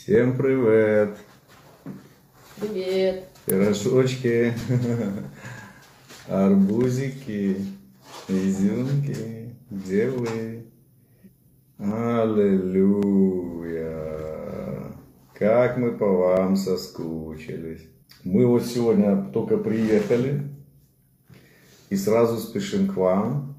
Всем 0.00 0.36
привет! 0.36 1.18
Привет! 2.60 3.24
Пирожочки, 3.44 4.54
арбузики, 6.28 7.56
изюмки, 8.28 9.56
где 9.68 10.08
вы? 10.08 10.66
Аллилуйя! 11.78 12.62
Как 15.34 15.76
мы 15.78 15.90
по 15.90 16.06
вам 16.06 16.54
соскучились. 16.54 17.88
Мы 18.22 18.46
вот 18.46 18.64
сегодня 18.64 19.30
только 19.32 19.58
приехали 19.58 20.44
и 21.90 21.96
сразу 21.96 22.38
спешим 22.38 22.86
к 22.86 22.94
вам 22.94 23.58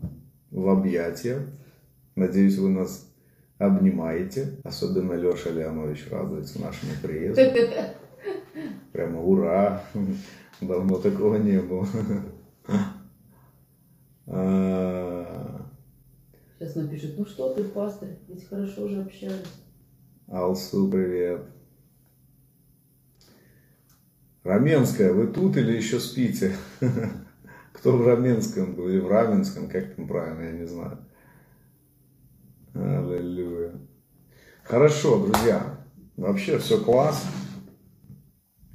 в 0.51 0.69
объятия. 0.69 1.41
Надеюсь, 2.15 2.57
вы 2.57 2.69
нас 2.69 3.08
обнимаете. 3.59 4.59
Особенно 4.63 5.13
Леша 5.13 5.51
Леонович 5.51 6.07
радуется 6.09 6.59
нашему 6.59 6.93
приезду. 7.01 7.41
Прямо 8.91 9.21
ура! 9.21 9.83
Давно 10.61 10.97
такого 10.97 11.35
не 11.35 11.61
было. 11.61 11.87
А, 14.31 15.65
Сейчас 16.57 16.75
напишет, 16.75 17.17
ну 17.17 17.25
что 17.25 17.53
ты, 17.53 17.63
пастырь, 17.63 18.19
ведь 18.27 18.47
хорошо 18.47 18.87
же 18.87 19.01
общались. 19.01 19.45
Алсу, 20.27 20.89
привет. 20.89 21.41
Раменская, 24.43 25.13
вы 25.13 25.27
тут 25.27 25.57
или 25.57 25.75
еще 25.75 25.99
спите? 25.99 26.53
Кто 27.73 27.97
в 27.97 28.05
Раменском 28.05 28.75
был 28.75 28.89
или 28.89 28.99
в 28.99 29.07
Раменском, 29.07 29.69
как 29.69 29.95
там 29.95 30.07
правильно, 30.07 30.43
я 30.43 30.51
не 30.51 30.65
знаю. 30.65 30.97
Аллилуйя. 32.73 33.58
Хорошо, 34.69 35.17
друзья. 35.25 35.63
Вообще 36.15 36.59
все 36.59 36.79
класс. 36.79 37.25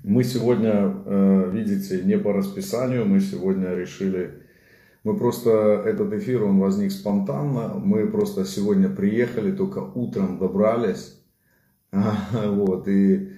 Мы 0.03 0.25
сегодня, 0.25 0.93
э, 1.07 1.51
видите, 1.53 2.03
не 2.03 2.19
по 2.19 2.33
расписанию, 2.33 3.07
мы 3.07 3.21
сегодня 3.21 3.77
решили, 3.77 4.43
мы 5.05 5.17
просто, 5.17 5.51
этот 5.87 6.13
эфир, 6.15 6.43
он 6.43 6.59
возник 6.59 6.91
спонтанно, 6.91 7.75
мы 7.75 8.09
просто 8.09 8.45
сегодня 8.45 8.89
приехали, 8.89 9.53
только 9.53 9.79
утром 9.79 10.41
добрались, 10.41 11.17
вот, 11.93 12.89
и 12.89 13.31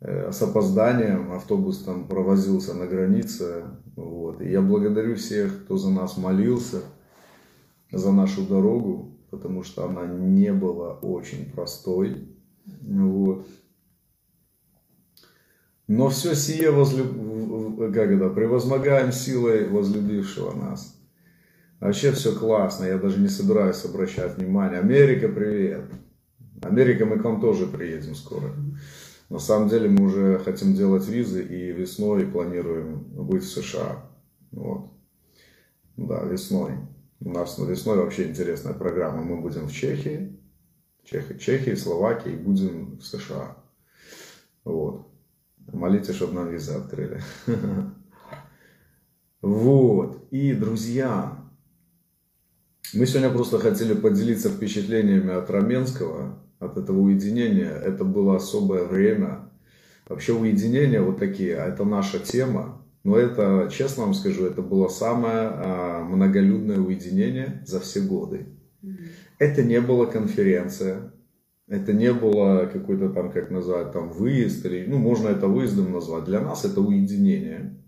э, 0.00 0.30
с 0.30 0.42
опозданием 0.42 1.32
автобус 1.32 1.84
там 1.84 2.06
провозился 2.06 2.74
на 2.74 2.86
границе, 2.86 3.64
вот, 3.96 4.42
и 4.42 4.50
я 4.50 4.60
благодарю 4.60 5.14
всех, 5.14 5.64
кто 5.64 5.78
за 5.78 5.88
нас 5.88 6.18
молился, 6.18 6.82
за 7.90 8.12
нашу 8.12 8.42
дорогу, 8.42 9.13
потому 9.36 9.62
что 9.62 9.84
она 9.84 10.06
не 10.06 10.52
была 10.52 10.94
очень 10.94 11.50
простой. 11.50 12.28
Вот. 12.82 13.46
Но 15.86 16.08
все 16.08 16.34
сие 16.34 16.70
возлюб... 16.70 17.78
как 17.92 18.10
это, 18.10 18.30
превозмогаем 18.30 19.12
силой 19.12 19.68
возлюбившего 19.68 20.54
нас. 20.54 20.98
Вообще 21.80 22.12
все 22.12 22.34
классно, 22.34 22.84
я 22.84 22.96
даже 22.96 23.20
не 23.20 23.28
собираюсь 23.28 23.84
обращать 23.84 24.38
внимание. 24.38 24.80
Америка, 24.80 25.28
привет. 25.28 25.84
Америка, 26.62 27.04
мы 27.04 27.18
к 27.18 27.24
вам 27.24 27.40
тоже 27.40 27.66
приедем 27.66 28.14
скоро. 28.14 28.54
На 29.28 29.38
самом 29.38 29.68
деле 29.68 29.88
мы 29.88 30.06
уже 30.06 30.38
хотим 30.38 30.74
делать 30.74 31.06
визы 31.08 31.42
и 31.42 31.72
весной 31.72 32.26
планируем 32.26 33.04
быть 33.04 33.42
в 33.42 33.48
США. 33.48 34.06
Вот. 34.52 34.90
Да, 35.96 36.22
весной. 36.24 36.72
У 37.20 37.30
нас 37.30 37.58
на 37.58 37.64
весной 37.64 37.98
вообще 37.98 38.28
интересная 38.28 38.74
программа. 38.74 39.22
Мы 39.22 39.40
будем 39.40 39.66
в 39.66 39.72
Чехии, 39.72 40.38
Чехии, 41.04 41.38
Чехии, 41.38 41.74
Словакии, 41.74 42.30
будем 42.30 42.98
в 42.98 43.02
США. 43.02 43.56
Вот. 44.64 45.06
Молитесь, 45.72 46.16
чтобы 46.16 46.34
нам 46.34 46.50
визы 46.50 46.72
открыли. 46.72 47.20
Вот. 49.44 50.26
И, 50.30 50.54
друзья, 50.54 51.36
мы 52.94 53.04
сегодня 53.04 53.28
просто 53.28 53.58
хотели 53.58 53.92
поделиться 53.92 54.48
впечатлениями 54.48 55.34
от 55.34 55.50
Раменского, 55.50 56.38
от 56.60 56.78
этого 56.78 57.00
уединения. 57.00 57.70
Это 57.70 58.04
было 58.04 58.36
особое 58.36 58.84
время. 58.84 59.50
Вообще 60.08 60.32
уединение 60.32 61.02
вот 61.02 61.18
такие, 61.18 61.58
а 61.58 61.66
это 61.66 61.84
наша 61.84 62.20
тема. 62.20 62.73
Но 63.04 63.18
это, 63.18 63.68
честно 63.70 64.04
вам 64.04 64.14
скажу, 64.14 64.46
это 64.46 64.62
было 64.62 64.88
самое 64.88 65.50
а, 65.52 66.04
многолюдное 66.04 66.78
уединение 66.78 67.62
за 67.66 67.78
все 67.78 68.00
годы. 68.00 68.46
Это 69.38 69.62
не 69.62 69.80
была 69.80 70.06
конференция, 70.06 71.12
это 71.68 71.92
не 71.92 72.12
было 72.14 72.66
какой-то 72.72 73.10
там, 73.10 73.30
как 73.30 73.50
назвать, 73.50 73.92
там 73.92 74.10
выезд, 74.10 74.64
или, 74.64 74.86
ну, 74.86 74.98
можно 74.98 75.28
это 75.28 75.48
выездом 75.48 75.92
назвать. 75.92 76.24
Для 76.24 76.40
нас 76.40 76.64
это 76.64 76.80
уединение. 76.80 77.78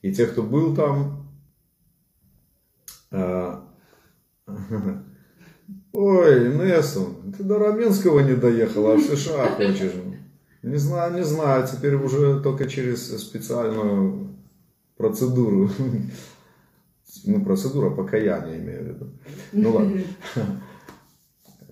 И 0.00 0.12
те, 0.12 0.26
кто 0.26 0.42
был 0.42 0.74
там, 0.74 1.28
а, 3.10 3.68
ой, 5.92 6.54
Нессон, 6.54 7.32
ты 7.36 7.42
до 7.42 7.58
Раменского 7.58 8.20
не 8.20 8.36
доехала, 8.36 8.94
а 8.94 8.96
в 8.96 9.02
США 9.02 9.48
хочешь. 9.48 9.92
Не 10.62 10.76
знаю, 10.76 11.14
не 11.14 11.24
знаю, 11.24 11.66
теперь 11.66 11.94
уже 11.94 12.40
только 12.40 12.68
через 12.68 13.16
специальную 13.22 14.36
процедуру. 14.96 15.70
Ну, 17.24 17.44
процедура 17.44 17.90
покаяния, 17.90 18.56
имею 18.58 18.84
в 18.84 18.88
виду. 18.88 19.06
Ну 19.52 19.70
ладно. 19.72 20.00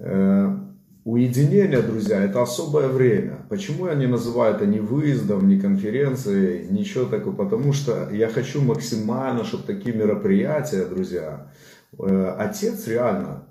Э, 0.00 0.56
уединение, 1.04 1.82
друзья, 1.82 2.22
это 2.22 2.42
особое 2.42 2.88
время. 2.88 3.46
Почему 3.48 3.86
я 3.86 3.94
не 3.94 4.06
называю 4.06 4.54
это 4.54 4.66
ни 4.66 4.78
выездом, 4.78 5.48
ни 5.48 5.58
конференцией, 5.58 6.68
ничего 6.70 7.04
такого? 7.04 7.34
Потому 7.34 7.72
что 7.72 8.08
я 8.10 8.28
хочу 8.28 8.62
максимально, 8.62 9.44
чтобы 9.44 9.64
такие 9.64 9.94
мероприятия, 9.94 10.84
друзья, 10.84 11.50
э, 11.98 12.34
отец 12.38 12.86
реально 12.86 13.48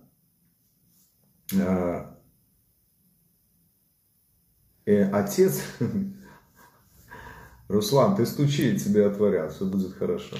э, 1.53 2.05
и 4.87 5.05
отец, 5.11 5.63
Руслан, 7.67 8.15
ты 8.15 8.25
стучи, 8.25 8.79
тебе 8.79 9.05
отворят, 9.05 9.51
все 9.51 9.65
будет 9.65 9.93
хорошо. 9.93 10.37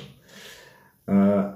Э, 1.06 1.56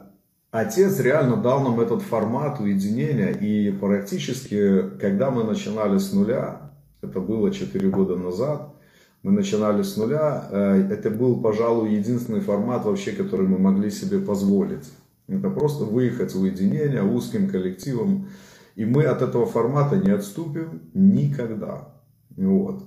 отец 0.52 1.00
реально 1.00 1.38
дал 1.38 1.62
нам 1.62 1.80
этот 1.80 2.02
формат 2.02 2.60
уединения, 2.60 3.32
и 3.32 3.72
практически, 3.72 4.90
когда 5.00 5.32
мы 5.32 5.46
начинали 5.46 6.00
с 6.00 6.12
нуля, 6.12 6.74
это 7.02 7.22
было 7.22 7.50
4 7.50 7.90
года 7.90 8.18
назад, 8.18 8.76
мы 9.24 9.32
начинали 9.32 9.84
с 9.84 9.96
нуля, 9.96 10.50
э, 10.52 10.88
это 10.92 11.10
был, 11.12 11.42
пожалуй, 11.42 11.94
единственный 11.94 12.42
формат 12.42 12.84
вообще, 12.84 13.14
который 13.14 13.48
мы 13.48 13.58
могли 13.58 13.90
себе 13.90 14.20
позволить. 14.20 14.92
Это 15.30 15.50
просто 15.50 15.86
выехать 15.86 16.36
в 16.36 16.42
уединение 16.42 17.04
узким 17.04 17.48
коллективом, 17.48 18.28
и 18.76 18.84
мы 18.84 19.06
от 19.06 19.22
этого 19.22 19.46
формата 19.46 19.96
не 19.96 20.10
отступим 20.10 20.90
никогда. 20.94 21.91
Вот. 22.38 22.84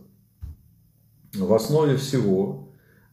В 1.34 1.53
основе 1.53 1.97
всего 1.97 2.69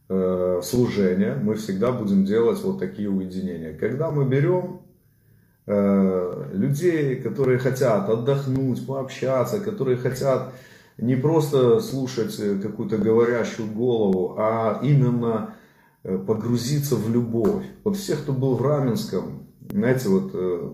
э, 0.08 0.60
служения 0.62 1.34
мы 1.34 1.54
всегда 1.54 1.92
будем 1.92 2.24
делать 2.24 2.62
вот 2.62 2.78
такие 2.78 3.10
уединения. 3.10 3.76
Когда 3.76 4.10
мы 4.10 4.24
берем 4.24 4.82
э, 5.66 6.50
людей, 6.52 7.16
которые 7.16 7.58
хотят 7.58 8.08
отдохнуть, 8.08 8.86
пообщаться, 8.86 9.60
которые 9.60 9.96
хотят 9.96 10.52
не 10.98 11.16
просто 11.16 11.80
слушать 11.80 12.36
какую-то 12.62 12.98
говорящую 12.98 13.72
голову, 13.72 14.36
а 14.38 14.80
именно 14.82 15.54
э, 16.04 16.16
погрузиться 16.18 16.96
в 16.96 17.10
любовь. 17.10 17.64
Вот 17.82 17.96
все, 17.96 18.14
кто 18.14 18.32
был 18.32 18.56
в 18.56 18.62
Раменском, 18.62 19.48
знаете, 19.70 20.08
вот 20.08 20.30
э, 20.34 20.70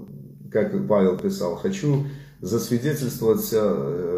как 0.51 0.87
Павел 0.89 1.17
писал, 1.17 1.57
хочу 1.57 2.05
засвидетельствовать 2.41 3.49
э, 3.53 4.18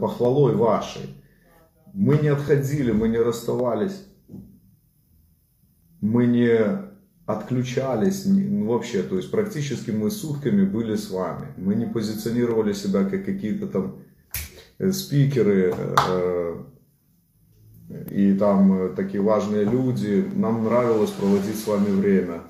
похвалой 0.00 0.54
вашей. 0.54 1.14
Мы 1.92 2.18
не 2.18 2.28
отходили, 2.28 2.92
мы 2.92 3.08
не 3.08 3.18
расставались, 3.18 4.06
мы 6.00 6.26
не 6.26 6.88
отключались 7.26 8.24
ну, 8.24 8.66
вообще, 8.68 9.02
то 9.02 9.16
есть 9.16 9.30
практически 9.30 9.90
мы 9.90 10.10
сутками 10.10 10.64
были 10.64 10.96
с 10.96 11.10
вами. 11.10 11.48
Мы 11.56 11.74
не 11.74 11.86
позиционировали 11.86 12.72
себя 12.72 13.04
как 13.04 13.24
какие-то 13.24 13.66
там 13.66 13.98
э, 14.78 14.92
спикеры 14.92 15.74
э, 16.08 16.62
и 18.10 18.34
там 18.34 18.94
такие 18.94 19.22
важные 19.22 19.64
люди. 19.64 20.26
Нам 20.34 20.64
нравилось 20.64 21.10
проводить 21.10 21.58
с 21.58 21.66
вами 21.66 21.90
время. 21.90 22.42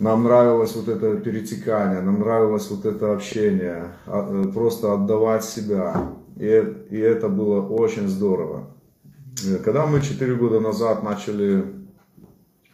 Нам 0.00 0.24
нравилось 0.24 0.74
вот 0.76 0.88
это 0.88 1.16
перетекание, 1.16 2.00
нам 2.00 2.20
нравилось 2.20 2.70
вот 2.70 2.86
это 2.86 3.12
общение, 3.12 3.88
а, 4.06 4.26
э, 4.30 4.48
просто 4.50 4.94
отдавать 4.94 5.44
себя. 5.44 6.14
И, 6.36 6.46
и 6.90 6.96
это 6.96 7.28
было 7.28 7.60
очень 7.60 8.08
здорово. 8.08 8.70
Э, 9.46 9.58
когда 9.58 9.84
мы 9.84 10.00
4 10.00 10.36
года 10.36 10.58
назад 10.58 11.02
начали, 11.02 11.66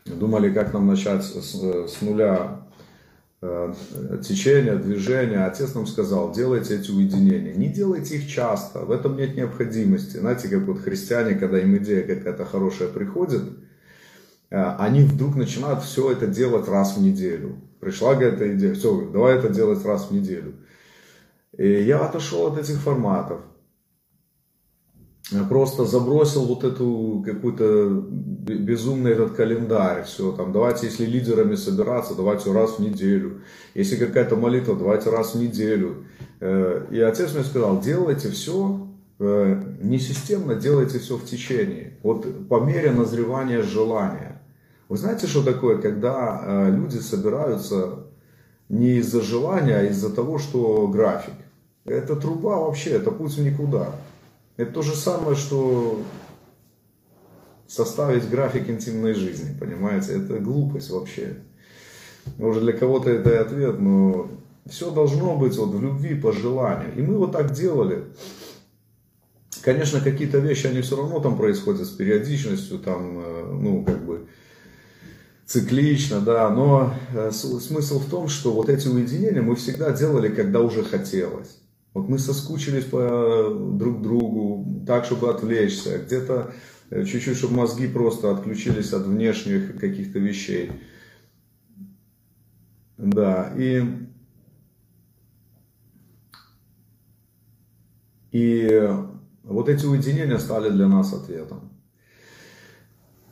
думали, 0.05 0.53
как 0.53 0.73
нам 0.73 0.87
начать 0.87 1.25
с, 1.25 1.53
с 1.53 2.01
нуля 2.01 2.61
э, 3.43 3.75
течения, 4.23 4.77
движения. 4.77 5.47
Отец 5.47 5.75
нам 5.75 5.89
сказал, 5.89 6.33
делайте 6.33 6.77
эти 6.77 6.93
уединения. 6.93 7.55
Не 7.55 7.69
делайте 7.69 8.19
их 8.19 8.29
часто, 8.29 8.85
в 8.85 8.93
этом 8.93 9.17
нет 9.17 9.37
необходимости. 9.37 10.19
Знаете, 10.19 10.47
как 10.47 10.61
вот 10.61 10.79
христиане, 10.79 11.35
когда 11.35 11.59
им 11.59 11.77
идея 11.79 12.07
какая-то 12.07 12.45
хорошая 12.45 12.87
приходит, 12.87 13.43
они 14.51 15.03
вдруг 15.03 15.37
начинают 15.37 15.83
все 15.83 16.13
это 16.13 16.27
делать 16.27 16.69
раз 16.69 16.97
в 16.97 17.03
неделю. 17.03 17.57
Пришла 17.81 18.15
какая-то 18.15 18.55
идея, 18.55 18.75
все, 18.75 19.09
давай 19.13 19.37
это 19.37 19.49
делать 19.49 19.85
раз 19.85 20.09
в 20.09 20.11
неделю. 20.13 20.55
И 21.57 21.83
я 21.83 22.01
отошел 22.01 22.47
от 22.47 22.59
этих 22.59 22.77
форматов 22.77 23.41
просто 25.49 25.85
забросил 25.85 26.45
вот 26.45 26.63
эту 26.65 27.23
какую-то 27.25 28.07
безумный 28.11 29.13
этот 29.13 29.33
календарь, 29.33 30.05
все, 30.05 30.33
там, 30.33 30.53
давайте, 30.53 30.87
если 30.87 31.05
лидерами 31.05 31.57
собираться, 31.57 32.15
давайте 32.15 32.53
раз 32.53 32.79
в 32.79 32.79
неделю, 32.81 33.43
если 33.75 33.97
какая-то 33.97 34.37
молитва, 34.37 34.77
давайте 34.77 35.11
раз 35.11 35.35
в 35.35 35.41
неделю. 35.41 36.05
Э, 36.41 36.87
и 36.91 37.01
отец 37.01 37.35
мне 37.35 37.43
сказал, 37.43 37.81
делайте 37.81 38.31
все 38.31 38.89
э, 39.19 39.63
не 39.83 39.99
системно, 39.99 40.55
делайте 40.55 41.01
все 41.01 41.17
в 41.17 41.25
течение, 41.25 41.99
вот 42.03 42.49
по 42.49 42.61
мере 42.61 42.93
назревания 42.93 43.63
желания. 43.63 44.36
Вы 44.89 44.97
знаете, 44.97 45.27
что 45.27 45.43
такое, 45.43 45.79
когда 45.79 46.41
э, 46.43 46.71
люди 46.71 46.99
собираются 46.99 48.07
не 48.69 48.97
из-за 48.97 49.21
желания, 49.21 49.77
а 49.77 49.85
из-за 49.85 50.15
того, 50.15 50.39
что 50.39 50.87
график. 50.89 51.35
Это 51.85 52.17
труба 52.17 52.59
вообще, 52.59 52.91
это 52.91 53.11
путь 53.11 53.37
в 53.37 53.43
никуда. 53.43 53.93
Это 54.57 54.73
то 54.73 54.83
же 54.83 54.95
самое, 54.95 55.37
что 55.37 56.01
составить 57.67 58.29
график 58.29 58.69
интимной 58.69 59.15
жизни, 59.15 59.57
понимаете? 59.59 60.13
Это 60.15 60.39
глупость 60.39 60.91
вообще. 60.91 61.39
Может 62.39 62.63
для 62.63 62.73
кого-то 62.73 63.11
это 63.11 63.31
и 63.31 63.37
ответ, 63.37 63.79
но 63.79 64.29
все 64.67 64.91
должно 64.91 65.37
быть 65.37 65.57
вот 65.57 65.71
в 65.71 65.83
любви, 65.83 66.15
по 66.15 66.33
желанию. 66.33 66.95
И 66.97 67.03
мы 67.03 67.19
вот 67.19 67.33
так 67.33 67.53
делали. 67.53 68.05
Конечно, 69.63 70.01
какие-то 70.01 70.39
вещи, 70.39 70.67
они 70.67 70.81
все 70.81 70.97
равно 70.97 71.21
там 71.21 71.37
происходят 71.37 71.87
с 71.87 71.91
периодичностью, 71.91 72.79
там, 72.79 73.19
э, 73.19 73.45
ну, 73.53 73.85
как 73.85 74.05
бы, 74.05 74.27
циклично, 75.47 76.21
да, 76.21 76.51
но 76.51 76.93
э, 77.15 77.31
смысл 77.31 78.01
в 78.01 78.11
том, 78.11 78.29
что 78.29 78.53
вот 78.53 78.69
эти 78.69 78.89
уединения 78.89 79.43
мы 79.43 79.55
всегда 79.55 79.93
делали, 79.93 80.29
когда 80.29 80.61
уже 80.61 80.83
хотелось. 80.83 81.61
Вот 81.95 82.09
мы 82.09 82.19
соскучились 82.19 82.85
по 82.85 83.49
друг 83.73 84.03
другу, 84.03 84.85
так, 84.87 85.05
чтобы 85.05 85.31
отвлечься, 85.31 85.99
где-то 85.99 86.53
э, 86.91 87.05
чуть-чуть, 87.05 87.39
чтобы 87.39 87.55
мозги 87.55 87.87
просто 87.87 88.33
отключились 88.33 88.93
от 88.93 89.07
внешних 89.07 89.79
каких-то 89.79 90.19
вещей. 90.19 90.73
Да, 92.99 93.53
и, 93.57 93.85
и 98.33 98.91
вот 99.45 99.69
эти 99.69 99.87
уединения 99.87 100.39
стали 100.39 100.71
для 100.71 100.89
нас 100.89 101.13
ответом. 101.13 101.76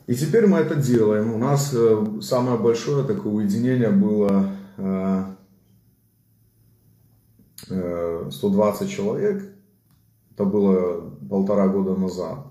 И 0.06 0.14
теперь 0.14 0.46
мы 0.46 0.58
это 0.58 0.74
делаем. 0.74 1.32
У 1.32 1.38
нас 1.38 1.72
э, 1.72 2.20
самое 2.20 2.58
большое 2.58 3.04
такое 3.06 3.32
уединение 3.32 3.90
было 3.90 4.50
э, 4.76 5.24
120 8.30 8.82
э, 8.82 8.90
человек, 8.90 9.54
это 10.32 10.44
было 10.44 11.10
полтора 11.30 11.68
года 11.68 11.94
назад. 11.94 12.46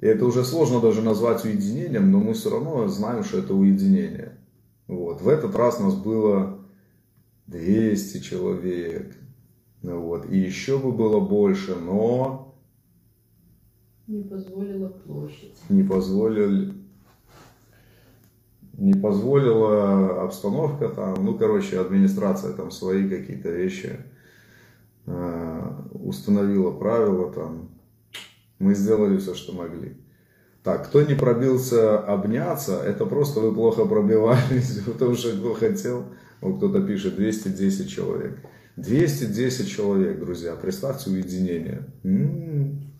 И 0.00 0.06
это 0.06 0.24
уже 0.26 0.44
сложно 0.44 0.80
даже 0.80 1.02
назвать 1.02 1.44
уединением, 1.44 2.10
но 2.10 2.18
мы 2.18 2.34
все 2.34 2.50
равно 2.50 2.88
знаем, 2.88 3.22
что 3.22 3.38
это 3.38 3.54
уединение. 3.54 4.38
Вот. 4.88 5.20
В 5.20 5.28
этот 5.28 5.54
раз 5.54 5.78
нас 5.78 5.94
было 5.94 6.58
200 7.46 8.18
человек. 8.18 9.14
Вот. 9.82 10.28
И 10.28 10.36
еще 10.36 10.78
бы 10.78 10.90
было 10.90 11.20
больше, 11.20 11.76
но... 11.76 12.41
Не 14.12 14.22
позволила 14.22 14.88
площадь. 14.88 15.56
Не 15.68 15.82
позволили... 15.82 16.74
Не 18.78 18.94
позволила 18.94 20.22
обстановка 20.24 20.88
там, 20.88 21.24
ну, 21.24 21.36
короче, 21.36 21.78
администрация 21.78 22.52
там 22.52 22.70
свои 22.70 23.08
какие-то 23.08 23.50
вещи 23.50 23.98
Э, 25.04 25.72
установила 25.90 26.70
правила, 26.70 27.32
там, 27.32 27.70
мы 28.60 28.74
сделали 28.74 29.18
все, 29.18 29.34
что 29.34 29.52
могли. 29.52 29.96
Так, 30.62 30.86
кто 30.86 31.02
не 31.02 31.14
пробился 31.14 31.98
обняться, 31.98 32.80
это 32.80 33.04
просто 33.06 33.40
вы 33.40 33.52
плохо 33.52 33.84
пробивались, 33.84 34.78
потому 34.86 35.14
что 35.14 35.36
кто 35.36 35.54
хотел, 35.54 36.04
вот 36.40 36.58
кто-то 36.58 36.86
пишет 36.86 37.16
210 37.16 37.90
человек. 37.90 38.38
210 38.76 39.68
человек, 39.68 40.20
друзья, 40.20 40.54
представьте 40.54 41.10
уединение. 41.10 41.88
М-м-м. 42.04 42.91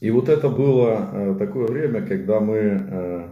И 0.00 0.10
вот 0.10 0.28
это 0.28 0.48
было 0.48 1.10
э, 1.12 1.36
такое 1.38 1.66
время, 1.66 2.06
когда 2.06 2.40
мы 2.40 2.56
э, 2.56 3.28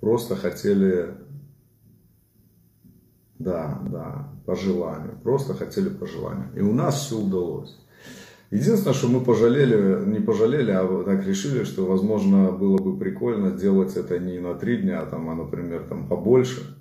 просто 0.00 0.36
хотели 0.36 1.14
да, 3.40 3.82
да, 3.90 4.28
по 4.46 4.54
желанию. 4.54 5.18
Просто 5.22 5.54
хотели 5.54 5.88
по 5.88 6.06
желанию. 6.06 6.50
И 6.54 6.60
у 6.60 6.72
нас 6.72 7.00
все 7.00 7.18
удалось. 7.18 7.76
Единственное, 8.50 8.94
что 8.94 9.08
мы 9.08 9.20
пожалели, 9.20 10.04
не 10.06 10.20
пожалели, 10.20 10.72
а 10.72 11.04
так 11.04 11.24
решили, 11.26 11.64
что, 11.64 11.86
возможно, 11.86 12.50
было 12.52 12.78
бы 12.78 12.98
прикольно 12.98 13.56
сделать 13.56 13.96
это 13.96 14.18
не 14.18 14.38
на 14.40 14.54
три 14.54 14.78
дня, 14.78 15.00
а, 15.00 15.06
там, 15.06 15.30
а 15.30 15.34
например, 15.34 15.84
там, 15.88 16.06
побольше. 16.08 16.76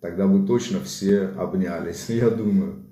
Тогда 0.00 0.26
бы 0.26 0.46
точно 0.46 0.80
все 0.80 1.30
обнялись, 1.36 2.06
я 2.08 2.30
думаю. 2.30 2.84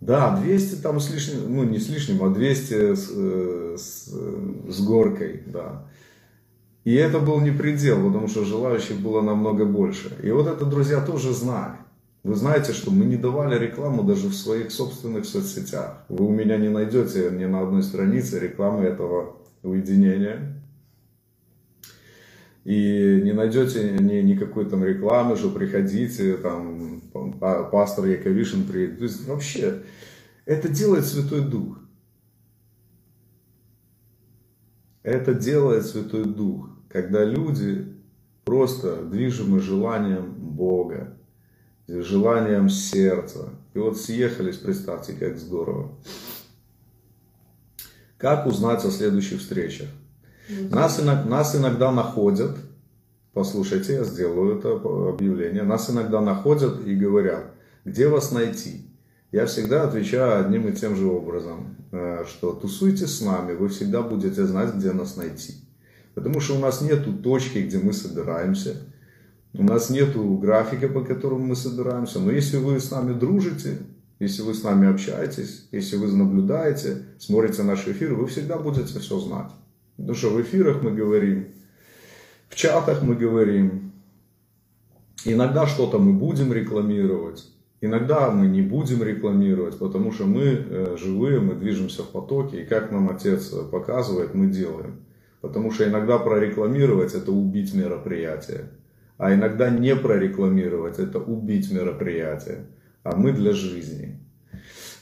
Да, 0.00 0.36
200 0.36 0.76
там 0.76 1.00
с 1.00 1.10
лишним, 1.10 1.54
ну 1.54 1.64
не 1.64 1.78
с 1.78 1.88
лишним, 1.88 2.22
а 2.22 2.30
200 2.30 2.94
с, 2.94 3.10
э, 3.14 3.76
с, 3.78 4.12
с 4.68 4.80
горкой, 4.80 5.42
да. 5.46 5.86
И 6.84 6.94
это 6.94 7.18
был 7.18 7.40
не 7.40 7.50
предел, 7.50 8.06
потому 8.06 8.28
что 8.28 8.44
желающих 8.44 8.98
было 9.00 9.20
намного 9.20 9.64
больше. 9.64 10.16
И 10.22 10.30
вот 10.30 10.46
это 10.46 10.64
друзья 10.64 11.00
тоже 11.00 11.34
знали. 11.34 11.74
Вы 12.24 12.34
знаете, 12.34 12.72
что 12.72 12.90
мы 12.90 13.04
не 13.04 13.16
давали 13.16 13.58
рекламу 13.58 14.02
даже 14.02 14.28
в 14.28 14.34
своих 14.34 14.70
собственных 14.70 15.24
соцсетях. 15.24 16.04
Вы 16.08 16.26
у 16.26 16.30
меня 16.30 16.56
не 16.56 16.68
найдете 16.68 17.30
ни 17.30 17.44
на 17.44 17.62
одной 17.62 17.82
странице 17.82 18.38
рекламы 18.38 18.84
этого 18.84 19.36
уединения. 19.62 20.57
И 22.68 23.22
не 23.24 23.32
найдете 23.32 23.92
ни, 23.92 24.16
никакой 24.16 24.68
там 24.68 24.84
рекламы, 24.84 25.36
что 25.36 25.48
приходите, 25.48 26.36
там, 26.36 27.00
пастор 27.72 28.04
Яковишин 28.04 28.64
приедет. 28.64 28.98
То 28.98 29.04
есть 29.04 29.26
вообще, 29.26 29.84
это 30.44 30.68
делает 30.68 31.06
Святой 31.06 31.40
Дух. 31.40 31.78
Это 35.02 35.32
делает 35.32 35.86
Святой 35.86 36.26
Дух, 36.26 36.68
когда 36.90 37.24
люди 37.24 37.86
просто 38.44 39.02
движимы 39.02 39.60
желанием 39.60 40.30
Бога, 40.34 41.16
желанием 41.86 42.68
сердца. 42.68 43.48
И 43.72 43.78
вот 43.78 43.98
съехались, 43.98 44.58
представьте, 44.58 45.14
как 45.14 45.38
здорово. 45.38 45.98
Как 48.18 48.46
узнать 48.46 48.84
о 48.84 48.90
следующих 48.90 49.40
встречах? 49.40 49.88
Нас, 50.48 51.00
нас 51.02 51.56
иногда 51.56 51.92
находят, 51.92 52.56
послушайте, 53.34 53.94
я 53.94 54.04
сделаю 54.04 54.58
это 54.58 54.72
объявление, 54.72 55.62
нас 55.62 55.90
иногда 55.90 56.20
находят 56.20 56.86
и 56.86 56.94
говорят, 56.94 57.52
где 57.84 58.08
вас 58.08 58.32
найти? 58.32 58.86
Я 59.30 59.44
всегда 59.44 59.84
отвечаю 59.84 60.40
одним 60.40 60.68
и 60.68 60.72
тем 60.72 60.96
же 60.96 61.06
образом, 61.06 61.76
э, 61.92 62.24
что 62.26 62.52
тусуйте 62.52 63.06
с 63.06 63.20
нами, 63.20 63.54
вы 63.54 63.68
всегда 63.68 64.00
будете 64.00 64.46
знать, 64.46 64.74
где 64.74 64.92
нас 64.92 65.16
найти. 65.16 65.54
Потому 66.14 66.40
что 66.40 66.56
у 66.56 66.58
нас 66.58 66.80
нету 66.80 67.12
точки, 67.12 67.58
где 67.58 67.78
мы 67.78 67.92
собираемся, 67.92 68.76
у 69.52 69.62
нас 69.62 69.90
нет 69.90 70.16
графика, 70.40 70.88
по 70.88 71.02
которому 71.02 71.46
мы 71.46 71.56
собираемся. 71.56 72.20
Но 72.20 72.30
если 72.30 72.56
вы 72.56 72.80
с 72.80 72.90
нами 72.90 73.12
дружите, 73.12 73.78
если 74.18 74.42
вы 74.42 74.54
с 74.54 74.62
нами 74.62 74.88
общаетесь, 74.88 75.68
если 75.72 75.96
вы 75.96 76.10
наблюдаете, 76.10 77.02
смотрите 77.18 77.62
наши 77.62 77.92
эфиры, 77.92 78.14
вы 78.14 78.26
всегда 78.26 78.56
будете 78.56 78.98
все 78.98 79.20
знать. 79.20 79.50
Потому 79.98 80.14
что 80.14 80.30
в 80.30 80.40
эфирах 80.40 80.82
мы 80.82 80.92
говорим, 80.92 81.48
в 82.48 82.54
чатах 82.54 83.02
мы 83.02 83.16
говорим, 83.16 83.92
иногда 85.24 85.66
что-то 85.66 85.98
мы 85.98 86.12
будем 86.12 86.52
рекламировать, 86.52 87.44
иногда 87.80 88.30
мы 88.30 88.46
не 88.46 88.62
будем 88.62 89.02
рекламировать, 89.02 89.76
потому 89.78 90.12
что 90.12 90.24
мы 90.24 90.44
э, 90.44 90.96
живые, 90.98 91.40
мы 91.40 91.56
движемся 91.56 92.04
в 92.04 92.10
потоке, 92.10 92.62
и 92.62 92.64
как 92.64 92.92
нам 92.92 93.10
отец 93.10 93.48
показывает, 93.48 94.34
мы 94.34 94.46
делаем. 94.46 95.00
Потому 95.40 95.72
что 95.72 95.88
иногда 95.88 96.18
прорекламировать 96.18 97.14
это 97.14 97.32
убить 97.32 97.74
мероприятие. 97.74 98.70
А 99.18 99.34
иногда 99.34 99.68
не 99.68 99.96
прорекламировать, 99.96 101.00
это 101.00 101.18
убить 101.18 101.72
мероприятие. 101.72 102.66
А 103.02 103.16
мы 103.16 103.32
для 103.32 103.52
жизни. 103.52 104.20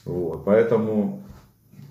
Вот, 0.05 0.43
поэтому... 0.43 1.23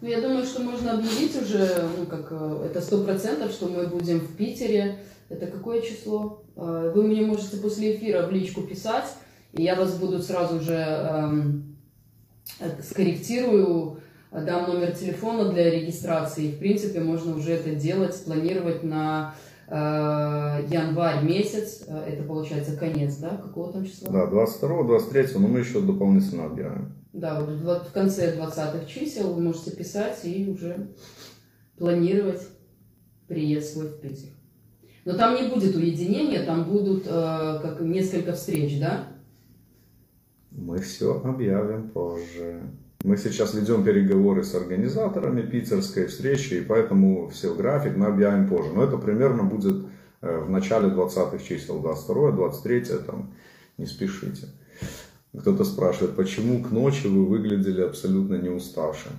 Ну, 0.00 0.08
я 0.08 0.20
думаю, 0.20 0.44
что 0.44 0.62
можно 0.62 0.92
объявить 0.92 1.40
уже, 1.40 1.88
ну, 1.96 2.04
как 2.04 2.28
э, 2.30 2.66
это 2.66 2.82
сто 2.82 3.02
процентов, 3.02 3.50
что 3.50 3.66
мы 3.68 3.86
будем 3.86 4.20
в 4.20 4.36
Питере 4.36 4.98
Это 5.30 5.46
какое 5.46 5.80
число? 5.80 6.42
Э, 6.54 6.92
вы 6.94 7.02
мне 7.04 7.22
можете 7.22 7.56
после 7.56 7.96
эфира 7.96 8.26
в 8.26 8.30
личку 8.30 8.62
писать, 8.62 9.06
и 9.54 9.62
я 9.62 9.74
вас 9.74 9.96
буду 9.96 10.18
сразу 10.22 10.60
же 10.60 10.74
эм, 10.74 11.78
скорректирую, 12.82 14.00
дам 14.30 14.70
номер 14.70 14.92
телефона 14.92 15.50
для 15.50 15.70
регистрации. 15.70 16.50
В 16.50 16.58
принципе, 16.58 17.00
можно 17.00 17.34
уже 17.34 17.52
это 17.52 17.70
делать, 17.70 18.22
планировать 18.22 18.82
на 18.82 19.34
э, 19.34 19.55
январь 19.68 21.24
месяц. 21.24 21.84
Э, 21.88 22.04
это 22.06 22.22
получается 22.22 22.76
конец, 22.76 23.16
да? 23.16 23.36
Какого 23.36 23.72
там 23.72 23.84
числа? 23.84 24.10
Да, 24.10 24.26
22 24.26 24.84
23 24.84 25.26
но 25.34 25.48
мы 25.48 25.60
еще 25.60 25.80
дополнительно 25.80 26.46
объявим. 26.46 26.92
Да, 27.12 27.40
вот 27.40 27.88
в 27.88 27.92
конце 27.92 28.36
20-х 28.36 28.84
чисел 28.86 29.32
вы 29.32 29.42
можете 29.42 29.74
писать 29.74 30.20
и 30.24 30.48
уже 30.48 30.88
планировать 31.78 32.42
приезд 33.26 33.72
свой 33.72 33.88
в 33.88 34.00
Питер. 34.00 34.28
Но 35.04 35.14
там 35.14 35.34
не 35.34 35.48
будет 35.48 35.74
уединения, 35.74 36.44
там 36.44 36.64
будут 36.64 37.06
э, 37.06 37.10
как 37.62 37.80
несколько 37.80 38.32
встреч, 38.32 38.80
да? 38.80 39.08
Мы 40.50 40.78
все 40.78 41.20
объявим 41.22 41.90
позже. 41.90 42.62
Мы 43.06 43.16
сейчас 43.16 43.54
ведем 43.54 43.84
переговоры 43.84 44.42
с 44.42 44.52
организаторами 44.56 45.40
питерской 45.40 46.08
встречи, 46.08 46.54
и 46.54 46.60
поэтому 46.60 47.28
все 47.28 47.54
график 47.54 47.96
мы 47.96 48.06
объявим 48.06 48.48
позже. 48.48 48.72
Но 48.74 48.82
это 48.82 48.96
примерно 48.96 49.44
будет 49.44 49.86
э, 50.22 50.40
в 50.40 50.50
начале 50.50 50.88
20-х 50.88 51.38
чисел, 51.38 51.78
22 51.78 52.32
23 52.32 52.80
там, 53.06 53.32
не 53.78 53.86
спешите. 53.86 54.48
Кто-то 55.38 55.62
спрашивает, 55.62 56.16
почему 56.16 56.60
к 56.64 56.72
ночи 56.72 57.06
вы 57.06 57.26
выглядели 57.26 57.80
абсолютно 57.80 58.34
не 58.34 58.48
уставшим. 58.48 59.12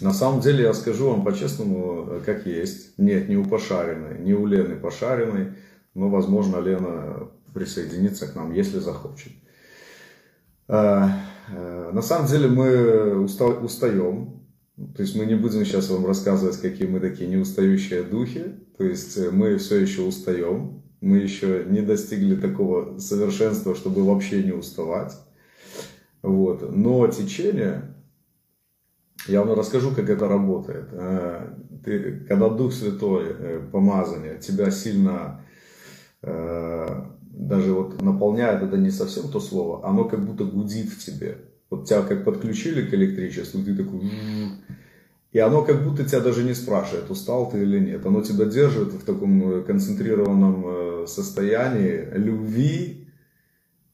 На 0.00 0.14
самом 0.14 0.40
деле, 0.40 0.62
я 0.62 0.72
скажу 0.72 1.10
вам 1.10 1.24
по-честному, 1.24 2.12
э, 2.12 2.20
как 2.24 2.46
есть. 2.46 2.96
Нет, 2.96 3.28
не 3.28 3.36
у 3.36 3.44
Пошариной, 3.44 4.20
не 4.20 4.32
у 4.32 4.46
Лены 4.46 4.76
Пошариной, 4.76 5.52
но, 5.92 6.08
возможно, 6.08 6.60
Лена 6.60 7.28
присоединится 7.52 8.26
к 8.26 8.34
нам, 8.34 8.54
если 8.54 8.78
захочет. 8.78 9.32
Э, 11.48 11.88
э, 11.88 11.92
на 11.92 12.02
самом 12.02 12.28
деле 12.28 12.48
мы 12.48 13.24
устаем, 13.24 14.42
то 14.94 15.02
есть 15.02 15.16
мы 15.16 15.26
не 15.26 15.34
будем 15.34 15.64
сейчас 15.64 15.90
вам 15.90 16.06
рассказывать, 16.06 16.60
какие 16.60 16.86
мы 16.86 17.00
такие 17.00 17.28
неустающие 17.28 18.02
духи, 18.02 18.44
то 18.76 18.84
есть 18.84 19.18
мы 19.32 19.58
все 19.58 19.80
еще 19.80 20.02
устаем, 20.02 20.82
мы 21.00 21.18
еще 21.18 21.64
не 21.68 21.80
достигли 21.80 22.36
такого 22.36 22.98
совершенства, 22.98 23.74
чтобы 23.74 24.04
вообще 24.04 24.42
не 24.42 24.52
уставать. 24.52 25.12
Вот. 26.22 26.74
Но 26.74 27.06
течение, 27.08 27.94
я 29.26 29.42
вам 29.42 29.58
расскажу, 29.58 29.90
как 29.94 30.08
это 30.08 30.28
работает. 30.28 30.88
Э, 30.92 31.54
ты, 31.84 32.24
когда 32.28 32.48
Дух 32.48 32.72
Святой, 32.72 33.60
помазание, 33.72 34.38
тебя 34.38 34.70
сильно 34.70 35.44
даже 37.32 37.72
вот 37.72 38.00
наполняет, 38.02 38.62
это 38.62 38.76
не 38.76 38.90
совсем 38.90 39.28
то 39.28 39.40
слово, 39.40 39.86
оно 39.86 40.04
как 40.04 40.24
будто 40.24 40.44
гудит 40.44 40.90
в 40.90 41.04
тебе. 41.04 41.38
Вот 41.70 41.88
тебя 41.88 42.02
как 42.02 42.24
подключили 42.24 42.88
к 42.88 42.94
электричеству, 42.94 43.62
ты 43.62 43.74
такой... 43.74 44.02
И 45.32 45.38
оно 45.38 45.64
как 45.64 45.82
будто 45.82 46.04
тебя 46.04 46.20
даже 46.20 46.44
не 46.44 46.52
спрашивает, 46.52 47.10
устал 47.10 47.50
ты 47.50 47.62
или 47.62 47.78
нет. 47.78 48.04
Оно 48.04 48.20
тебя 48.20 48.44
держит 48.44 48.92
в 48.92 49.02
таком 49.02 49.50
э, 49.50 49.62
концентрированном 49.62 50.64
э, 50.66 51.06
состоянии 51.06 52.06
любви, 52.12 53.02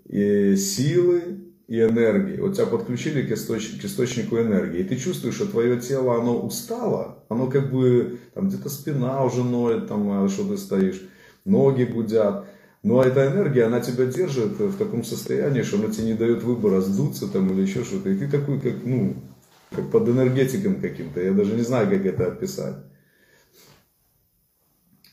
и 0.09 0.57
силы 0.57 1.23
и 1.69 1.81
энергии. 1.81 2.41
Вот 2.41 2.55
тебя 2.55 2.67
подключили 2.67 3.23
к, 3.23 3.33
источ... 3.33 3.79
к 3.81 3.85
источнику 3.85 4.37
энергии. 4.39 4.81
И 4.81 4.85
ты 4.85 4.97
чувствуешь, 4.97 5.35
что 5.35 5.47
твое 5.47 5.79
тело, 5.79 6.17
оно 6.17 6.41
устало. 6.41 7.25
Оно 7.29 7.47
как 7.49 7.71
бы, 7.71 8.19
там 8.35 8.49
где-то 8.49 8.71
спина 8.71 9.23
уже 9.23 9.45
ноет, 9.45 9.87
там, 9.87 10.11
а, 10.11 10.29
что 10.29 10.49
ты 10.49 10.57
стоишь, 10.57 11.03
ноги 11.45 11.85
гудят. 11.85 12.47
Но 12.83 13.03
эта 13.03 13.27
энергия, 13.27 13.65
она 13.65 13.81
тебя 13.81 14.07
держит 14.07 14.59
в 14.59 14.77
таком 14.79 15.03
состоянии, 15.03 15.63
что 15.63 15.79
она 15.79 15.93
тебе 15.93 16.07
не 16.07 16.15
дает 16.15 16.43
выбора 16.43 16.81
сдуться 16.81 17.27
там 17.27 17.51
или 17.53 17.63
еще 17.63 17.83
что-то. 17.85 18.09
И 18.09 18.17
ты 18.17 18.29
такой, 18.29 18.61
как, 18.61 18.75
ну, 18.85 19.17
как 19.75 19.91
под 19.91 20.09
энергетиком 20.09 20.81
каким-то. 20.81 21.21
Я 21.21 21.33
даже 21.33 21.55
не 21.55 21.63
знаю, 21.63 21.89
как 21.91 22.07
это 22.07 22.29
описать. 22.29 22.77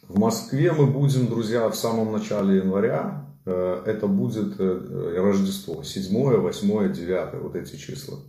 В 0.07 0.19
Москве 0.19 0.71
мы 0.71 0.85
будем, 0.85 1.27
друзья, 1.27 1.67
в 1.67 1.75
самом 1.75 2.11
начале 2.11 2.57
января. 2.57 3.25
Э, 3.45 3.81
это 3.85 4.05
будет 4.05 4.59
э, 4.59 5.15
Рождество. 5.17 5.81
7, 5.81 6.39
8, 6.41 6.93
9, 6.93 7.41
вот 7.41 7.55
эти 7.55 7.75
числа. 7.75 8.19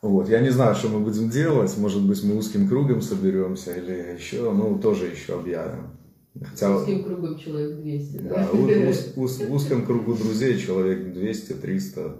Вот. 0.00 0.28
Я 0.30 0.40
не 0.40 0.50
знаю, 0.50 0.74
что 0.74 0.88
мы 0.88 1.00
будем 1.00 1.28
делать. 1.28 1.76
Может 1.76 2.02
быть, 2.02 2.24
мы 2.24 2.36
узким 2.36 2.66
кругом 2.66 3.02
соберемся 3.02 3.76
или 3.76 4.14
еще. 4.14 4.50
Ну, 4.52 4.78
тоже 4.78 5.06
еще 5.06 5.38
объявим. 5.38 5.98
Хотя... 6.42 6.76
Узким 6.76 7.04
кругом 7.04 7.38
человек 7.38 7.76
200, 7.78 8.16
да? 8.18 8.34
да 8.34 8.50
уз, 8.52 9.12
уз, 9.16 9.38
в 9.38 9.52
узком 9.52 9.86
кругу 9.86 10.14
друзей 10.14 10.58
человек 10.58 11.14
200-300. 11.16 12.16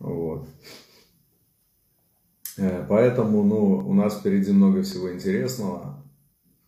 Вот. 0.00 0.48
Э, 2.56 2.84
поэтому 2.88 3.42
ну, 3.42 3.88
у 3.88 3.92
нас 3.94 4.18
впереди 4.18 4.52
много 4.52 4.82
всего 4.82 5.12
интересного. 5.12 6.02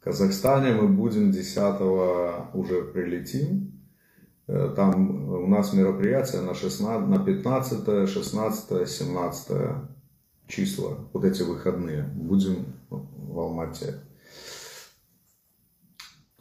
В 0.01 0.05
Казахстане 0.05 0.75
мы 0.75 0.89
будем 0.89 1.33
10 1.33 1.81
уже 2.55 2.83
прилетим. 2.93 3.73
Э, 4.47 4.73
там 4.77 5.29
у 5.33 5.47
нас 5.47 5.73
мероприятие 5.73 6.43
на, 6.43 6.55
16, 6.55 7.09
на 7.09 7.19
15, 7.19 8.09
16, 8.09 8.89
17 8.89 9.53
числа. 10.49 10.99
Вот 11.13 11.25
эти 11.25 11.43
выходные. 11.43 12.03
Будем 12.15 12.67
в 12.91 13.39
Алмате. 13.39 14.01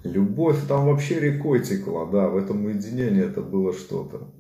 Любовь 0.05 0.67
там 0.67 0.85
вообще 0.85 1.19
рекой 1.19 1.63
текла, 1.63 2.05
да, 2.05 2.27
в 2.27 2.37
этом 2.37 2.65
уединении 2.65 3.23
это 3.23 3.41
было 3.41 3.73
что-то. 3.73 4.31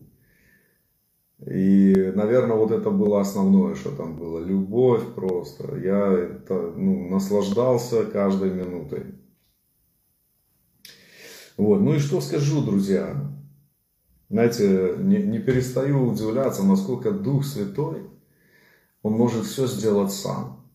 И, 1.43 2.11
наверное, 2.15 2.55
вот 2.55 2.71
это 2.71 2.91
было 2.91 3.19
основное, 3.19 3.73
что 3.75 3.89
там 3.89 4.15
было. 4.15 4.39
Любовь 4.39 5.03
просто. 5.15 5.75
Я 5.77 6.11
это, 6.13 6.71
ну, 6.75 7.09
наслаждался 7.09 8.05
каждой 8.05 8.51
минутой. 8.51 9.05
Вот. 11.57 11.81
Ну 11.81 11.95
и 11.95 11.99
что 11.99 12.21
скажу, 12.21 12.63
друзья? 12.63 13.31
Знаете, 14.29 14.95
не, 14.99 15.17
не 15.17 15.39
перестаю 15.39 16.07
удивляться, 16.07 16.63
насколько 16.63 17.11
Дух 17.11 17.43
Святой, 17.45 18.09
Он 19.01 19.13
может 19.13 19.45
все 19.45 19.67
сделать 19.67 20.11
сам. 20.11 20.71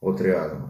Вот 0.00 0.20
реально. 0.20 0.67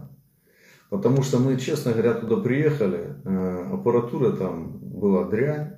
Потому 0.89 1.21
что 1.21 1.37
мы, 1.37 1.57
честно 1.57 1.91
говоря, 1.91 2.15
туда 2.15 2.37
приехали, 2.37 3.15
э, 3.23 3.73
аппаратура 3.73 4.31
там 4.31 4.79
была 4.79 5.25
дрянь. 5.25 5.75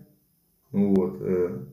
Вот, 0.72 1.18
э. 1.20 1.66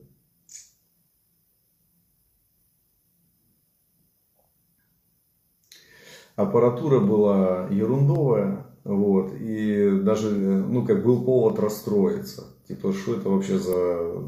аппаратура 6.35 6.99
была 6.99 7.67
ерундовая, 7.69 8.65
вот, 8.85 9.33
и 9.39 9.99
даже, 10.03 10.29
ну, 10.31 10.85
как 10.85 11.03
был 11.03 11.23
повод 11.23 11.59
расстроиться. 11.59 12.45
Типа, 12.67 12.93
что 12.93 13.15
это 13.15 13.29
вообще 13.29 13.57
за 13.57 14.23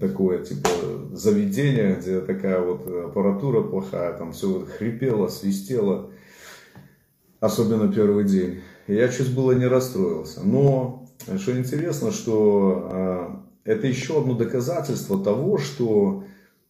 такое, 0.00 0.44
типа, 0.44 0.68
заведение, 1.12 1.96
где 1.96 2.20
такая 2.20 2.60
вот 2.60 2.86
аппаратура 2.86 3.62
плохая, 3.62 4.16
там 4.18 4.32
все 4.32 4.66
хрипело, 4.66 5.28
свистело 5.28 6.10
особенно 7.40 7.92
первый 7.92 8.24
день. 8.24 8.60
Я 8.86 9.08
чуть 9.08 9.34
было 9.34 9.52
не 9.52 9.66
расстроился. 9.66 10.40
Но, 10.42 11.08
что 11.38 11.58
интересно, 11.58 12.10
что 12.10 13.42
э, 13.64 13.72
это 13.72 13.86
еще 13.86 14.20
одно 14.20 14.34
доказательство 14.34 15.22
того, 15.22 15.58
что 15.58 16.24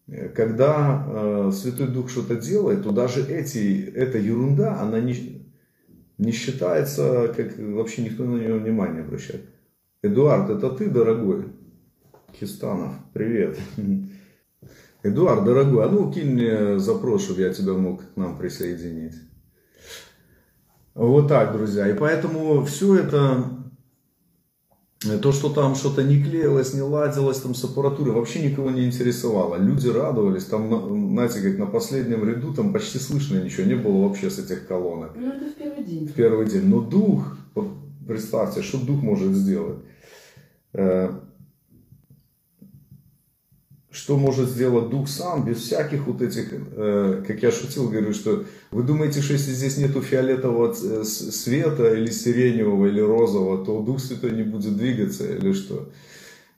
э, 0.09 0.29
когда 0.31 1.07
э, 1.07 1.51
Святой 1.55 1.89
Дух 1.89 2.11
что-то 2.11 2.35
делает, 2.35 2.83
то 2.83 2.91
даже 2.91 3.23
эти, 3.23 3.85
эта 3.95 4.19
ерунда, 4.19 4.81
она 4.81 5.01
не, 5.01 5.47
не 6.19 6.33
считается, 6.33 7.33
как 7.37 7.57
вообще 7.59 8.03
никто 8.03 8.25
на 8.25 8.37
нее 8.37 8.55
внимания 8.55 9.01
обращает. 9.01 9.45
Эдуард, 10.03 10.51
это 10.51 10.71
ты, 10.71 10.89
дорогой? 10.89 11.45
Хистанов, 12.39 12.95
привет. 13.13 13.57
Эдуард, 15.05 15.45
дорогой, 15.45 15.85
а 15.85 15.89
ну 15.89 16.11
кинь 16.13 16.33
мне 16.33 16.79
запрос, 16.81 17.25
чтобы 17.25 17.43
я 17.43 17.53
тебя 17.53 17.75
мог 17.75 18.03
к 18.03 18.17
нам 18.17 18.37
присоединить. 18.37 19.15
Вот 20.99 21.29
так, 21.29 21.53
друзья. 21.53 21.89
И 21.89 21.97
поэтому 21.97 22.65
все 22.65 22.97
это, 22.97 23.45
то, 25.23 25.31
что 25.31 25.49
там 25.49 25.77
что-то 25.77 26.03
не 26.03 26.21
клеилось, 26.21 26.75
не 26.75 26.83
ладилось 26.83 27.39
там 27.39 27.55
с 27.55 27.63
аппаратурой, 27.63 28.13
вообще 28.13 28.43
никого 28.43 28.73
не 28.73 28.85
интересовало. 28.85 29.55
Люди 29.55 29.87
радовались, 29.87 30.47
там, 30.47 31.13
знаете, 31.13 31.41
как 31.41 31.57
на 31.57 31.67
последнем 31.67 32.29
ряду, 32.29 32.53
там 32.53 32.73
почти 32.73 32.99
слышно 32.99 33.41
ничего 33.41 33.65
не 33.69 33.77
было 33.77 34.09
вообще 34.09 34.29
с 34.29 34.41
этих 34.41 34.67
колонок. 34.67 35.13
Ну, 35.15 35.29
это 35.29 35.45
в 35.45 35.55
первый 35.55 35.85
день. 35.85 36.09
В 36.09 36.13
первый 36.15 36.47
день. 36.47 36.67
Но 36.67 36.81
дух, 36.81 37.37
представьте, 38.05 38.63
что 38.63 38.85
дух 38.85 39.01
может 39.01 39.31
сделать. 39.37 39.79
Что 43.91 44.19
может 44.19 44.51
сделать 44.51 44.91
дух 44.91 45.09
сам, 45.09 45.47
без 45.47 45.59
всяких 45.59 46.07
вот 46.07 46.21
этих, 46.21 46.53
э, 46.53 47.25
как 47.27 47.43
я 47.43 47.51
шутил, 47.51 47.89
говорю, 47.89 48.13
что 48.13 48.45
вы 48.71 48.83
думаете, 48.83 49.23
что 49.23 49.33
если 49.33 49.53
здесь 49.53 49.79
нету 49.79 50.03
фиолетового 50.03 50.75
э, 50.75 51.05
света, 51.05 51.95
или 51.95 52.11
сиреневого, 52.11 52.87
или 52.87 53.01
розового, 53.01 53.65
то 53.65 53.81
Дух 53.81 53.99
Святой 53.99 54.33
не 54.33 54.43
будет 54.43 54.77
двигаться, 54.77 55.25
или 55.25 55.53
что? 55.55 55.89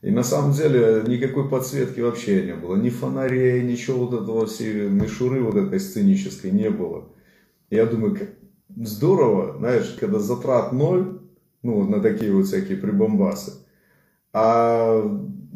И 0.03 0.11
на 0.11 0.25
самом 0.25 0.53
деле 0.53 1.05
никакой 1.07 1.49
подсветки 1.49 2.01
вообще 2.01 2.43
не 2.43 2.55
было, 2.55 2.75
ни 2.75 2.89
фонарей, 2.89 3.63
ничего 3.63 4.07
вот 4.07 4.23
этого 4.23 4.47
всей 4.47 4.89
мишуры 4.89 5.43
вот 5.43 5.57
этой 5.57 5.79
сценической 5.79 6.51
не 6.51 6.71
было. 6.71 7.11
Я 7.69 7.87
думаю, 7.87 8.19
здорово, 8.77 9.57
знаешь, 9.59 9.97
когда 10.01 10.19
затрат 10.19 10.73
ноль, 10.73 11.21
ну, 11.63 11.85
на 11.85 12.01
такие 12.01 12.33
вот 12.33 12.47
всякие 12.47 12.79
прибамбасы, 12.79 13.53
а 14.33 15.03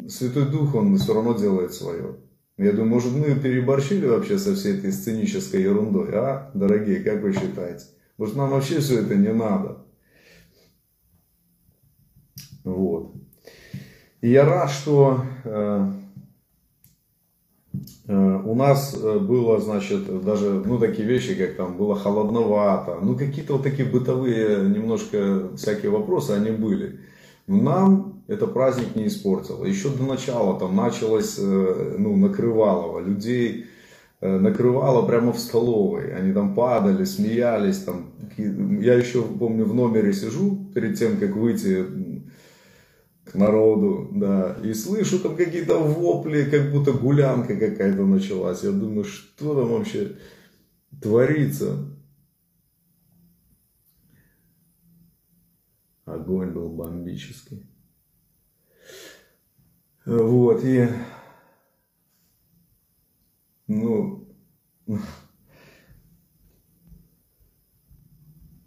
Святой 0.07 0.45
Дух, 0.45 0.75
он 0.75 0.97
все 0.97 1.13
равно 1.13 1.33
делает 1.33 1.73
свое. 1.73 2.17
Я 2.57 2.71
думаю, 2.71 2.89
может, 2.89 3.11
мы 3.11 3.35
переборщили 3.35 4.05
вообще 4.05 4.37
со 4.37 4.55
всей 4.55 4.77
этой 4.77 4.91
сценической 4.93 5.61
ерундой, 5.61 6.09
а, 6.13 6.51
дорогие, 6.53 7.01
как 7.01 7.21
вы 7.21 7.33
считаете? 7.33 7.85
Может, 8.17 8.35
нам 8.35 8.51
вообще 8.51 8.79
все 8.79 9.01
это 9.01 9.15
не 9.15 9.33
надо? 9.33 9.85
Вот. 12.63 13.13
И 14.21 14.29
я 14.29 14.45
рад, 14.45 14.71
что 14.71 15.21
э, 15.43 15.91
э, 18.07 18.41
у 18.45 18.55
нас 18.55 18.95
было, 18.97 19.59
значит, 19.59 20.23
даже, 20.23 20.63
ну, 20.65 20.79
такие 20.79 21.07
вещи, 21.07 21.35
как 21.35 21.57
там 21.57 21.77
было 21.77 21.95
холодновато, 21.95 22.99
ну, 23.01 23.17
какие-то 23.17 23.53
вот 23.53 23.63
такие 23.63 23.87
бытовые 23.87 24.69
немножко 24.69 25.55
всякие 25.57 25.91
вопросы, 25.91 26.31
они 26.31 26.51
были. 26.51 27.01
Нам 27.47 28.23
это 28.27 28.47
праздник 28.47 28.95
не 28.95 29.07
испортило. 29.07 29.65
Еще 29.65 29.89
до 29.89 30.03
начала 30.03 30.59
там 30.59 30.75
началось, 30.75 31.37
э, 31.39 31.95
ну, 31.97 32.15
накрывалово. 32.15 32.99
Людей 32.99 33.67
э, 34.21 34.39
накрывало 34.39 35.05
прямо 35.05 35.31
в 35.31 35.39
столовой. 35.39 36.15
Они 36.15 36.33
там 36.33 36.55
падали, 36.55 37.03
смеялись. 37.03 37.79
Там. 37.79 38.11
Я 38.37 38.95
еще 38.95 39.21
помню, 39.21 39.65
в 39.65 39.75
номере 39.75 40.11
сижу 40.13 40.65
перед 40.73 40.97
тем, 40.97 41.17
как 41.17 41.35
выйти 41.35 41.85
к 43.25 43.35
народу, 43.35 44.09
да, 44.11 44.55
и 44.63 44.73
слышу 44.73 45.19
там 45.19 45.35
какие-то 45.35 45.79
вопли, 45.79 46.43
как 46.43 46.71
будто 46.71 46.93
гулянка 46.93 47.55
какая-то 47.55 48.05
началась. 48.05 48.63
Я 48.63 48.71
думаю, 48.71 49.03
что 49.03 49.55
там 49.55 49.69
вообще 49.69 50.11
творится? 51.01 51.77
Огонь 56.05 56.51
был 56.51 56.69
бомбический. 56.69 57.65
Вот, 60.05 60.63
и, 60.63 60.87
ну, 63.65 64.27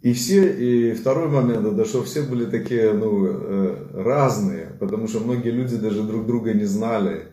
и 0.02 0.12
все, 0.12 0.52
и 0.52 0.94
второй 0.94 1.28
момент, 1.28 1.64
это 1.64 1.84
что 1.84 2.02
все 2.02 2.22
были 2.22 2.44
такие, 2.46 2.92
ну, 2.92 3.26
э, 3.26 4.02
разные, 4.02 4.76
потому 4.80 5.06
что 5.06 5.20
многие 5.20 5.50
люди 5.50 5.76
даже 5.76 6.02
друг 6.02 6.26
друга 6.26 6.52
не 6.54 6.64
знали. 6.64 7.28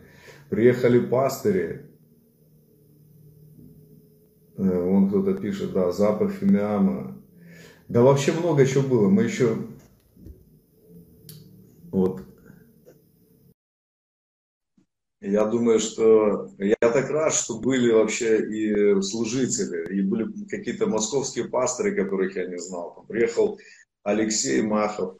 Приехали 0.50 1.00
пастыри, 1.00 1.86
э, 4.56 4.88
он 4.88 5.08
кто-то 5.08 5.34
пишет, 5.34 5.72
да, 5.72 5.90
запах 5.90 6.30
фимиама. 6.30 7.20
Да 7.88 8.02
вообще 8.02 8.32
много 8.32 8.64
чего 8.66 8.86
было. 8.86 9.08
Мы 9.08 9.24
еще 9.24 9.56
вот. 11.90 12.22
Я 15.20 15.44
думаю, 15.46 15.80
что 15.80 16.50
я 16.58 16.76
так 16.80 17.10
рад, 17.10 17.34
что 17.34 17.58
были 17.58 17.90
вообще 17.90 18.44
и 18.46 19.02
служители, 19.02 19.92
и 19.92 20.02
были 20.02 20.46
какие-то 20.48 20.86
московские 20.86 21.48
пасторы, 21.48 21.96
которых 21.96 22.36
я 22.36 22.46
не 22.46 22.58
знал. 22.58 22.94
Там 22.94 23.06
приехал 23.06 23.58
Алексей 24.02 24.62
Махов, 24.62 25.16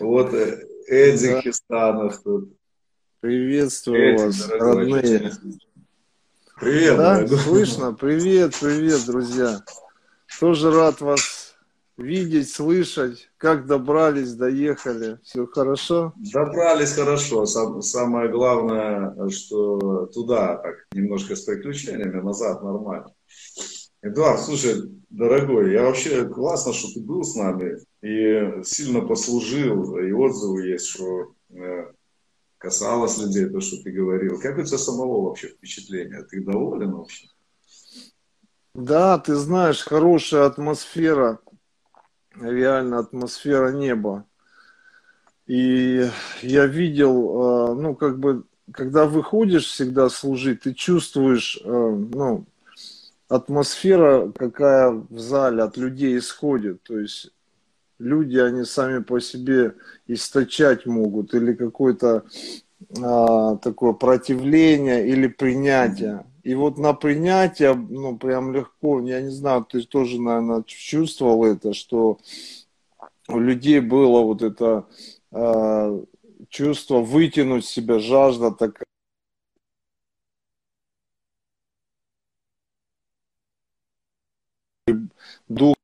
вот 0.00 0.34
э, 0.34 0.66
Эдди 0.88 1.32
да. 1.32 1.40
Хистанов 1.42 2.22
тут. 2.22 2.52
Приветствую 3.20 4.14
Эдди, 4.14 4.22
вас, 4.22 4.48
родные. 4.48 5.32
Привет, 6.60 6.96
да, 6.96 7.14
дорогой. 7.14 7.38
слышно? 7.38 7.92
Привет, 7.92 8.56
привет, 8.60 9.06
друзья. 9.06 9.60
Тоже 10.40 10.72
рад 10.72 11.00
вас 11.00 11.37
видеть, 11.98 12.50
слышать, 12.50 13.28
как 13.36 13.66
добрались, 13.66 14.34
доехали, 14.34 15.18
все 15.24 15.46
хорошо? 15.46 16.14
Добрались 16.16 16.92
хорошо. 16.92 17.44
Сам, 17.44 17.82
самое 17.82 18.30
главное, 18.30 19.14
что 19.30 20.06
туда 20.06 20.56
так 20.56 20.86
немножко 20.92 21.36
с 21.36 21.42
приключениями, 21.42 22.20
назад 22.20 22.62
нормально. 22.62 23.12
Эдуард, 24.00 24.40
слушай, 24.40 24.74
дорогой, 25.10 25.72
я 25.72 25.82
вообще 25.82 26.24
классно, 26.24 26.72
что 26.72 26.94
ты 26.94 27.00
был 27.00 27.24
с 27.24 27.34
нами 27.34 27.78
и 28.00 28.62
сильно 28.62 29.00
послужил, 29.00 29.98
и 29.98 30.12
отзывы 30.12 30.68
есть, 30.68 30.86
что 30.86 31.32
э, 31.50 31.92
касалось 32.58 33.18
людей, 33.18 33.46
то, 33.46 33.60
что 33.60 33.82
ты 33.82 33.90
говорил. 33.90 34.38
Как 34.40 34.56
у 34.56 34.62
тебя 34.62 34.78
самого 34.78 35.28
вообще 35.28 35.48
впечатление? 35.48 36.22
Ты 36.30 36.44
доволен 36.44 36.92
вообще? 36.92 37.26
Да, 38.74 39.18
ты 39.18 39.34
знаешь, 39.34 39.82
хорошая 39.82 40.46
атмосфера 40.46 41.40
реально 42.34 42.98
атмосфера 42.98 43.72
неба. 43.72 44.24
И 45.46 46.06
я 46.42 46.66
видел, 46.66 47.70
э, 47.70 47.74
ну, 47.74 47.94
как 47.94 48.18
бы, 48.18 48.44
когда 48.72 49.06
выходишь 49.06 49.66
всегда 49.66 50.08
служить, 50.10 50.62
ты 50.62 50.74
чувствуешь, 50.74 51.58
э, 51.64 51.68
ну, 51.68 52.44
атмосфера, 53.28 54.30
какая 54.32 54.90
в 54.90 55.18
зале 55.18 55.62
от 55.62 55.76
людей 55.76 56.18
исходит. 56.18 56.82
То 56.82 56.98
есть 56.98 57.30
люди, 57.98 58.38
они 58.38 58.64
сами 58.64 59.02
по 59.02 59.20
себе 59.20 59.74
источать 60.06 60.86
могут 60.86 61.34
или 61.34 61.54
какое-то 61.54 62.24
а, 63.02 63.56
такое 63.56 63.92
противление 63.92 65.08
или 65.08 65.26
принятие. 65.26 66.24
И 66.42 66.54
вот 66.54 66.78
на 66.78 66.94
принятие, 66.94 67.74
ну, 67.74 68.16
прям 68.16 68.52
легко, 68.52 69.00
я 69.00 69.20
не 69.20 69.30
знаю, 69.30 69.64
ты 69.64 69.82
тоже, 69.82 70.20
наверное, 70.20 70.62
чувствовал 70.62 71.44
это, 71.44 71.74
что 71.74 72.18
у 73.28 73.38
людей 73.38 73.80
было 73.80 74.22
вот 74.22 74.42
это 74.42 74.86
э, 75.32 76.04
чувство 76.48 77.00
вытянуть 77.00 77.66
себя, 77.66 77.98
жажда 77.98 78.50
такая. 78.50 78.84
Дух 85.48 85.74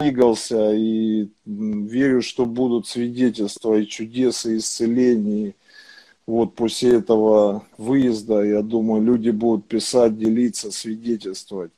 двигался, 0.00 0.72
и 0.74 1.30
верю, 1.44 2.22
что 2.22 2.46
будут 2.46 2.86
свидетельства 2.88 3.78
и 3.78 3.86
чудес, 3.86 4.46
и 4.46 4.56
исцелений, 4.58 5.54
вот 6.32 6.54
после 6.54 6.96
этого 6.96 7.62
выезда, 7.76 8.42
я 8.42 8.62
думаю, 8.62 9.02
люди 9.02 9.28
будут 9.28 9.68
писать, 9.68 10.16
делиться, 10.16 10.72
свидетельствовать. 10.72 11.72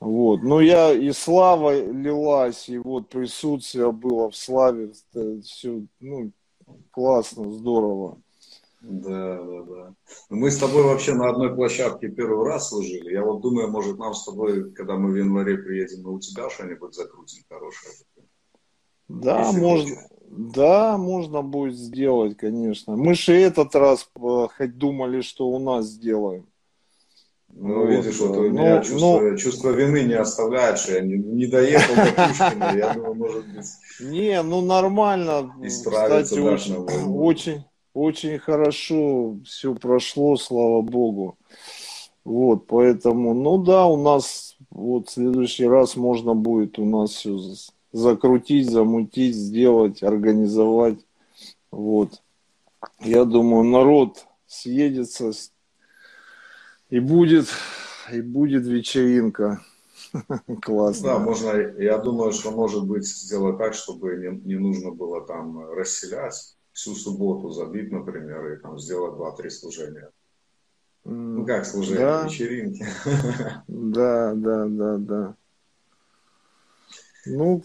Вот. 0.00 0.42
Но 0.42 0.60
я 0.60 0.92
и 0.92 1.10
слава 1.12 1.80
лилась, 1.90 2.68
и 2.68 2.76
вот 2.76 3.08
присутствие 3.08 3.90
было 3.90 4.30
в 4.30 4.36
славе, 4.36 4.92
все, 5.44 5.82
ну, 5.98 6.30
классно, 6.90 7.50
здорово. 7.50 8.18
Да, 8.82 9.42
да, 9.42 9.62
да. 9.62 9.94
Мы 10.28 10.50
с 10.50 10.58
тобой 10.58 10.82
вообще 10.84 11.14
на 11.14 11.30
одной 11.30 11.54
площадке 11.54 12.08
первый 12.08 12.46
раз 12.46 12.68
служили. 12.68 13.12
Я 13.12 13.24
вот 13.24 13.40
думаю, 13.40 13.70
может, 13.70 13.98
нам 13.98 14.12
с 14.12 14.26
тобой, 14.26 14.72
когда 14.72 14.96
мы 14.96 15.10
в 15.10 15.16
январе 15.16 15.56
приедем, 15.56 16.02
мы 16.02 16.12
у 16.12 16.20
тебя 16.20 16.50
что-нибудь 16.50 16.94
закрутим 16.94 17.44
хорошее. 17.48 17.94
Да, 19.08 19.46
Если 19.46 19.60
можно. 19.60 19.96
Хочешь. 19.96 20.17
Да, 20.30 20.98
можно 20.98 21.42
будет 21.42 21.74
сделать, 21.74 22.36
конечно. 22.36 22.96
Мы 22.96 23.14
же 23.14 23.34
этот 23.34 23.74
раз 23.74 24.08
э, 24.14 24.46
хоть 24.56 24.76
думали, 24.76 25.22
что 25.22 25.48
у 25.48 25.58
нас 25.58 25.86
сделаем. 25.86 26.46
Ну, 27.48 27.80
вот, 27.80 27.88
видишь, 27.88 28.20
вот 28.20 28.36
у 28.36 28.50
меня 28.50 28.76
но, 28.76 28.82
чувство, 28.82 29.20
но... 29.20 29.36
чувство 29.36 29.70
вины 29.70 30.04
не 30.04 30.14
оставляет, 30.14 30.78
что 30.78 30.92
я 30.92 31.00
не, 31.00 31.16
не 31.16 31.46
доехал 31.46 31.94
до 31.94 32.12
Пушкина. 32.12 32.76
Я 32.76 32.94
думаю, 32.94 33.14
может 33.14 33.46
быть... 33.48 33.66
Не, 34.00 34.42
ну 34.42 34.60
нормально. 34.60 35.54
Кстати, 35.66 36.38
очень, 36.38 36.76
очень, 36.76 37.64
очень 37.94 38.38
хорошо 38.38 39.38
все 39.44 39.74
прошло, 39.74 40.36
слава 40.36 40.82
богу. 40.82 41.38
Вот, 42.24 42.66
поэтому, 42.66 43.32
ну 43.32 43.56
да, 43.56 43.86
у 43.86 43.96
нас 43.96 44.56
вот 44.70 45.08
в 45.08 45.12
следующий 45.12 45.66
раз 45.66 45.96
можно 45.96 46.34
будет 46.34 46.78
у 46.78 46.84
нас 46.84 47.10
все 47.10 47.38
закрутить, 47.92 48.70
замутить, 48.70 49.34
сделать, 49.34 50.02
организовать. 50.02 50.98
Вот. 51.70 52.22
Я 53.00 53.24
думаю, 53.24 53.64
народ 53.64 54.26
съедется 54.46 55.32
и 56.90 57.00
будет, 57.00 57.48
и 58.12 58.20
будет 58.20 58.66
вечеринка. 58.66 59.60
Классно. 60.62 61.08
Да, 61.08 61.18
можно, 61.18 61.50
я 61.78 61.98
думаю, 61.98 62.32
что 62.32 62.50
может 62.50 62.86
быть 62.86 63.06
сделать 63.06 63.58
так, 63.58 63.74
чтобы 63.74 64.16
не, 64.16 64.40
не 64.46 64.54
нужно 64.54 64.90
было 64.90 65.26
там 65.26 65.70
расселять 65.72 66.56
всю 66.72 66.94
субботу 66.94 67.50
забить, 67.50 67.90
например, 67.90 68.52
и 68.52 68.56
там 68.60 68.78
сделать 68.78 69.16
два-три 69.16 69.50
служения. 69.50 70.10
Ну 71.04 71.44
как 71.46 71.64
служение, 71.64 72.04
да. 72.04 72.24
вечеринки. 72.24 72.86
Да, 73.66 74.34
да, 74.34 74.66
да, 74.66 74.96
да. 74.98 75.36
Ну, 77.28 77.62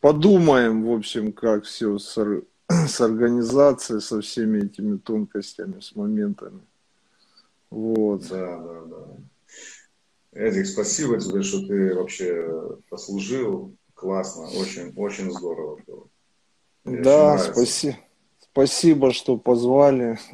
подумаем, 0.00 0.84
в 0.84 0.92
общем, 0.92 1.32
как 1.32 1.64
все 1.64 1.98
с, 1.98 2.16
с 2.68 3.00
организацией, 3.00 4.00
со 4.00 4.20
всеми 4.20 4.64
этими 4.66 4.96
тонкостями, 4.96 5.80
с 5.80 5.94
моментами. 5.94 6.60
Вот. 7.70 8.28
Да, 8.28 8.58
да, 8.58 8.80
да. 8.86 9.06
Эдик, 10.32 10.66
спасибо 10.66 11.18
тебе, 11.18 11.42
что 11.42 11.66
ты 11.66 11.94
вообще 11.94 12.78
послужил. 12.90 13.74
Классно, 13.94 14.44
очень, 14.44 14.92
очень 14.96 15.32
здорово 15.32 15.80
было. 15.86 16.06
Мне 16.84 17.02
да, 17.02 17.38
спасибо. 17.38 17.96
Спасибо, 18.38 19.12
что 19.12 19.36
позвали. 19.36 20.18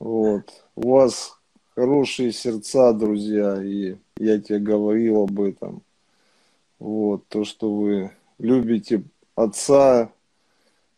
Вот. 0.00 0.52
У 0.74 0.90
вас 0.90 1.38
хорошие 1.74 2.32
сердца, 2.32 2.92
друзья, 2.92 3.62
и 3.62 3.96
я 4.18 4.40
тебе 4.40 4.58
говорил 4.58 5.22
об 5.22 5.40
этом. 5.40 5.82
Вот, 6.78 7.26
то, 7.28 7.44
что 7.44 7.72
вы 7.72 8.12
любите 8.38 9.04
отца, 9.34 10.12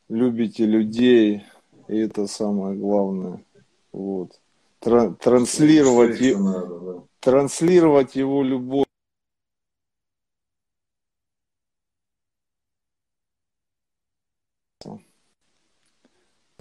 любите 0.09 0.67
людей, 0.67 1.45
и 1.89 1.99
это 1.99 2.27
самое 2.27 2.77
главное. 2.77 3.45
Вот. 3.93 4.41
транслировать, 4.81 6.21
транслировать 7.21 8.17
его 8.17 8.43
любовь. 8.43 8.87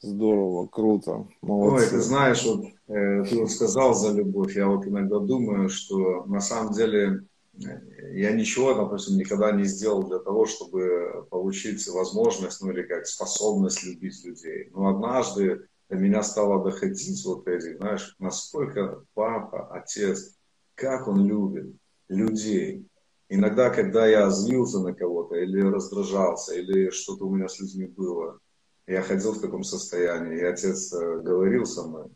Здорово, 0.01 0.67
круто, 0.67 1.25
молодцы. 1.41 1.85
Ой, 1.85 1.89
ты 1.89 1.99
знаешь, 1.99 2.45
вот 2.45 2.65
э, 2.87 3.23
ты 3.23 3.39
вот 3.39 3.49
сказал 3.49 3.95
за 3.95 4.13
любовь, 4.13 4.55
я 4.55 4.67
вот 4.67 4.85
иногда 4.85 5.17
думаю, 5.19 5.69
что 5.69 6.25
на 6.25 6.41
самом 6.41 6.73
деле 6.73 7.23
я 7.57 8.31
ничего, 8.31 8.73
допустим, 8.73 9.17
никогда 9.17 9.51
не 9.51 9.63
сделал 9.65 10.07
для 10.07 10.19
того, 10.19 10.45
чтобы 10.45 11.25
получить 11.29 11.87
возможность, 11.87 12.61
ну 12.61 12.71
или 12.71 12.83
как 12.83 13.05
способность 13.07 13.83
любить 13.83 14.23
людей. 14.25 14.69
Но 14.71 14.89
однажды 14.89 15.67
до 15.89 15.95
меня 15.95 16.23
стало 16.23 16.63
доходить 16.63 17.23
вот 17.25 17.47
эти, 17.47 17.77
знаешь, 17.77 18.15
насколько 18.19 19.03
папа, 19.13 19.69
отец, 19.71 20.35
как 20.75 21.07
он 21.07 21.25
любит 21.25 21.75
людей. 22.09 22.87
Иногда, 23.29 23.69
когда 23.69 24.05
я 24.05 24.29
злился 24.29 24.79
на 24.79 24.93
кого-то 24.93 25.35
или 25.35 25.61
раздражался, 25.61 26.53
или 26.55 26.89
что-то 26.89 27.25
у 27.25 27.35
меня 27.35 27.47
с 27.47 27.59
людьми 27.59 27.87
было, 27.87 28.39
я 28.87 29.01
ходил 29.01 29.31
в 29.31 29.41
таком 29.41 29.63
состоянии, 29.63 30.39
и 30.39 30.43
отец 30.43 30.93
э, 30.93 31.21
говорил 31.21 31.65
со 31.65 31.87
мной, 31.87 32.09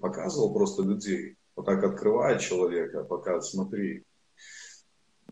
показывал 0.00 0.52
просто 0.52 0.82
людей. 0.82 1.36
Вот 1.54 1.66
так 1.66 1.84
открывает 1.84 2.40
человека, 2.40 3.04
пока 3.04 3.40
смотри. 3.40 4.04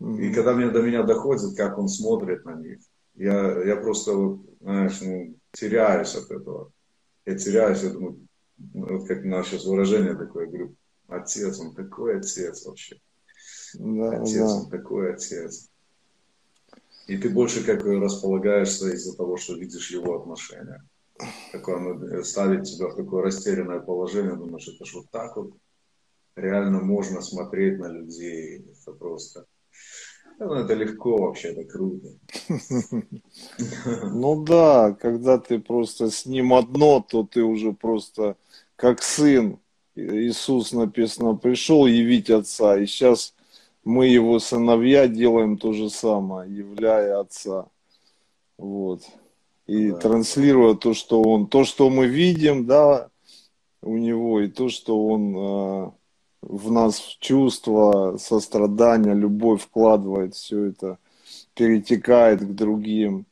И 0.01 0.33
когда 0.33 0.55
мне, 0.55 0.71
до 0.71 0.83
меня 0.83 1.03
доходит, 1.05 1.57
как 1.57 1.79
он 1.79 1.89
смотрит 1.89 2.45
на 2.45 2.55
них, 2.55 2.79
я, 3.15 3.63
я 3.65 3.77
просто, 3.77 4.39
знаешь, 4.61 5.01
ну, 5.01 5.37
теряюсь 5.53 6.15
от 6.17 6.31
этого. 6.31 6.73
Я 7.27 7.39
теряюсь, 7.39 7.83
я 7.83 7.91
думаю, 7.91 8.27
вот 8.73 9.07
как 9.07 9.25
наше 9.25 9.51
сейчас 9.51 9.67
выражение 9.67 10.15
такое, 10.15 10.47
я 10.47 10.51
говорю, 10.51 10.77
отец, 11.09 11.61
он 11.61 11.75
такой 11.75 12.19
отец 12.19 12.67
вообще. 12.67 13.01
Да, 13.75 14.21
отец, 14.21 14.37
да. 14.37 14.55
он 14.57 14.71
такой 14.71 15.15
отец. 15.15 15.71
И 17.07 17.19
ты 17.19 17.29
больше 17.31 17.65
как 17.65 17.85
располагаешься 17.85 18.89
из-за 18.91 19.17
того, 19.17 19.37
что 19.37 19.55
видишь 19.55 19.91
его 19.91 20.21
отношения. 20.21 20.83
Такое, 21.53 21.79
ну, 21.79 22.25
ставит 22.25 22.65
тебя 22.65 22.89
в 22.89 22.97
такое 22.97 23.23
растерянное 23.23 23.81
положение, 23.81 24.37
думаешь, 24.37 24.69
это 24.69 24.85
же 24.85 24.99
вот 24.99 25.11
так 25.11 25.37
вот 25.37 25.53
реально 26.35 26.81
можно 26.81 27.21
смотреть 27.21 27.79
на 27.79 27.87
людей. 27.87 28.67
Это 28.73 28.93
просто... 28.93 29.47
Ну, 30.39 30.55
это 30.55 30.75
легко 30.75 31.17
вообще, 31.19 31.49
это 31.49 31.65
круто. 31.65 32.09
Ну 34.03 34.45
да, 34.45 34.93
когда 34.93 35.39
ты 35.39 35.59
просто 35.59 36.11
с 36.11 36.27
ним 36.27 36.53
одно, 36.55 37.01
то 37.01 37.25
ты 37.25 37.43
уже 37.43 37.73
просто 37.73 38.37
как 38.77 39.03
сын. 39.03 39.59
Иисус 39.95 40.73
написано, 40.73 41.37
пришел 41.37 41.87
явить 41.87 42.31
Отца, 42.31 42.77
и 42.77 42.87
сейчас 42.87 43.35
мы 43.85 44.09
его 44.09 44.39
сыновья 44.41 45.07
делаем 45.07 45.57
то 45.57 45.73
же 45.73 45.89
самое, 45.89 46.53
являя 46.55 47.21
Отца. 47.21 47.67
Вот. 48.59 49.03
И 49.67 49.91
да. 49.91 49.99
транслируя 49.99 50.75
то, 50.75 50.95
что 50.95 51.23
он, 51.23 51.47
то, 51.47 51.65
что 51.65 51.91
мы 51.91 52.07
видим, 52.07 52.67
да, 52.67 53.09
у 53.83 53.97
него, 53.97 54.41
и 54.41 54.49
то, 54.49 54.69
что 54.69 55.07
он 55.07 55.37
э, 55.37 55.91
в 56.49 56.71
нас 56.71 56.99
чувство, 57.21 58.17
сострадание, 58.19 59.15
любовь 59.15 59.63
вкладывает, 59.63 60.35
все 60.35 60.67
это 60.67 60.99
перетекает 61.55 62.41
к 62.41 62.55
другим. 62.55 63.27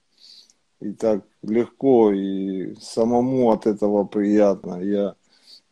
И 0.80 0.92
так 0.92 1.24
легко, 1.42 2.12
и 2.12 2.74
самому 2.80 3.52
от 3.52 3.66
этого 3.66 4.04
приятно. 4.04 4.80
Я 4.82 5.14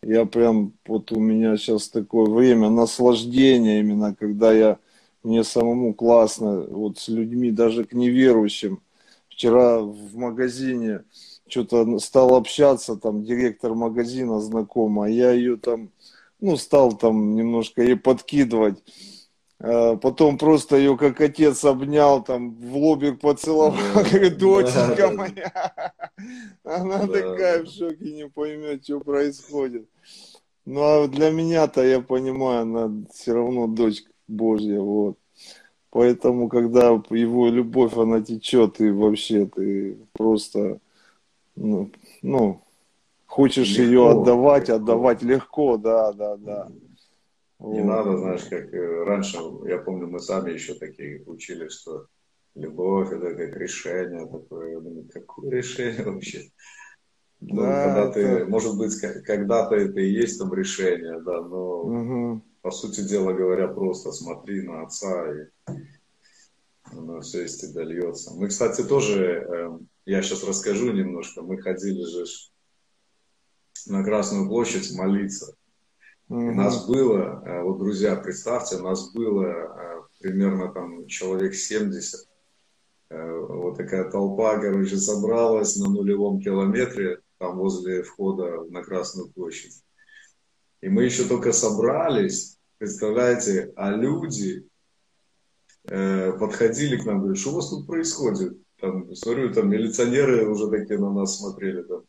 я 0.02 0.24
прям, 0.24 0.72
вот 0.86 1.12
у 1.12 1.20
меня 1.20 1.56
сейчас 1.58 1.88
такое 1.88 2.26
время 2.26 2.70
наслаждения 2.70 3.80
именно, 3.80 4.14
когда 4.14 4.52
я, 4.52 4.78
мне 5.22 5.44
самому 5.44 5.92
классно, 5.92 6.62
вот 6.62 6.98
с 6.98 7.08
людьми, 7.08 7.50
даже 7.50 7.84
к 7.84 7.92
неверующим. 7.92 8.80
Вчера 9.28 9.80
в 9.80 10.16
магазине 10.16 11.04
что-то 11.46 11.98
стал 11.98 12.34
общаться, 12.34 12.96
там 12.96 13.24
директор 13.24 13.74
магазина 13.74 14.40
знакомая, 14.40 15.12
я 15.12 15.32
ее 15.32 15.58
там, 15.58 15.90
ну, 16.40 16.56
стал 16.56 16.96
там 16.96 17.34
немножко 17.34 17.82
ей 17.82 17.96
подкидывать. 17.96 18.82
А 19.62 19.96
потом 19.96 20.38
просто 20.38 20.76
ее 20.76 20.96
как 20.96 21.20
отец 21.20 21.64
обнял, 21.64 22.24
там 22.24 22.54
в 22.54 22.76
лобик 22.76 23.20
поцеловал, 23.20 23.76
да, 23.94 24.02
говорит, 24.10 24.38
доченька 24.38 24.96
да, 24.96 25.10
моя. 25.10 25.92
Она 26.64 27.06
да, 27.06 27.06
такая 27.06 27.64
в 27.64 27.68
шоке, 27.68 28.10
не 28.10 28.28
поймет, 28.28 28.84
что 28.84 29.00
происходит. 29.00 29.86
Ну 30.64 30.80
а 30.82 31.08
для 31.08 31.30
меня-то, 31.30 31.84
я 31.84 32.00
понимаю, 32.00 32.62
она 32.62 33.04
все 33.12 33.34
равно 33.34 33.66
дочь 33.66 34.02
Божья, 34.28 34.80
вот. 34.80 35.18
Поэтому, 35.90 36.48
когда 36.48 36.90
его 37.10 37.48
любовь, 37.48 37.96
она 37.96 38.22
течет, 38.22 38.80
и 38.80 38.90
вообще 38.90 39.44
ты 39.46 39.98
просто, 40.12 40.78
ну, 41.56 41.90
ну 42.22 42.62
хочешь 43.30 43.78
легко, 43.78 43.82
ее 43.82 44.10
отдавать, 44.10 44.68
легко. 44.68 44.74
отдавать 44.74 45.22
легко, 45.22 45.76
да, 45.76 46.12
да, 46.12 46.36
да. 46.36 46.68
Не 47.60 47.82
вот. 47.82 47.86
надо, 47.86 48.18
знаешь, 48.18 48.44
как 48.44 48.74
э, 48.74 49.04
раньше, 49.04 49.38
я 49.66 49.78
помню, 49.78 50.08
мы 50.08 50.18
сами 50.18 50.50
еще 50.50 50.74
такие 50.74 51.22
учили, 51.26 51.68
что 51.68 52.06
любовь 52.54 53.12
это 53.12 53.34
как 53.34 53.56
решение 53.56 54.26
такое. 54.26 54.72
Я 54.72 54.80
думаю, 54.80 55.08
какое 55.12 55.50
решение 55.50 56.02
вообще? 56.04 56.50
Ну, 57.40 57.62
да, 57.62 57.84
когда 57.84 58.02
это... 58.02 58.12
ты, 58.12 58.46
может 58.46 58.76
быть, 58.76 58.94
когда-то 59.00 59.76
это 59.76 60.00
и 60.00 60.10
есть 60.10 60.38
там 60.38 60.52
решение, 60.52 61.20
да, 61.20 61.40
но 61.40 61.80
угу. 61.82 62.42
по 62.62 62.70
сути 62.70 63.02
дела 63.02 63.32
говоря, 63.32 63.68
просто 63.68 64.10
смотри 64.10 64.62
на 64.62 64.82
отца 64.82 65.32
и 65.32 65.72
оно 66.84 67.20
все 67.20 67.44
из 67.44 67.56
тебя 67.56 67.84
льется. 67.84 68.34
Мы, 68.34 68.48
кстати, 68.48 68.82
тоже, 68.82 69.46
э, 69.48 69.78
я 70.06 70.22
сейчас 70.22 70.44
расскажу 70.44 70.92
немножко, 70.92 71.42
мы 71.42 71.58
ходили 71.58 72.04
же 72.04 72.24
на 73.90 74.04
Красную 74.04 74.48
площадь 74.48 74.96
молиться. 74.96 75.54
И 76.28 76.32
нас 76.32 76.86
было, 76.86 77.42
э, 77.44 77.62
вот, 77.62 77.78
друзья, 77.78 78.14
представьте, 78.14 78.78
нас 78.78 79.12
было 79.12 79.46
э, 79.46 80.02
примерно 80.20 80.72
там 80.72 81.06
человек 81.08 81.54
70. 81.54 82.28
Э, 83.10 83.38
вот 83.48 83.76
такая 83.76 84.08
толпа, 84.08 84.58
короче, 84.58 84.96
собралась 84.96 85.76
на 85.76 85.90
нулевом 85.90 86.40
километре, 86.40 87.18
там 87.38 87.58
возле 87.58 88.04
входа 88.04 88.62
на 88.70 88.82
Красную 88.82 89.28
площадь. 89.28 89.82
И 90.82 90.88
мы 90.88 91.02
еще 91.02 91.24
только 91.24 91.52
собрались, 91.52 92.58
представляете, 92.78 93.72
а 93.76 93.90
люди 93.90 94.66
подходили 95.82 96.98
к 96.98 97.06
нам, 97.06 97.20
говорят, 97.20 97.38
что 97.38 97.50
у 97.50 97.54
вас 97.54 97.70
тут 97.70 97.86
происходит? 97.86 98.56
Там, 98.80 99.14
смотрю, 99.14 99.52
там 99.52 99.68
милиционеры 99.70 100.46
уже 100.46 100.70
такие 100.70 100.98
на 100.98 101.12
нас 101.12 101.38
смотрели. 101.38 101.82
Там. 101.82 102.02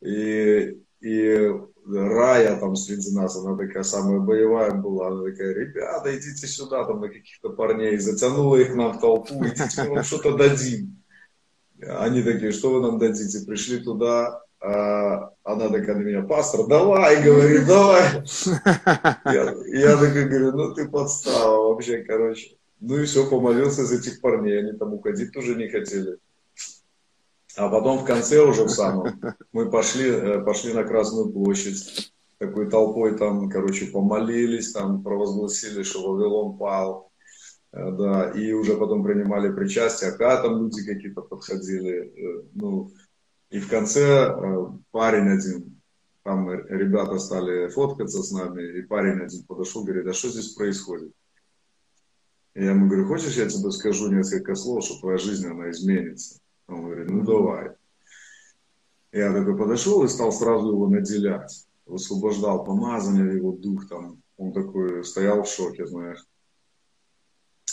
И, 0.00 0.78
и 1.00 1.52
Рая 1.88 2.58
там 2.58 2.74
среди 2.74 3.14
нас, 3.14 3.36
она 3.36 3.56
такая 3.56 3.84
самая 3.84 4.18
боевая 4.18 4.72
была, 4.72 5.08
она 5.08 5.24
такая, 5.24 5.54
ребята, 5.54 6.16
идите 6.16 6.46
сюда, 6.46 6.84
там 6.84 7.00
на 7.00 7.08
каких-то 7.08 7.50
парней, 7.50 7.96
затянула 7.98 8.56
их 8.56 8.74
нам 8.74 8.92
в 8.92 9.00
толпу, 9.00 9.44
идите, 9.46 9.84
мы 9.84 9.94
вам 9.94 10.04
что-то 10.04 10.36
дадим. 10.36 10.96
Они 11.80 12.22
такие, 12.22 12.52
что 12.52 12.70
вы 12.70 12.80
нам 12.80 12.98
дадите? 12.98 13.46
Пришли 13.46 13.78
туда, 13.78 14.42
а 14.60 15.30
она 15.44 15.68
такая 15.68 15.96
на 15.96 16.02
меня, 16.02 16.22
пастор, 16.22 16.66
давай, 16.66 17.22
говорит, 17.22 17.66
давай. 17.66 18.02
Я, 19.26 19.54
я 19.66 19.96
такой 19.96 20.24
говорю, 20.24 20.52
ну 20.52 20.74
ты 20.74 20.88
подстава 20.88 21.68
вообще, 21.68 21.98
короче. 21.98 22.56
Ну 22.80 22.98
и 22.98 23.04
все, 23.04 23.28
помолился 23.30 23.84
за 23.84 23.96
этих 23.96 24.20
парней, 24.20 24.58
они 24.58 24.72
там 24.72 24.92
уходить 24.92 25.32
тоже 25.32 25.54
не 25.54 25.68
хотели. 25.68 26.18
А 27.56 27.70
потом 27.70 27.98
в 27.98 28.04
конце 28.04 28.42
уже 28.42 28.64
в 28.64 28.70
самом 28.70 29.18
мы 29.52 29.70
пошли, 29.70 30.10
э, 30.10 30.40
пошли 30.42 30.74
на 30.74 30.84
Красную 30.84 31.32
площадь. 31.32 32.12
Такой 32.38 32.68
толпой 32.68 33.16
там, 33.16 33.48
короче, 33.48 33.86
помолились, 33.86 34.72
там 34.72 35.02
провозгласили, 35.02 35.82
что 35.82 36.12
Вавилон 36.12 36.58
пал. 36.58 37.10
Э, 37.72 37.90
да, 37.92 38.30
и 38.30 38.52
уже 38.52 38.76
потом 38.76 39.02
принимали 39.02 39.50
причастие, 39.50 40.10
а 40.10 40.42
там 40.42 40.64
люди 40.64 40.84
какие-то 40.84 41.22
подходили. 41.22 42.12
Э, 42.14 42.42
ну, 42.54 42.90
и 43.48 43.58
в 43.58 43.70
конце 43.70 44.34
парень 44.90 45.28
один, 45.28 45.80
там 46.24 46.50
ребята 46.50 47.18
стали 47.18 47.68
фоткаться 47.68 48.22
с 48.22 48.32
нами, 48.32 48.78
и 48.78 48.82
парень 48.82 49.22
один 49.22 49.44
подошел, 49.44 49.82
говорит, 49.82 50.06
а 50.06 50.12
что 50.12 50.28
здесь 50.28 50.54
происходит? 50.54 51.12
И 52.54 52.64
я 52.64 52.70
ему 52.72 52.86
говорю, 52.86 53.06
хочешь, 53.06 53.36
я 53.36 53.48
тебе 53.48 53.70
скажу 53.70 54.10
несколько 54.10 54.54
слов, 54.56 54.84
что 54.84 55.00
твоя 55.00 55.16
жизнь, 55.16 55.46
она 55.46 55.70
изменится? 55.70 56.40
Он 56.68 56.82
говорит, 56.82 57.10
ну 57.10 57.22
давай. 57.24 57.70
Я 59.12 59.32
такой 59.32 59.56
подошел 59.56 60.04
и 60.04 60.08
стал 60.08 60.32
сразу 60.32 60.72
его 60.72 60.88
наделять. 60.88 61.66
Высвобождал 61.86 62.64
помазание, 62.64 63.36
его 63.36 63.52
дух 63.52 63.88
там. 63.88 64.22
Он 64.36 64.52
такой 64.52 65.04
стоял 65.04 65.42
в 65.42 65.48
шоке, 65.48 65.86
знаешь. 65.86 66.24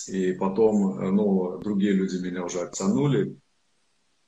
И 0.07 0.33
потом, 0.33 1.15
ну, 1.15 1.57
другие 1.59 1.93
люди 1.93 2.17
меня 2.17 2.45
уже 2.45 2.61
оттянули. 2.61 3.37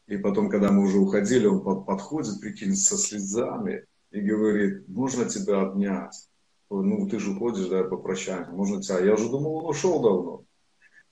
И 0.07 0.17
потом, 0.17 0.49
когда 0.49 0.71
мы 0.71 0.83
уже 0.83 0.99
уходили, 0.99 1.47
он 1.47 1.63
под, 1.63 1.85
подходит, 1.85 2.39
прикинь, 2.39 2.75
со 2.75 2.97
слезами 2.97 3.85
и 4.11 4.21
говорит, 4.21 4.87
можно 4.87 5.25
тебя 5.25 5.61
обнять? 5.61 6.27
Ну, 6.69 7.07
ты 7.07 7.19
же 7.19 7.31
уходишь, 7.31 7.67
да, 7.67 7.83
попрощаемся, 7.83 8.51
можно 8.51 8.81
тебя. 8.81 8.99
Я 8.99 9.13
уже 9.13 9.29
думал, 9.29 9.57
он 9.57 9.69
ушел 9.69 10.01
давно. 10.01 10.43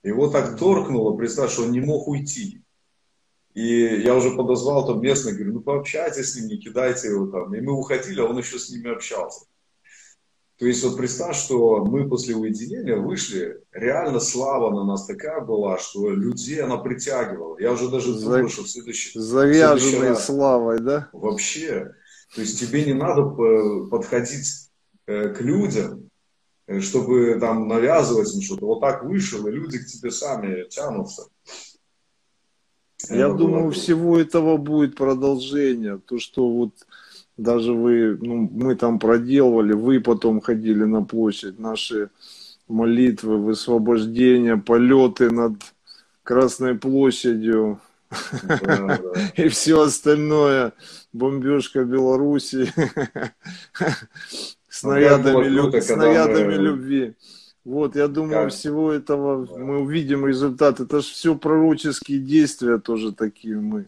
Его 0.02 0.28
так 0.28 0.58
торкнуло, 0.58 1.16
представь, 1.16 1.50
что 1.50 1.62
он 1.62 1.72
не 1.72 1.80
мог 1.80 2.08
уйти. 2.08 2.63
И 3.54 4.02
я 4.02 4.16
уже 4.16 4.32
подозвал 4.32 4.84
там 4.86 5.00
местных, 5.00 5.36
говорю, 5.36 5.54
ну 5.54 5.60
пообщайтесь 5.60 6.32
с 6.32 6.36
ним, 6.36 6.48
не 6.48 6.58
кидайте 6.58 7.08
его 7.08 7.28
там. 7.28 7.54
И 7.54 7.60
мы 7.60 7.72
уходили, 7.72 8.20
а 8.20 8.24
он 8.24 8.36
еще 8.36 8.58
с 8.58 8.68
ними 8.68 8.92
общался. 8.92 9.46
То 10.58 10.66
есть 10.66 10.84
вот 10.84 10.96
представь, 10.96 11.36
что 11.36 11.84
мы 11.84 12.08
после 12.08 12.36
уединения 12.36 12.96
вышли, 12.96 13.60
реально 13.72 14.20
слава 14.20 14.70
на 14.70 14.84
нас 14.84 15.06
такая 15.06 15.40
была, 15.40 15.78
что 15.78 16.10
людей 16.10 16.62
она 16.62 16.76
притягивала. 16.78 17.58
Я 17.58 17.72
уже 17.72 17.88
даже 17.88 18.14
думал, 18.14 18.48
что 18.48 18.62
в 18.62 18.70
следующий... 18.70 19.18
Завязанной 19.18 20.16
славой, 20.16 20.80
да? 20.80 21.08
Вообще. 21.12 21.92
То 22.34 22.40
есть 22.40 22.58
тебе 22.58 22.84
не 22.84 22.94
надо 22.94 23.24
подходить 23.88 24.70
э, 25.06 25.28
к 25.28 25.40
людям, 25.40 26.08
э, 26.66 26.80
чтобы 26.80 27.38
там 27.40 27.68
навязывать 27.68 28.32
им 28.34 28.40
что-то. 28.40 28.66
Вот 28.66 28.80
так 28.80 29.04
вышел, 29.04 29.46
и 29.46 29.52
люди 29.52 29.78
к 29.78 29.86
тебе 29.86 30.10
сами 30.10 30.68
тянутся. 30.68 31.24
Я 33.10 33.26
это 33.26 33.34
думаю, 33.34 33.70
всего 33.70 34.18
этого 34.18 34.56
будет 34.56 34.96
продолжение. 34.96 36.00
То, 36.06 36.18
что 36.18 36.48
вот 36.48 36.72
даже 37.36 37.72
вы, 37.72 38.16
ну, 38.20 38.48
мы 38.52 38.76
там 38.76 38.98
проделывали, 38.98 39.72
вы 39.72 40.00
потом 40.00 40.40
ходили 40.40 40.84
на 40.84 41.02
площадь, 41.02 41.58
наши 41.58 42.10
молитвы, 42.68 43.38
высвобождения, 43.38 44.56
полеты 44.56 45.30
над 45.30 45.54
Красной 46.22 46.74
площадью 46.74 47.80
и 49.36 49.48
все 49.48 49.82
остальное, 49.82 50.72
бомбежка 51.12 51.84
Беларуси 51.84 52.72
снарядами, 54.68 55.80
снарядами 55.80 56.54
любви. 56.54 57.14
Вот, 57.64 57.96
я 57.96 58.08
думаю, 58.08 58.44
как? 58.44 58.52
всего 58.52 58.92
этого 58.92 59.46
мы 59.56 59.80
увидим 59.80 60.26
результат. 60.26 60.80
Это 60.80 61.00
же 61.00 61.08
все 61.08 61.34
пророческие 61.34 62.18
действия 62.18 62.78
тоже 62.78 63.12
такие 63.12 63.58
мы. 63.58 63.86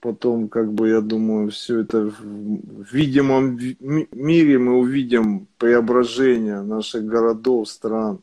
Потом, 0.00 0.48
как 0.48 0.72
бы, 0.72 0.88
я 0.88 1.00
думаю, 1.00 1.50
все 1.50 1.80
это 1.80 2.06
в 2.06 2.92
видимом 2.92 3.58
мире 3.80 4.58
мы 4.58 4.78
увидим 4.78 5.46
преображение 5.58 6.62
наших 6.62 7.06
городов, 7.06 7.68
стран. 7.68 8.20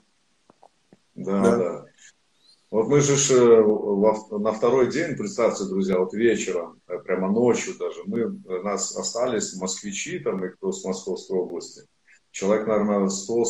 Да, 1.16 1.42
да. 1.42 1.58
да. 1.58 1.86
Вот 2.70 2.88
мы 2.88 3.02
же 3.02 3.14
э, 3.14 4.38
на 4.40 4.52
второй 4.52 4.92
день, 4.92 5.16
представьте, 5.16 5.66
друзья, 5.66 6.00
вот 6.00 6.14
вечером, 6.14 6.82
э, 6.88 6.98
прямо 6.98 7.32
ночью 7.32 7.76
даже, 7.78 8.02
мы, 8.06 8.20
э, 8.22 8.62
нас 8.64 8.98
остались 8.98 9.56
москвичи, 9.56 10.18
там, 10.18 10.44
и 10.44 10.50
кто 10.50 10.72
с 10.72 10.84
Московской 10.84 11.38
области 11.38 11.84
человек, 12.34 12.68
наверное, 12.68 13.10
100, 13.10 13.46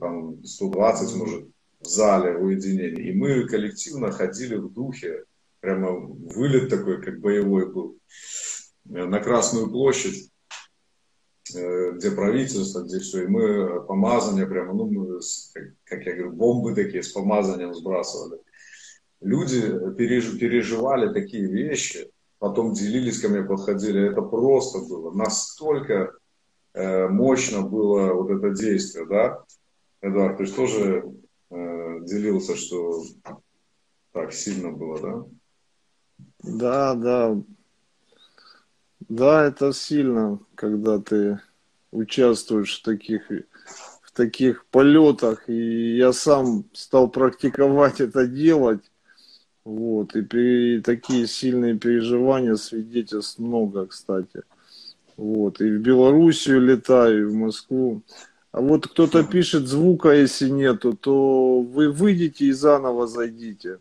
там, 0.00 0.44
120, 0.44 1.16
может, 1.16 1.48
в 1.80 1.86
зале 1.86 2.36
уединения. 2.36 3.10
И 3.10 3.12
мы 3.12 3.46
коллективно 3.48 4.12
ходили 4.12 4.54
в 4.54 4.72
духе, 4.72 5.24
прямо 5.60 5.98
вылет 5.98 6.70
такой, 6.70 7.02
как 7.02 7.20
боевой 7.20 7.70
был, 7.70 7.98
э, 8.88 9.04
на 9.04 9.18
Красную 9.18 9.68
площадь, 9.68 10.30
э, 11.52 11.92
где 11.96 12.12
правительство, 12.12 12.82
где 12.82 13.00
все. 13.00 13.24
И 13.24 13.26
мы 13.26 13.84
помазания 13.86 14.46
прямо, 14.46 14.72
ну, 14.72 14.86
мы, 14.86 15.20
как 15.84 16.06
я 16.06 16.14
говорю, 16.14 16.32
бомбы 16.32 16.76
такие 16.76 17.02
с 17.02 17.08
помазанием 17.08 17.74
сбрасывали. 17.74 18.40
Люди 19.20 19.62
переживали 19.96 21.12
такие 21.12 21.46
вещи, 21.46 22.08
потом 22.38 22.72
делились 22.72 23.20
ко 23.20 23.28
мне, 23.28 23.42
подходили. 23.42 24.10
Это 24.12 24.22
просто 24.22 24.78
было 24.78 25.12
настолько 25.12 26.12
Э, 26.12 26.21
мощно 26.74 27.62
было 27.62 28.12
вот 28.12 28.30
это 28.30 28.50
действие, 28.50 29.06
да? 29.06 29.44
Эдуард, 30.00 30.38
ты 30.38 30.46
же 30.46 30.54
тоже 30.54 31.04
э, 31.50 32.00
делился, 32.02 32.56
что 32.56 33.02
так 34.12 34.32
сильно 34.32 34.72
было, 34.72 35.00
да? 35.00 35.24
Да, 36.42 36.94
да. 36.94 37.42
Да, 39.08 39.44
это 39.44 39.72
сильно, 39.72 40.38
когда 40.54 40.98
ты 40.98 41.40
участвуешь 41.90 42.80
в 42.80 42.82
таких, 42.82 43.30
в 44.02 44.12
таких 44.12 44.66
полетах. 44.66 45.48
И 45.48 45.96
я 45.96 46.12
сам 46.12 46.64
стал 46.72 47.08
практиковать 47.10 48.00
это 48.00 48.26
делать. 48.26 48.82
Вот. 49.64 50.16
И 50.16 50.22
при 50.22 50.80
такие 50.80 51.26
сильные 51.26 51.78
переживания 51.78 52.56
свидетельств 52.56 53.38
много, 53.38 53.86
кстати. 53.86 54.42
Вот, 55.16 55.60
и 55.60 55.64
в 55.64 55.80
Белоруссию 55.80 56.60
летаю, 56.60 57.22
и 57.22 57.24
в 57.24 57.34
Москву. 57.34 58.02
А 58.50 58.60
вот 58.60 58.86
кто-то 58.86 59.24
пишет 59.24 59.66
звука, 59.66 60.10
если 60.10 60.48
нету, 60.48 60.94
то 60.94 61.60
вы 61.60 61.90
выйдете 61.90 62.46
и 62.46 62.52
заново 62.52 63.06
зайдите. 63.06 63.78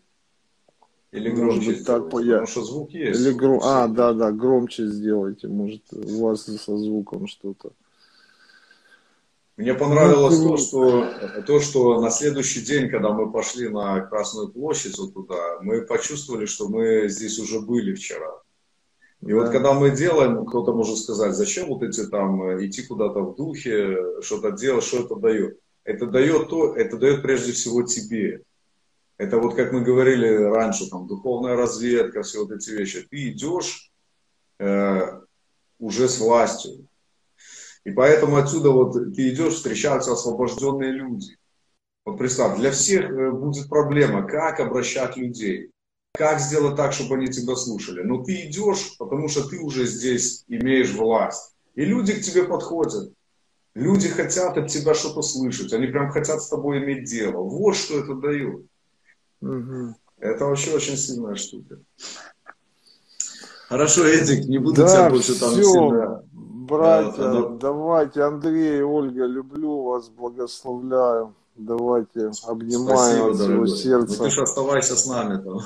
Или 1.12 1.30
громче 1.30 1.72
быть, 1.72 1.86
так 1.86 2.08
сделайте, 2.08 2.32
потому 2.32 2.48
что 2.48 2.63
звук 2.63 2.91
есть. 2.91 3.20
Или 3.20 3.34
гром... 3.34 3.60
А, 3.63 3.88
да, 3.88 4.13
да, 4.13 4.32
громче 4.32 4.88
сделайте. 4.88 5.50
Может, 5.50 5.82
у 5.91 6.26
вас 6.26 6.46
со 6.46 6.78
звуком 6.78 7.28
что-то. 7.28 7.72
Мне 9.58 9.74
понравилось 9.74 10.39
ну, 10.39 10.52
то, 10.52 10.58
что, 10.58 11.08
то, 11.46 11.60
что 11.60 12.02
на 12.02 12.10
следующий 12.10 12.62
день, 12.62 12.89
когда 12.89 13.12
мы 13.12 13.32
пошли 13.32 13.67
на 13.67 14.00
Красную 14.00 14.50
площадь 14.50 14.98
вот 14.98 15.13
туда, 15.13 15.60
мы 15.62 15.82
почувствовали, 15.82 16.46
что 16.46 16.70
мы 16.70 17.10
здесь 17.10 17.38
уже 17.39 17.60
были 17.60 17.94
вчера. 17.94 18.40
И 19.21 19.27
да. 19.27 19.36
вот 19.36 19.49
когда 19.49 19.73
мы 19.73 19.91
делаем, 19.91 20.45
кто-то 20.45 20.73
может 20.73 20.97
сказать, 20.97 21.36
зачем 21.36 21.67
вот 21.67 21.84
эти 21.84 22.05
там 22.07 22.41
э, 22.43 22.65
идти 22.65 22.84
куда-то 22.84 23.21
в 23.21 23.36
духе, 23.36 24.21
что-то 24.21 24.51
делать, 24.51 24.84
что 24.84 25.05
это 25.05 25.15
дает? 25.15 25.60
Это 25.84 26.07
дает 26.07 26.49
то, 26.49 26.75
это 26.75 26.97
дает 26.97 27.21
прежде 27.21 27.51
всего 27.51 27.84
тебе. 27.84 28.43
Это 29.17 29.38
вот 29.38 29.55
как 29.55 29.71
мы 29.71 29.81
говорили 29.81 30.27
раньше, 30.27 30.89
там 30.89 31.07
духовная 31.07 31.55
разведка, 31.55 32.23
все 32.23 32.39
вот 32.39 32.51
эти 32.51 32.71
вещи. 32.71 33.07
Ты 33.10 33.29
идешь 33.29 33.91
э, 34.60 35.21
уже 35.79 36.10
с 36.10 36.19
властью. 36.19 36.88
И 37.84 37.91
поэтому 37.91 38.38
отсюда 38.38 38.71
вот 38.71 38.93
ты 38.93 39.29
идешь, 39.29 39.55
встречаются 39.55 40.13
освобожденные 40.13 40.91
люди. 40.91 41.38
Вот 42.05 42.17
представь, 42.17 42.57
для 42.57 42.71
всех 42.71 43.12
э, 43.12 43.31
будет 43.31 43.69
проблема, 43.69 44.27
как 44.27 44.60
обращать 44.60 45.17
людей. 45.17 45.71
Как 46.13 46.39
сделать 46.39 46.76
так, 46.76 46.93
чтобы 46.93 47.15
они 47.15 47.28
тебя 47.28 47.56
слушали? 47.56 48.02
Но 48.04 48.24
ты 48.24 48.47
идешь, 48.47 48.97
потому 48.97 49.28
что 49.28 49.47
ты 49.47 49.60
уже 49.60 49.86
здесь 49.86 50.43
имеешь 50.47 50.93
власть. 50.93 51.54
И 51.76 51.86
люди 51.86 52.13
к 52.13 52.21
тебе 52.21 52.43
подходят. 52.43 53.13
Люди 53.74 54.10
хотят 54.10 54.58
от 54.58 54.67
тебя 54.67 54.93
что-то 54.93 55.21
слышать. 55.21 55.71
Они 55.71 55.88
прям 55.88 56.12
хотят 56.12 56.41
с 56.41 56.50
тобой 56.50 56.80
иметь 56.80 57.06
дело. 57.06 57.38
Вот 57.38 57.76
что 57.76 58.00
это 58.00 58.15
дает. 58.15 58.65
Угу. 59.41 59.95
Это 60.19 60.45
вообще 60.45 60.76
очень 60.76 60.97
сильная 60.97 61.36
штука. 61.36 61.80
Хорошо, 63.69 64.06
Эдик, 64.06 64.50
не 64.50 64.58
буду 64.58 64.82
да, 64.82 64.88
тебя 64.88 65.10
больше 65.10 65.39
там 65.39 65.52
все, 65.52 65.63
сильно... 65.63 66.24
Братья, 66.34 67.24
а, 67.24 67.34
но... 67.34 67.50
давайте, 67.58 68.21
Андрей, 68.21 68.82
Ольга, 68.82 69.26
люблю 69.26 69.84
вас, 69.84 70.10
благословляю. 70.10 71.34
Давайте 71.62 72.32
обнимаем 72.47 72.88
Спасибо, 72.88 73.30
от 73.30 73.36
всего 73.36 73.67
сердца. 73.67 74.15
Ну, 74.17 74.26
ты 74.26 74.32
же 74.32 74.41
оставайся 74.41 74.95
с 74.95 75.06
нами 75.06 75.41
там. 75.41 75.60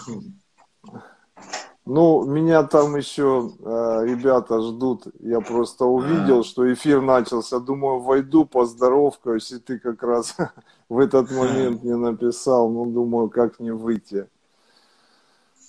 Ну, 1.86 2.25
меня 2.25 2.63
там 2.63 2.95
еще 2.95 3.51
э, 3.60 4.05
ребята 4.05 4.60
ждут. 4.60 5.03
Я 5.19 5.39
просто 5.39 5.86
увидел, 5.86 6.43
что 6.43 6.71
эфир 6.73 7.01
начался. 7.01 7.60
Думаю, 7.60 7.99
войду, 7.99 8.43
поздоровкаюсь, 8.45 9.51
и 9.51 9.60
ты 9.60 9.77
как 9.77 10.01
раз 10.01 10.36
в 10.89 10.97
этот 10.97 11.31
момент 11.31 11.84
мне 11.84 11.95
написал. 11.95 12.69
Ну, 12.69 12.88
думаю, 12.88 13.29
как 13.29 13.60
не 13.60 13.71
выйти. 13.71 14.27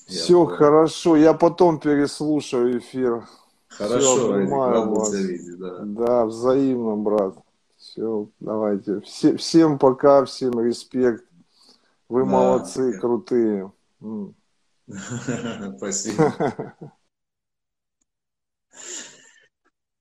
Все 0.06 0.48
я 0.48 0.56
хорошо, 0.56 1.16
я 1.16 1.34
потом 1.34 1.78
переслушаю 1.78 2.78
эфир. 2.78 3.28
Хорошо, 3.68 4.16
Все, 4.16 4.70
рад 4.70 4.86
вас. 4.88 5.12
Видеть, 5.12 5.58
да. 5.58 5.78
да, 5.80 6.24
взаимно, 6.24 6.96
брат. 6.96 7.34
Все, 7.96 8.28
давайте. 8.40 9.00
Все, 9.00 9.38
всем 9.38 9.78
пока, 9.78 10.26
всем 10.26 10.60
респект. 10.60 11.24
Вы 12.10 12.24
да, 12.24 12.30
молодцы, 12.30 13.00
крутые. 13.00 13.72
Спасибо. 15.78 16.74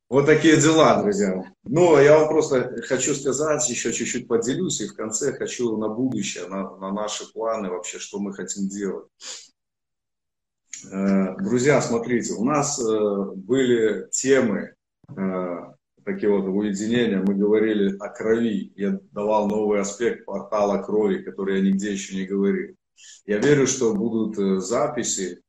Вот 0.10 0.26
такие 0.26 0.58
дела, 0.58 1.02
друзья. 1.02 1.42
Ну, 1.64 1.98
я 1.98 2.20
вам 2.20 2.28
просто 2.28 2.82
хочу 2.82 3.16
сказать, 3.16 3.70
еще 3.70 3.94
чуть-чуть 3.94 4.28
поделюсь, 4.28 4.82
и 4.82 4.90
в 4.90 4.94
конце 4.94 5.32
хочу 5.32 5.78
на 5.78 5.88
будущее, 5.88 6.48
на, 6.48 6.76
на 6.76 6.92
наши 6.92 7.32
планы 7.32 7.70
вообще, 7.70 7.98
что 7.98 8.20
мы 8.20 8.34
хотим 8.34 8.68
делать. 8.68 9.08
Э, 10.92 11.38
друзья, 11.38 11.82
смотрите, 11.82 12.34
у 12.34 12.44
нас 12.44 12.78
э, 12.78 13.32
были 13.36 14.10
темы 14.12 14.76
э, 15.18 15.75
такие 16.06 16.32
вот 16.32 16.46
уединения, 16.48 17.24
мы 17.26 17.36
говорили 17.36 17.98
о 17.98 18.10
крови. 18.10 18.72
Я 18.76 19.00
давал 19.12 19.48
новый 19.48 19.82
аспект 19.82 20.26
портала 20.26 20.82
крови, 20.82 21.24
который 21.24 21.58
я 21.58 21.65
нигде 21.65 21.91
еще 21.91 22.15
не 22.15 22.26
говорил. 22.26 22.76
Я 23.26 23.39
верю, 23.39 23.68
что 23.68 23.94
будут 23.94 24.63
записи. 24.63 25.41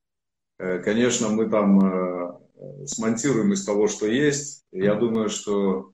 Конечно, 0.58 1.28
мы 1.28 1.48
там 1.48 2.40
смонтируем 2.86 3.52
из 3.52 3.64
того, 3.64 3.86
что 3.86 4.06
есть. 4.06 4.64
Я 4.72 4.94
думаю, 4.94 5.28
что 5.28 5.92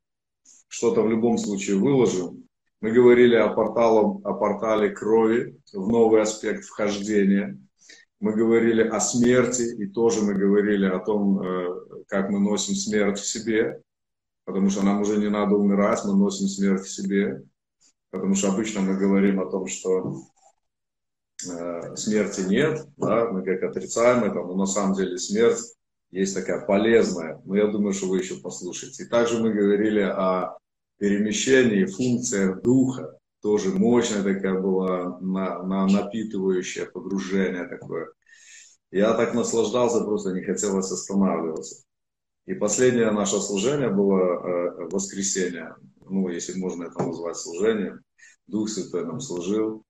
что-то 0.69 1.03
в 1.03 1.11
любом 1.11 1.37
случае 1.37 1.77
выложим. 1.77 2.45
Мы 2.81 2.93
говорили 2.93 3.35
о, 3.35 3.49
портале, 3.49 3.99
о 4.25 4.33
портале 4.35 4.91
крови 4.91 5.59
в 5.73 5.89
новый 5.89 6.23
аспект 6.23 6.65
вхождения 6.65 7.59
мы 8.23 8.35
говорили 8.35 8.83
о 8.83 9.01
смерти, 9.01 9.63
и 9.83 9.87
тоже 9.87 10.23
мы 10.23 10.35
говорили 10.35 10.87
о 10.87 11.01
том, 11.01 11.43
э, 11.43 12.05
как 12.07 12.31
мы 12.31 12.39
носим 12.39 12.77
смерть 12.77 13.19
в 13.19 13.27
себе, 13.27 13.83
потому 14.45 14.71
что 14.71 14.83
нам 14.83 15.01
уже 15.01 15.19
не 15.19 15.29
надо 15.29 15.55
умирать, 15.55 16.05
мы 16.05 16.17
носим 16.17 16.49
смерть 16.49 16.83
в 16.83 16.93
себе, 16.93 17.43
потому 18.11 18.35
что 18.35 18.49
обычно 18.49 18.81
мы 18.81 18.97
говорим 18.97 19.41
о 19.41 19.51
том, 19.51 19.67
что 19.67 20.23
э, 21.49 21.97
смерти 21.97 22.41
нет, 22.41 22.87
да, 22.97 23.31
мы 23.31 23.45
как 23.45 23.63
отрицаем 23.63 24.25
это, 24.25 24.35
но 24.35 24.55
на 24.55 24.67
самом 24.67 24.95
деле 24.95 25.19
смерть 25.19 25.61
есть 26.11 26.35
такая 26.35 26.65
полезная, 26.67 27.41
но 27.45 27.57
я 27.57 27.67
думаю, 27.69 27.95
что 27.95 28.09
вы 28.09 28.19
еще 28.19 28.37
послушаете. 28.41 29.05
И 29.05 29.09
также 29.09 29.43
мы 29.43 29.53
говорили 29.53 30.01
о 30.01 30.57
перемещении, 30.99 31.87
функциях 31.87 32.63
духа, 32.63 33.19
тоже 33.41 33.71
мощная 33.71 34.23
такая 34.23 34.61
была, 34.61 35.19
на, 35.21 35.63
на 35.63 35.87
напитывающее 35.87 36.87
погружение 36.87 37.67
такое. 37.67 38.09
Я 38.91 39.15
так 39.15 39.35
наслаждался, 39.35 40.05
просто 40.05 40.33
не 40.33 40.43
хотелось 40.43 40.93
останавливаться. 40.93 41.83
И 42.47 42.55
последнее 42.55 43.11
наше 43.13 43.41
служение 43.41 43.89
было 43.89 44.19
э, 44.19 44.89
воскресенье, 44.91 45.77
ну, 46.05 46.29
если 46.29 46.59
можно 46.59 46.85
это 46.85 47.03
назвать 47.03 47.37
служением. 47.37 48.01
Дух 48.47 48.69
Святой 48.69 49.07
нам 49.07 49.21
служил. 49.21 49.85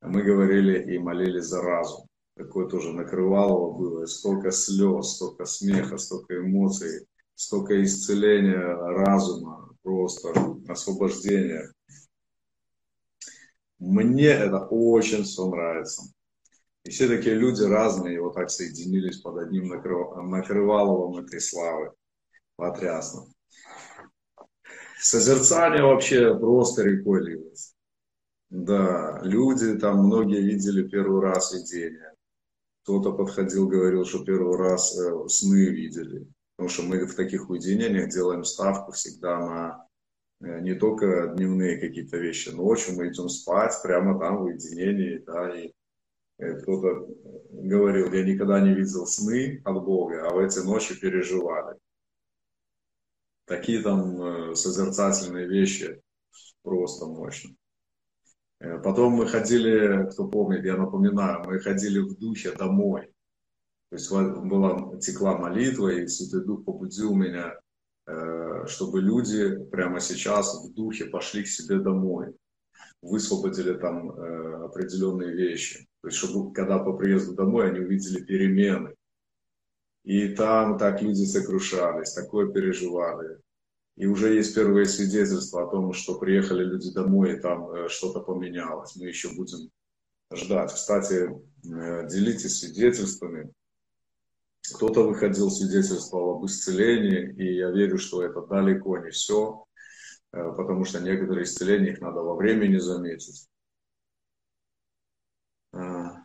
Мы 0.00 0.22
говорили 0.22 0.94
и 0.94 0.98
молились 0.98 1.44
за 1.44 1.60
разум. 1.60 2.06
Такое 2.34 2.66
тоже 2.68 2.92
накрывало 2.92 3.72
было. 3.76 4.06
Столько 4.06 4.50
слез, 4.50 5.16
столько 5.16 5.44
смеха, 5.44 5.98
столько 5.98 6.38
эмоций, 6.38 7.06
столько 7.34 7.84
исцеления 7.84 8.58
разума, 8.58 9.68
просто 9.82 10.32
освобождения. 10.68 11.72
Мне 13.78 14.28
это 14.28 14.66
очень 14.66 15.24
все 15.24 15.46
нравится. 15.46 16.02
И 16.84 16.90
все 16.90 17.06
такие 17.06 17.34
люди 17.34 17.62
разные, 17.62 18.14
и 18.14 18.18
вот 18.18 18.34
так 18.34 18.50
соединились 18.50 19.20
под 19.20 19.38
одним 19.38 19.68
накрываловым 19.68 21.24
этой 21.24 21.40
славы. 21.40 21.92
Потрясно. 22.58 23.22
Созерцание 25.00 25.82
вообще 25.82 26.38
просто 26.38 26.82
рекой 26.82 27.24
лилось. 27.24 27.74
Да, 28.50 29.20
люди 29.22 29.78
там, 29.78 30.04
многие 30.04 30.42
видели 30.42 30.86
первый 30.86 31.22
раз 31.22 31.54
видение. 31.54 32.12
Кто-то 32.82 33.12
подходил, 33.12 33.66
говорил, 33.66 34.04
что 34.04 34.24
первый 34.24 34.58
раз 34.58 34.94
э, 34.98 35.28
сны 35.28 35.70
видели. 35.70 36.26
Потому 36.56 36.68
что 36.68 36.82
мы 36.82 37.06
в 37.06 37.14
таких 37.14 37.48
уединениях 37.48 38.10
делаем 38.10 38.44
ставку 38.44 38.92
всегда 38.92 39.38
на 39.38 39.88
Э, 40.40 40.60
не 40.60 40.74
только 40.74 41.34
дневные 41.36 41.78
какие-то 41.78 42.16
вещи, 42.16 42.50
ночью 42.50 42.94
мы 42.94 43.08
идем 43.08 43.28
спать 43.28 43.74
прямо 43.82 44.18
там 44.18 44.38
в 44.38 44.42
уединении, 44.42 45.18
да, 45.18 45.58
и 45.58 45.72
э, 46.38 46.60
кто-то 46.60 47.08
говорил, 47.50 48.12
я 48.12 48.24
никогда 48.24 48.60
не 48.60 48.74
видел 48.74 49.06
сны 49.06 49.60
от 49.64 49.84
Бога, 49.84 50.28
а 50.28 50.34
в 50.34 50.38
эти 50.38 50.60
ночи 50.60 50.98
переживали. 50.98 51.76
Такие 53.48 53.82
там 53.82 54.22
э, 54.22 54.54
созерцательные 54.54 55.48
вещи 55.48 56.00
просто 56.62 57.06
мощно. 57.06 57.50
Потом 58.82 59.12
мы 59.12 59.26
ходили, 59.28 60.10
кто 60.10 60.26
помнит, 60.26 60.64
я 60.64 60.76
напоминаю, 60.76 61.44
мы 61.44 61.60
ходили 61.60 62.00
в 62.00 62.18
духе 62.18 62.52
домой. 62.52 63.12
То 63.90 63.96
есть 63.96 64.10
была, 64.10 64.98
текла 64.98 65.38
молитва, 65.38 65.88
и 65.88 66.08
Святой 66.08 66.44
Дух 66.44 66.64
побудил 66.64 67.14
меня 67.14 67.54
Э, 68.08 68.64
чтобы 68.66 69.02
люди 69.02 69.54
прямо 69.66 70.00
сейчас 70.00 70.64
в 70.64 70.72
духе 70.72 71.04
пошли 71.04 71.42
к 71.42 71.46
себе 71.46 71.78
домой, 71.78 72.34
высвободили 73.02 73.74
там 73.74 74.10
э, 74.10 74.64
определенные 74.64 75.32
вещи. 75.34 75.86
То 76.00 76.08
есть, 76.08 76.16
чтобы 76.16 76.54
когда 76.54 76.78
по 76.78 76.94
приезду 76.94 77.34
домой 77.34 77.70
они 77.70 77.80
увидели 77.80 78.24
перемены. 78.24 78.94
И 80.08 80.28
там 80.28 80.78
так 80.78 81.02
люди 81.02 81.24
сокрушались, 81.26 82.14
такое 82.14 82.50
переживали. 82.50 83.42
И 83.96 84.06
уже 84.06 84.32
есть 84.32 84.54
первые 84.54 84.86
свидетельства 84.86 85.64
о 85.64 85.70
том, 85.70 85.92
что 85.92 86.18
приехали 86.18 86.64
люди 86.64 86.90
домой, 86.94 87.34
и 87.34 87.40
там 87.40 87.70
э, 87.70 87.88
что-то 87.90 88.20
поменялось. 88.20 88.96
Мы 88.96 89.08
еще 89.08 89.28
будем 89.34 89.70
ждать. 90.32 90.72
Кстати, 90.72 91.28
делитесь 91.62 92.58
свидетельствами. 92.58 93.52
Кто-то 94.76 95.06
выходил, 95.06 95.50
свидетельствовал 95.50 96.38
об 96.38 96.46
исцелении, 96.46 97.34
и 97.34 97.56
я 97.56 97.70
верю, 97.70 97.98
что 97.98 98.22
это 98.22 98.40
далеко 98.46 98.96
не 98.96 99.10
все, 99.10 99.66
э, 100.32 100.52
потому 100.56 100.86
что 100.86 101.00
некоторые 101.00 101.44
исцеления 101.44 101.92
их 101.92 102.00
надо 102.00 102.22
во 102.22 102.34
времени 102.34 102.78
заметить. 102.78 103.46
А. 105.72 106.24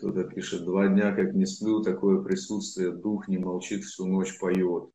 Кто-то 0.00 0.24
пишет, 0.24 0.64
два 0.64 0.88
дня 0.88 1.14
как 1.14 1.34
не 1.34 1.44
сплю, 1.44 1.82
такое 1.82 2.22
присутствие, 2.22 2.90
дух 2.90 3.28
не 3.28 3.36
молчит, 3.36 3.84
всю 3.84 4.06
ночь 4.06 4.38
поет. 4.38 4.88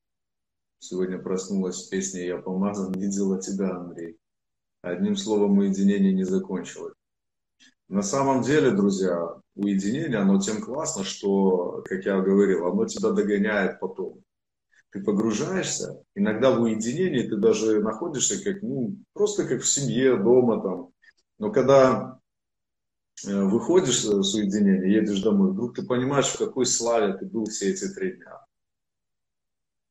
Сегодня 0.80 1.20
проснулась 1.20 1.76
с 1.76 1.84
песней 1.90 2.26
«Я 2.26 2.40
помазан, 2.40 2.92
видела 3.00 3.40
тебя, 3.40 3.76
Андрей». 3.76 4.18
Одним 4.82 5.16
словом, 5.16 5.60
уединение 5.60 6.12
не 6.12 6.24
закончилось. 6.24 6.96
На 7.88 8.02
самом 8.02 8.42
деле, 8.42 8.72
друзья, 8.72 9.36
уединение, 9.54 10.18
оно 10.18 10.40
тем 10.40 10.60
классно, 10.60 11.04
что, 11.04 11.84
как 11.86 12.04
я 12.04 12.20
говорил, 12.20 12.66
оно 12.66 12.88
тебя 12.88 13.12
догоняет 13.12 13.80
потом. 13.80 14.24
Ты 14.90 15.04
погружаешься, 15.04 16.02
иногда 16.16 16.50
в 16.50 16.64
уединении 16.64 17.30
ты 17.30 17.38
даже 17.38 17.80
находишься 17.80 18.44
как, 18.44 18.64
ну, 18.64 18.96
просто 19.14 19.48
как 19.48 19.62
в 19.62 19.68
семье, 19.68 20.18
дома 20.18 20.64
там. 20.64 20.90
Но 21.38 21.52
когда 21.52 22.20
выходишь 23.24 24.02
с 24.02 24.34
уединения, 24.36 25.00
едешь 25.00 25.22
домой, 25.22 25.52
вдруг 25.52 25.76
ты 25.76 25.86
понимаешь, 25.86 26.28
в 26.28 26.38
какой 26.38 26.66
славе 26.66 27.18
ты 27.18 27.26
был 27.26 27.46
все 27.46 27.72
эти 27.72 27.88
три 27.88 28.18
дня. 28.18 28.46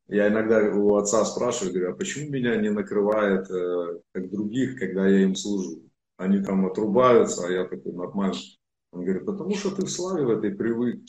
Я 0.09 0.29
иногда 0.29 0.59
у 0.59 0.97
отца 0.97 1.25
спрашиваю, 1.25 1.73
говорю, 1.73 1.93
а 1.93 1.97
почему 1.97 2.31
меня 2.31 2.57
не 2.57 2.71
накрывает, 2.71 3.51
э, 3.51 4.01
как 4.13 4.31
других, 4.31 4.79
когда 4.79 5.09
я 5.09 5.23
им 5.23 5.35
служу? 5.35 5.85
они 6.17 6.43
там 6.43 6.67
отрубаются, 6.67 7.47
а 7.47 7.51
я 7.51 7.65
такой 7.65 7.93
нормальный. 7.93 8.59
Он 8.93 9.05
говорит, 9.05 9.27
потому 9.27 9.55
что 9.55 9.75
ты 9.75 9.85
в 9.85 9.91
славе 9.91 10.25
в 10.25 10.31
этой 10.31 10.55
привык. 10.55 11.03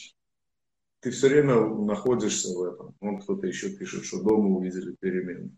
Ты 1.02 1.12
все 1.12 1.30
время 1.30 1.56
находишься 1.68 2.50
в 2.50 2.64
этом. 2.64 2.96
Он 3.00 3.20
кто-то 3.20 3.46
еще 3.46 3.70
пишет, 3.70 4.06
что 4.06 4.24
дома 4.24 4.58
увидели 4.58 4.96
перемены. 5.00 5.52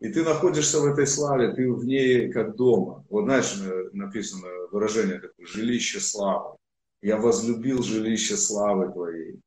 И 0.00 0.08
ты 0.08 0.24
находишься 0.24 0.80
в 0.80 0.86
этой 0.86 1.06
славе, 1.06 1.52
ты 1.52 1.70
в 1.70 1.84
ней 1.84 2.32
как 2.32 2.56
дома. 2.56 3.04
Вот 3.10 3.24
знаешь, 3.24 3.60
э, 3.60 3.90
написано 3.92 4.48
выражение 4.72 5.20
такое, 5.20 5.46
жилище 5.46 6.00
славы. 6.00 6.56
Я 7.02 7.18
возлюбил 7.18 7.82
жилище 7.82 8.36
славы 8.36 8.90
твоей, 8.92 9.40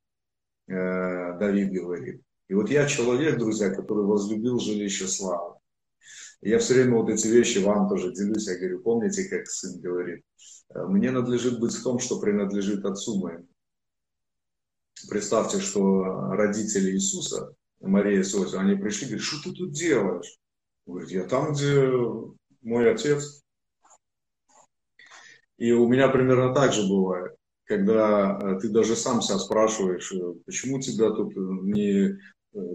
э, 0.68 1.38
Давид 1.38 1.72
говорит. 1.72 2.22
И 2.48 2.54
вот 2.54 2.70
я 2.70 2.86
человек, 2.86 3.36
друзья, 3.36 3.74
который 3.74 4.04
возлюбил 4.04 4.60
жилище 4.60 5.08
славы. 5.08 5.56
Я 6.40 6.60
все 6.60 6.74
время 6.74 6.98
вот 6.98 7.08
эти 7.08 7.26
вещи 7.26 7.58
вам 7.58 7.88
тоже 7.88 8.12
делюсь. 8.12 8.46
Я 8.46 8.56
говорю, 8.56 8.80
помните, 8.80 9.24
как 9.24 9.48
сын 9.48 9.80
говорит, 9.80 10.22
«Э, 10.72 10.84
мне 10.84 11.10
надлежит 11.10 11.58
быть 11.58 11.74
в 11.74 11.82
том, 11.82 11.98
что 11.98 12.20
принадлежит 12.20 12.84
отцу 12.84 13.18
моему. 13.18 13.48
Представьте, 15.08 15.58
что 15.58 16.30
родители 16.30 16.92
Иисуса, 16.92 17.54
Мария 17.80 18.18
и 18.18 18.18
Иисуса, 18.18 18.60
они 18.60 18.76
пришли 18.76 19.06
и 19.06 19.10
говорят, 19.10 19.26
что 19.26 19.42
ты 19.42 19.56
тут 19.56 19.72
делаешь? 19.72 20.38
Говорит, 20.86 21.10
я 21.10 21.24
там, 21.24 21.52
где 21.52 21.90
мой 22.62 22.90
отец. 22.90 23.42
И 25.56 25.72
у 25.72 25.88
меня 25.88 26.08
примерно 26.08 26.52
так 26.52 26.72
же 26.72 26.86
бывает, 26.88 27.36
когда 27.64 28.38
э, 28.38 28.60
ты 28.60 28.68
даже 28.68 28.96
сам 28.96 29.22
себя 29.22 29.38
спрашиваешь, 29.38 30.12
э, 30.12 30.34
почему 30.44 30.80
тебя 30.80 31.10
тут 31.10 31.34
не 31.36 32.18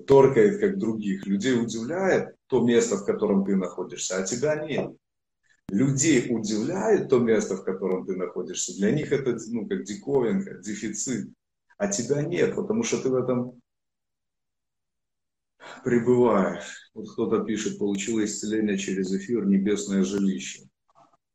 торкает, 0.08 0.60
как 0.60 0.78
других. 0.78 1.26
Людей 1.26 1.62
удивляет 1.62 2.36
то 2.48 2.62
место, 2.62 2.98
в 2.98 3.06
котором 3.06 3.46
ты 3.46 3.56
находишься, 3.56 4.18
а 4.18 4.24
тебя 4.24 4.66
нет. 4.66 4.92
Людей 5.70 6.28
удивляет 6.30 7.10
то 7.10 7.20
место, 7.20 7.56
в 7.56 7.64
котором 7.64 8.06
ты 8.06 8.16
находишься. 8.16 8.76
Для 8.78 8.92
них 8.92 9.12
это 9.12 9.38
ну, 9.50 9.68
как 9.68 9.84
диковинка, 9.84 10.56
дефицит. 10.56 11.30
А 11.78 11.88
тебя 11.88 12.24
нет, 12.24 12.56
потому 12.56 12.84
что 12.84 13.02
ты 13.02 13.10
в 13.10 13.16
этом 13.16 13.62
пребываешь. 15.84 16.92
Вот 16.94 17.12
кто-то 17.12 17.44
пишет, 17.44 17.78
получила 17.78 18.24
исцеление 18.24 18.78
через 18.78 19.14
эфир 19.14 19.46
небесное 19.46 20.04
жилище. 20.04 20.68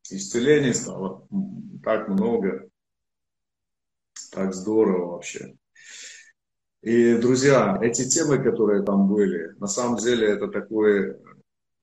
Исцелений 0.09 0.73
стало 0.73 1.27
так 1.83 2.07
много, 2.07 2.69
так 4.31 4.53
здорово 4.53 5.13
вообще. 5.13 5.55
И, 6.81 7.15
друзья, 7.15 7.79
эти 7.81 8.07
темы, 8.07 8.37
которые 8.43 8.83
там 8.83 9.07
были, 9.07 9.55
на 9.59 9.67
самом 9.67 9.97
деле 9.97 10.27
это 10.27 10.47
такое 10.47 11.19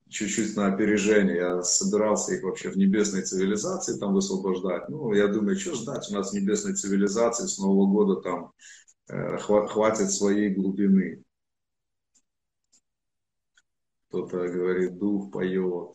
чуть-чуть 0.09 0.57
на 0.57 0.67
опережение. 0.73 1.37
Я 1.37 1.63
собирался 1.63 2.35
их 2.35 2.45
вообще 2.45 2.71
в 2.71 2.77
небесной 2.77 3.23
цивилизации 3.23 3.99
там 3.99 4.15
высвобождать. 4.15 4.89
Ну, 4.89 5.13
я 5.13 5.27
думаю, 5.27 5.59
что 5.59 5.75
ждать 5.75 6.09
у 6.11 6.15
нас 6.15 6.31
в 6.31 6.35
небесной 6.35 6.75
цивилизации 6.75 7.47
с 7.47 7.59
Нового 7.59 7.87
года 7.87 8.21
там 8.21 8.53
э, 9.09 9.39
хватит 9.39 10.13
своей 10.13 10.51
глубины. 10.51 11.23
Кто-то 14.13 14.47
говорит, 14.47 14.99
дух 14.99 15.33
поет. 15.33 15.95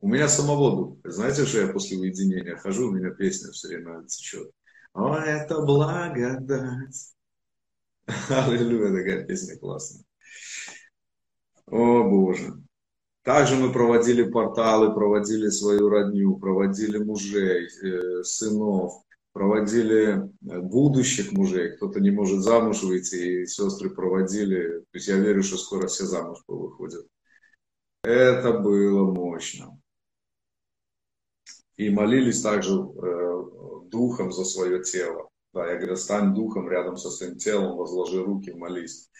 У 0.00 0.08
меня 0.08 0.26
самого 0.26 0.74
дух. 0.74 0.98
Знаете, 1.04 1.44
что 1.44 1.60
я 1.60 1.68
после 1.70 1.98
уединения 1.98 2.56
хожу, 2.56 2.88
у 2.88 2.92
меня 2.92 3.10
песня 3.10 3.52
все 3.52 3.68
время 3.68 4.06
течет. 4.06 4.50
О, 4.94 5.16
это 5.16 5.60
благодать. 5.60 7.14
Аллилуйя, 8.30 8.96
такая 8.96 9.26
песня 9.26 9.58
классная. 9.58 10.02
О, 11.66 12.04
Боже. 12.08 12.54
Также 13.22 13.56
мы 13.56 13.70
проводили 13.70 14.22
порталы, 14.22 14.94
проводили 14.94 15.50
свою 15.50 15.90
родню, 15.90 16.38
проводили 16.38 16.96
мужей, 16.96 17.68
э, 17.82 18.22
сынов, 18.22 18.94
проводили 19.32 20.18
э, 20.18 20.60
будущих 20.60 21.32
мужей. 21.32 21.76
Кто-то 21.76 22.00
не 22.00 22.10
может 22.10 22.40
замуж 22.40 22.82
выйти, 22.82 23.42
и 23.42 23.46
сестры 23.46 23.90
проводили. 23.90 24.80
То 24.80 24.94
есть 24.94 25.08
я 25.08 25.16
верю, 25.16 25.42
что 25.42 25.56
скоро 25.56 25.86
все 25.86 26.04
замуж 26.04 26.38
выходят. 26.46 27.06
Это 28.02 28.58
было 28.58 29.12
мощно. 29.12 29.78
И 31.76 31.90
молились 31.90 32.42
также 32.42 32.72
э, 32.72 33.42
духом 33.90 34.32
за 34.32 34.44
свое 34.44 34.82
тело. 34.82 35.28
Да, 35.52 35.66
я 35.68 35.76
говорю, 35.76 35.96
стань 35.96 36.34
духом 36.34 36.68
рядом 36.68 36.96
со 36.96 37.10
своим 37.10 37.36
телом, 37.36 37.76
возложи 37.76 38.22
руки, 38.22 38.52
молись. 38.52 39.10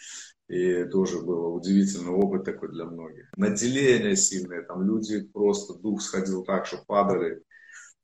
И 0.49 0.85
тоже 0.85 1.21
было 1.21 1.49
удивительный 1.49 2.13
опыт 2.13 2.45
такой 2.45 2.71
для 2.71 2.85
многих. 2.85 3.31
Наделение 3.37 4.17
сильное, 4.17 4.63
там 4.63 4.83
люди 4.83 5.23
просто, 5.23 5.75
дух 5.75 6.03
сходил 6.03 6.45
так, 6.45 6.67
что 6.67 6.83
падали 6.87 7.43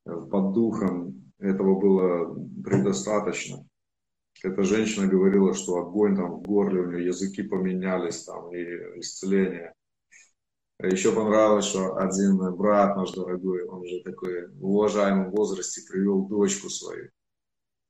э, 0.05 0.11
под 0.31 0.53
духом. 0.53 1.26
Этого 1.39 1.79
было 1.79 2.35
предостаточно. 2.63 3.65
Эта 4.43 4.63
женщина 4.63 5.07
говорила, 5.07 5.53
что 5.53 5.77
огонь 5.77 6.15
там 6.15 6.39
в 6.39 6.41
горле, 6.43 6.81
у 6.81 6.91
нее 6.91 7.07
языки 7.07 7.43
поменялись 7.43 8.23
там 8.23 8.53
и 8.53 8.63
исцеление. 8.99 9.73
Еще 10.79 11.11
понравилось, 11.11 11.65
что 11.65 11.97
один 11.97 12.37
брат 12.55 12.95
наш 12.95 13.11
дорогой, 13.11 13.65
он 13.65 13.83
же 13.87 14.01
такой 14.03 14.47
в 14.47 14.65
уважаемом 14.65 15.31
возрасте 15.31 15.81
привел 15.89 16.27
дочку 16.27 16.69
свою. 16.69 17.09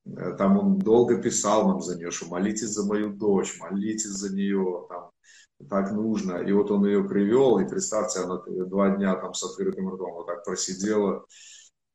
Э, 0.05 0.33
там 0.37 0.57
он 0.57 0.79
долго 0.79 1.21
писал 1.21 1.67
нам 1.67 1.81
за 1.81 1.97
нее, 1.97 2.11
что 2.11 2.27
молитесь 2.27 2.69
за 2.69 2.85
мою 2.85 3.13
дочь, 3.13 3.59
молитесь 3.59 4.11
за 4.11 4.33
нее, 4.33 4.85
там, 4.87 5.11
так 5.69 5.91
нужно. 5.91 6.37
И 6.37 6.51
вот 6.53 6.71
он 6.71 6.85
ее 6.85 7.03
привел, 7.03 7.59
и 7.59 7.67
представьте, 7.67 8.21
она 8.21 8.41
два 8.47 8.95
дня 8.95 9.15
там 9.15 9.33
с 9.33 9.43
открытым 9.43 9.93
ртом 9.93 10.13
вот 10.13 10.27
так 10.27 10.45
просидела, 10.45 11.25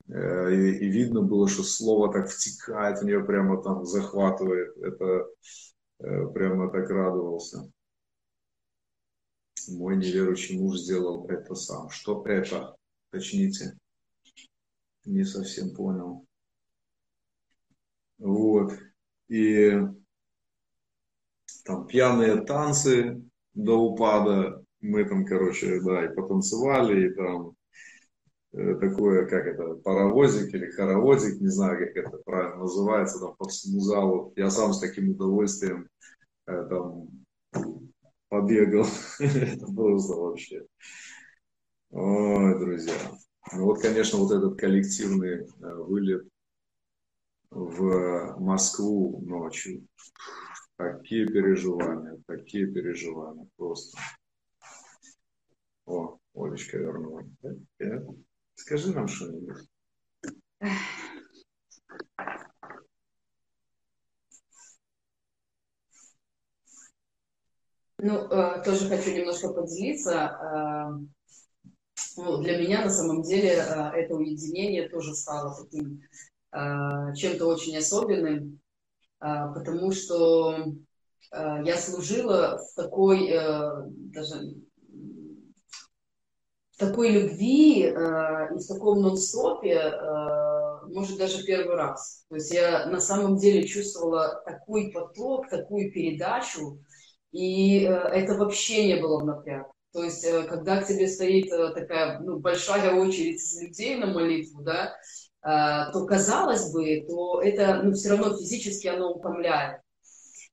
и, 0.09 0.13
и 0.13 0.89
видно 0.89 1.23
было, 1.23 1.49
что 1.49 1.63
слово 1.63 2.13
так 2.13 2.29
втекает 2.29 2.99
в 2.99 3.05
нее, 3.05 3.25
прямо 3.25 3.63
там 3.63 3.85
захватывает. 3.85 4.77
Это 4.79 5.27
э, 6.01 6.27
прямо 6.33 6.71
так 6.71 6.91
радовался. 6.91 7.71
Мой 9.69 9.97
неверующий 9.97 10.59
муж 10.59 10.79
сделал 10.79 11.27
это 11.29 11.55
сам. 11.55 11.89
Что 11.91 12.25
это? 12.27 12.77
Точните. 13.11 13.79
Не 15.05 15.25
совсем 15.25 15.75
понял. 15.75 16.27
Вот. 18.19 18.73
И 19.29 19.73
там 21.65 21.87
пьяные 21.87 22.45
танцы 22.45 23.23
до 23.55 23.79
упада. 23.79 24.65
Мы 24.81 25.05
там, 25.05 25.25
короче, 25.25 25.81
да, 25.81 26.05
и 26.07 26.15
потанцевали, 26.15 27.09
и 27.09 27.15
там 27.15 27.49
э, 27.49 27.53
такое, 28.53 29.27
как 29.27 29.47
это, 29.47 29.75
паровозик 29.77 30.55
или 30.55 30.71
хоровозик, 30.71 31.41
не 31.41 31.49
знаю, 31.49 31.79
как 31.79 31.97
это 31.97 32.19
правильно 32.19 32.57
называется, 32.57 33.19
там 33.19 33.35
по 33.37 33.49
всему 33.49 33.81
залу. 33.81 34.33
Я 34.37 34.51
сам 34.51 34.73
с 34.73 34.81
таким 34.81 35.11
удовольствием 35.11 35.89
э, 36.47 36.67
там 36.69 37.09
побегал. 38.29 38.87
это 39.19 39.67
просто 39.67 40.15
вообще. 40.15 40.67
Ой, 41.91 42.59
друзья. 42.59 42.95
Ну 43.53 43.65
вот, 43.65 43.81
конечно, 43.81 44.19
вот 44.19 44.33
этот 44.33 44.59
коллективный 44.59 45.45
э, 45.45 45.47
вылет 45.61 46.29
в 47.51 48.37
Москву 48.39 49.21
ночью. 49.23 49.87
Какие 50.77 51.27
переживания, 51.27 52.21
какие 52.27 52.67
переживания, 52.67 53.47
просто. 53.57 53.99
О, 55.87 56.19
Олечка 56.35 56.79
вернулась. 56.79 57.27
Скажи 58.63 58.93
нам 58.95 59.09
что-нибудь. 59.09 59.69
Ну, 67.99 68.19
э, 68.19 68.63
тоже 68.65 68.89
хочу 68.89 69.13
немножко 69.13 69.53
поделиться. 69.53 70.13
Э, 70.13 70.91
ну, 72.17 72.43
для 72.43 72.59
меня 72.59 72.85
на 72.85 72.91
самом 72.91 73.23
деле 73.23 73.51
э, 73.51 73.91
это 73.95 74.15
уединение 74.15 74.89
тоже 74.89 75.15
стало 75.15 75.55
таким 75.55 76.03
Э, 76.53 77.15
чем-то 77.17 77.47
очень 77.47 77.79
особенным, 77.79 78.61
э, 79.23 79.27
потому 79.55 79.91
что 79.91 80.55
э, 81.33 81.63
я 81.65 81.79
служила 81.79 82.59
в 82.59 82.75
такой 82.77 83.31
даже 84.13 84.55
в 86.73 86.79
такой 86.79 87.11
любви 87.11 87.83
и 87.85 87.91
в 87.93 88.67
таком 88.67 89.03
нон-стопе, 89.03 89.93
может, 90.89 91.19
даже 91.19 91.45
первый 91.45 91.77
раз. 91.77 92.25
То 92.29 92.37
есть 92.37 92.53
я 92.53 92.87
на 92.87 93.01
самом 93.01 93.37
деле 93.37 93.65
чувствовала 93.65 94.43
такой 94.45 94.91
поток, 94.93 95.49
такую 95.49 95.93
передачу, 95.93 96.81
и 97.31 97.83
это 97.83 98.35
вообще 98.35 98.87
не 98.87 99.01
было 99.01 99.21
в 99.21 99.25
напряг. 99.25 99.67
То 99.93 100.03
есть, 100.03 100.27
когда 100.49 100.81
к 100.81 100.87
тебе 100.87 101.07
стоит 101.07 101.51
такая 101.75 102.19
ну, 102.21 102.39
большая 102.39 102.95
очередь 102.95 103.41
из 103.41 103.61
людей 103.61 103.97
на 103.97 104.07
молитву, 104.07 104.63
да, 104.63 104.95
Э, 105.45 105.91
то 105.93 106.07
казалось 106.07 106.73
бы, 106.73 107.05
то 107.09 107.43
это 107.43 107.83
ну, 107.83 107.93
все 107.93 108.11
равно 108.11 108.37
физически 108.37 108.87
оно 108.87 109.13
утомляет. 109.13 109.82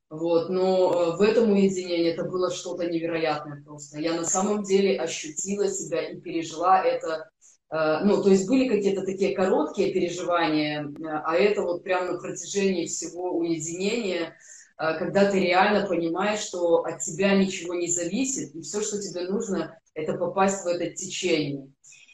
Вот, 0.10 0.50
но 0.50 1.14
э, 1.14 1.18
в 1.18 1.22
этом 1.22 1.52
уединении 1.52 2.12
это 2.12 2.24
было 2.24 2.50
что-то 2.50 2.88
невероятное 2.88 3.62
просто. 3.64 4.00
Я 4.00 4.16
на 4.16 4.26
самом 4.26 4.64
деле 4.64 5.00
ощутила 5.00 5.68
себя 5.68 6.10
и 6.10 6.20
пережила 6.20 6.84
это. 6.84 7.30
Э, 7.72 8.00
ну, 8.04 8.24
то 8.24 8.30
есть 8.30 8.48
были 8.48 8.68
какие-то 8.68 9.06
такие 9.06 9.36
короткие 9.36 9.94
переживания, 9.94 10.92
а 11.24 11.36
это 11.36 11.62
вот 11.62 11.84
прямо 11.84 12.14
на 12.14 12.20
протяжении 12.20 12.88
всего 12.88 13.38
уединения, 13.38 14.36
когда 14.78 15.30
ты 15.30 15.42
реально 15.42 15.86
понимаешь, 15.86 16.40
что 16.40 16.86
от 16.86 17.00
тебя 17.00 17.36
ничего 17.36 17.76
не 17.76 17.92
зависит, 17.92 18.56
и 18.56 18.62
все, 18.62 18.82
что 18.82 18.98
тебе 19.02 19.30
нужно, 19.30 19.78
это 19.94 20.14
попасть 20.14 20.64
в 20.64 20.68
это 20.68 20.90
течение. 20.90 21.68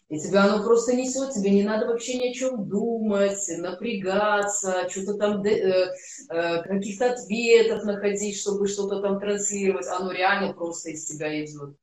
И 0.08 0.20
тебя 0.20 0.44
оно 0.44 0.64
просто 0.64 0.96
несет, 0.96 1.32
тебе 1.34 1.50
не 1.50 1.64
надо 1.64 1.88
вообще 1.88 2.20
ни 2.20 2.30
о 2.30 2.34
чем 2.34 2.70
думать, 2.70 3.44
напрягаться, 3.58 4.88
что-то 4.88 5.16
там, 5.16 5.44
э, 5.44 5.92
э, 6.30 6.62
каких-то 6.62 7.14
ответов 7.14 7.84
находить, 7.86 8.38
чтобы 8.38 8.68
что-то 8.68 9.02
там 9.02 9.20
транслировать. 9.20 9.88
Оно 9.88 10.12
реально 10.12 10.54
просто 10.54 10.92
из 10.92 11.06
тебя 11.06 11.44
идет. 11.44 11.76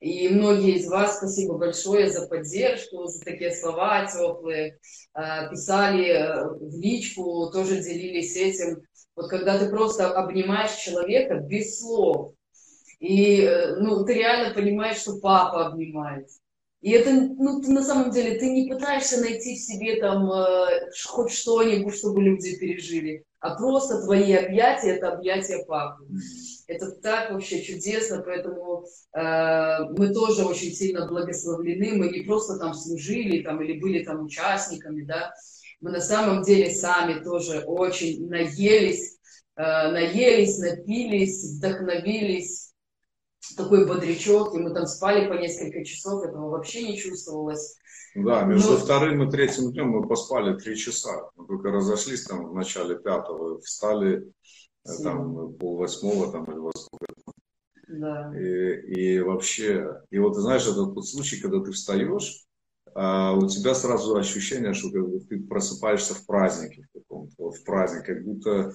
И 0.00 0.28
многие 0.30 0.78
из 0.78 0.88
вас, 0.88 1.18
спасибо 1.18 1.58
большое 1.58 2.10
за 2.10 2.26
поддержку, 2.26 3.04
за 3.04 3.22
такие 3.24 3.54
слова 3.54 4.04
теплые. 4.06 4.78
Э, 5.14 5.48
писали 5.48 6.08
э, 6.08 6.48
в 6.48 6.76
личку, 6.80 7.50
тоже 7.52 7.80
делились 7.80 8.34
этим. 8.34 8.80
Вот 9.14 9.28
когда 9.28 9.58
ты 9.58 9.68
просто 9.68 10.10
обнимаешь 10.10 10.72
человека 10.72 11.36
без 11.36 11.78
слов, 11.78 12.32
и 12.98 13.42
э, 13.42 13.76
ну, 13.76 14.04
ты 14.04 14.14
реально 14.14 14.54
понимаешь, 14.54 14.96
что 14.98 15.20
папа 15.20 15.66
обнимает 15.66 16.26
И 16.80 16.92
это, 16.92 17.12
ну, 17.12 17.60
ты 17.60 17.70
на 17.70 17.82
самом 17.82 18.10
деле, 18.10 18.38
ты 18.38 18.48
не 18.48 18.70
пытаешься 18.70 19.20
найти 19.20 19.54
в 19.54 19.58
себе 19.58 20.00
там 20.00 20.30
э, 20.32 20.90
хоть 21.06 21.30
что-нибудь, 21.30 21.94
чтобы 21.94 22.22
люди 22.22 22.56
пережили, 22.56 23.24
а 23.40 23.54
просто 23.54 24.02
твои 24.02 24.32
объятия– 24.32 24.94
это 24.96 25.12
объятия 25.12 25.62
папы. 25.66 26.06
Это 26.66 26.90
так 26.92 27.32
вообще 27.32 27.60
чудесно, 27.62 28.22
поэтому 28.24 28.86
э, 29.12 29.78
мы 29.98 30.14
тоже 30.14 30.44
очень 30.44 30.72
сильно 30.72 31.06
благословлены, 31.06 31.98
мы 31.98 32.08
не 32.08 32.20
просто 32.20 32.58
там 32.58 32.72
служили 32.72 33.42
там, 33.42 33.60
или 33.62 33.78
были 33.78 34.02
там 34.02 34.24
участниками, 34.24 35.02
да, 35.02 35.34
мы 35.80 35.90
на 35.90 36.00
самом 36.00 36.42
деле 36.42 36.70
сами 36.70 37.22
тоже 37.22 37.60
очень 37.66 38.26
наелись, 38.26 39.18
э, 39.56 39.62
наелись, 39.90 40.58
напились, 40.58 41.56
вдохновились, 41.56 42.69
такой 43.56 43.86
бодрячок, 43.86 44.54
и 44.54 44.58
мы 44.58 44.72
там 44.72 44.86
спали 44.86 45.28
по 45.28 45.34
несколько 45.34 45.84
часов, 45.84 46.24
этого 46.24 46.50
вообще 46.50 46.88
не 46.88 46.96
чувствовалось. 46.96 47.76
Да, 48.14 48.42
между 48.42 48.72
Но... 48.72 48.76
вторым 48.76 49.22
и 49.22 49.30
третьим 49.30 49.72
днем 49.72 49.90
мы 49.90 50.06
поспали 50.06 50.58
три 50.58 50.76
часа. 50.76 51.30
Мы 51.36 51.46
только 51.46 51.70
разошлись 51.70 52.24
там 52.24 52.48
в 52.48 52.54
начале 52.54 52.98
пятого, 52.98 53.60
встали 53.60 54.32
Сильно. 54.86 55.10
там 55.10 55.52
пол 55.54 55.76
восьмого 55.76 56.30
там 56.32 56.44
или 56.50 56.58
во 56.58 56.72
сколько 56.74 57.06
да. 57.88 58.32
И, 58.38 59.16
и 59.16 59.20
вообще, 59.20 60.02
и 60.10 60.18
вот 60.18 60.36
знаешь, 60.36 60.62
этот 60.62 60.94
тот 60.94 61.08
случай, 61.08 61.40
когда 61.40 61.60
ты 61.60 61.72
встаешь, 61.72 62.46
а 62.94 63.32
у 63.32 63.48
тебя 63.48 63.74
сразу 63.74 64.16
ощущение, 64.16 64.74
что 64.74 64.90
ты 65.28 65.40
просыпаешься 65.40 66.14
в 66.14 66.24
празднике 66.24 66.86
в 66.88 66.98
каком-то, 66.98 67.50
в 67.50 67.64
праздник, 67.64 68.06
как 68.06 68.24
будто 68.24 68.50
Э, 68.50 68.72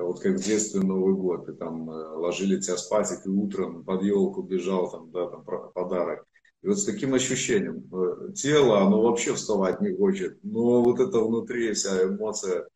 вот 0.00 0.20
как 0.20 0.36
в 0.36 0.42
детстве 0.42 0.80
Новый 0.80 1.14
год, 1.14 1.48
и 1.48 1.52
там 1.52 1.90
э, 1.90 2.16
ложили 2.16 2.60
тебя 2.60 2.76
спать, 2.76 3.12
и 3.12 3.22
ты 3.22 3.30
утром 3.30 3.84
под 3.84 4.02
елку 4.02 4.42
бежал, 4.42 4.90
там, 4.90 5.10
да, 5.10 5.28
там 5.28 5.44
подарок. 5.44 6.24
И 6.62 6.68
вот 6.68 6.78
с 6.78 6.84
таким 6.84 7.12
ощущением, 7.12 7.84
э, 7.92 8.32
тело, 8.32 8.80
оно 8.80 9.02
вообще 9.02 9.34
вставать 9.34 9.80
не 9.80 9.94
хочет, 9.94 10.38
но 10.42 10.82
вот 10.82 10.98
это 10.98 11.18
внутри 11.20 11.72
вся 11.74 12.04
эмоция, 12.04 12.66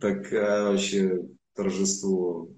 такая 0.00 0.70
вообще 0.70 1.20
торжество. 1.54 2.48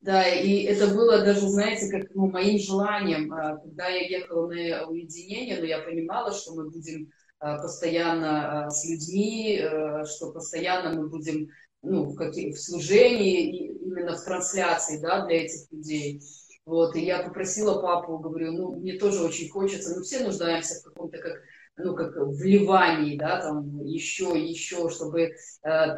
Да, 0.00 0.28
и 0.28 0.62
это 0.62 0.88
было 0.94 1.24
даже, 1.24 1.48
знаете, 1.48 1.90
как 1.90 2.14
ну, 2.14 2.30
моим 2.30 2.58
желанием, 2.58 3.32
а, 3.32 3.56
когда 3.56 3.88
я 3.88 4.06
ехала 4.08 4.46
на 4.46 4.86
уединение, 4.86 5.58
но 5.58 5.64
я 5.64 5.80
понимала, 5.80 6.32
что 6.32 6.54
мы 6.54 6.70
будем 6.70 7.08
Э, 7.08 7.15
постоянно 7.38 8.66
э, 8.66 8.70
с 8.70 8.84
людьми, 8.88 9.60
э, 9.60 10.04
что 10.04 10.32
постоянно 10.32 10.98
мы 10.98 11.08
будем 11.08 11.48
ну, 11.82 12.04
в, 12.04 12.16
каких, 12.16 12.56
в 12.56 12.60
служении, 12.60 13.72
именно 13.82 14.16
в 14.16 14.24
трансляции 14.24 15.00
да, 15.00 15.26
для 15.26 15.44
этих 15.44 15.70
людей. 15.70 16.22
Вот, 16.64 16.96
и 16.96 17.04
я 17.04 17.22
попросила 17.22 17.80
папу, 17.80 18.18
говорю, 18.18 18.52
ну, 18.52 18.72
мне 18.76 18.98
тоже 18.98 19.22
очень 19.22 19.48
хочется, 19.48 19.94
мы 19.94 20.02
все 20.02 20.24
нуждаемся 20.24 20.80
в 20.80 20.84
каком-то 20.84 21.18
как 21.18 21.34
ну, 21.78 21.94
как 21.94 22.16
вливании, 22.16 23.18
да, 23.18 23.40
там, 23.42 23.84
еще, 23.84 24.32
еще, 24.34 24.88
чтобы 24.88 25.20
э, 25.22 25.32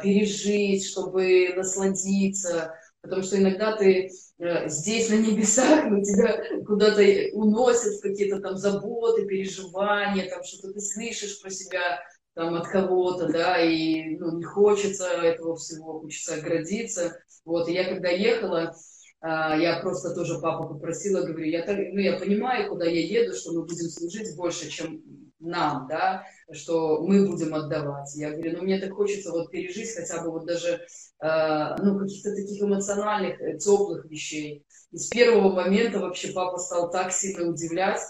пережить, 0.01 0.85
чтобы 0.85 1.53
насладиться, 1.55 2.73
потому 3.01 3.23
что 3.23 3.37
иногда 3.37 3.75
ты 3.75 4.09
э, 4.39 4.69
здесь 4.69 5.09
на 5.09 5.15
небесах, 5.15 5.85
но 5.89 6.03
тебя 6.03 6.43
куда-то 6.65 7.01
уносят 7.33 8.01
какие-то 8.01 8.39
там 8.39 8.57
заботы, 8.57 9.25
переживания, 9.25 10.29
там 10.29 10.43
что-то 10.43 10.73
ты 10.73 10.81
слышишь 10.81 11.41
про 11.41 11.49
себя 11.49 12.01
там 12.33 12.55
от 12.55 12.67
кого-то, 12.67 13.27
да, 13.27 13.59
и 13.59 14.15
ну, 14.17 14.37
не 14.37 14.43
хочется 14.43 15.05
этого 15.07 15.55
всего, 15.55 15.99
хочется 15.99 16.35
оградиться. 16.35 17.17
Вот, 17.43 17.67
и 17.67 17.73
я 17.73 17.85
когда 17.85 18.09
ехала, 18.09 18.75
а, 19.21 19.57
я 19.57 19.79
просто 19.81 20.13
тоже 20.13 20.39
папу 20.39 20.73
попросила, 20.73 21.25
говорю, 21.25 21.45
я, 21.45 21.65
ну, 21.67 21.99
я 21.99 22.17
понимаю, 22.17 22.69
куда 22.69 22.85
я 22.85 23.01
еду, 23.01 23.35
что 23.35 23.51
мы 23.51 23.63
будем 23.63 23.89
служить 23.89 24.35
больше, 24.37 24.69
чем 24.69 25.01
нам, 25.39 25.87
да, 25.87 26.23
что 26.53 27.01
мы 27.01 27.27
будем 27.27 27.53
отдавать. 27.53 28.13
Я 28.15 28.31
говорю, 28.31 28.57
ну 28.57 28.63
мне 28.63 28.79
так 28.79 28.93
хочется 28.93 29.31
вот 29.31 29.51
пережить 29.51 29.95
хотя 29.95 30.23
бы 30.23 30.31
вот 30.31 30.45
даже 30.45 30.81
э, 31.21 31.75
ну, 31.79 31.99
каких-то 31.99 32.35
таких 32.35 32.61
эмоциональных, 32.61 33.39
э, 33.41 33.57
теплых 33.57 34.05
вещей. 34.05 34.65
И 34.91 34.97
с 34.97 35.07
первого 35.09 35.53
момента 35.53 35.99
вообще 35.99 36.31
папа 36.31 36.57
стал 36.57 36.89
так 36.91 37.11
сильно 37.11 37.49
удивлять. 37.49 38.01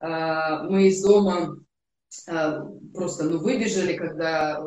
Э, 0.00 0.62
мы 0.68 0.88
из 0.88 1.02
дома 1.02 1.56
э, 2.28 2.60
просто 2.94 3.24
ну, 3.24 3.38
выбежали, 3.38 3.96
когда 3.96 4.58
э, 4.58 4.62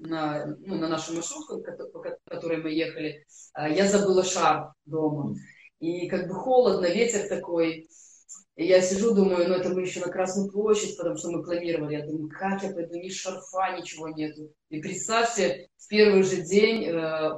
на, 0.00 0.46
ну, 0.60 0.76
на 0.76 0.88
нашу 0.88 1.14
маршрутку, 1.14 1.62
по 1.92 2.04
которой 2.24 2.62
мы 2.62 2.70
ехали, 2.70 3.24
э, 3.58 3.72
я 3.74 3.88
забыла 3.88 4.24
шар 4.24 4.72
дома. 4.84 5.34
И 5.78 6.08
как 6.08 6.28
бы 6.28 6.34
холодно, 6.34 6.86
ветер 6.86 7.28
такой. 7.28 7.88
И 8.60 8.66
я 8.66 8.82
сижу, 8.82 9.14
думаю, 9.14 9.48
ну 9.48 9.54
это 9.54 9.70
мы 9.70 9.80
еще 9.80 10.00
на 10.00 10.12
Красную 10.12 10.50
площадь, 10.50 10.94
потому 10.98 11.16
что 11.16 11.30
мы 11.30 11.42
планировали. 11.42 11.94
Я 11.94 12.06
думаю, 12.06 12.28
как 12.28 12.62
я 12.62 12.68
пойду, 12.68 12.94
ни 12.96 13.08
шарфа, 13.08 13.74
ничего 13.74 14.08
нету. 14.08 14.52
И 14.68 14.82
представьте, 14.82 15.70
в 15.78 15.88
первый 15.88 16.22
же 16.24 16.42
день 16.42 16.84
э, 16.84 16.92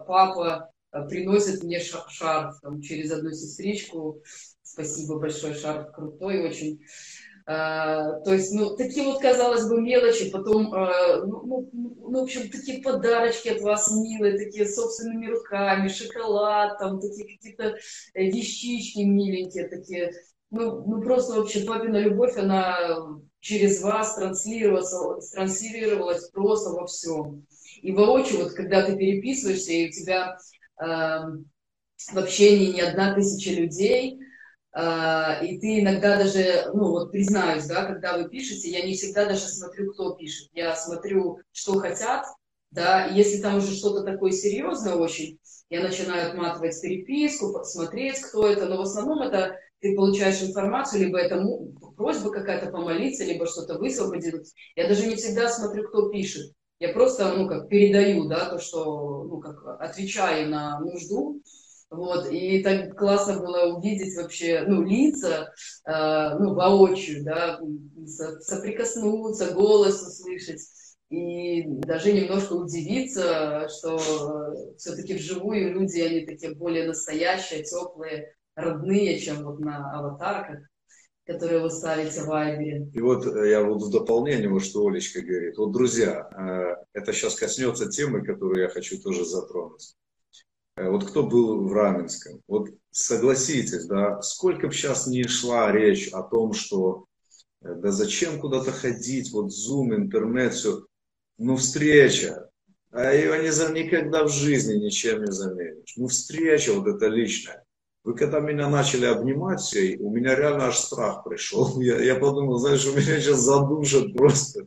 папа 0.04 0.72
э, 0.90 1.06
приносит 1.06 1.62
мне 1.62 1.78
шар, 1.78 2.02
шарф 2.08 2.58
там, 2.60 2.80
через 2.80 3.12
одну 3.12 3.30
сестричку. 3.30 4.20
Спасибо 4.64 5.20
большое, 5.20 5.54
шарф 5.54 5.92
крутой 5.92 6.40
очень. 6.40 6.80
Uh, 7.44 8.22
то 8.22 8.32
есть, 8.32 8.52
ну, 8.52 8.76
такие 8.76 9.04
вот, 9.04 9.20
казалось 9.20 9.66
бы, 9.66 9.80
мелочи, 9.80 10.30
потом, 10.30 10.72
uh, 10.72 11.24
ну, 11.24 11.68
ну, 11.72 12.20
в 12.20 12.22
общем, 12.22 12.48
такие 12.48 12.80
подарочки 12.80 13.48
от 13.48 13.60
вас 13.62 13.90
милые, 13.90 14.38
такие 14.38 14.64
собственными 14.64 15.26
руками, 15.26 15.88
шоколад, 15.88 16.78
там, 16.78 17.00
такие 17.00 17.36
какие-то 17.36 17.74
вещички 18.14 19.00
миленькие, 19.00 19.66
такие, 19.66 20.12
ну, 20.52 20.84
ну 20.86 21.00
просто 21.00 21.32
вообще 21.32 21.64
папина 21.64 21.96
любовь, 21.96 22.36
она 22.36 22.76
через 23.40 23.82
вас 23.82 24.14
транслировалась, 24.14 25.30
транслировалась 25.30 26.28
просто 26.28 26.70
во 26.70 26.86
всем. 26.86 27.46
И 27.80 27.90
воочию, 27.90 28.44
вот 28.44 28.52
когда 28.52 28.84
ты 28.84 28.96
переписываешься, 28.96 29.72
и 29.72 29.88
у 29.88 29.90
тебя 29.90 30.36
э, 30.78 30.84
в 30.84 32.16
общении 32.16 32.72
не 32.72 32.82
одна 32.82 33.14
тысяча 33.14 33.50
людей, 33.50 34.20
э, 34.74 35.46
и 35.46 35.58
ты 35.58 35.80
иногда 35.80 36.18
даже, 36.18 36.70
ну 36.74 36.90
вот 36.90 37.12
признаюсь, 37.12 37.64
да, 37.64 37.86
когда 37.86 38.18
вы 38.18 38.28
пишете, 38.28 38.70
я 38.70 38.84
не 38.84 38.92
всегда 38.92 39.24
даже 39.24 39.48
смотрю, 39.48 39.90
кто 39.92 40.14
пишет. 40.14 40.50
Я 40.52 40.76
смотрю, 40.76 41.40
что 41.50 41.78
хотят, 41.78 42.26
да, 42.70 43.06
и 43.06 43.16
если 43.16 43.40
там 43.40 43.56
уже 43.56 43.74
что-то 43.74 44.02
такое 44.02 44.32
серьезное 44.32 44.96
очень, 44.96 45.38
я 45.70 45.82
начинаю 45.82 46.28
отматывать 46.28 46.78
переписку, 46.82 47.64
смотреть, 47.64 48.20
кто 48.20 48.46
это, 48.46 48.66
но 48.66 48.76
в 48.76 48.82
основном 48.82 49.22
это 49.22 49.56
ты 49.82 49.96
получаешь 49.96 50.40
информацию, 50.42 51.06
либо 51.06 51.18
это 51.18 51.44
просьба 51.96 52.30
какая-то 52.30 52.70
помолиться, 52.70 53.24
либо 53.24 53.46
что-то 53.46 53.78
высвободить. 53.78 54.54
Я 54.76 54.88
даже 54.88 55.06
не 55.06 55.16
всегда 55.16 55.48
смотрю, 55.48 55.88
кто 55.88 56.08
пишет. 56.08 56.52
Я 56.78 56.92
просто, 56.92 57.32
ну, 57.36 57.48
как 57.48 57.68
передаю, 57.68 58.28
да, 58.28 58.48
то, 58.48 58.58
что, 58.58 59.24
ну, 59.24 59.40
как 59.40 59.80
отвечаю 59.80 60.48
на 60.48 60.80
нужду. 60.80 61.42
Вот, 61.90 62.30
и 62.30 62.62
так 62.62 62.96
классно 62.96 63.40
было 63.40 63.76
увидеть 63.76 64.16
вообще, 64.16 64.64
ну, 64.66 64.82
лица, 64.82 65.52
э, 65.84 66.38
ну, 66.38 66.54
воочию, 66.54 67.22
да, 67.22 67.60
соприкоснуться, 68.40 69.52
голос 69.52 70.00
услышать. 70.00 70.62
И 71.10 71.64
даже 71.66 72.12
немножко 72.12 72.54
удивиться, 72.54 73.68
что 73.68 73.98
все-таки 74.78 75.14
вживую 75.14 75.74
люди, 75.74 76.00
они 76.00 76.24
такие 76.24 76.54
более 76.54 76.86
настоящие, 76.86 77.62
теплые, 77.62 78.34
родные, 78.54 79.18
чем 79.18 79.44
вот 79.44 79.60
на 79.60 79.98
аватарках, 79.98 80.60
которые 81.26 81.60
вы 81.60 81.70
ставите 81.70 82.22
в 82.22 82.26
Вайбере. 82.26 82.90
И 82.92 83.00
вот 83.00 83.26
э, 83.26 83.50
я 83.50 83.62
вот 83.62 83.82
в 83.82 83.90
дополнение, 83.90 84.48
вот 84.48 84.64
что 84.64 84.86
Олечка 84.86 85.20
говорит. 85.22 85.56
Вот, 85.56 85.72
друзья, 85.72 86.28
э, 86.30 86.84
это 86.92 87.12
сейчас 87.12 87.36
коснется 87.36 87.88
темы, 87.88 88.24
которую 88.24 88.62
я 88.62 88.68
хочу 88.68 89.00
тоже 89.00 89.24
затронуть. 89.24 89.94
Э, 90.76 90.88
вот 90.90 91.04
кто 91.08 91.22
был 91.22 91.66
в 91.66 91.72
Раменском, 91.72 92.40
вот 92.48 92.68
согласитесь, 92.90 93.86
да, 93.86 94.20
сколько 94.22 94.66
бы 94.66 94.72
сейчас 94.72 95.06
не 95.06 95.24
шла 95.24 95.70
речь 95.70 96.08
о 96.08 96.22
том, 96.22 96.52
что 96.52 97.06
да 97.60 97.92
зачем 97.92 98.40
куда-то 98.40 98.72
ходить, 98.72 99.32
вот 99.32 99.52
Zoom, 99.52 99.94
интернет, 99.94 100.54
все, 100.54 100.84
ну 101.38 101.56
встреча, 101.56 102.50
а 102.90 103.12
ее 103.12 103.38
не, 103.38 103.82
никогда 103.82 104.24
в 104.24 104.28
жизни 104.28 104.74
ничем 104.74 105.24
не 105.24 105.30
заменишь. 105.30 105.94
Ну 105.96 106.08
встреча 106.08 106.72
вот 106.74 106.88
это 106.88 107.06
личная. 107.06 107.64
Вы 108.04 108.16
когда 108.16 108.40
меня 108.40 108.68
начали 108.68 109.06
обнимать 109.06 109.74
у 110.00 110.10
меня 110.10 110.34
реально 110.34 110.66
аж 110.66 110.78
страх 110.78 111.22
пришел. 111.24 111.80
Я, 111.80 111.98
я 112.02 112.16
подумал, 112.16 112.58
знаешь, 112.58 112.84
у 112.86 112.92
меня 112.92 113.20
сейчас 113.20 113.40
задушат 113.40 114.12
просто. 114.14 114.66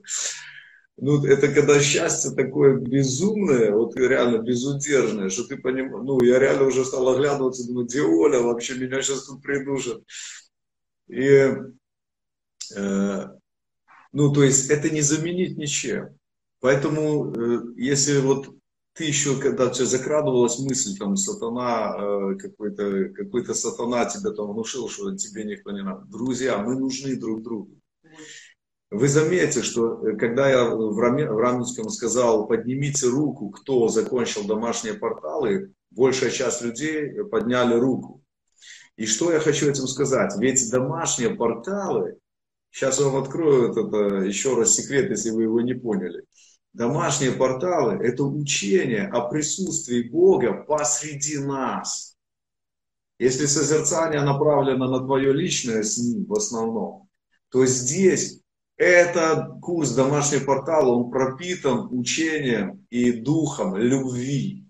Ну, 0.98 1.26
это 1.26 1.50
когда 1.50 1.82
счастье 1.82 2.32
такое 2.32 2.78
безумное, 2.78 3.74
вот 3.74 3.98
реально 3.98 4.38
безудержное, 4.38 5.30
что 5.30 5.44
ты 5.44 5.58
понимаешь, 5.58 6.06
ну, 6.06 6.24
я 6.24 6.40
реально 6.40 6.68
уже 6.68 6.86
стал 6.86 7.10
оглядываться, 7.10 7.68
думаю, 7.68 7.86
где 7.86 8.02
Оля 8.02 8.40
вообще, 8.40 8.76
меня 8.76 9.02
сейчас 9.02 9.26
тут 9.26 9.42
придушат. 9.42 10.02
И, 11.10 11.52
э, 12.78 13.26
ну, 14.14 14.34
то 14.34 14.44
есть, 14.44 14.70
это 14.70 14.90
не 14.90 15.02
заменить 15.02 15.58
ничем. 15.58 16.18
Поэтому, 16.62 17.34
э, 17.36 17.60
если 17.76 18.20
вот 18.20 18.56
ты 18.96 19.04
еще, 19.04 19.38
когда 19.38 19.70
тебе 19.70 19.86
закрадывалась 19.86 20.58
мысль, 20.60 20.98
там, 20.98 21.18
сатана, 21.18 21.96
э, 21.98 22.36
какой-то 22.36 23.10
какой 23.10 23.46
сатана 23.54 24.06
тебе 24.06 24.32
там 24.32 24.54
внушил, 24.54 24.88
что 24.88 25.14
тебе 25.18 25.44
никто 25.44 25.72
не 25.72 25.84
надо. 25.84 26.06
Друзья, 26.06 26.58
мы 26.60 26.80
нужны 26.80 27.18
друг 27.18 27.44
другу. 27.44 27.78
Вы 28.92 29.10
заметите, 29.10 29.64
что 29.64 30.08
э, 30.08 30.16
когда 30.16 30.50
я 30.50 30.70
в, 30.70 30.98
Раме, 30.98 31.30
в 31.30 31.38
Раменском 31.38 31.90
сказал, 31.90 32.48
поднимите 32.48 33.08
руку, 33.08 33.50
кто 33.50 33.90
закончил 33.90 34.46
домашние 34.46 34.94
порталы, 34.94 35.74
большая 35.92 36.32
часть 36.32 36.62
людей 36.62 37.22
подняли 37.26 37.76
руку. 37.78 38.24
И 38.96 39.06
что 39.06 39.30
я 39.34 39.42
хочу 39.42 39.70
этим 39.70 39.88
сказать? 39.88 40.34
Ведь 40.40 40.72
домашние 40.72 41.32
порталы, 41.32 42.18
сейчас 42.72 43.02
я 43.02 43.08
вам 43.08 43.22
открою 43.22 43.72
это 43.72 44.24
еще 44.26 44.56
раз 44.56 44.74
секрет, 44.74 45.10
если 45.10 45.32
вы 45.32 45.44
его 45.44 45.60
не 45.60 45.74
поняли. 45.74 46.24
Домашние 46.76 47.32
порталы– 47.32 47.94
это 48.06 48.26
учение 48.26 49.08
о 49.08 49.30
присутствии 49.30 50.10
Бога 50.10 50.66
посреди 50.68 51.38
нас. 51.38 52.18
Если 53.18 53.46
созерцание 53.46 54.22
направлено 54.22 54.90
на 54.90 55.00
твое 55.00 55.32
личное 55.32 55.84
с 55.84 55.98
Ним 55.98 56.26
в 56.26 56.34
основном, 56.34 57.08
то 57.50 57.66
здесь 57.66 58.42
этот 58.76 59.62
курс 59.62 59.92
домашний 59.92 60.40
портал, 60.40 60.90
он 60.90 61.12
пропитан 61.12 61.88
учением 61.92 62.86
и 62.90 63.14
духом 63.14 63.78
любви. 63.78 64.66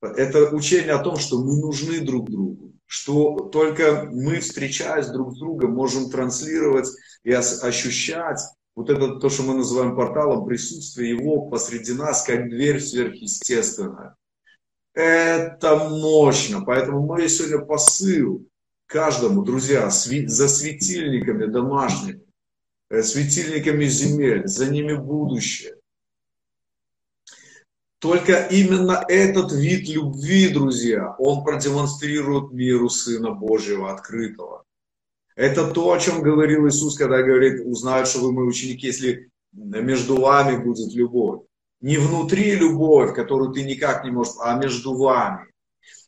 Это 0.00 0.54
учение 0.54 0.94
о 0.94 1.04
том, 1.04 1.18
что 1.18 1.44
мы 1.44 1.60
нужны 1.60 2.00
друг 2.00 2.30
другу, 2.30 2.72
что 2.86 3.50
только 3.52 4.08
мы, 4.10 4.40
встречаясь 4.40 5.08
друг 5.08 5.36
с 5.36 5.38
другом, 5.38 5.74
можем 5.74 6.08
транслировать 6.08 6.88
и 7.24 7.30
ощущать 7.30 8.40
вот 8.74 8.88
это 8.90 9.16
то, 9.16 9.28
что 9.28 9.42
мы 9.42 9.54
называем 9.54 9.96
порталом, 9.96 10.46
присутствие 10.46 11.10
его 11.10 11.48
посреди 11.48 11.92
нас, 11.92 12.22
как 12.24 12.48
дверь 12.48 12.80
сверхъестественная. 12.80 14.16
Это 14.94 15.76
мощно. 15.88 16.62
Поэтому 16.64 17.00
мой 17.00 17.28
сегодня 17.28 17.64
посыл 17.64 18.46
каждому, 18.86 19.42
друзья, 19.42 19.88
за 19.90 20.48
светильниками 20.48 21.46
домашними, 21.46 22.22
э, 22.90 23.02
светильниками 23.02 23.86
земель, 23.86 24.46
за 24.46 24.70
ними 24.70 24.94
будущее. 24.94 25.76
Только 27.98 28.48
именно 28.50 29.04
этот 29.08 29.52
вид 29.52 29.88
любви, 29.88 30.48
друзья, 30.48 31.14
он 31.18 31.44
продемонстрирует 31.44 32.52
миру 32.52 32.88
Сына 32.88 33.30
Божьего 33.30 33.92
открытого. 33.92 34.64
Это 35.36 35.70
то, 35.70 35.92
о 35.92 35.98
чем 35.98 36.22
говорил 36.22 36.66
Иисус, 36.68 36.96
когда 36.96 37.22
говорит, 37.22 37.64
узнают, 37.64 38.08
что 38.08 38.20
вы 38.20 38.32
мои 38.32 38.44
ученики, 38.44 38.86
если 38.86 39.30
между 39.52 40.20
вами 40.20 40.62
будет 40.62 40.92
любовь. 40.94 41.42
Не 41.80 41.96
внутри 41.96 42.54
любовь, 42.54 43.14
которую 43.14 43.52
ты 43.52 43.64
никак 43.64 44.04
не 44.04 44.10
можешь, 44.10 44.34
а 44.40 44.56
между 44.56 44.94
вами. 44.94 45.52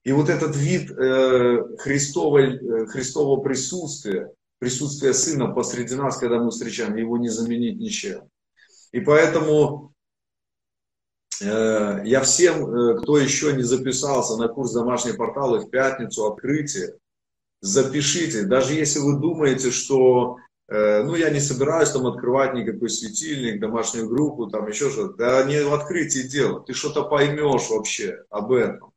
И 0.05 0.13
вот 0.13 0.29
этот 0.29 0.55
вид 0.55 0.91
э, 0.91 1.77
Христова, 1.79 2.39
э, 2.39 2.87
Христового 2.87 3.43
присутствия, 3.43 4.31
присутствия 4.59 5.15
Сына 5.15 5.53
посреди 5.53 5.95
нас, 5.95 6.19
когда 6.19 6.39
мы 6.39 6.51
встречаем, 6.51 6.97
его 6.97 7.17
не 7.17 7.29
заменить 7.29 7.79
ничем. 7.79 8.29
И 8.93 9.01
поэтому 9.01 9.95
э, 11.41 12.03
я 12.05 12.21
всем, 12.21 12.67
э, 12.67 13.01
кто 13.01 13.19
еще 13.19 13.55
не 13.55 13.63
записался 13.63 14.37
на 14.37 14.49
курс 14.49 14.73
домашней 14.73 15.15
порталы 15.15 15.61
в 15.61 15.71
пятницу 15.71 16.27
открытие, 16.27 16.95
запишите. 17.65 18.43
Даже 18.43 18.75
если 18.75 18.99
вы 18.99 19.19
думаете, 19.19 19.71
что 19.71 20.37
э, 20.69 21.03
ну, 21.03 21.15
я 21.15 21.31
не 21.31 21.41
собираюсь 21.41 21.91
там 21.91 22.07
открывать 22.07 22.55
никакой 22.55 22.91
светильник, 22.91 23.59
домашнюю 23.59 24.09
группу, 24.09 24.49
там 24.49 24.69
еще 24.69 24.91
что-то. 24.91 25.15
Да 25.17 25.45
не 25.45 25.65
в 25.65 25.73
открытии 25.73 26.29
дело. 26.29 26.61
Ты 26.61 26.75
что-то 26.75 27.05
поймешь 27.05 27.71
вообще 27.71 28.23
об 28.29 28.53
этом. 28.53 28.93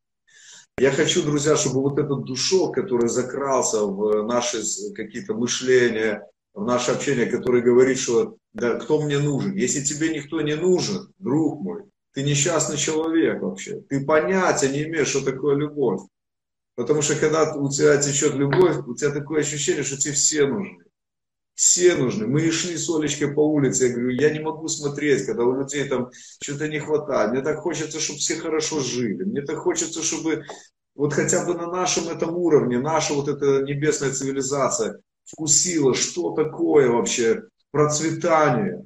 Я 0.79 0.91
хочу, 0.91 1.23
друзья, 1.23 1.55
чтобы 1.55 1.81
вот 1.81 1.97
этот 1.97 2.25
душок, 2.25 2.75
который 2.75 3.07
закрался 3.07 3.83
в 3.85 4.27
наши 4.27 4.61
какие-то 4.93 5.33
мышления, 5.33 6.27
в 6.53 6.65
наше 6.65 6.91
общение, 6.91 7.25
который 7.25 7.61
говорит, 7.61 7.97
что 7.97 8.35
да, 8.53 8.75
кто 8.75 9.01
мне 9.01 9.17
нужен? 9.17 9.53
Если 9.53 9.81
тебе 9.81 10.09
никто 10.09 10.41
не 10.41 10.55
нужен, 10.55 11.13
друг 11.19 11.61
мой, 11.61 11.83
ты 12.13 12.21
несчастный 12.21 12.77
человек 12.77 13.41
вообще. 13.41 13.79
Ты 13.89 14.05
понятия 14.05 14.69
не 14.69 14.83
имеешь, 14.83 15.07
что 15.07 15.23
такое 15.23 15.55
любовь. 15.55 16.01
Потому 16.77 17.01
что 17.01 17.15
когда 17.15 17.55
у 17.55 17.69
тебя 17.71 17.97
течет 17.97 18.35
любовь, 18.35 18.77
у 18.85 18.93
тебя 18.93 19.09
такое 19.09 19.41
ощущение, 19.41 19.81
что 19.81 19.97
тебе 19.97 20.13
все 20.13 20.45
нужны. 20.45 20.83
Все 21.55 21.95
нужны. 21.95 22.27
Мы 22.27 22.51
шли 22.51 22.77
с 22.77 22.87
Олечкой 22.87 23.33
по 23.33 23.39
улице, 23.39 23.87
я 23.87 23.93
говорю, 23.93 24.09
я 24.11 24.29
не 24.29 24.39
могу 24.39 24.67
смотреть, 24.67 25.25
когда 25.25 25.43
у 25.43 25.59
людей 25.59 25.85
там 25.85 26.11
что-то 26.39 26.67
не 26.67 26.77
хватает. 26.77 27.31
Мне 27.31 27.41
так 27.41 27.61
хочется, 27.61 27.99
чтобы 27.99 28.19
все 28.19 28.35
хорошо 28.35 28.79
жили. 28.79 29.23
Мне 29.23 29.41
так 29.41 29.57
хочется, 29.57 30.03
чтобы 30.03 30.43
вот 30.93 31.13
хотя 31.13 31.45
бы 31.45 31.55
на 31.55 31.65
нашем 31.65 32.09
этом 32.09 32.37
уровне, 32.37 32.77
наша 32.77 33.15
вот 33.15 33.27
эта 33.27 33.63
небесная 33.63 34.11
цивилизация 34.11 35.01
вкусила, 35.25 35.95
что 35.95 36.35
такое 36.35 36.91
вообще 36.91 37.41
процветание. 37.71 38.85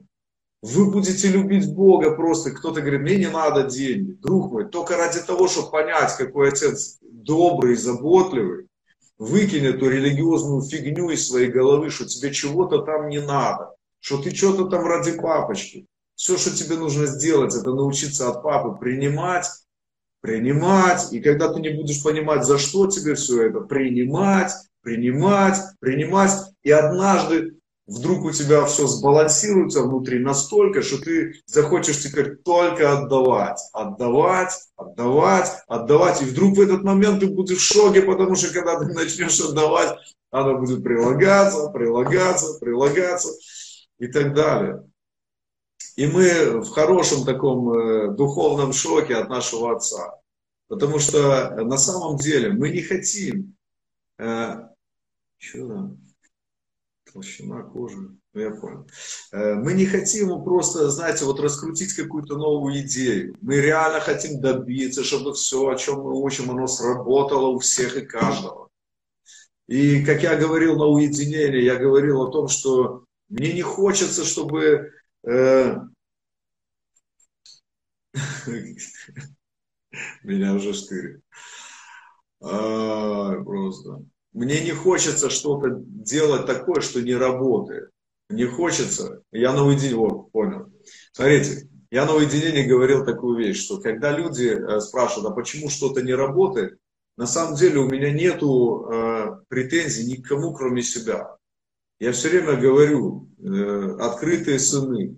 Вы 0.62 0.92
будете 0.92 1.28
любить 1.28 1.74
Бога 1.74 2.16
просто. 2.16 2.52
Кто-то 2.52 2.82
говорит, 2.82 3.02
мне 3.02 3.18
не 3.18 3.30
надо 3.30 3.64
деньги. 3.64 4.12
Друг 4.12 4.52
мой, 4.52 4.70
только 4.70 4.96
ради 4.96 5.20
того, 5.20 5.48
чтобы 5.48 5.72
понять, 5.72 6.16
какой 6.16 6.50
отец 6.50 7.00
добрый, 7.02 7.76
заботливый, 7.76 8.68
выкинь 9.18 9.66
эту 9.66 9.90
религиозную 9.90 10.62
фигню 10.62 11.10
из 11.10 11.28
своей 11.28 11.48
головы, 11.48 11.90
что 11.90 12.06
тебе 12.06 12.32
чего-то 12.32 12.80
там 12.80 13.10
не 13.10 13.20
надо, 13.20 13.74
что 14.00 14.22
ты 14.22 14.34
что-то 14.36 14.66
там 14.66 14.86
ради 14.86 15.14
папочки. 15.14 15.88
Все, 16.16 16.38
что 16.38 16.56
тебе 16.56 16.76
нужно 16.76 17.08
сделать, 17.08 17.56
это 17.56 17.74
научиться 17.74 18.30
от 18.30 18.44
папы 18.44 18.78
принимать, 18.80 19.48
принимать. 20.22 21.12
И 21.12 21.20
когда 21.20 21.52
ты 21.52 21.60
не 21.60 21.70
будешь 21.70 22.04
понимать, 22.04 22.46
за 22.46 22.60
что 22.60 22.86
тебе 22.86 23.16
все 23.16 23.48
это, 23.48 23.62
принимать, 23.62 24.52
принимать, 24.82 25.58
принимать. 25.80 26.32
И 26.62 26.70
однажды 26.70 27.58
вдруг 27.92 28.24
у 28.24 28.32
тебя 28.32 28.66
все 28.66 28.88
сбалансируется 28.88 29.84
внутри 29.84 30.20
настолько, 30.20 30.82
что 30.82 31.02
ты 31.02 31.34
захочешь 31.46 32.02
теперь 32.02 32.38
только 32.38 32.98
отдавать, 32.98 33.60
отдавать, 33.74 34.54
отдавать, 34.78 35.52
отдавать. 35.68 36.22
И 36.22 36.26
вдруг 36.26 36.58
в 36.58 36.62
этот 36.62 36.84
момент 36.84 37.20
ты 37.20 37.28
будешь 37.28 37.58
в 37.58 37.74
шоке, 37.74 38.02
потому 38.02 38.36
что 38.36 38.54
когда 38.54 38.80
ты 38.80 38.86
начнешь 38.86 39.40
отдавать, 39.42 39.98
она 40.32 40.54
будет 40.54 40.84
прилагаться, 40.84 41.70
прилагаться, 41.70 42.60
прилагаться 42.60 43.30
и 44.00 44.08
так 44.08 44.34
далее. 44.34 44.88
И 45.98 46.08
мы 46.08 46.62
в 46.62 46.70
хорошем 46.70 47.26
таком 47.26 47.74
э, 47.74 48.16
духовном 48.16 48.72
шоке 48.72 49.16
от 49.16 49.30
нашего 49.30 49.76
Отца. 49.76 50.16
Потому 50.70 51.00
что 51.00 51.52
на 51.66 51.78
самом 51.78 52.16
деле 52.16 52.54
мы 52.54 52.70
не 52.70 52.82
хотим... 52.82 53.58
Э, 54.18 54.70
что 55.38 55.68
там? 55.68 56.11
Толщина 57.14 57.64
кожи, 57.64 57.98
ну 58.34 58.42
я 58.42 58.52
понял. 58.52 58.88
Э, 59.32 59.56
мы 59.56 59.74
не 59.74 59.86
хотим 59.86 60.44
просто, 60.44 60.90
знаете, 60.90 61.26
вот 61.26 61.40
раскрутить 61.40 61.94
какую-то 61.94 62.38
новую 62.38 62.82
идею. 62.82 63.36
Мы 63.42 63.58
реально 63.58 64.00
хотим 64.00 64.42
добиться, 64.42 65.04
чтобы 65.04 65.34
все, 65.34 65.68
о 65.68 65.76
чем 65.76 66.02
мы 66.02 66.22
учим, 66.22 66.52
оно 66.52 66.68
сработало 66.68 67.48
у 67.48 67.60
всех 67.60 67.98
и 67.98 68.06
каждого. 68.06 68.70
И 69.68 70.04
как 70.04 70.22
я 70.24 70.36
говорил 70.36 70.78
на 70.78 70.86
уединении, 70.86 71.62
я 71.62 71.76
говорил 71.78 72.22
о 72.22 72.32
том, 72.32 72.48
что 72.48 73.06
мне 73.30 73.54
не 73.54 73.62
хочется, 73.62 74.26
чтобы 74.26 74.92
э... 75.24 75.76
меня 80.24 80.54
уже 80.54 80.74
штырит. 80.74 81.22
А, 82.42 83.42
просто. 83.44 84.04
Мне 84.34 84.62
не 84.62 84.72
хочется 84.72 85.30
что-то 85.30 85.76
делать 85.84 86.46
такое, 86.46 86.82
что 86.82 87.02
не 87.02 87.16
работает. 87.16 87.90
Не 88.30 88.46
хочется. 88.46 89.22
Я 89.32 89.54
на 89.54 89.66
уединении, 89.66 89.96
вот, 89.96 90.32
понял. 90.32 90.72
Смотрите, 91.12 91.68
я 91.92 92.06
на 92.06 92.14
уединении 92.14 92.64
говорил 92.64 93.04
такую 93.04 93.38
вещь, 93.38 93.62
что 93.62 93.82
когда 93.82 94.16
люди 94.16 94.48
э, 94.48 94.80
спрашивают, 94.80 95.32
а 95.32 95.36
почему 95.36 95.70
что-то 95.70 96.02
не 96.02 96.14
работает, 96.14 96.80
на 97.18 97.28
самом 97.28 97.56
деле 97.56 97.80
у 97.80 97.90
меня 97.90 98.12
нету 98.12 98.90
э, 98.90 99.42
претензий 99.50 100.06
ни 100.06 100.22
к 100.22 100.28
кому, 100.28 100.54
кроме 100.54 100.82
себя. 100.82 101.36
Я 102.00 102.14
все 102.14 102.30
время 102.30 102.56
говорю, 102.56 103.30
э, 103.38 103.98
открытые 104.00 104.60
сыны, 104.60 105.18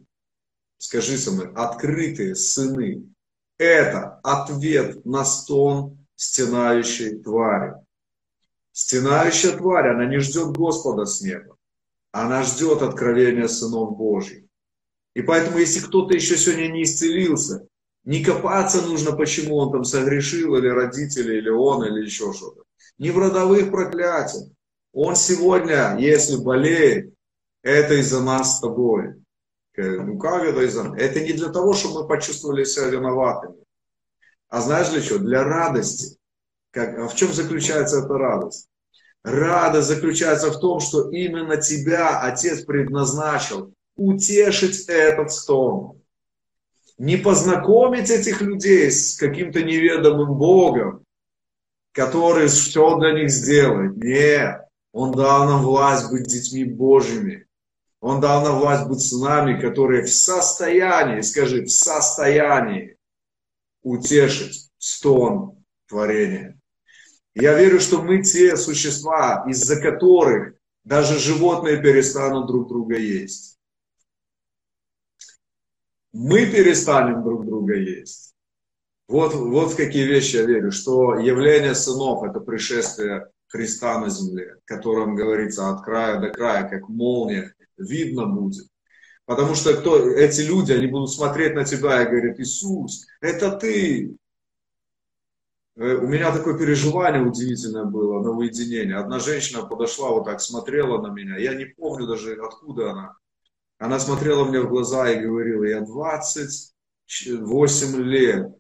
скажи 0.80 1.18
со 1.20 1.32
мной, 1.32 1.52
открытые 1.54 2.36
сыны, 2.36 3.06
это 3.60 4.20
ответ 4.24 5.06
на 5.06 5.24
стон 5.24 6.06
стенающей 6.16 7.20
твари. 7.20 7.76
Стенающая 8.74 9.56
тварь, 9.56 9.90
она 9.90 10.06
не 10.06 10.18
ждет 10.18 10.58
Господа 10.58 11.06
с 11.06 11.22
неба. 11.22 11.56
Она 12.12 12.44
ждет 12.44 12.82
откровения 12.82 13.48
сынов 13.48 13.96
Божьих. 13.96 14.44
И 15.14 15.22
поэтому, 15.22 15.60
если 15.60 15.80
кто-то 15.80 16.16
еще 16.16 16.36
сегодня 16.38 16.68
не 16.68 16.84
исцелился, 16.84 17.68
не 18.04 18.24
копаться 18.24 18.82
нужно, 18.82 19.16
почему 19.16 19.58
он 19.58 19.72
там 19.72 19.84
согрешил, 19.84 20.56
или 20.56 20.68
родители, 20.68 21.38
или 21.38 21.50
он, 21.50 21.86
или 21.86 22.04
еще 22.04 22.34
что-то. 22.34 22.64
Не 22.98 23.12
в 23.12 23.18
родовых 23.20 23.70
проклятиях. 23.70 24.50
Он 24.92 25.16
сегодня, 25.16 25.96
если 26.00 26.36
болеет, 26.36 27.14
это 27.62 27.94
из-за 27.96 28.22
нас 28.22 28.58
с 28.58 28.60
тобой. 28.60 29.24
Ну 29.78 30.18
как 30.18 30.44
это 30.44 30.62
из-за 30.62 30.84
нас? 30.84 31.00
Это 31.00 31.22
не 31.22 31.34
для 31.34 31.50
того, 31.50 31.74
чтобы 31.74 32.02
мы 32.02 32.08
почувствовали 32.08 32.64
себя 32.64 32.88
виноватыми. 32.88 33.64
А 34.50 34.62
знаешь 34.62 34.90
для 34.90 35.02
чего? 35.02 35.20
Для 35.20 35.44
радости. 35.44 36.18
Как, 36.74 36.98
а 36.98 37.08
в 37.08 37.16
чем 37.16 37.32
заключается 37.32 38.00
эта 38.00 38.14
радость? 38.16 38.68
Радость 39.24 39.88
заключается 39.88 40.52
в 40.52 40.60
том, 40.60 40.80
что 40.80 41.12
именно 41.12 41.58
тебя 41.58 42.20
Отец 42.20 42.62
предназначил 42.62 43.74
утешить 43.96 44.86
этот 44.88 45.32
стон. 45.32 46.02
Не 46.98 47.18
познакомить 47.18 48.10
этих 48.10 48.42
людей 48.42 48.90
с 48.90 49.16
каким-то 49.18 49.62
неведомым 49.62 50.36
Богом, 50.36 51.06
который 51.94 52.48
все 52.48 52.98
для 52.98 53.14
них 53.14 53.30
сделает. 53.30 53.96
Нет. 53.98 54.62
Он 54.92 55.12
дал 55.12 55.46
нам 55.46 55.62
власть 55.62 56.10
быть 56.10 56.24
детьми 56.24 56.64
Божьими. 56.64 57.46
Он 58.02 58.20
дал 58.20 58.44
нам 58.44 58.60
власть 58.60 58.88
быть 58.88 59.00
сынами, 59.00 59.62
которые 59.62 60.04
в 60.04 60.12
состоянии, 60.12 61.22
скажи, 61.22 61.64
в 61.64 61.72
состоянии 61.72 62.98
утешить 63.84 64.72
стон 64.80 65.64
творения. 65.88 66.53
Я 67.36 67.58
верю, 67.58 67.80
что 67.80 68.02
мы 68.02 68.22
те 68.22 68.56
существа, 68.58 69.46
из-за 69.48 69.82
которых 69.82 70.56
даже 70.84 71.18
животные 71.18 71.82
перестанут 71.82 72.48
друг 72.48 72.68
друга 72.68 72.98
есть. 72.98 73.58
Мы 76.12 76.46
перестанем 76.46 77.24
друг 77.24 77.46
друга 77.46 77.76
есть. 77.76 78.36
Вот, 79.08 79.34
вот 79.34 79.74
в 79.74 79.76
какие 79.76 80.06
вещи 80.06 80.38
я 80.38 80.44
верю, 80.44 80.72
что 80.72 81.16
явление 81.20 81.76
сынов– 81.76 82.24
это 82.30 82.40
пришествие 82.40 83.28
Христа 83.48 84.00
на 84.00 84.10
земле, 84.10 84.54
о 84.54 84.60
котором 84.66 85.16
говорится 85.16 85.70
от 85.70 85.84
края 85.84 86.20
до 86.20 86.30
края, 86.30 86.68
как 86.68 86.88
молния, 86.88 87.54
видно 87.78 88.26
будет. 88.26 88.68
Потому 89.26 89.56
что 89.56 89.74
кто, 89.74 90.10
эти 90.10 90.42
люди, 90.42 90.72
они 90.72 90.88
будут 90.88 91.12
смотреть 91.12 91.56
на 91.56 91.64
тебя 91.64 92.02
и 92.02 92.08
говорят, 92.08 92.40
Иисус, 92.40 93.06
это 93.22 93.52
ты. 93.52 94.16
Э, 95.76 95.96
у 95.96 96.08
меня 96.08 96.32
такое 96.32 96.58
переживание 96.58 97.22
удивительное 97.22 97.86
было 97.86 98.22
на 98.22 98.32
уединение. 98.32 98.98
Одна 98.98 99.20
женщина 99.20 99.66
подошла 99.66 100.10
вот 100.10 100.26
так, 100.26 100.42
смотрела 100.42 101.02
на 101.02 101.12
меня. 101.12 101.38
Я 101.38 101.54
не 101.56 101.66
помню 101.66 102.08
даже, 102.08 102.34
откуда 102.36 102.92
она. 102.92 103.16
Она 103.80 104.00
смотрела 104.00 104.46
мне 104.46 104.62
в 104.62 104.70
глаза 104.70 105.10
и 105.12 105.22
говорила, 105.22 105.64
я 105.64 105.82
28 105.82 108.04
лет 108.04 108.52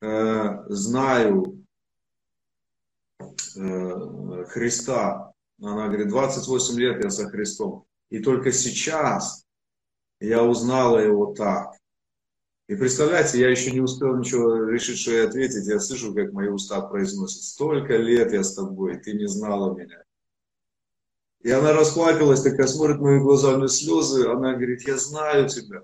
э, 0.00 0.64
знаю 0.68 1.62
Э, 3.56 4.44
Христа. 4.48 5.32
Она 5.60 5.88
говорит, 5.88 6.08
28 6.08 6.78
лет 6.78 7.04
я 7.04 7.10
со 7.10 7.28
Христом. 7.28 7.84
И 8.10 8.20
только 8.20 8.52
сейчас 8.52 9.44
я 10.20 10.44
узнала 10.44 10.98
его 10.98 11.34
так. 11.34 11.74
И 12.72 12.74
представляете, 12.74 13.38
я 13.38 13.50
еще 13.50 13.70
не 13.70 13.80
успел 13.80 14.16
ничего 14.16 14.64
решить, 14.70 14.98
что 14.98 15.12
я 15.12 15.24
ответить. 15.28 15.66
Я 15.66 15.78
слышу, 15.78 16.14
как 16.14 16.32
мои 16.32 16.48
уста 16.48 16.80
произносят. 16.80 17.42
Столько 17.42 17.98
лет 17.98 18.32
я 18.32 18.42
с 18.42 18.54
тобой, 18.54 18.96
ты 18.96 19.12
не 19.12 19.28
знала 19.28 19.76
меня. 19.76 20.02
И 21.42 21.50
она 21.50 21.74
расплакалась, 21.74 22.40
такая 22.40 22.66
смотрит 22.66 22.98
мои 22.98 23.20
глаза, 23.20 23.58
нее 23.58 23.68
слезы. 23.68 24.26
Она 24.26 24.54
говорит, 24.54 24.88
я 24.88 24.96
знаю 24.96 25.50
тебя. 25.50 25.82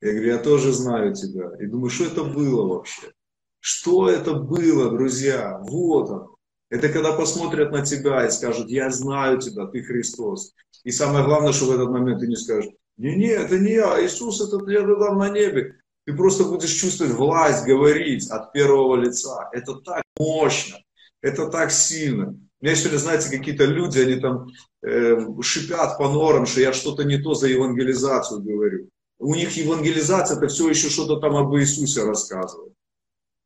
Я 0.00 0.12
говорю, 0.12 0.28
я 0.28 0.38
тоже 0.38 0.72
знаю 0.72 1.12
тебя. 1.12 1.50
И 1.58 1.66
думаю, 1.66 1.90
что 1.90 2.04
это 2.04 2.22
было 2.22 2.68
вообще? 2.68 3.12
Что 3.58 4.08
это 4.08 4.34
было, 4.34 4.92
друзья? 4.92 5.58
Вот 5.58 6.08
оно. 6.08 6.36
Это 6.70 6.88
когда 6.88 7.16
посмотрят 7.16 7.72
на 7.72 7.84
тебя 7.84 8.24
и 8.24 8.30
скажут, 8.30 8.68
я 8.68 8.92
знаю 8.92 9.40
тебя, 9.40 9.66
ты 9.66 9.82
Христос. 9.82 10.54
И 10.84 10.92
самое 10.92 11.24
главное, 11.24 11.52
что 11.52 11.64
в 11.64 11.72
этот 11.72 11.90
момент 11.90 12.20
ты 12.20 12.28
не 12.28 12.36
скажешь, 12.36 12.70
не-не, 12.96 13.28
это 13.28 13.58
не 13.58 13.72
я, 13.72 14.04
Иисус, 14.04 14.40
это 14.40 14.58
я 14.70 14.80
там 14.82 15.18
на 15.18 15.30
небе. 15.30 15.76
Ты 16.06 16.14
просто 16.14 16.44
будешь 16.44 16.72
чувствовать 16.72 17.14
власть 17.14 17.64
говорить 17.64 18.30
от 18.30 18.52
первого 18.52 18.96
лица. 18.96 19.48
Это 19.52 19.74
так 19.76 20.02
мощно, 20.18 20.78
это 21.22 21.48
так 21.48 21.70
сильно. 21.70 22.36
У 22.60 22.64
меня 22.64 22.76
сегодня, 22.76 22.98
знаете, 22.98 23.36
какие-то 23.36 23.64
люди, 23.64 23.98
они 23.98 24.16
там 24.16 24.46
э, 24.82 25.16
шипят 25.42 25.98
по 25.98 26.08
норам, 26.08 26.46
что 26.46 26.60
я 26.60 26.72
что-то 26.72 27.04
не 27.04 27.18
то 27.18 27.34
за 27.34 27.48
евангелизацию 27.48 28.42
говорю. 28.42 28.88
У 29.18 29.34
них 29.34 29.56
евангелизация, 29.56 30.36
это 30.36 30.48
все 30.48 30.68
еще 30.68 30.88
что-то 30.88 31.16
там 31.20 31.36
об 31.36 31.54
Иисусе 31.56 32.04
рассказывает. 32.04 32.72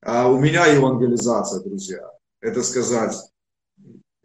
А 0.02 0.28
у 0.28 0.38
меня 0.38 0.66
евангелизация, 0.66 1.62
друзья 1.62 2.08
это 2.40 2.62
сказать, 2.62 3.14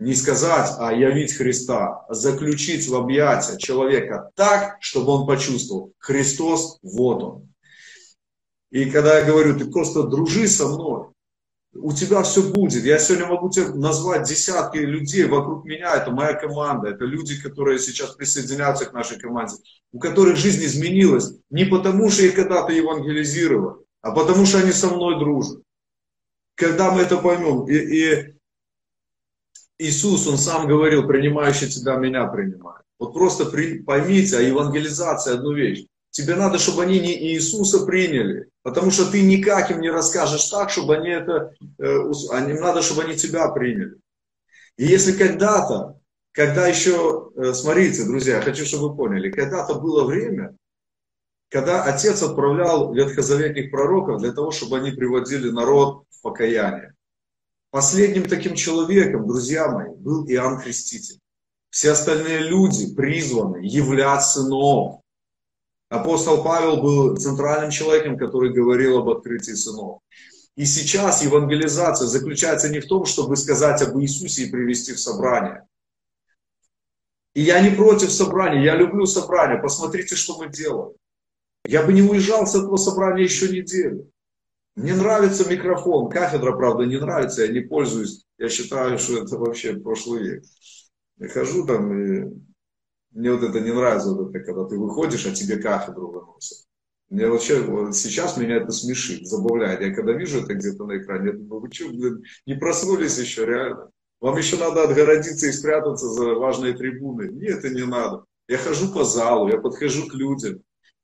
не 0.04 0.16
сказать, 0.16 0.70
а 0.80 0.91
явить 0.91 1.34
Христа, 1.34 2.06
а 2.10 2.14
заключить 2.14 2.88
в 2.89 2.95
объятия 2.95 3.58
человека 3.58 4.32
так, 4.36 4.78
чтобы 4.82 5.14
он 5.14 5.26
почувствовал, 5.26 5.93
Христос, 5.97 6.80
вот 6.84 7.24
он. 7.24 7.54
И 8.70 8.89
когда 8.89 9.20
я 9.20 9.26
говорю, 9.26 9.58
ты 9.58 9.66
просто 9.66 10.04
дружи 10.04 10.47
со 10.49 10.68
мной, 10.68 11.08
у 11.74 11.93
тебя 11.93 12.22
все 12.24 12.43
будет. 12.43 12.84
Я 12.84 12.99
сегодня 12.99 13.28
могу 13.28 13.49
тебе 13.49 13.70
назвать 13.70 14.28
десятки 14.28 14.78
людей 14.78 15.26
вокруг 15.26 15.64
меня, 15.64 15.95
это 15.95 16.12
моя 16.12 16.34
команда, 16.34 16.89
это 16.89 17.06
люди, 17.06 17.41
которые 17.41 17.80
сейчас 17.80 18.12
присоединяются 18.12 18.86
к 18.86 18.93
нашей 18.93 19.18
команде, 19.18 19.56
у 19.93 19.99
которых 19.99 20.36
жизнь 20.36 20.66
изменилась 20.66 21.34
не 21.49 21.64
потому, 21.64 22.10
что 22.10 22.24
их 22.24 22.36
когда-то 22.36 22.74
евангелизировали, 22.74 23.86
а 24.01 24.12
потому, 24.12 24.45
что 24.45 24.58
они 24.58 24.74
со 24.74 24.89
мной 24.89 25.18
дружат 25.18 25.64
когда 26.56 26.91
мы 26.91 27.01
это 27.01 27.18
поймем, 27.18 27.68
и, 27.68 27.76
и 27.76 28.33
Иисус, 29.84 30.28
Он 30.28 30.38
сам 30.38 30.68
говорил, 30.68 31.08
принимающий 31.08 31.70
тебя, 31.70 31.96
меня 31.96 32.26
принимает. 32.28 32.84
Вот 33.00 33.14
просто 33.14 33.46
при, 33.46 33.80
поймите, 33.80 34.38
а 34.38 34.42
евангелизация 34.42 35.36
одну 35.36 35.54
вещь. 35.54 35.86
Тебе 36.12 36.36
надо, 36.36 36.60
чтобы 36.60 36.84
они 36.84 37.00
не 37.00 37.34
Иисуса 37.34 37.86
приняли, 37.86 38.50
потому 38.62 38.92
что 38.92 39.10
ты 39.12 39.22
никак 39.24 39.72
им 39.72 39.82
не 39.82 39.90
расскажешь 39.90 40.46
так, 40.46 40.70
чтобы 40.70 40.96
они 40.96 41.10
это, 41.10 41.54
э, 41.80 41.86
им 41.86 42.62
надо, 42.62 42.82
чтобы 42.82 43.04
они 43.04 43.16
тебя 43.16 43.50
приняли. 43.50 43.96
И 44.78 44.86
если 44.86 45.12
когда-то, 45.12 46.00
когда 46.32 46.68
еще, 46.68 47.32
э, 47.36 47.54
смотрите, 47.54 48.06
друзья, 48.06 48.42
хочу, 48.42 48.66
чтобы 48.66 48.90
вы 48.90 48.96
поняли, 48.96 49.32
когда-то 49.32 49.76
было 49.76 50.06
время, 50.06 50.56
когда 51.50 51.84
Отец 51.84 52.22
отправлял 52.24 52.94
ветхозаветных 52.94 53.70
пророков 53.70 54.22
для 54.22 54.32
того, 54.32 54.52
чтобы 54.52 54.78
они 54.78 54.92
приводили 54.92 55.50
народ 55.50 56.06
покаяние. 56.22 56.93
Последним 57.74 58.30
таким 58.30 58.53
человеком, 58.53 59.28
друзья 59.28 59.67
мои, 59.67 59.95
был 59.95 60.28
Иоанн 60.28 60.61
Креститель. 60.61 61.19
Все 61.71 61.93
остальные 61.93 62.41
люди 62.41 62.93
призваны 62.93 63.65
являть 63.65 64.24
сынов. 64.24 65.01
Апостол 65.89 66.43
Павел 66.43 66.84
был 66.84 67.17
центральным 67.17 67.71
человеком, 67.71 68.15
который 68.15 68.53
говорил 68.53 68.99
об 68.99 69.09
открытии 69.09 69.53
сынов. 69.53 70.01
И 70.55 70.65
сейчас 70.65 71.24
евангелизация 71.24 72.05
заключается 72.05 72.69
не 72.69 72.80
в 72.80 72.86
том, 72.86 73.05
чтобы 73.05 73.36
сказать 73.38 73.82
об 73.82 73.97
Иисусе 73.97 74.43
и 74.43 74.51
привести 74.51 74.93
в 74.93 74.99
собрание. 74.99 75.65
И 77.34 77.41
я 77.41 77.59
не 77.59 77.76
против 77.76 78.11
собрания, 78.11 78.63
я 78.63 78.76
люблю 78.76 79.07
собрание. 79.07 79.59
Посмотрите, 79.59 80.15
что 80.15 80.38
мы 80.38 80.47
делаем. 80.47 80.93
Я 81.65 81.82
бы 81.82 81.91
не 81.91 82.03
уезжал 82.03 82.45
с 82.45 82.53
этого 82.53 82.78
собрания 82.78 83.24
еще 83.24 83.49
неделю. 83.49 84.12
Мне 84.76 84.95
нравится 84.95 85.49
микрофон. 85.49 86.09
Кафедра, 86.09 86.55
правда, 86.55 86.84
не 86.84 86.97
нравится, 86.97 87.45
я 87.45 87.51
не 87.51 87.61
пользуюсь. 87.61 88.26
Я 88.38 88.49
считаю, 88.49 88.97
что 88.97 89.24
это 89.24 89.38
вообще 89.38 89.76
прошлый 89.76 90.24
век. 90.24 90.43
Я 91.17 91.28
хожу 91.30 91.65
там, 91.65 91.93
и 91.93 92.43
мне 93.11 93.32
вот 93.32 93.43
это 93.43 93.59
не 93.59 93.71
нравится, 93.71 94.11
вот 94.11 94.30
это, 94.30 94.43
когда 94.43 94.65
ты 94.65 94.78
выходишь, 94.78 95.26
а 95.28 95.32
тебе 95.32 95.57
кафедру 95.57 96.11
выносят. 96.11 96.65
Мне 97.09 97.28
вообще, 97.28 97.61
вот 97.61 97.95
сейчас 97.95 98.38
меня 98.38 98.55
это 98.55 98.71
смешит, 98.71 99.28
забавляет. 99.28 99.82
Я 99.82 99.93
когда 99.93 100.13
вижу 100.13 100.41
это 100.41 100.55
где-то 100.55 100.86
на 100.86 100.97
экране, 100.97 101.28
я 101.28 101.34
думаю, 101.34 101.61
вы 101.61 101.71
что, 101.71 101.89
блин, 101.89 102.24
не 102.47 102.55
проснулись 102.55 103.19
еще, 103.19 103.45
реально? 103.45 103.91
Вам 104.19 104.38
еще 104.38 104.57
надо 104.57 104.84
отгородиться 104.84 105.45
и 105.45 105.51
спрятаться 105.51 106.07
за 106.07 106.34
важные 106.34 106.74
трибуны. 106.74 107.30
Нет, 107.32 107.59
это 107.59 107.69
не 107.69 107.86
надо. 107.86 108.26
Я 108.47 108.57
хожу 108.57 108.91
по 108.91 109.03
залу, 109.03 109.49
я 109.49 109.57
подхожу 109.57 110.07
к 110.07 110.15
людям. 110.15 110.63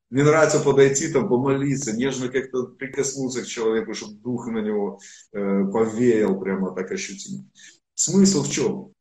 Мне 0.09 0.23
нравится 0.23 0.59
подойти, 0.59 1.11
там, 1.11 1.29
помолиться, 1.29 1.95
нежно 1.95 2.29
как-то 2.29 2.63
прикоснуться 2.63 3.43
к 3.43 3.47
человеку, 3.47 3.93
чтобы 3.93 4.15
дух 4.15 4.47
на 4.47 4.59
него 4.59 4.99
э, 5.33 5.65
повеял 5.71 6.39
прямо 6.39 6.73
так 6.73 6.91
ощутимо. 6.91 7.45
Смысл 7.93 8.43
в 8.43 8.51
чем? 8.51 8.91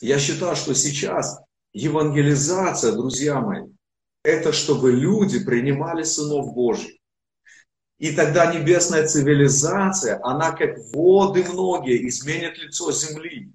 Я 0.00 0.18
считаю, 0.18 0.56
что 0.56 0.74
сейчас 0.74 1.38
евангелизация, 1.72 2.92
друзья 2.92 3.40
мои, 3.40 3.66
это 4.24 4.52
чтобы 4.52 4.90
люди 4.90 5.44
принимали 5.44 6.02
сынов 6.02 6.52
Божьих. 6.54 6.96
И 7.98 8.12
тогда 8.12 8.52
небесная 8.52 9.06
цивилизация, 9.06 10.20
она 10.22 10.50
как 10.50 10.76
воды 10.92 11.44
многие 11.44 12.08
изменит 12.08 12.58
лицо 12.58 12.90
земли. 12.90 13.52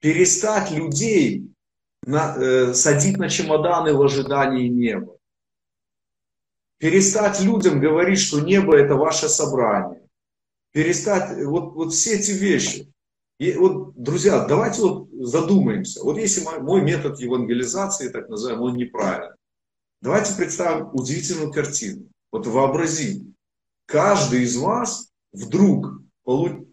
Перестать 0.00 0.72
людей 0.72 1.48
на, 2.04 2.34
э, 2.36 2.74
садить 2.74 3.16
на 3.16 3.28
чемоданы 3.28 3.94
в 3.94 4.02
ожидании 4.02 4.68
неба. 4.68 5.17
Перестать 6.78 7.40
людям 7.40 7.80
говорить, 7.80 8.20
что 8.20 8.40
небо 8.40 8.76
это 8.76 8.94
ваше 8.94 9.28
собрание. 9.28 10.02
Перестать, 10.72 11.44
вот, 11.44 11.74
вот 11.74 11.92
все 11.92 12.16
эти 12.16 12.30
вещи. 12.30 12.92
И 13.38 13.52
вот, 13.52 13.94
друзья, 13.96 14.44
давайте 14.44 14.82
вот 14.82 15.08
задумаемся. 15.12 16.02
Вот 16.02 16.18
если 16.18 16.42
мой, 16.44 16.60
мой 16.60 16.82
метод 16.82 17.18
евангелизации, 17.20 18.08
так 18.08 18.28
называемый, 18.28 18.72
он 18.72 18.76
неправильный. 18.76 19.36
Давайте 20.00 20.34
представим 20.36 20.90
удивительную 20.92 21.52
картину. 21.52 22.08
Вот 22.30 22.46
вообразим. 22.46 23.34
каждый 23.86 24.42
из 24.42 24.56
вас 24.56 25.10
вдруг 25.32 26.00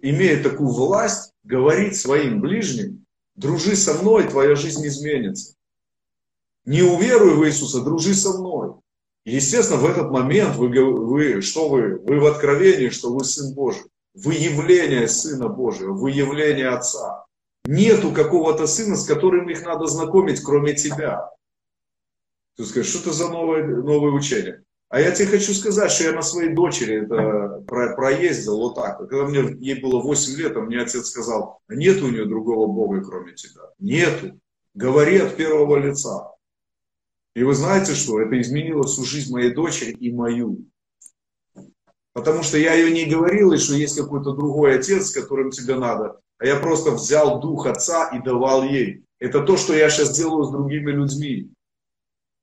имеет 0.02 0.44
такую 0.44 0.70
власть 0.70 1.32
говорить 1.44 1.96
своим 1.96 2.42
ближним, 2.42 3.06
дружи 3.36 3.76
со 3.76 3.94
мной, 3.96 4.28
твоя 4.28 4.56
жизнь 4.56 4.86
изменится. 4.86 5.56
Не 6.66 6.82
уверуй 6.82 7.36
в 7.36 7.46
Иисуса, 7.48 7.82
дружи 7.82 8.14
со 8.14 8.38
мной. 8.38 8.76
Естественно, 9.32 9.80
в 9.80 9.86
этот 9.86 10.12
момент 10.12 10.56
вы, 10.56 10.70
вы, 10.70 11.42
что 11.42 11.70
вы, 11.70 11.98
вы 11.98 12.20
в 12.20 12.26
откровении, 12.26 12.90
что 12.90 13.14
вы 13.14 13.24
Сын 13.24 13.54
Божий. 13.54 13.84
Выявление 14.14 15.08
Сына 15.08 15.50
Божьего, 15.50 15.94
выявление 15.94 16.70
Отца. 16.70 17.26
Нету 17.66 18.12
какого-то 18.12 18.68
сына, 18.68 18.96
с 18.96 19.06
которым 19.06 19.50
их 19.50 19.66
надо 19.66 19.88
знакомить, 19.88 20.42
кроме 20.42 20.74
тебя. 20.74 21.32
Ты 22.56 22.64
скажешь, 22.64 22.92
что 22.92 23.00
это 23.00 23.12
за 23.12 23.30
новое, 23.30 23.66
новое 23.66 24.12
учение? 24.12 24.64
А 24.90 25.02
я 25.02 25.12
тебе 25.12 25.28
хочу 25.28 25.54
сказать, 25.54 25.92
что 25.92 26.06
я 26.06 26.12
на 26.14 26.22
своей 26.22 26.54
дочери 26.54 27.04
это 27.04 27.64
про, 27.68 27.96
проездил 27.96 28.58
вот 28.58 28.76
так. 28.76 29.00
Когда 29.00 29.26
мне, 29.26 29.40
ей 29.60 29.82
было 29.82 30.00
8 30.00 30.38
лет, 30.38 30.56
а 30.56 30.62
мне 30.62 30.80
отец 30.80 31.08
сказал, 31.08 31.60
нет 31.68 32.02
у 32.02 32.08
нее 32.08 32.26
другого 32.26 32.68
Бога, 32.68 33.04
кроме 33.04 33.34
тебя. 33.34 33.62
Нету. 33.80 34.40
Говори 34.74 35.18
от 35.18 35.36
первого 35.36 35.78
лица. 35.78 36.35
И 37.36 37.44
вы 37.44 37.54
знаете 37.54 37.94
что? 37.94 38.22
Это 38.22 38.40
изменило 38.40 38.84
всю 38.84 39.04
жизнь 39.04 39.32
моей 39.32 39.54
дочери 39.54 39.92
и 39.92 40.12
мою. 40.12 40.66
Потому 42.14 42.44
что 42.44 42.58
я 42.58 42.74
ее 42.74 42.92
не 42.92 43.14
говорил, 43.14 43.58
что 43.58 43.76
есть 43.76 44.00
какой-то 44.00 44.32
другой 44.32 44.80
отец, 44.80 45.08
с 45.08 45.12
которым 45.12 45.52
тебе 45.52 45.76
надо. 45.76 46.22
А 46.38 46.46
я 46.46 46.56
просто 46.56 46.92
взял 46.92 47.42
дух 47.42 47.66
отца 47.66 48.08
и 48.08 48.24
давал 48.24 48.64
ей. 48.64 49.04
Это 49.20 49.42
то, 49.42 49.58
что 49.58 49.74
я 49.74 49.90
сейчас 49.90 50.16
делаю 50.16 50.46
с 50.46 50.52
другими 50.52 50.92
людьми. 50.92 51.52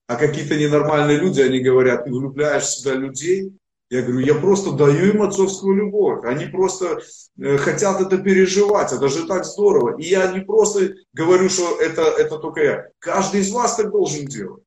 А 0.09 0.16
какие-то 0.16 0.59
ненормальные 0.59 1.16
люди, 1.16 1.40
они 1.40 1.61
говорят, 1.61 2.05
ты 2.05 2.11
влюбляешь 2.11 2.64
в 2.64 2.80
себя 2.80 2.95
людей. 2.95 3.53
Я 3.88 4.03
говорю, 4.03 4.20
я 4.20 4.34
просто 4.34 4.72
даю 4.72 5.14
им 5.14 5.22
отцовскую 5.22 5.74
любовь. 5.74 6.24
Они 6.24 6.47
просто 6.47 7.01
э, 7.38 7.57
хотят 7.57 8.01
это 8.01 8.18
переживать. 8.18 8.93
Это 8.93 9.09
же 9.09 9.26
так 9.26 9.45
здорово. 9.47 9.99
И 9.99 10.05
я 10.05 10.32
не 10.32 10.40
просто 10.40 10.95
говорю, 11.14 11.49
что 11.49 11.78
это, 11.80 12.03
это 12.03 12.38
только 12.38 12.62
я. 12.62 12.88
Каждый 12.99 13.40
из 13.40 13.51
вас 13.53 13.76
так 13.76 13.90
должен 13.90 14.26
делать. 14.26 14.61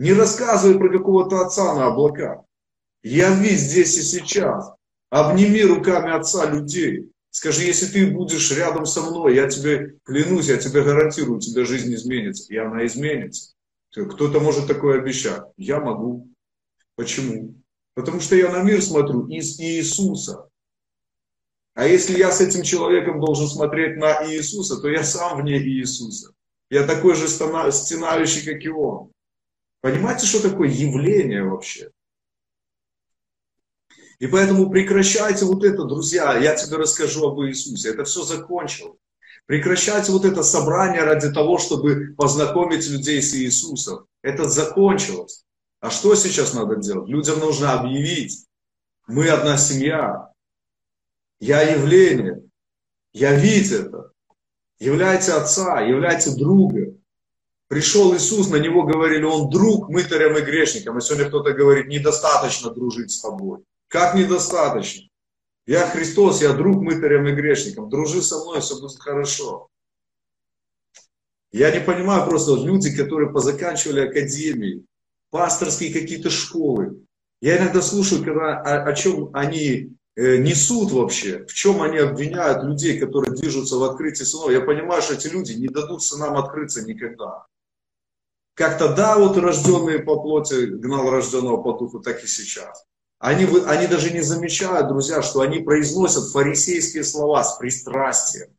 Не 0.00 0.14
рассказывай 0.14 0.78
про 0.78 0.88
какого-то 0.88 1.42
отца 1.42 1.74
на 1.74 1.88
облаках. 1.88 2.40
Яви 3.02 3.50
здесь 3.50 3.98
и 3.98 4.02
сейчас. 4.02 4.72
Обними 5.10 5.62
руками 5.62 6.10
отца 6.10 6.50
людей. 6.50 7.12
Скажи, 7.28 7.64
если 7.64 7.84
ты 7.84 8.10
будешь 8.10 8.50
рядом 8.50 8.86
со 8.86 9.02
мной, 9.02 9.34
я 9.34 9.46
тебе 9.46 9.98
клянусь, 10.04 10.48
я 10.48 10.56
тебе 10.56 10.84
гарантирую, 10.84 11.36
у 11.36 11.40
тебя 11.40 11.66
жизнь 11.66 11.94
изменится. 11.94 12.50
И 12.50 12.56
она 12.56 12.86
изменится. 12.86 13.52
Кто-то 13.94 14.40
может 14.40 14.66
такое 14.66 15.00
обещать. 15.00 15.42
Я 15.58 15.80
могу. 15.80 16.28
Почему? 16.96 17.56
Потому 17.92 18.20
что 18.20 18.36
я 18.36 18.50
на 18.50 18.62
мир 18.62 18.80
смотрю 18.80 19.26
из 19.26 19.60
Иисуса. 19.60 20.48
А 21.74 21.86
если 21.86 22.16
я 22.16 22.32
с 22.32 22.40
этим 22.40 22.62
человеком 22.62 23.20
должен 23.20 23.48
смотреть 23.48 23.98
на 23.98 24.26
Иисуса, 24.26 24.80
то 24.80 24.88
я 24.88 25.04
сам 25.04 25.42
вне 25.42 25.58
Иисуса. 25.58 26.32
Я 26.70 26.86
такой 26.86 27.16
же 27.16 27.28
стенающий, 27.28 28.50
как 28.50 28.64
и 28.64 28.70
он. 28.70 29.12
Понимаете, 29.80 30.26
что 30.26 30.48
такое 30.48 30.68
явление 30.68 31.44
вообще? 31.44 31.90
И 34.18 34.26
поэтому 34.26 34.70
прекращайте 34.70 35.46
вот 35.46 35.64
это, 35.64 35.84
друзья, 35.84 36.36
я 36.36 36.54
тебе 36.54 36.76
расскажу 36.76 37.26
об 37.26 37.40
Иисусе. 37.40 37.90
Это 37.90 38.04
все 38.04 38.22
закончилось. 38.22 38.98
Прекращайте 39.46 40.12
вот 40.12 40.26
это 40.26 40.42
собрание 40.42 41.02
ради 41.02 41.32
того, 41.32 41.58
чтобы 41.58 42.14
познакомить 42.16 42.88
людей 42.88 43.22
с 43.22 43.34
Иисусом. 43.34 44.06
Это 44.22 44.48
закончилось. 44.48 45.44
А 45.80 45.90
что 45.90 46.14
сейчас 46.14 46.52
надо 46.52 46.76
делать? 46.76 47.08
Людям 47.08 47.40
нужно 47.40 47.72
объявить. 47.72 48.46
Мы 49.06 49.28
одна 49.28 49.56
семья. 49.56 50.30
Я 51.40 51.62
явление. 51.62 52.42
Явить 53.14 53.72
это. 53.72 54.12
Являйте 54.78 55.32
отца, 55.32 55.80
являйте 55.80 56.30
друга. 56.36 56.94
Пришел 57.70 58.12
Иисус, 58.16 58.48
на 58.48 58.56
него 58.56 58.82
говорили, 58.82 59.22
он 59.22 59.48
друг 59.48 59.90
мытарям 59.90 60.36
и 60.36 60.40
грешникам. 60.40 60.96
А 60.96 61.00
сегодня 61.00 61.28
кто-то 61.28 61.52
говорит, 61.52 61.86
недостаточно 61.86 62.70
дружить 62.70 63.12
с 63.12 63.20
тобой. 63.20 63.60
Как 63.86 64.16
недостаточно? 64.16 65.08
Я 65.66 65.86
Христос, 65.86 66.42
я 66.42 66.52
друг 66.52 66.82
мытарям 66.82 67.28
и 67.28 67.32
грешникам. 67.32 67.88
Дружи 67.88 68.22
со 68.22 68.40
мной, 68.40 68.60
все 68.60 68.74
будет 68.80 68.98
хорошо. 68.98 69.68
Я 71.52 71.70
не 71.70 71.78
понимаю 71.78 72.28
просто 72.28 72.56
люди, 72.56 72.92
которые 72.92 73.30
позаканчивали 73.30 74.08
академии, 74.08 74.84
пасторские 75.30 75.92
какие-то 75.92 76.28
школы. 76.28 77.04
Я 77.40 77.58
иногда 77.58 77.82
слушаю, 77.82 78.24
когда, 78.24 78.58
о, 78.62 78.82
о 78.82 78.92
чем 78.94 79.30
они 79.32 79.92
э, 80.16 80.38
несут 80.38 80.90
вообще, 80.90 81.44
в 81.46 81.54
чем 81.54 81.82
они 81.82 81.98
обвиняют 81.98 82.64
людей, 82.64 82.98
которые 82.98 83.32
движутся 83.32 83.76
в 83.76 83.84
открытии 83.84 84.24
сынов. 84.24 84.50
Я 84.50 84.60
понимаю, 84.60 85.02
что 85.02 85.14
эти 85.14 85.28
люди 85.28 85.52
не 85.52 85.68
дадут 85.68 86.02
сынам 86.02 86.36
открыться 86.36 86.82
никогда. 86.82 87.46
Как-то 88.60 88.94
да, 88.94 89.16
вот 89.16 89.38
рожденные 89.38 90.00
по 90.00 90.20
плоти 90.20 90.66
гнал 90.66 91.08
рожденного 91.08 91.62
по 91.62 91.78
духу, 91.78 92.00
так 92.00 92.22
и 92.22 92.26
сейчас. 92.26 92.84
Они, 93.18 93.46
они 93.64 93.86
даже 93.86 94.10
не 94.10 94.20
замечают, 94.20 94.88
друзья, 94.88 95.22
что 95.22 95.40
они 95.40 95.60
произносят 95.60 96.28
фарисейские 96.30 97.04
слова 97.04 97.42
с 97.42 97.56
пристрастием. 97.56 98.50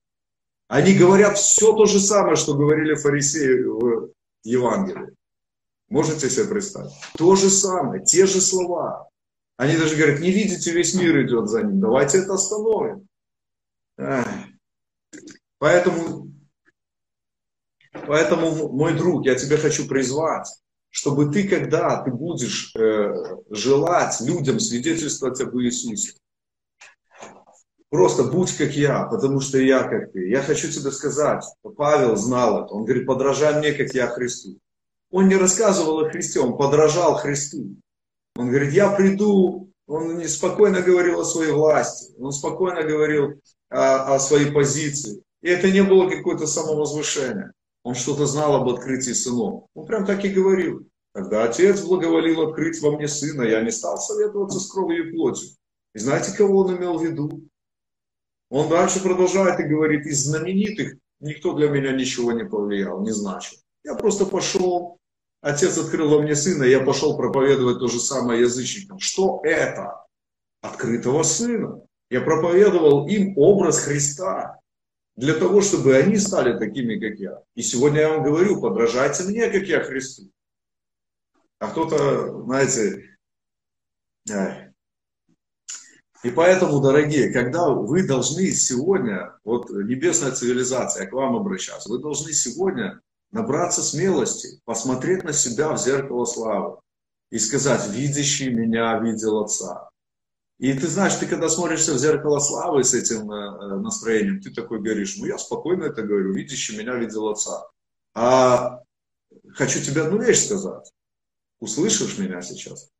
Они 0.67 0.95
говорят 0.95 1.37
все 1.37 1.75
то 1.75 1.85
же 1.85 1.99
самое, 1.99 2.35
что 2.35 2.55
говорили 2.55 2.95
фарисеи 2.95 3.61
в 3.61 4.09
Евангелии. 4.43 5.15
Можете 5.87 6.31
себе 6.31 6.45
представить? 6.45 6.93
То 7.15 7.35
же 7.35 7.51
самое, 7.51 8.03
те 8.03 8.25
же 8.25 8.41
слова. 8.41 9.07
Они 9.57 9.77
даже 9.77 9.95
говорят, 9.95 10.19
не 10.19 10.31
видите, 10.31 10.71
весь 10.71 10.95
мир 10.95 11.21
идет 11.27 11.47
за 11.47 11.61
ним, 11.61 11.79
давайте 11.79 12.17
это 12.17 12.33
остановим. 12.33 13.07
Поэтому, 15.59 16.30
поэтому, 18.11 18.67
мой 18.73 18.93
друг, 18.93 19.25
я 19.25 19.35
тебя 19.35 19.55
хочу 19.55 19.87
призвать 19.87 20.47
чтобы 20.91 21.31
ты, 21.31 21.47
когда 21.47 22.03
ты 22.03 22.11
будешь 22.11 22.75
э, 22.75 23.13
желать 23.49 24.19
людям 24.19 24.59
свидетельствовать 24.59 25.39
об 25.39 25.55
Иисусе, 25.55 26.17
просто 27.89 28.25
будь 28.25 28.51
как 28.57 28.71
я, 28.71 29.05
потому 29.05 29.39
что 29.39 29.57
я 29.57 29.83
как 29.83 30.11
ты. 30.11 30.27
Я 30.27 30.41
хочу 30.41 30.69
тебе 30.69 30.91
сказать, 30.91 31.45
Павел 31.77 32.17
знал 32.17 32.65
это. 32.65 32.73
Он 32.73 32.83
говорит, 32.83 33.07
подражай 33.07 33.57
мне, 33.57 33.71
как 33.71 33.93
я 33.93 34.07
Христу. 34.07 34.59
Он 35.09 35.29
не 35.29 35.37
рассказывал 35.37 36.01
о 36.01 36.09
Христе, 36.09 36.41
он 36.41 36.57
подражал 36.57 37.15
Христу. 37.15 37.77
Он 38.35 38.49
говорит, 38.49 38.73
я 38.73 38.89
приду, 38.91 39.71
он 39.87 40.27
спокойно 40.27 40.81
говорил 40.81 41.21
о 41.21 41.25
своей 41.25 41.53
власти, 41.53 42.13
он 42.19 42.33
спокойно 42.33 42.83
говорил 42.83 43.41
о, 43.69 44.15
о 44.15 44.19
своей 44.19 44.51
позиции. 44.51 45.23
И 45.41 45.47
это 45.47 45.71
не 45.71 45.83
было 45.83 46.09
какое-то 46.09 46.47
самовозвышение 46.47 47.53
он 47.83 47.95
что-то 47.95 48.25
знал 48.25 48.55
об 48.55 48.69
открытии 48.69 49.11
сынов. 49.11 49.65
Он 49.73 49.85
прям 49.85 50.05
так 50.05 50.23
и 50.23 50.29
говорил. 50.29 50.87
Когда 51.13 51.43
отец 51.43 51.81
благоволил 51.81 52.41
открыть 52.41 52.81
во 52.81 52.91
мне 52.95 53.07
сына, 53.07 53.43
я 53.43 53.61
не 53.61 53.71
стал 53.71 53.97
советоваться 53.97 54.59
с 54.59 54.71
кровью 54.71 55.09
и 55.09 55.11
плотью. 55.11 55.49
И 55.93 55.99
знаете, 55.99 56.35
кого 56.37 56.59
он 56.59 56.77
имел 56.77 56.97
в 56.97 57.03
виду? 57.03 57.29
Он 58.49 58.69
дальше 58.69 59.01
продолжает 59.01 59.59
и 59.59 59.67
говорит, 59.67 60.05
из 60.05 60.25
знаменитых 60.25 60.95
никто 61.19 61.53
для 61.53 61.69
меня 61.69 61.91
ничего 61.91 62.31
не 62.31 62.45
повлиял, 62.45 63.01
не 63.01 63.11
значит. 63.11 63.59
Я 63.83 63.95
просто 63.95 64.25
пошел, 64.25 64.99
отец 65.41 65.77
открыл 65.77 66.09
во 66.09 66.21
мне 66.21 66.35
сына, 66.35 66.63
я 66.63 66.81
пошел 66.81 67.17
проповедовать 67.17 67.79
то 67.79 67.87
же 67.87 67.99
самое 67.99 68.41
язычникам. 68.41 68.99
Что 68.99 69.41
это? 69.43 70.05
Открытого 70.61 71.23
сына. 71.23 71.81
Я 72.09 72.21
проповедовал 72.21 73.07
им 73.07 73.37
образ 73.37 73.79
Христа 73.79 74.60
для 75.15 75.33
того, 75.33 75.61
чтобы 75.61 75.95
они 75.95 76.17
стали 76.17 76.57
такими, 76.57 76.99
как 76.99 77.19
я. 77.19 77.41
И 77.55 77.61
сегодня 77.61 78.01
я 78.01 78.09
вам 78.09 78.23
говорю, 78.23 78.61
подражайте 78.61 79.23
мне, 79.23 79.49
как 79.49 79.63
я 79.63 79.83
Христу. 79.83 80.31
А 81.59 81.67
кто-то, 81.67 82.43
знаете, 82.43 83.17
и 86.23 86.29
поэтому, 86.29 86.79
дорогие, 86.81 87.33
когда 87.33 87.69
вы 87.69 88.05
должны 88.05 88.51
сегодня, 88.51 89.33
вот 89.43 89.69
небесная 89.71 90.31
цивилизация, 90.31 91.07
к 91.07 91.13
вам 91.13 91.35
обращаться, 91.35 91.89
вы 91.89 91.97
должны 91.99 92.31
сегодня 92.31 93.01
набраться 93.31 93.81
смелости, 93.81 94.61
посмотреть 94.65 95.23
на 95.23 95.33
себя 95.33 95.73
в 95.73 95.79
зеркало 95.79 96.25
славы 96.25 96.79
и 97.31 97.39
сказать, 97.39 97.89
видящий 97.89 98.53
меня 98.53 98.99
видел 98.99 99.39
Отца. 99.39 99.90
И 100.61 100.71
ты 100.75 100.87
знаешь, 100.87 101.15
ты 101.15 101.25
когда 101.25 101.49
смотришься 101.49 101.95
в 101.95 101.97
зеркало 101.97 102.37
славы 102.37 102.83
с 102.83 102.93
этим 102.93 103.31
э, 103.31 103.35
э, 103.35 103.79
настроением, 103.79 104.41
ты 104.41 104.51
такой 104.51 104.79
говоришь, 104.79 105.17
ну 105.17 105.25
я 105.25 105.39
спокойно 105.39 105.85
это 105.85 106.03
говорю, 106.03 106.33
видящий 106.33 106.77
меня 106.77 106.97
видел 106.97 107.29
отца. 107.29 107.65
А 108.13 108.83
хочу 109.55 109.81
тебе 109.81 110.03
одну 110.03 110.21
вещь 110.21 110.45
сказать. 110.45 110.93
Услышишь 111.59 112.19
меня 112.19 112.43
сейчас? 112.43 112.91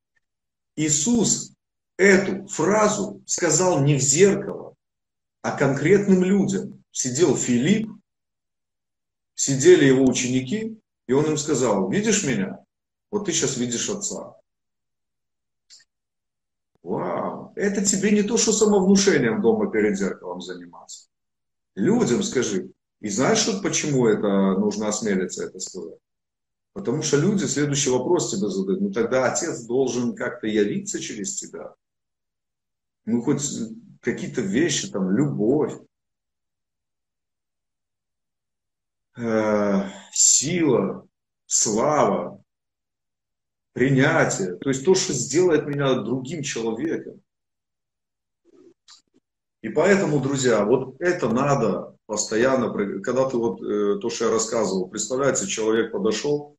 Иисус 0.76 1.54
эту 1.98 2.48
фразу 2.48 3.22
сказал 3.28 3.84
не 3.84 3.94
в 3.94 4.02
зеркало, 4.02 4.74
а 5.44 5.56
конкретным 5.56 6.24
людям. 6.24 6.84
Сидел 6.90 7.38
Филипп, 7.38 7.92
сидели 9.36 9.86
его 9.86 10.06
ученики, 10.06 10.82
и 11.06 11.14
он 11.14 11.26
им 11.26 11.38
сказал, 11.38 11.92
видишь 11.92 12.24
меня? 12.24 12.58
Вот 13.12 13.26
ты 13.26 13.32
сейчас 13.32 13.56
видишь 13.58 13.88
отца. 13.88 14.36
Вау! 16.82 17.32
людям. 17.32 17.41
Это 17.56 17.84
тебе 17.84 18.12
не 18.12 18.24
то, 18.24 18.38
что 18.38 18.52
самовнушением 18.52 19.42
дома 19.42 19.72
перед 19.72 19.98
зеркалом 19.98 20.42
заниматься. 20.42 21.10
Людям 21.76 22.24
скажи. 22.24 22.72
И 23.00 23.10
знаешь, 23.10 23.40
что, 23.40 23.62
почему 23.62 24.08
это 24.08 24.28
нужно 24.58 24.88
осмелиться 24.88 25.46
это 25.46 25.60
сказать? 25.60 25.98
Потому 26.74 27.02
что 27.02 27.18
люди 27.18 27.46
следующий 27.46 27.90
вопрос 27.90 28.32
тебе 28.32 28.48
задают. 28.48 28.82
Ну 28.82 28.92
тогда 28.92 29.32
отец 29.32 29.64
должен 29.66 30.16
как-то 30.16 30.48
явиться 30.48 31.00
через 31.00 31.36
тебя. 31.36 31.74
Ну 33.06 33.22
хоть 33.22 33.44
какие-то 34.02 34.42
вещи, 34.42 34.90
там, 34.90 35.12
любовь, 35.12 35.74
э, 39.18 39.90
сила, 40.12 41.08
слава, 41.46 42.42
принятие. 43.74 44.56
То 44.56 44.70
есть 44.70 44.86
то, 44.86 44.96
что 44.96 45.14
сделает 45.14 45.66
меня 45.66 45.96
другим 45.96 46.44
человеком. 46.44 47.22
И 49.62 49.70
поэтому, 49.70 50.20
друзья, 50.20 50.66
вот 50.66 50.96
это 51.00 51.30
надо 51.30 51.96
постоянно, 52.08 52.72
когда 53.02 53.30
ты 53.30 53.38
вот 53.38 53.62
э, 53.62 54.00
то, 54.00 54.10
что 54.10 54.26
я 54.26 54.32
рассказывал, 54.32 54.90
представляете, 54.90 55.48
человек 55.48 55.92
подошел, 55.92 56.58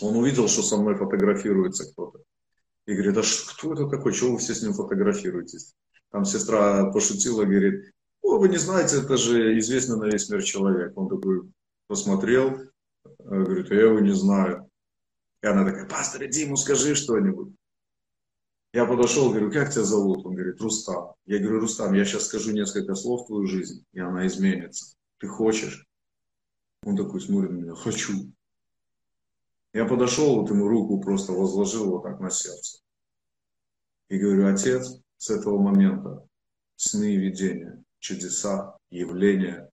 он 0.00 0.16
увидел, 0.16 0.48
что 0.48 0.62
со 0.62 0.76
мной 0.76 0.96
фотографируется 0.96 1.90
кто-то. 1.92 2.20
И 2.86 2.94
говорит, 2.94 3.18
а 3.18 3.22
кто 3.22 3.74
это 3.74 3.86
такой, 3.86 4.12
чего 4.12 4.32
вы 4.32 4.38
все 4.38 4.54
с 4.54 4.62
ним 4.62 4.72
фотографируетесь? 4.72 5.74
Там 6.10 6.24
сестра 6.24 6.90
пошутила, 6.90 7.44
говорит, 7.44 7.92
о, 8.22 8.38
вы 8.38 8.48
не 8.48 8.56
знаете, 8.56 8.98
это 8.98 9.16
же 9.16 9.56
известный 9.58 9.96
на 9.96 10.04
весь 10.06 10.28
мир 10.28 10.42
человек. 10.42 10.96
Он 10.96 11.08
такой 11.08 11.42
посмотрел, 11.86 12.50
э, 12.50 12.64
говорит, 13.28 13.70
а 13.70 13.74
я 13.74 13.82
его 13.82 14.00
не 14.00 14.14
знаю. 14.14 14.68
И 15.42 15.46
она 15.46 15.64
такая, 15.64 15.88
пастор, 15.88 16.26
иди 16.26 16.42
ему 16.42 16.56
скажи 16.56 16.96
что-нибудь. 16.96 17.54
Я 18.72 18.86
подошел, 18.86 19.30
говорю, 19.30 19.50
как 19.50 19.72
тебя 19.72 19.82
зовут? 19.82 20.24
Он 20.24 20.34
говорит, 20.34 20.60
Рустам. 20.60 21.14
Я 21.26 21.40
говорю, 21.40 21.60
Рустам, 21.60 21.92
я 21.94 22.04
сейчас 22.04 22.26
скажу 22.26 22.52
несколько 22.52 22.94
слов 22.94 23.24
в 23.24 23.26
твою 23.26 23.46
жизнь, 23.46 23.84
и 23.92 23.98
она 23.98 24.26
изменится. 24.28 24.96
Ты 25.18 25.26
хочешь? 25.26 25.88
Он 26.84 26.96
такой 26.96 27.20
смотрит 27.20 27.50
на 27.50 27.56
меня, 27.56 27.74
хочу. 27.74 28.32
Я 29.72 29.86
подошел, 29.86 30.40
вот 30.40 30.50
ему 30.50 30.68
руку 30.68 31.00
просто 31.00 31.32
возложил 31.32 31.90
вот 31.90 32.04
так 32.04 32.20
на 32.20 32.30
сердце. 32.30 32.78
И 34.08 34.18
говорю, 34.18 34.46
отец, 34.46 35.00
с 35.16 35.30
этого 35.30 35.58
момента 35.58 36.26
сны 36.76 37.14
и 37.14 37.16
видения, 37.16 37.82
чудеса, 37.98 38.76
явления, 38.90 39.70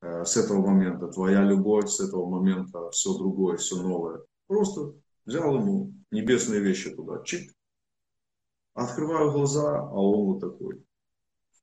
э, 0.00 0.24
с 0.24 0.36
этого 0.36 0.66
момента 0.66 1.08
твоя 1.08 1.42
любовь, 1.42 1.88
с 1.88 2.00
этого 2.00 2.28
момента 2.28 2.90
все 2.90 3.16
другое, 3.16 3.56
все 3.58 3.80
новое. 3.80 4.22
Просто 4.46 4.94
взял 5.24 5.54
ему 5.54 5.92
небесные 6.10 6.60
вещи 6.60 6.94
туда, 6.94 7.22
чик, 7.22 7.52
Открываю 8.78 9.32
глаза, 9.32 9.80
а 9.80 9.92
он 9.92 10.26
вот 10.26 10.38
такой. 10.40 10.84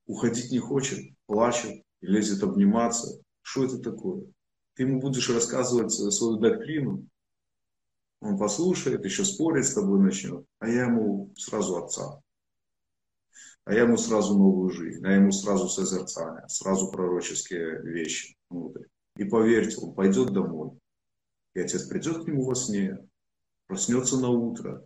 Уходить 0.06 0.52
не 0.52 0.60
хочет, 0.60 1.00
плачет, 1.28 1.82
лезет 2.02 2.44
обниматься. 2.44 3.22
Что 3.42 3.64
это 3.64 3.80
такое? 3.80 4.26
Ты 4.74 4.84
ему 4.84 5.00
будешь 5.00 5.30
рассказывать 5.30 5.94
свою 5.94 6.40
доктрину, 6.40 7.08
он 8.20 8.38
послушает, 8.38 9.06
еще 9.06 9.24
спорить 9.24 9.66
с 9.66 9.74
тобой 9.74 10.02
начнет, 10.02 10.46
а 10.60 10.68
я 10.68 10.88
ему 10.88 11.32
сразу 11.38 11.78
отца. 11.78 12.22
А 13.64 13.74
я 13.74 13.84
ему 13.84 13.96
сразу 13.96 14.38
новую 14.38 14.70
жизнь, 14.72 15.06
а 15.06 15.12
я 15.12 15.16
ему 15.16 15.32
сразу 15.32 15.70
созерцание, 15.70 16.46
сразу 16.50 16.92
пророческие 16.92 17.82
вещи 17.82 18.36
внутрь. 18.50 18.88
И 19.16 19.24
поверьте, 19.24 19.78
он 19.78 19.96
пойдет 19.96 20.34
домой, 20.34 20.78
и 21.54 21.62
отец 21.62 21.84
придет 21.84 22.26
к 22.26 22.28
нему 22.28 22.44
во 22.44 22.56
сне, 22.56 23.08
проснется 23.68 24.20
на 24.20 24.28
утро, 24.32 24.86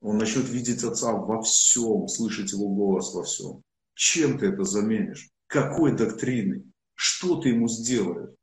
он 0.00 0.16
начнет 0.16 0.48
видеть 0.48 0.82
Отца 0.82 1.12
во 1.12 1.42
всем, 1.42 2.08
слышать 2.08 2.52
Его 2.52 2.68
голос 2.68 3.14
во 3.14 3.22
всем. 3.22 3.62
Чем 3.94 4.38
ты 4.38 4.46
это 4.46 4.64
заменишь? 4.64 5.30
Какой 5.46 5.96
доктриной? 5.96 6.64
Что 6.94 7.40
ты 7.40 7.50
ему 7.50 7.68
сделаешь? 7.68 8.34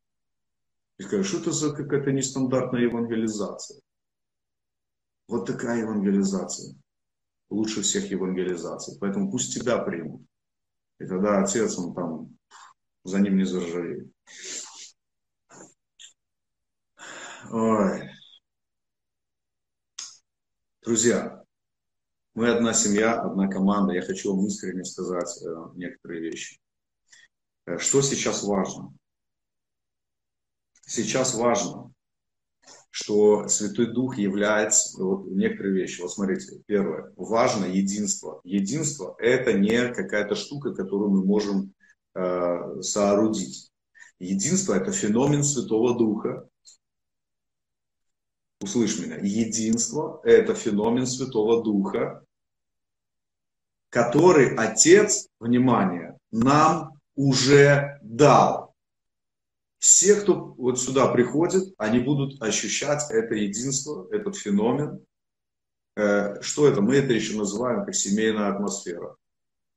И 0.97 1.03
скажешь, 1.03 1.27
что 1.27 1.39
это 1.39 1.51
за 1.51 1.73
какая-то 1.73 2.11
нестандартная 2.11 2.81
евангелизация? 2.81 3.81
Вот 5.27 5.45
такая 5.45 5.81
евангелизация. 5.81 6.75
Лучше 7.49 7.81
всех 7.81 8.09
евангелизаций. 8.11 8.97
Поэтому 8.99 9.31
пусть 9.31 9.53
тебя 9.53 9.79
примут. 9.79 10.21
И 10.99 11.05
тогда 11.05 11.43
отец, 11.43 11.77
он 11.77 11.93
там 11.93 12.37
за 13.03 13.19
ним 13.19 13.37
не 13.37 13.45
заржавеет. 13.45 14.11
Ой. 17.49 18.09
Друзья, 20.81 21.43
мы 22.37 22.51
одна 22.51 22.71
семья, 22.71 23.19
одна 23.19 23.47
команда. 23.47 23.93
Я 23.93 24.03
хочу 24.03 24.35
вам 24.35 24.45
искренне 24.45 24.85
сказать 24.85 25.41
э, 25.41 25.55
некоторые 25.73 26.21
вещи. 26.21 26.59
Э, 27.65 27.79
что 27.79 28.03
сейчас 28.03 28.43
важно? 28.43 28.93
Сейчас 30.85 31.33
важно, 31.33 31.91
что 32.91 33.47
Святой 33.47 33.91
Дух 33.91 34.19
является 34.19 35.03
вот, 35.03 35.25
некоторые 35.31 35.73
вещи. 35.73 35.99
Вот 35.99 36.13
смотрите, 36.13 36.61
первое, 36.67 37.11
важно 37.15 37.65
единство. 37.65 38.39
Единство– 38.43 39.15
это 39.17 39.53
не 39.53 39.91
какая-то 39.91 40.35
штука, 40.35 40.75
которую 40.75 41.09
мы 41.09 41.25
можем 41.25 41.73
э, 42.13 42.81
соорудить. 42.81 43.71
Единство– 44.19 44.73
это 44.75 44.91
феномен 44.91 45.43
Святого 45.43 45.97
Духа, 45.97 46.47
услышь 48.61 48.99
меня, 48.99 49.17
единство– 49.23 50.21
это 50.23 50.53
феномен 50.53 51.07
Святого 51.07 51.63
Духа, 51.63 52.23
который 53.89 54.55
Отец, 54.55 55.27
внимание, 55.39 56.17
нам 56.31 56.99
уже 57.15 57.99
дал. 58.01 58.73
Все, 59.79 60.15
кто 60.15 60.53
вот 60.57 60.79
сюда 60.79 61.07
приходит, 61.07 61.73
они 61.77 61.99
будут 61.99 62.41
ощущать 62.41 63.03
это 63.09 63.35
единство, 63.35 64.07
этот 64.11 64.35
феномен. 64.35 65.05
Э, 65.95 66.41
что 66.41 66.67
это? 66.67 66.81
Мы 66.81 66.95
это 66.95 67.13
еще 67.13 67.37
называем 67.37 67.85
как 67.85 67.95
семейная 67.95 68.53
атмосфера. 68.53 69.15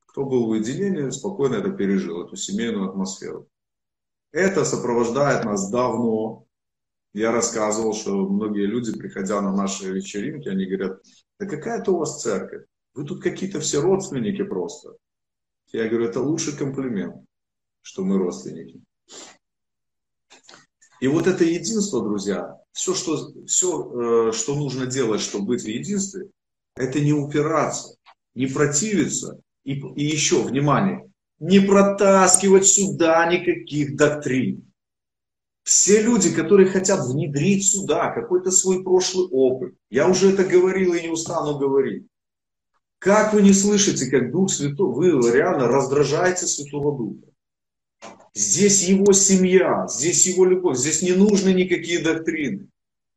Кто 0.06 0.24
был 0.24 0.46
в 0.46 0.48
уединении, 0.50 1.10
спокойно 1.10 1.56
это 1.56 1.70
пережил, 1.70 2.26
эту 2.26 2.36
семейную 2.36 2.88
атмосферу. 2.88 3.48
Это 4.32 4.64
сопровождает 4.64 5.44
нас 5.44 5.70
давно. 5.70 6.46
Я 7.12 7.32
рассказывал, 7.32 7.92
что 7.92 8.28
многие 8.28 8.66
люди, 8.66 8.96
приходя 8.96 9.40
на 9.40 9.52
наши 9.52 9.92
вечеринки, 9.92 10.48
они 10.48 10.66
говорят, 10.66 11.02
да 11.38 11.46
какая-то 11.46 11.92
у 11.92 11.98
вас 11.98 12.22
церковь. 12.22 12.64
Вы 12.94 13.04
тут 13.04 13.22
какие-то 13.22 13.60
все 13.60 13.80
родственники 13.80 14.42
просто. 14.42 14.96
Я 15.72 15.88
говорю, 15.88 16.06
это 16.06 16.20
лучший 16.20 16.56
комплимент, 16.56 17.24
что 17.82 18.04
мы 18.04 18.18
родственники. 18.18 18.80
И 21.00 21.08
вот 21.08 21.26
это 21.26 21.44
единство, 21.44 22.02
друзья, 22.02 22.56
все, 22.72 22.94
что, 22.94 23.32
все, 23.46 24.28
э, 24.28 24.32
что 24.32 24.54
нужно 24.54 24.86
делать, 24.86 25.20
чтобы 25.20 25.46
быть 25.46 25.62
в 25.62 25.68
единстве, 25.68 26.28
это 26.74 27.00
не 27.00 27.12
упираться, 27.12 27.96
не 28.34 28.46
противиться. 28.46 29.40
И, 29.64 29.72
и 29.72 30.04
еще, 30.04 30.42
внимание, 30.42 31.10
не 31.38 31.60
протаскивать 31.60 32.66
сюда 32.66 33.26
никаких 33.26 33.96
доктрин. 33.96 34.70
Все 35.62 36.02
люди, 36.02 36.34
которые 36.34 36.68
хотят 36.68 37.06
внедрить 37.06 37.66
сюда 37.66 38.10
какой-то 38.10 38.50
свой 38.50 38.82
прошлый 38.82 39.28
опыт, 39.28 39.74
я 39.90 40.08
уже 40.08 40.32
это 40.32 40.44
говорил 40.44 40.94
и 40.94 41.02
не 41.02 41.08
устану 41.08 41.58
говорить. 41.58 42.06
Как 43.00 43.32
вы 43.32 43.40
не 43.40 43.54
слышите, 43.54 44.10
как 44.10 44.30
Дух 44.30 44.50
Святой, 44.50 44.92
вы 44.92 45.32
реально 45.32 45.68
раздражаете 45.68 46.46
Святого 46.46 46.98
Духа. 46.98 47.32
Здесь 48.34 48.82
его 48.82 49.14
семья, 49.14 49.86
здесь 49.88 50.26
его 50.26 50.44
любовь, 50.44 50.76
здесь 50.76 51.00
не 51.00 51.12
нужны 51.12 51.54
никакие 51.54 52.00
доктрины. 52.00 52.68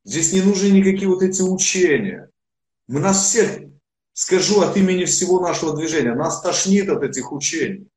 Здесь 0.06 0.32
не 0.32 0.42
нужны 0.42 0.68
никакие 0.68 1.10
вот 1.10 1.22
эти 1.22 1.42
учения. 1.42 2.30
Мы 2.88 3.02
нас 3.02 3.26
всех, 3.26 3.60
скажу 4.14 4.62
от 4.62 4.78
имени 4.78 5.04
всего 5.04 5.42
нашего 5.42 5.76
движения, 5.76 6.16
нас 6.16 6.42
тошнит 6.42 6.88
от 6.88 7.04
этих 7.04 7.34
учений. 7.34 7.90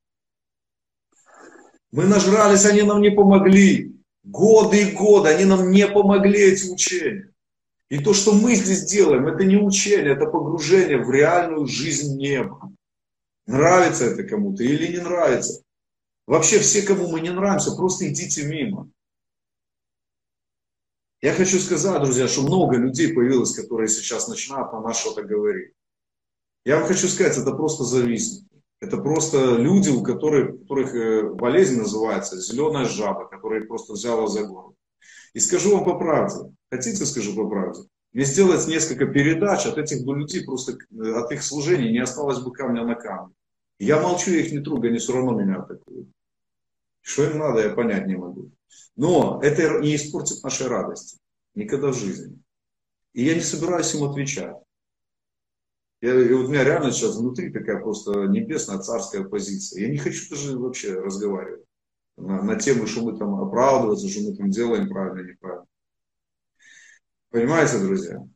Мы 1.93 2.07
нажрались, 2.07 2.67
они 2.67 2.83
нам 2.83 3.01
не 3.01 3.11
помогли. 3.11 3.95
Годы 4.25 4.83
и 4.83 4.91
годы 4.91 5.29
они 5.29 5.45
нам 5.45 5.71
не 5.71 5.87
помогли, 5.87 6.41
эти 6.41 6.69
учения. 6.69 7.33
И 7.89 7.99
то, 7.99 8.15
что 8.15 8.33
мы 8.33 8.55
здесь 8.55 8.85
делаем, 8.85 9.29
это 9.29 9.45
не 9.45 9.57
учение, 9.57 10.13
это 10.13 10.27
погружение 10.27 10.99
в 10.99 11.11
реальную 11.11 11.67
жизнь 11.67 12.17
неба. 12.19 12.73
Нравится 13.47 14.07
это 14.07 14.25
кому-то 14.25 14.65
или 14.65 14.89
не 14.89 14.99
нравится. 14.99 15.63
Вообще 16.27 16.59
все, 16.59 16.83
кому 16.83 17.09
мы 17.09 17.21
не 17.21 17.31
нравимся, 17.31 17.77
просто 17.77 18.09
идите 18.09 18.45
мимо. 18.45 18.91
Я 21.23 21.33
хочу 21.33 21.61
сказать, 21.61 22.03
друзья, 22.03 22.27
что 22.27 22.43
много 22.43 22.77
людей 22.77 23.15
появилось, 23.15 23.55
которые 23.55 23.89
сейчас 23.89 24.29
начинают 24.29 24.73
на 24.73 24.81
нас 24.81 24.99
что-то 25.01 25.23
говорить. 25.23 25.73
Я 26.65 26.79
вам 26.79 26.89
хочу 26.89 27.07
сказать, 27.09 27.39
это 27.39 27.53
просто 27.53 27.85
завистники. 27.85 28.47
Это 28.81 28.99
просто 28.99 29.57
люди, 29.57 29.89
у 29.89 30.03
которых, 30.03 30.55
у 30.55 30.59
которых 30.59 30.95
э, 30.95 31.23
болезнь 31.35 31.79
называется 31.79 32.39
зеленая 32.39 32.85
жаба, 32.85 33.27
которая 33.29 33.65
просто 33.65 33.95
взяла 33.95 34.27
за 34.27 34.45
горло. 34.45 34.75
И 35.33 35.41
скажу 35.41 35.77
вам 35.77 35.85
по 35.85 35.97
правде, 35.97 36.55
хотите 36.71 37.05
скажу 37.05 37.35
по 37.35 37.49
правде, 37.49 37.83
Мне 38.13 38.25
сделать 38.25 38.67
несколько 38.67 39.07
передач, 39.07 39.67
от 39.67 39.79
этих 39.79 40.05
бы 40.05 40.17
людей 40.19 40.45
просто, 40.45 40.79
от 40.99 41.33
их 41.33 41.43
служений 41.43 41.93
не 41.93 41.99
осталось 41.99 42.41
бы 42.41 42.53
камня 42.53 42.85
на 42.85 42.95
камне. 42.95 43.35
Я 43.79 44.01
молчу, 44.01 44.31
я 44.31 44.41
их 44.41 44.53
не 44.53 44.61
трогаю, 44.61 44.91
они 44.91 44.99
все 44.99 45.13
равно 45.13 45.33
меня 45.33 45.57
атакуют. 45.57 46.09
Что 47.03 47.25
им 47.25 47.39
надо, 47.39 47.63
я 47.63 47.71
понять 47.71 48.07
не 48.07 48.17
могу. 48.17 48.51
Но 48.97 49.41
это 49.43 49.81
не 49.81 49.95
испортит 49.95 50.43
нашей 50.43 50.67
радости. 50.67 51.19
Никогда 51.55 51.89
в 51.89 51.95
жизни. 51.95 52.39
И 53.13 53.25
я 53.25 53.35
не 53.35 53.41
собираюсь 53.41 53.95
им 53.95 54.05
отвечать. 54.05 54.57
Я, 56.01 56.21
и 56.21 56.33
вот 56.33 56.47
у 56.47 56.49
меня 56.49 56.65
реально 56.65 56.91
сейчас 56.91 57.17
внутри 57.17 57.51
такая 57.51 57.81
просто 57.81 58.27
небесная 58.27 58.79
царская 58.79 59.25
позиция. 59.25 59.83
Я 59.83 59.89
не 59.89 59.99
хочу 59.99 60.29
даже 60.29 60.59
вообще 60.59 60.95
разговаривать 60.95 61.65
на, 62.17 62.43
на 62.43 62.57
тему, 62.57 62.87
что 62.87 63.03
мы 63.03 63.17
там 63.17 63.35
оправдываться, 63.41 64.09
что 64.09 64.23
мы 64.23 64.37
там 64.37 64.51
делаем 64.51 64.89
правильно, 64.89 65.31
неправильно. 65.31 65.67
Понимаете, 67.37 67.81
друзья? 67.81 68.27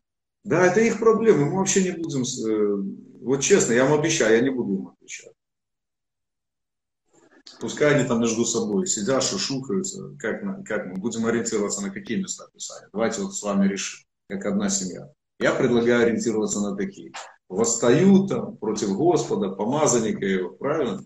Да, 0.44 0.66
это 0.66 0.80
их 0.80 0.98
проблемы, 0.98 1.46
мы 1.46 1.56
вообще 1.56 1.82
не 1.84 1.92
будем, 1.92 2.20
э, 2.20 3.22
вот 3.22 3.40
честно, 3.40 3.72
я 3.72 3.86
вам 3.86 3.98
обещаю, 3.98 4.36
я 4.36 4.42
не 4.42 4.50
буду 4.50 4.74
им 4.74 4.88
отвечать. 4.88 5.32
Пускай 7.60 7.94
они 7.94 8.06
там 8.06 8.20
между 8.20 8.44
собой 8.44 8.86
сидят, 8.86 9.22
шушукаются, 9.22 10.14
как, 10.18 10.42
как 10.66 10.84
мы 10.84 10.96
будем 10.98 11.24
ориентироваться 11.24 11.80
на 11.80 11.88
какие 11.88 12.18
места 12.18 12.44
Писания. 12.52 12.90
Давайте 12.92 13.22
вот 13.22 13.34
с 13.34 13.42
вами 13.42 13.68
решим, 13.68 14.06
как 14.28 14.44
одна 14.44 14.68
семья. 14.68 15.10
Я 15.38 15.54
предлагаю 15.54 16.02
ориентироваться 16.02 16.60
на 16.60 16.76
такие. 16.76 17.12
Восстают 17.48 18.28
там 18.28 18.58
против 18.58 18.94
Господа, 18.94 19.48
помазанника 19.48 20.26
его, 20.26 20.50
правильно? 20.50 21.00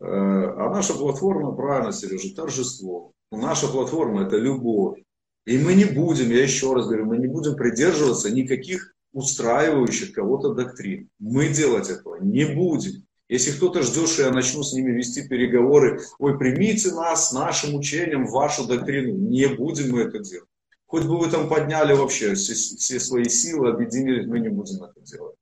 Э, 0.00 0.06
а 0.08 0.70
наша 0.70 0.94
платформа, 0.94 1.54
правильно, 1.54 1.92
Сережа, 1.92 2.34
торжество. 2.34 3.12
Наша 3.30 3.68
платформа– 3.68 4.22
это 4.26 4.36
любовь. 4.38 5.03
И 5.46 5.58
мы 5.58 5.74
не 5.74 5.84
будем, 5.84 6.30
я 6.30 6.42
еще 6.42 6.72
раз 6.72 6.86
говорю, 6.86 7.06
мы 7.06 7.18
не 7.18 7.26
будем 7.26 7.54
придерживаться 7.54 8.30
никаких 8.30 8.94
устраивающих 9.12 10.12
кого-то 10.12 10.54
доктрин. 10.54 11.08
Мы 11.18 11.48
делать 11.48 11.90
этого 11.90 12.16
не 12.16 12.46
будем. 12.46 13.06
Если 13.28 13.52
кто-то 13.52 13.82
ждет, 13.82 14.08
что 14.08 14.24
я 14.24 14.30
начну 14.30 14.62
с 14.62 14.72
ними 14.72 14.90
вести 14.90 15.26
переговоры, 15.26 16.00
ой, 16.18 16.38
примите 16.38 16.92
нас, 16.92 17.32
нашим 17.32 17.74
учением, 17.74 18.26
вашу 18.26 18.66
доктрину. 18.66 19.16
Не 19.16 19.46
будем 19.48 19.92
мы 19.92 20.02
это 20.02 20.18
делать. 20.18 20.48
Хоть 20.86 21.04
бы 21.04 21.18
вы 21.18 21.30
там 21.30 21.48
подняли 21.48 21.94
вообще 21.94 22.34
все, 22.34 22.54
все 22.54 23.00
свои 23.00 23.24
силы, 23.24 23.70
объединились, 23.70 24.26
мы 24.26 24.40
не 24.40 24.48
будем 24.48 24.82
это 24.84 25.00
делать. 25.00 25.36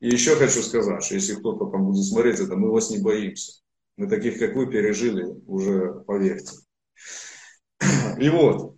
И 0.00 0.08
еще 0.08 0.36
хочу 0.36 0.62
сказать, 0.62 1.02
что 1.02 1.14
если 1.14 1.34
кто-то 1.34 1.66
там 1.66 1.86
будет 1.86 2.04
смотреть 2.04 2.40
это, 2.40 2.56
мы 2.56 2.70
вас 2.70 2.90
не 2.90 2.98
боимся. 2.98 3.62
Мы 3.96 4.08
таких, 4.08 4.38
как 4.38 4.54
вы, 4.54 4.66
пережили 4.66 5.24
уже, 5.46 6.04
поверьте. 6.06 6.52
И 8.18 8.28
вот, 8.28 8.75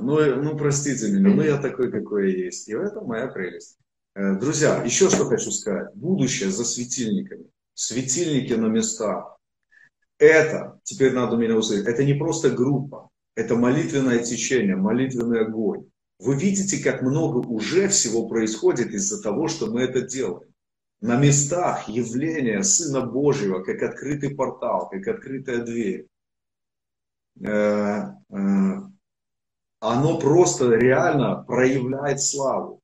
ну, 0.00 0.42
ну 0.42 0.56
простите 0.56 1.10
меня, 1.10 1.34
ну 1.34 1.42
я 1.42 1.58
такой, 1.58 1.90
какой 1.90 2.32
я 2.32 2.44
есть. 2.46 2.68
И 2.68 2.74
в 2.74 2.80
этом 2.80 3.06
моя 3.06 3.26
прелесть. 3.28 3.78
Э, 4.14 4.34
друзья, 4.34 4.82
еще 4.82 5.08
что 5.08 5.26
хочу 5.26 5.50
сказать. 5.50 5.94
Будущее 5.94 6.50
за 6.50 6.64
светильниками. 6.64 7.46
Светильники 7.74 8.52
на 8.52 8.66
местах. 8.66 9.36
Это, 10.18 10.78
теперь 10.84 11.12
надо 11.12 11.36
меня 11.36 11.56
услышать, 11.56 11.86
это 11.86 12.04
не 12.04 12.14
просто 12.14 12.50
группа. 12.50 13.08
Это 13.34 13.56
молитвенное 13.56 14.18
течение, 14.18 14.76
молитвенный 14.76 15.40
огонь. 15.40 15.86
Вы 16.18 16.36
видите, 16.36 16.82
как 16.82 17.02
много 17.02 17.38
уже 17.38 17.88
всего 17.88 18.28
происходит 18.28 18.92
из-за 18.92 19.22
того, 19.22 19.48
что 19.48 19.66
мы 19.66 19.82
это 19.82 20.02
делаем. 20.02 20.52
На 21.00 21.16
местах 21.16 21.88
явления 21.88 22.62
Сына 22.62 23.00
Божьего, 23.00 23.62
как 23.64 23.82
открытый 23.82 24.36
портал, 24.36 24.88
как 24.88 25.08
открытая 25.08 25.64
дверь. 25.64 26.06
Оно 29.82 30.16
просто 30.16 30.76
реально 30.76 31.44
проявляет 31.44 32.22
славу. 32.22 32.80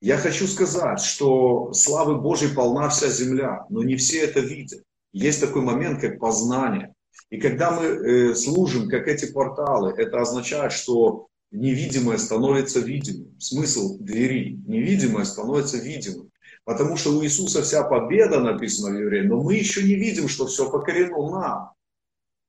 Я 0.00 0.16
хочу 0.16 0.48
сказать, 0.48 1.00
что 1.00 1.72
славы 1.72 2.20
Божьей 2.20 2.52
полна 2.52 2.88
вся 2.88 3.08
земля, 3.10 3.64
но 3.68 3.84
не 3.84 3.94
все 3.94 4.22
это 4.22 4.40
видят. 4.40 4.82
Есть 5.12 5.40
такой 5.40 5.62
момент, 5.62 6.00
как 6.00 6.18
познание. 6.18 6.94
И 7.30 7.38
когда 7.38 7.70
мы 7.70 7.84
э, 7.84 8.34
служим, 8.34 8.88
как 8.88 9.06
эти 9.06 9.30
порталы, 9.30 9.94
это 9.96 10.20
означает, 10.20 10.72
что 10.72 11.28
невидимое 11.52 12.18
становится 12.18 12.80
видимым. 12.80 13.38
Смысл 13.38 13.98
двери. 14.00 14.58
Невидимое 14.66 15.24
становится 15.24 15.76
видимым. 15.76 16.32
Потому 16.64 16.96
что 16.96 17.10
у 17.10 17.22
Иисуса 17.22 17.62
вся 17.62 17.84
победа 17.84 18.40
написана 18.40 18.96
в 18.96 19.00
Евреи, 19.00 19.28
но 19.28 19.40
мы 19.40 19.54
еще 19.54 19.84
не 19.84 19.94
видим, 19.94 20.26
что 20.26 20.46
все 20.46 20.68
покорено 20.68 21.30
нам. 21.30 21.70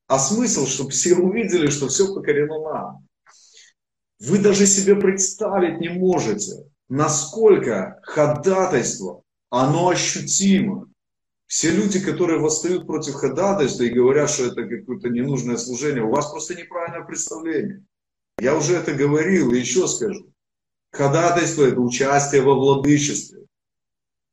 А 0.07 0.17
смысл, 0.17 0.65
чтобы 0.65 0.89
все 0.89 1.13
увидели, 1.13 1.67
что 1.67 1.89
все 1.89 2.11
покорено 2.11 2.59
нам. 2.59 3.02
Вы 4.19 4.39
даже 4.39 4.65
себе 4.65 4.95
представить 4.95 5.79
не 5.79 5.89
можете, 5.89 6.69
насколько 6.89 7.99
ходатайство, 8.03 9.23
оно 9.49 9.89
ощутимо. 9.89 10.89
Все 11.47 11.71
люди, 11.71 11.99
которые 11.99 12.39
восстают 12.39 12.87
против 12.87 13.15
ходатайства 13.15 13.83
и 13.83 13.89
говорят, 13.89 14.29
что 14.29 14.45
это 14.45 14.63
какое-то 14.63 15.09
ненужное 15.09 15.57
служение, 15.57 16.03
у 16.03 16.09
вас 16.09 16.31
просто 16.31 16.55
неправильное 16.55 17.05
представление. 17.05 17.83
Я 18.39 18.55
уже 18.55 18.75
это 18.75 18.93
говорил 18.93 19.53
и 19.53 19.59
еще 19.59 19.87
скажу. 19.87 20.33
Ходатайство– 20.91 21.63
это 21.67 21.79
участие 21.79 22.41
во 22.41 22.55
владычестве. 22.55 23.45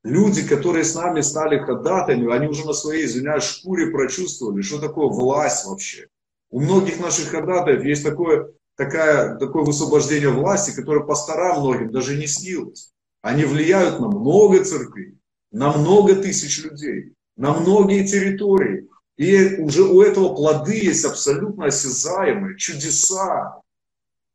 Люди, 0.02 0.46
которые 0.46 0.84
с 0.84 0.94
нами 0.94 1.20
стали 1.20 1.58
ходатаями, 1.58 2.34
они 2.34 2.46
уже 2.46 2.64
на 2.64 2.72
своей, 2.72 3.04
извиняюсь, 3.04 3.44
шкуре 3.44 3.90
прочувствовали, 3.90 4.62
что 4.62 4.78
такое 4.78 5.08
власть 5.08 5.66
вообще. 5.66 6.08
У 6.50 6.60
многих 6.60 7.00
наших 7.00 7.28
ходатаев 7.28 7.84
есть 7.84 8.04
такое, 8.04 8.52
такая, 8.80 9.36
такое 9.36 9.62
высвобождение 9.62 10.30
власти, 10.30 10.74
которое 10.74 11.04
пасторам 11.04 11.60
многим 11.60 11.90
даже 11.90 12.16
не 12.16 12.26
снилось. 12.26 12.92
Они 13.20 13.44
влияют 13.44 14.00
на 14.00 14.08
много 14.08 14.64
церквей, 14.64 15.18
на 15.52 15.70
много 15.76 16.14
тысяч 16.14 16.64
людей, 16.64 17.12
на 17.36 17.52
многие 17.52 18.06
территории. 18.06 18.88
И 19.18 19.56
уже 19.56 19.82
у 19.82 20.00
этого 20.00 20.34
плоды 20.34 20.78
есть 20.78 21.04
абсолютно 21.04 21.66
осязаемые, 21.66 22.56
чудеса. 22.56 23.60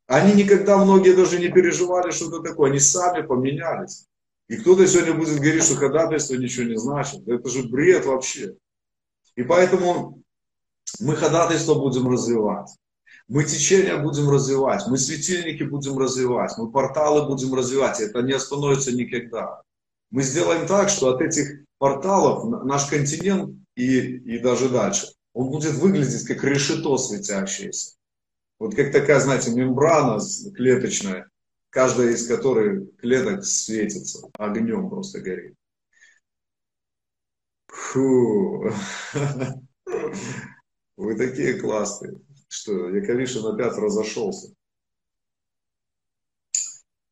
Они 0.06 0.34
никогда, 0.34 0.78
многие 0.78 1.16
даже 1.16 1.40
не 1.40 1.50
переживали 1.50 2.12
что-то 2.12 2.44
такое, 2.48 2.70
они 2.70 2.80
сами 2.80 3.26
поменялись. 3.26 4.06
И 4.48 4.58
кто-то 4.58 4.86
сегодня 4.86 5.16
будет 5.16 5.40
говорить, 5.40 5.64
что 5.64 5.76
ходатайство 5.76 6.36
ничего 6.36 6.68
не 6.68 6.78
значит. 6.78 7.28
Это 7.28 7.50
же 7.50 7.64
бред 7.64 8.06
вообще. 8.06 8.54
И 9.36 9.42
поэтому 9.42 10.22
мы 11.00 11.16
ходатайство 11.16 11.74
будем 11.74 12.08
развивать. 12.08 12.70
Мы 13.28 13.44
течение 13.44 13.98
будем 13.98 14.30
развивать, 14.30 14.86
мы 14.88 14.98
светильники 14.98 15.64
будем 15.64 15.98
развивать, 15.98 16.54
мы 16.58 16.72
порталы 16.72 17.28
будем 17.28 17.54
развивать. 17.56 18.00
Это 18.00 18.22
не 18.22 18.34
остановится 18.34 18.92
никогда. 18.92 19.62
Мы 20.12 20.22
сделаем 20.22 20.68
так, 20.68 20.90
что 20.90 21.10
от 21.10 21.22
этих 21.22 21.66
порталов 21.80 22.64
наш 22.66 22.86
континент 22.86 23.56
и, 23.76 24.00
и 24.00 24.40
даже 24.40 24.70
дальше, 24.70 25.08
он 25.34 25.50
будет 25.50 25.74
выглядеть 25.74 26.26
как 26.26 26.44
решето 26.44 26.98
светящееся. 26.98 27.96
Вот 28.60 28.76
как 28.76 28.92
такая, 28.92 29.20
знаете, 29.20 29.52
мембрана 29.52 30.20
клеточная, 30.56 31.30
каждая 31.70 32.12
из 32.12 32.28
которой 32.28 32.88
клеток 33.00 33.44
светится, 33.44 34.30
огнем 34.38 34.90
просто 34.90 35.20
горит. 35.20 35.56
Фу. 37.68 38.72
Вы 40.98 41.18
такие 41.18 41.60
классные, 41.60 42.22
что 42.48 42.90
Яковишин 42.90 43.46
опять 43.46 43.78
разошелся. 43.78 44.54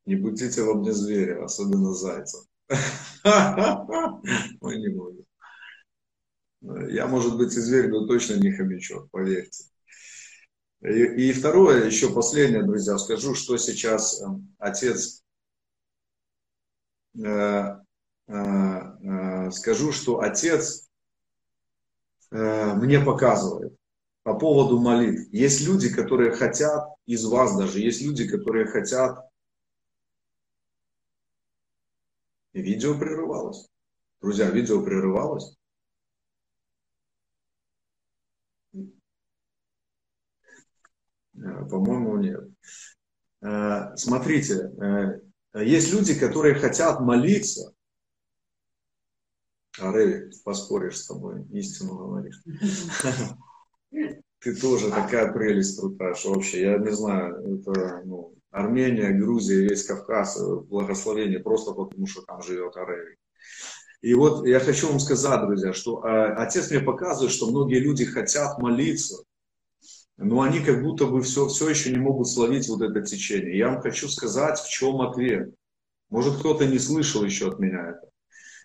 Не 0.06 0.16
будите 0.16 0.62
во 0.62 0.74
мне 0.74 0.92
зверя, 0.92 1.44
особенно 1.44 1.92
зайца. 1.94 2.38
Ой, 4.60 4.78
не 4.78 4.88
буду. 4.88 5.24
Я, 6.90 7.06
может 7.06 7.36
быть, 7.36 7.54
и 7.54 7.60
зверь, 7.60 7.88
но 7.88 8.06
точно 8.06 8.34
не 8.34 8.52
хомячок, 8.52 9.10
поверьте. 9.10 9.64
И, 10.82 11.28
и 11.28 11.32
второе, 11.32 11.86
еще 11.86 12.12
последнее, 12.12 12.62
друзья, 12.62 12.98
скажу, 12.98 13.34
что 13.34 13.56
сейчас 13.56 14.20
э, 14.20 14.26
отец, 14.58 15.22
э, 17.22 17.76
э, 18.28 19.50
скажу, 19.50 19.92
что 19.92 20.20
отец 20.20 20.88
мне 22.30 22.98
показывает 22.98 23.76
по 24.24 24.36
поводу 24.38 24.80
молитв. 24.80 25.32
Есть 25.32 25.66
люди, 25.66 25.94
которые 25.94 26.32
хотят, 26.32 26.88
из 27.06 27.24
вас 27.26 27.56
даже, 27.56 27.78
есть 27.78 28.02
люди, 28.02 28.26
которые 28.26 28.66
хотят, 28.66 29.18
видео 32.54 32.98
прерывалось. 32.98 33.68
Друзья, 34.22 34.50
видео 34.50 34.82
прерывалось. 34.82 35.54
Э, 38.72 38.78
по-моему, 41.68 42.16
нет. 42.16 42.48
Э, 43.42 43.94
смотрите, 43.96 44.72
э, 45.52 45.64
есть 45.66 45.92
люди, 45.92 46.18
которые 46.18 46.54
хотят 46.54 47.00
молиться. 47.00 47.74
Рэви, 49.76 50.30
поспоришь 50.44 51.00
с 51.00 51.08
тобой, 51.08 51.44
истину 51.50 51.98
говоришь. 51.98 52.42
Ты 54.40 54.54
тоже 54.56 54.90
такая 54.90 55.32
прелесть 55.32 55.78
крутая, 55.78 56.14
что 56.14 56.34
вообще, 56.34 56.62
я 56.62 56.78
не 56.78 56.90
знаю, 56.92 57.60
это, 57.60 58.02
ну, 58.04 58.34
Армения, 58.50 59.10
Грузия, 59.10 59.62
весь 59.62 59.84
Кавказ, 59.84 60.40
благословение 60.68 61.40
просто 61.40 61.72
потому, 61.72 62.06
что 62.06 62.22
там 62.22 62.42
живет 62.42 62.76
Аревий. 62.76 63.16
И 64.02 64.12
вот 64.14 64.46
я 64.46 64.60
хочу 64.60 64.88
вам 64.88 65.00
сказать, 65.00 65.46
друзья, 65.46 65.72
что 65.72 66.04
э, 66.04 66.34
отец 66.34 66.70
мне 66.70 66.80
показывает, 66.80 67.32
что 67.32 67.50
многие 67.50 67.78
люди 67.78 68.04
хотят 68.04 68.58
молиться, 68.58 69.24
но 70.18 70.42
они 70.42 70.60
как 70.60 70.82
будто 70.82 71.06
бы 71.06 71.22
все, 71.22 71.48
все 71.48 71.70
еще 71.70 71.90
не 71.90 71.98
могут 71.98 72.28
словить 72.28 72.68
вот 72.68 72.82
это 72.82 73.00
течение. 73.00 73.56
Я 73.56 73.70
вам 73.70 73.80
хочу 73.80 74.08
сказать, 74.08 74.58
в 74.58 74.68
чем 74.68 75.00
ответ. 75.00 75.54
Может, 76.10 76.38
кто-то 76.38 76.66
не 76.66 76.78
слышал 76.78 77.24
еще 77.24 77.48
от 77.48 77.58
меня 77.58 77.90
это. 77.90 78.10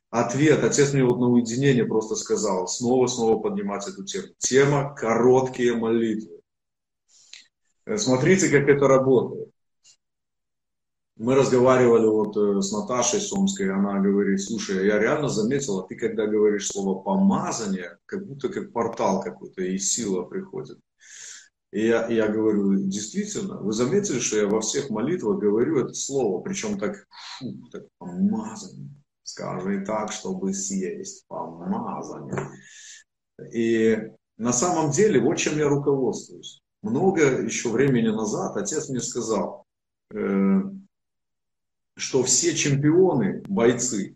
Ответ, 0.09 0.63
отец 0.63 0.91
мне 0.93 1.03
вот 1.03 1.19
на 1.19 1.27
уединение 1.27 1.85
просто 1.85 2.15
сказал, 2.15 2.67
снова-снова 2.67 3.39
поднимать 3.39 3.87
эту 3.87 4.03
тему. 4.03 4.27
Тема 4.39 4.95
«Короткие 4.95 5.75
молитвы». 5.75 6.41
Э, 7.85 7.97
смотрите, 7.97 8.49
как 8.49 8.67
это 8.67 8.87
работает. 8.87 9.49
Мы 11.15 11.35
разговаривали 11.35 12.07
вот 12.07 12.35
э, 12.37 12.61
с 12.61 12.71
Наташей 12.71 13.19
Сомской, 13.19 13.71
она 13.71 13.99
говорит, 13.99 14.41
слушай, 14.41 14.87
я 14.87 14.97
реально 14.97 15.29
заметила, 15.29 15.85
ты 15.87 15.95
когда 15.95 16.25
говоришь 16.25 16.69
слово 16.69 17.03
«помазание», 17.03 17.99
как 18.07 18.25
будто 18.25 18.49
как 18.49 18.71
портал 18.71 19.21
какой-то, 19.21 19.61
и 19.61 19.77
сила 19.77 20.23
приходит. 20.23 20.79
И 21.71 21.85
я, 21.85 22.07
я 22.07 22.29
говорю, 22.29 22.75
действительно, 22.87 23.57
вы 23.57 23.73
заметили, 23.73 24.17
что 24.17 24.37
я 24.37 24.47
во 24.47 24.61
всех 24.61 24.89
молитвах 24.89 25.39
говорю 25.39 25.85
это 25.85 25.93
слово, 25.93 26.41
причем 26.41 26.79
так, 26.79 27.05
фу, 27.37 27.69
так 27.71 27.83
помазание. 27.99 28.98
Скажи 29.29 29.85
так, 29.85 30.11
чтобы 30.11 30.55
съесть 30.55 31.27
помазание. 31.27 32.49
И 33.53 33.95
на 34.37 34.51
самом 34.51 34.89
деле, 34.89 35.21
вот 35.21 35.37
чем 35.37 35.57
я 35.59 35.67
руководствуюсь. 35.67 36.61
Много 36.81 37.43
еще 37.43 37.69
времени 37.69 38.07
назад 38.07 38.57
отец 38.57 38.89
мне 38.89 38.99
сказал, 38.99 39.65
э, 40.11 40.61
что 41.95 42.23
все 42.23 42.55
чемпионы, 42.55 43.43
бойцы, 43.47 44.15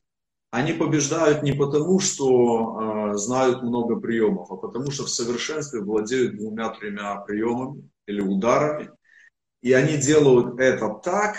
они 0.49 0.73
побеждают 0.73 1.43
не 1.43 1.51
потому, 1.53 1.99
что 1.99 3.11
э, 3.11 3.17
знают 3.17 3.61
много 3.61 3.97
приемов, 3.97 4.49
а 4.51 4.55
потому 4.55 4.89
что 4.89 5.03
в 5.03 5.09
совершенстве 5.09 5.81
владеют 5.81 6.37
двумя-тремя 6.37 7.17
приемами 7.17 7.87
или 8.07 8.21
ударами. 8.21 8.89
И 9.61 9.73
они 9.73 9.97
делают 9.97 10.59
это 10.59 10.89
так, 10.89 11.35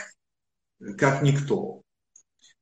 как 0.96 1.22
никто. 1.22 1.83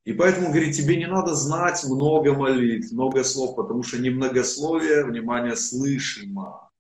И 0.05 0.13
поэтому, 0.13 0.49
говорит, 0.49 0.75
тебе 0.75 0.97
не 0.97 1.07
надо 1.07 1.35
знать 1.35 1.85
много 1.85 2.35
молитв, 2.35 2.93
много 2.93 3.23
слов, 3.23 3.55
потому 3.55 3.83
что 3.83 3.99
немногословие, 3.99 5.05
внимание, 5.05 5.55
слышимо. 5.55 6.71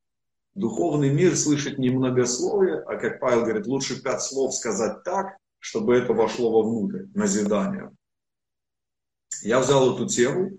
Духовный 0.54 1.10
мир 1.10 1.36
слышит 1.36 1.78
не 1.78 1.90
многословие, 1.90 2.80
а, 2.80 2.96
как 2.96 3.20
Павел 3.20 3.42
говорит, 3.42 3.66
лучше 3.66 4.02
пять 4.02 4.22
слов 4.22 4.54
сказать 4.54 5.02
так, 5.04 5.36
чтобы 5.60 5.94
это 5.94 6.12
вошло 6.12 6.50
вовнутрь, 6.50 7.04
назидание 7.14 7.90
я 9.42 9.60
взял 9.60 9.94
эту 9.94 10.06
тему 10.06 10.58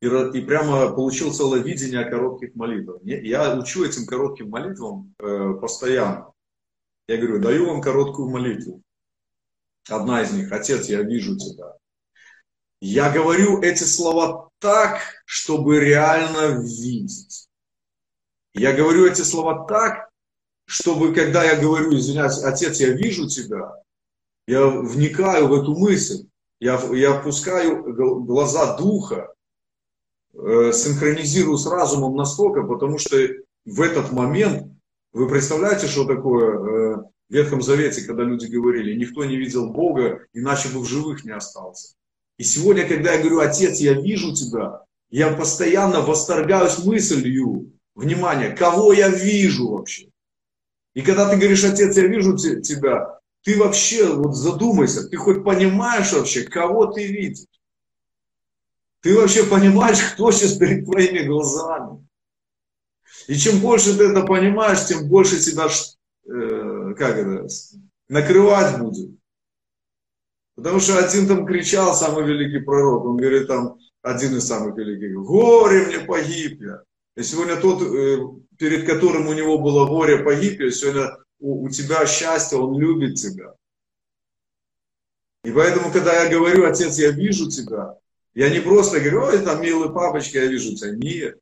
и, 0.00 0.06
и 0.06 0.40
прямо 0.42 0.92
получил 0.94 1.32
целое 1.32 1.60
видение 1.60 2.04
коротких 2.04 2.54
молитв. 2.54 2.92
Я 3.02 3.56
учу 3.56 3.84
этим 3.84 4.06
коротким 4.06 4.50
молитвам 4.50 5.14
э, 5.18 5.54
постоянно. 5.60 6.32
Я 7.06 7.18
говорю, 7.18 7.40
даю 7.40 7.66
вам 7.66 7.82
короткую 7.82 8.30
молитву. 8.30 8.82
Одна 9.88 10.22
из 10.22 10.32
них, 10.32 10.50
Отец, 10.50 10.88
я 10.88 11.02
вижу 11.02 11.36
тебя. 11.36 11.74
Я 12.86 13.10
говорю 13.10 13.62
эти 13.62 13.84
слова 13.84 14.50
так, 14.58 15.00
чтобы 15.24 15.80
реально 15.80 16.60
видеть. 16.60 17.48
Я 18.52 18.74
говорю 18.74 19.06
эти 19.06 19.22
слова 19.22 19.64
так, 19.66 20.10
чтобы, 20.66 21.14
когда 21.14 21.44
я 21.44 21.58
говорю, 21.58 21.96
извиняюсь, 21.96 22.42
Отец, 22.42 22.80
я 22.80 22.90
вижу 22.90 23.26
тебя, 23.26 23.72
я 24.46 24.66
вникаю 24.66 25.48
в 25.48 25.54
эту 25.54 25.74
мысль. 25.74 26.26
Я, 26.60 26.78
я 26.92 27.14
опускаю 27.14 27.94
глаза 28.26 28.76
духа, 28.76 29.32
э, 30.34 30.72
синхронизирую 30.74 31.56
с 31.56 31.66
разумом 31.66 32.16
настолько, 32.16 32.64
потому 32.64 32.98
что 32.98 33.16
в 33.64 33.80
этот 33.80 34.12
момент, 34.12 34.70
вы 35.14 35.26
представляете, 35.30 35.86
что 35.86 36.04
такое 36.04 36.52
э, 36.52 36.96
в 37.30 37.32
Ветхом 37.32 37.62
Завете, 37.62 38.02
когда 38.02 38.24
люди 38.24 38.44
говорили, 38.44 38.94
никто 38.94 39.24
не 39.24 39.38
видел 39.38 39.70
Бога, 39.70 40.26
иначе 40.34 40.68
бы 40.68 40.80
в 40.80 40.84
живых 40.84 41.24
не 41.24 41.30
остался. 41.30 41.94
И 42.36 42.42
сегодня, 42.42 42.86
когда 42.86 43.12
я 43.12 43.18
говорю, 43.20 43.40
Отец, 43.40 43.78
я 43.78 43.94
вижу 43.94 44.34
тебя, 44.34 44.84
я 45.10 45.32
постоянно 45.32 46.00
восторгаюсь 46.00 46.78
мыслью, 46.84 47.72
внимание, 47.94 48.50
кого 48.50 48.92
я 48.92 49.08
вижу 49.08 49.68
вообще. 49.68 50.08
И 50.94 51.02
когда 51.02 51.28
ты 51.28 51.36
говоришь, 51.36 51.64
Отец, 51.64 51.96
я 51.96 52.06
вижу 52.06 52.36
тебя, 52.36 53.18
ты 53.42 53.58
вообще 53.58 54.12
вот 54.12 54.34
задумайся, 54.34 55.08
ты 55.08 55.16
хоть 55.16 55.44
понимаешь 55.44 56.12
вообще, 56.12 56.42
кого 56.42 56.86
ты 56.86 57.06
видишь? 57.06 57.46
Ты 59.00 59.14
вообще 59.14 59.44
понимаешь, 59.44 59.98
кто 60.14 60.32
сейчас 60.32 60.56
перед 60.56 60.84
твоими 60.84 61.26
глазами? 61.26 62.04
И 63.28 63.36
чем 63.36 63.60
больше 63.60 63.96
ты 63.96 64.04
это 64.04 64.22
понимаешь, 64.22 64.86
тем 64.86 65.08
больше 65.08 65.38
тебя, 65.38 65.66
э, 65.66 66.94
как 66.94 67.16
это, 67.16 67.46
накрывать 68.08 68.78
будет. 68.78 69.10
Потому 70.56 70.78
что 70.78 70.98
один 70.98 71.26
там 71.26 71.46
кричал, 71.46 71.94
самый 71.94 72.24
великий 72.24 72.60
пророк, 72.60 73.04
он 73.04 73.16
говорит 73.16 73.48
там, 73.48 73.78
один 74.02 74.36
из 74.36 74.46
самых 74.46 74.76
великих, 74.76 75.14
горе 75.14 75.86
мне 75.86 76.00
погиб 76.00 76.60
я. 76.62 76.82
И 77.16 77.22
сегодня 77.22 77.56
тот, 77.56 77.82
э, 77.82 78.18
перед 78.58 78.86
которым 78.86 79.26
у 79.26 79.32
него 79.32 79.58
было 79.58 79.86
горе 79.86 80.18
погиб 80.18 80.60
я, 80.60 80.70
сегодня 80.70 81.16
у, 81.40 81.64
у 81.64 81.68
тебя 81.68 82.06
счастье, 82.06 82.58
Он 82.58 82.78
любит 82.78 83.16
тебя. 83.16 83.54
И 85.42 85.50
поэтому, 85.50 85.92
когда 85.92 86.22
я 86.22 86.30
говорю, 86.30 86.66
отец, 86.66 86.98
я 86.98 87.10
вижу 87.10 87.50
тебя, 87.50 87.98
я 88.34 88.50
не 88.50 88.60
просто 88.60 89.00
говорю, 89.00 89.24
ой, 89.24 89.38
там, 89.40 89.60
милый 89.60 89.92
папочка, 89.92 90.38
я 90.38 90.46
вижу 90.46 90.74
тебя. 90.74 90.94
Нет. 90.94 91.38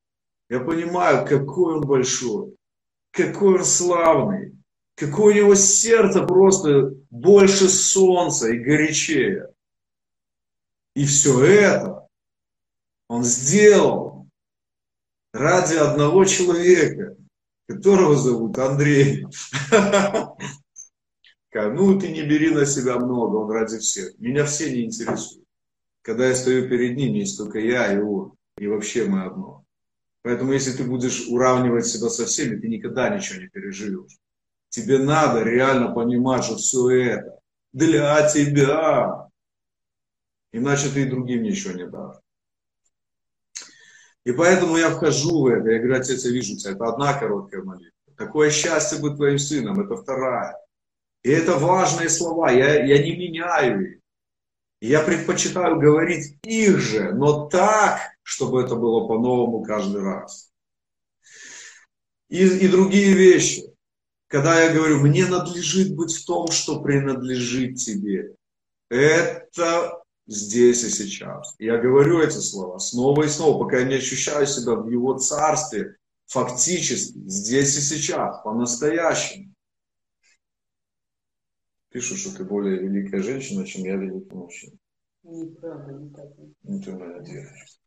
Я 0.51 0.60
понимаю, 0.60 1.26
какой 1.26 1.76
он 1.76 1.80
большой, 1.82 2.55
какой 3.10 3.59
он 3.59 3.64
славный, 3.64 4.55
какое 5.03 5.35
у 5.35 5.37
него 5.37 5.55
сердце 5.57 6.23
просто 6.23 6.95
больше 7.11 7.69
солнца 7.69 8.49
и 8.49 8.59
горячее. 8.59 9.49
И 10.95 11.05
все 11.05 11.45
это 11.45 12.07
он 13.09 13.24
сделал 13.24 14.29
ради 15.33 15.74
одного 15.74 16.24
человека, 16.24 17.16
которого 17.66 18.16
зовут 18.16 18.59
Андрей. 18.59 19.27
Ну, 21.55 22.01
ты 22.01 22.11
не 22.11 22.23
бери 22.23 22.49
на 22.49 22.65
себя 22.65 22.97
много, 22.97 23.37
он 23.37 23.51
ради 23.51 23.79
всех. 23.79 24.19
Меня 24.19 24.47
все 24.47 24.73
не 24.73 24.87
интересуют. 24.87 25.45
Когда 26.01 26.27
я 26.29 26.35
стою 26.35 26.66
перед 26.66 26.97
ним, 26.97 27.12
есть 27.12 27.37
только 27.37 27.59
я 27.59 27.93
и 27.93 27.99
он. 27.99 28.33
И 28.57 28.66
вообще 28.66 29.05
мы 29.05 29.24
одно. 29.24 29.62
Поэтому 30.23 30.55
если 30.55 30.73
ты 30.73 30.85
будешь 30.85 31.27
уравнивать 31.29 31.85
себя 31.85 32.09
со 32.09 32.24
всеми, 32.24 32.59
ты 32.59 32.69
никогда 32.69 33.15
ничего 33.15 33.43
не 33.43 33.49
переживешь. 33.49 34.22
Тебе 34.73 34.99
надо 34.99 35.43
реально 35.43 35.93
понимать, 35.93 36.44
что 36.44 36.57
все 36.57 36.89
это 36.89 37.39
для 37.74 38.27
тебя. 38.27 39.28
Иначе 40.51 40.89
ты 40.89 41.03
и 41.03 41.11
другим 41.11 41.43
ничего 41.43 41.74
не 41.74 41.86
дашь. 41.86 42.16
И 44.24 44.32
поэтому 44.32 44.78
я 44.78 44.89
вхожу 44.89 45.43
в 45.43 45.47
это. 45.49 45.69
Я 45.69 45.78
говорю, 45.78 46.01
отец, 46.01 46.24
я 46.24 46.31
вижу 46.31 46.57
тебя. 46.57 46.73
Это 46.73 46.86
одна 46.86 47.12
короткая 47.12 47.62
молитва. 47.62 47.93
Такое 48.16 48.51
счастье 48.51 48.99
быть 48.99 49.16
твоим 49.16 49.39
сыном. 49.39 49.78
Это 49.78 49.94
вторая. 49.94 50.57
И 51.23 51.28
это 51.28 51.59
важные 51.59 52.09
слова. 52.09 52.51
Я, 52.51 52.82
я 52.82 53.03
не 53.03 53.15
меняю 53.15 53.93
их. 53.93 53.99
Я 54.81 55.03
предпочитаю 55.03 55.78
говорить 55.78 56.39
их 56.44 56.78
же, 56.78 57.12
но 57.12 57.47
так, 57.47 58.01
чтобы 58.23 58.62
это 58.62 58.74
было 58.74 59.07
по-новому 59.07 59.62
каждый 59.62 60.01
раз. 60.01 60.51
И, 62.31 62.43
и 62.47 62.69
другие 62.69 63.12
вещи. 63.12 63.72
Когда 64.33 64.63
я 64.63 64.73
говорю, 64.73 65.01
мне 65.01 65.27
надлежит 65.27 65.95
быть 65.95 66.15
в 66.15 66.25
том, 66.25 66.47
что 66.49 66.81
принадлежит 66.81 67.77
тебе. 67.77 68.35
Это 68.89 70.03
здесь 70.27 70.85
и 70.85 70.89
сейчас. 70.89 71.55
Я 71.59 71.77
говорю 71.77 72.19
эти 72.19 72.39
слова 72.39 72.79
снова 72.79 73.25
и 73.25 73.29
снова, 73.29 73.63
пока 73.63 73.81
я 73.81 73.85
не 73.85 73.97
ощущаю 73.97 74.47
себя 74.47 74.75
в 74.75 74.89
Его 74.89 75.19
Царстве, 75.19 75.97
фактически, 76.25 77.13
здесь 77.29 77.77
и 77.77 77.83
сейчас, 77.83 78.43
по-настоящему. 78.43 79.55
Пишут, 81.91 82.17
что 82.17 82.35
ты 82.35 82.45
более 82.45 82.79
великая 82.79 83.23
женщина, 83.23 83.67
чем 83.67 83.85
я 83.85 83.97
великий 83.97 84.35
мужчина. 84.35 84.79
Неправда, 85.25 85.93
не 85.93 86.11
так. 86.11 86.31
Ну, 86.63 86.81
ты 86.81 86.93
девочка. 87.23 87.83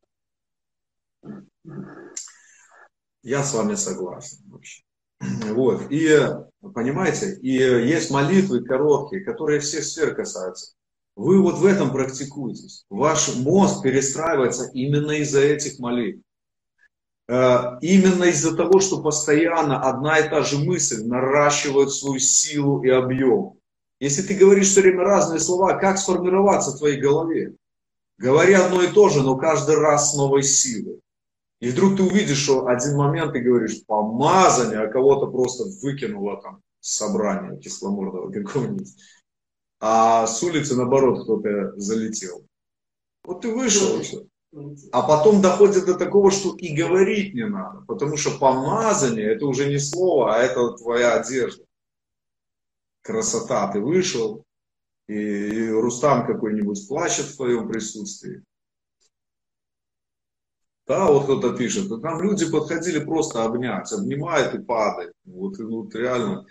Я 3.24 3.44
с 3.44 3.52
вами 3.52 3.74
согласен 3.74 4.48
вообще. 4.48 4.85
Вот. 5.54 5.84
И, 5.90 6.18
понимаете, 6.74 7.38
и 7.42 7.52
есть 7.52 8.12
молитвы 8.12 8.64
короткие, 8.64 9.24
которые 9.24 9.60
всех 9.60 9.84
сфер 9.84 10.16
касаются. 10.16 10.74
Вы 11.16 11.42
вот 11.42 11.56
в 11.56 11.66
этом 11.66 11.92
практикуетесь. 11.92 12.86
Ваш 12.90 13.36
мозг 13.38 13.84
перестраивается 13.84 14.70
именно 14.74 15.12
из-за 15.12 15.42
этих 15.42 15.80
молитв. 15.80 16.22
Э, 17.28 17.78
именно 17.82 18.26
из-за 18.26 18.56
того, 18.56 18.80
что 18.80 19.02
постоянно 19.02 19.82
одна 19.82 20.20
и 20.20 20.30
та 20.30 20.42
же 20.42 20.60
мысль 20.60 21.04
наращивает 21.06 21.92
свою 21.92 22.20
силу 22.20 22.84
и 22.84 22.90
объем. 22.90 23.54
Если 24.00 24.22
ты 24.22 24.36
говоришь 24.36 24.68
все 24.68 24.82
время 24.82 25.04
разные 25.04 25.40
слова, 25.40 25.78
как 25.78 25.98
сформироваться 25.98 26.72
в 26.72 26.78
твоей 26.78 27.00
голове? 27.00 27.54
Говори 28.18 28.54
одно 28.54 28.82
и 28.82 28.88
то 28.88 29.10
же, 29.10 29.24
но 29.24 29.38
каждый 29.38 29.78
раз 29.78 30.12
с 30.12 30.16
новой 30.16 30.44
силой. 30.44 31.00
И 31.66 31.72
вдруг 31.72 31.98
ты 31.98 32.04
увидишь, 32.04 32.44
что 32.44 32.68
один 32.68 32.96
момент 32.96 33.34
ты 33.34 33.40
говоришь 33.40 33.84
помазание, 33.88 34.82
а 34.82 34.88
кого-то 34.88 35.26
просто 35.26 35.64
выкинуло 35.82 36.40
там 36.40 36.62
с 36.80 36.98
собрания 36.98 37.58
кисломордого 37.58 38.32
какого-нибудь. 38.32 38.90
А 39.80 40.28
с 40.28 40.44
улицы, 40.44 40.76
наоборот, 40.76 41.24
кто-то 41.24 41.74
залетел. 41.76 42.46
Вот 43.24 43.42
ты 43.42 43.52
вышел, 43.52 44.00
все. 44.02 44.28
А 44.92 45.02
потом 45.02 45.42
доходит 45.42 45.88
до 45.88 45.96
такого, 45.96 46.30
что 46.30 46.56
и 46.56 46.72
говорить 46.72 47.34
не 47.34 47.48
надо, 47.48 47.84
потому 47.88 48.16
что 48.16 48.38
помазание 48.38 49.34
это 49.34 49.48
уже 49.48 49.68
не 49.68 49.80
слово, 49.80 50.36
а 50.36 50.38
это 50.38 50.70
твоя 50.74 51.16
одежда. 51.16 51.64
Красота, 53.02 53.72
ты 53.72 53.80
вышел, 53.80 54.44
и 55.08 55.68
Рустам 55.70 56.28
какой-нибудь 56.28 56.88
плачет 56.88 57.26
в 57.26 57.38
твоем 57.38 57.68
присутствии. 57.68 58.44
Да, 60.88 61.08
вот 61.12 61.24
кто-то 61.24 61.58
пишет, 61.58 61.90
там 62.02 62.22
люди 62.22 62.50
подходили 62.50 63.00
просто 63.00 63.44
обнять, 63.44 63.92
обнимают 63.92 64.54
и 64.54 64.60
падают. 64.60 65.16
Вот, 65.26 65.58
вот 65.58 65.96
реально. 65.96 66.46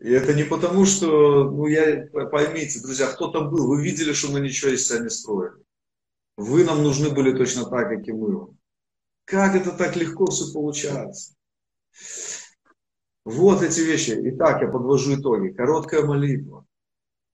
И 0.00 0.10
это 0.10 0.34
не 0.34 0.44
потому, 0.44 0.84
что, 0.84 1.50
ну 1.50 1.66
я, 1.66 2.06
поймите, 2.30 2.80
друзья, 2.80 3.06
кто 3.06 3.28
там 3.28 3.50
был, 3.50 3.68
вы 3.68 3.82
видели, 3.82 4.12
что 4.12 4.32
мы 4.32 4.40
ничего 4.40 4.72
из 4.72 4.86
себя 4.86 4.98
не 4.98 5.08
строили. 5.08 5.62
Вы 6.36 6.64
нам 6.64 6.82
нужны 6.82 7.10
были 7.10 7.36
точно 7.36 7.64
так, 7.64 7.88
как 7.88 8.06
и 8.06 8.12
мы 8.12 8.36
вам. 8.36 8.58
Как 9.24 9.54
это 9.54 9.72
так 9.72 9.96
легко 9.96 10.26
все 10.26 10.52
получается? 10.52 11.34
Вот 13.24 13.62
эти 13.62 13.80
вещи. 13.80 14.18
Итак, 14.34 14.62
я 14.62 14.68
подвожу 14.68 15.14
итоги. 15.14 15.50
Короткая 15.50 16.04
молитва. 16.04 16.66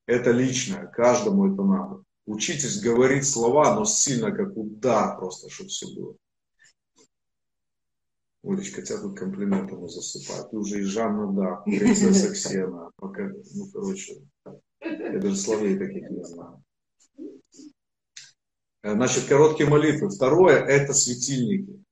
Это 0.06 0.30
личное. 0.30 0.86
Каждому 0.86 1.52
это 1.52 1.62
надо. 1.62 2.04
Учитесь 2.28 2.82
говорить 2.82 3.26
слова, 3.26 3.74
но 3.74 3.86
сильно 3.86 4.30
как 4.30 4.54
удар 4.54 5.16
просто, 5.16 5.48
чтобы 5.48 5.70
все 5.70 5.86
было. 5.94 6.14
Олечка, 8.44 8.82
тебя 8.82 8.98
тут 8.98 9.18
комплиментами 9.18 9.88
засыпают. 9.88 10.50
Ты 10.50 10.58
уже 10.58 10.80
и 10.80 10.82
Жанна, 10.82 11.32
да, 11.32 11.56
принцесса 11.64 12.30
Ксена. 12.34 12.90
Пока, 12.96 13.32
ну, 13.54 13.70
короче, 13.72 14.22
я 14.44 15.18
даже 15.18 15.36
словей 15.36 15.78
таких 15.78 16.10
не 16.10 16.22
знаю. 16.22 16.62
Э, 18.82 18.92
значит, 18.92 19.24
короткие 19.24 19.70
молитвы. 19.70 20.10
Второе– 20.10 20.58
это 20.66 20.92
светильники. 20.92 21.82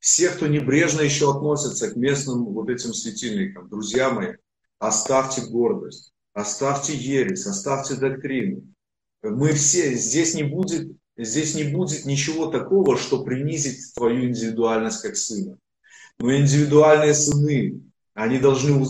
Все, 0.00 0.30
кто 0.30 0.48
небрежно 0.48 1.02
еще 1.02 1.30
относится 1.30 1.92
к 1.92 1.94
местным 1.94 2.44
вот 2.46 2.68
этим 2.70 2.92
светильникам, 2.92 3.68
друзья 3.68 4.10
мои, 4.10 4.34
оставьте 4.80 5.42
гордость, 5.42 6.12
оставьте 6.32 6.92
ересь, 6.92 7.46
оставьте 7.46 7.94
доктрину. 7.94 8.64
Мы 9.22 9.52
все, 9.52 9.94
здесь 9.94 10.34
не 10.34 10.44
будет, 10.44 10.90
здесь 11.16 11.54
не 11.54 11.64
будет 11.64 12.04
ничего 12.04 12.46
такого, 12.46 12.96
что 12.96 13.24
принизит 13.24 13.94
твою 13.94 14.26
индивидуальность 14.26 15.02
как 15.02 15.16
сына. 15.16 15.58
Но 16.18 16.34
индивидуальные 16.34 17.14
сыны, 17.14 17.82
они 18.14 18.38
должны 18.38 18.82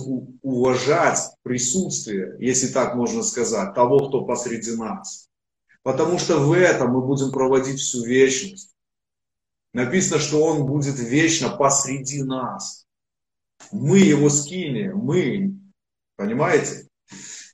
уважать 0.42 1.18
присутствие, 1.42 2.36
если 2.38 2.68
так 2.68 2.94
можно 2.94 3.22
сказать, 3.22 3.74
того, 3.74 4.08
кто 4.08 4.24
посреди 4.24 4.76
нас. 4.76 5.28
Потому 5.82 6.18
что 6.18 6.38
в 6.38 6.52
этом 6.52 6.92
мы 6.92 7.04
будем 7.04 7.32
проводить 7.32 7.80
всю 7.80 8.04
вечность. 8.04 8.74
Написано, 9.72 10.20
что 10.20 10.42
Он 10.42 10.66
будет 10.66 10.98
вечно 10.98 11.50
посреди 11.50 12.22
нас. 12.22 12.86
Мы 13.72 13.98
Его 13.98 14.30
скинем, 14.30 14.98
мы, 14.98 15.54
понимаете? 16.16 16.85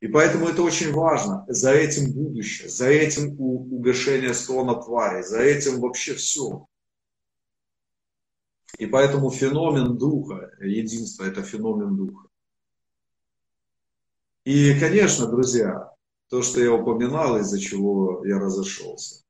И 0.02 0.08
поэтому 0.08 0.48
это 0.48 0.64
очень 0.64 0.92
важно. 0.92 1.44
За 1.46 1.72
этим 1.72 2.12
будущее, 2.12 2.68
за 2.68 2.88
этим 2.88 3.40
угошение 3.40 4.34
стона 4.34 4.74
твари, 4.74 5.22
за 5.22 5.40
этим 5.40 5.80
вообще 5.80 6.14
все. 6.14 6.66
И 8.78 8.86
поэтому 8.86 9.30
феномен 9.30 9.96
духа, 9.96 10.50
единство– 10.60 11.22
это 11.24 11.44
феномен 11.44 11.96
духа. 11.96 12.26
И, 14.44 14.76
конечно, 14.80 15.28
друзья, 15.28 15.92
то, 16.28 16.42
что 16.42 16.60
я 16.60 16.72
упоминал, 16.72 17.38
из-за 17.38 17.60
чего 17.60 18.26
я 18.26 18.40
разошелся. 18.40 19.22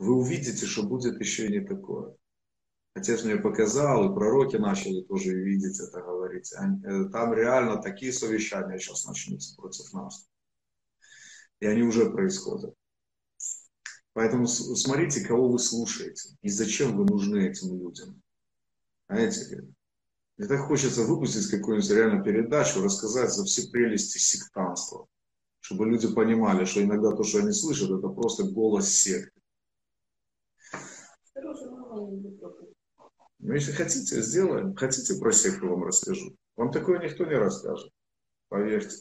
Вы 0.00 0.16
увидите, 0.16 0.66
что 0.66 0.82
будет 0.82 1.20
еще 1.20 1.46
и 1.46 1.60
не 1.60 1.60
такое. 1.60 2.16
Отец 2.98 3.24
мне 3.24 3.36
показал, 3.36 4.10
и 4.10 4.14
пророки 4.14 4.56
начали 4.56 5.02
тоже 5.02 5.32
видеть 5.34 5.78
это, 5.78 6.00
говорить. 6.00 6.52
Э, 6.52 7.08
там 7.12 7.32
реально 7.32 7.80
такие 7.80 8.12
совещания 8.12 8.78
сейчас 8.78 9.06
начнутся 9.06 9.54
против 9.56 9.92
нас. 9.92 10.28
И 11.60 11.66
они 11.66 11.82
уже 11.82 12.10
происходят. 12.10 12.74
Поэтому 14.14 14.48
смотрите, 14.48 15.24
кого 15.24 15.48
вы 15.48 15.60
слушаете 15.60 16.36
и 16.42 16.48
зачем 16.48 16.96
вы 16.96 17.04
нужны 17.04 17.48
этим 17.48 17.78
людям. 17.78 18.20
Знаете, 19.08 19.64
мне 20.36 20.48
так 20.48 20.60
хочется 20.66 21.04
выпустить 21.04 21.48
какую-нибудь 21.50 21.90
реально 21.90 22.24
передачу, 22.24 22.82
рассказать 22.82 23.32
за 23.32 23.44
все 23.44 23.70
прелести 23.70 24.18
сектанства 24.18 25.06
чтобы 25.60 25.86
люди 25.86 26.12
понимали, 26.12 26.64
что 26.64 26.82
иногда 26.82 27.12
то, 27.12 27.22
что 27.24 27.40
они 27.40 27.52
слышат, 27.52 27.90
это 27.90 28.08
просто 28.08 28.44
голос 28.44 28.88
секты. 28.88 29.38
Ну, 33.38 33.54
если 33.54 33.72
хотите, 33.72 34.20
сделаем. 34.22 34.74
Хотите 34.74 35.18
про 35.18 35.32
секту 35.32 35.68
вам 35.68 35.84
расскажу. 35.84 36.36
Вам 36.56 36.72
такое 36.72 36.98
никто 36.98 37.24
не 37.24 37.34
расскажет. 37.34 37.90
Поверьте. 38.48 38.96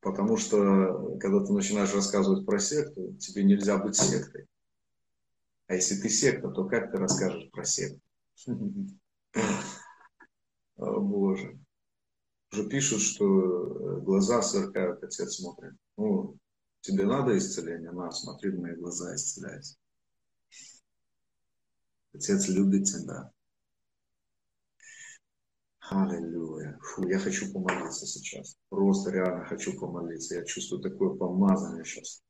Потому 0.00 0.36
что, 0.36 1.16
когда 1.18 1.44
ты 1.44 1.52
начинаешь 1.52 1.94
рассказывать 1.94 2.46
про 2.46 2.58
секту, 2.60 3.14
тебе 3.14 3.42
нельзя 3.42 3.76
быть 3.78 3.96
сектой. 3.96 4.46
А 5.66 5.74
если 5.74 6.00
ты 6.00 6.08
секта, 6.08 6.48
то 6.48 6.64
как 6.68 6.92
ты 6.92 6.98
расскажешь 6.98 7.50
про 7.50 7.64
секту? 7.64 8.00
Боже 10.76 11.58
уже 12.56 12.68
пишут, 12.68 13.00
что 13.00 13.24
э, 13.24 14.00
глаза 14.00 14.42
сверкают, 14.42 15.02
отец 15.02 15.36
смотрит. 15.36 15.74
Ну, 15.96 16.36
тебе 16.80 17.04
надо 17.04 17.36
исцеление? 17.36 17.92
На, 17.92 18.10
смотри, 18.10 18.52
мои 18.52 18.74
глаза 18.74 19.14
исцеляются. 19.14 19.76
Отец 22.16 22.48
любит 22.48 22.84
тебя. 22.84 23.30
Аллилуйя. 25.80 26.78
Фу, 26.80 27.06
я 27.06 27.18
хочу 27.18 27.52
помолиться 27.52 28.06
сейчас. 28.06 28.56
Просто 28.70 29.10
реально 29.10 29.44
хочу 29.44 29.78
помолиться. 29.78 30.36
Я 30.36 30.44
чувствую 30.46 30.80
такое 30.80 31.14
помазание 31.14 31.84
сейчас. 31.84 32.22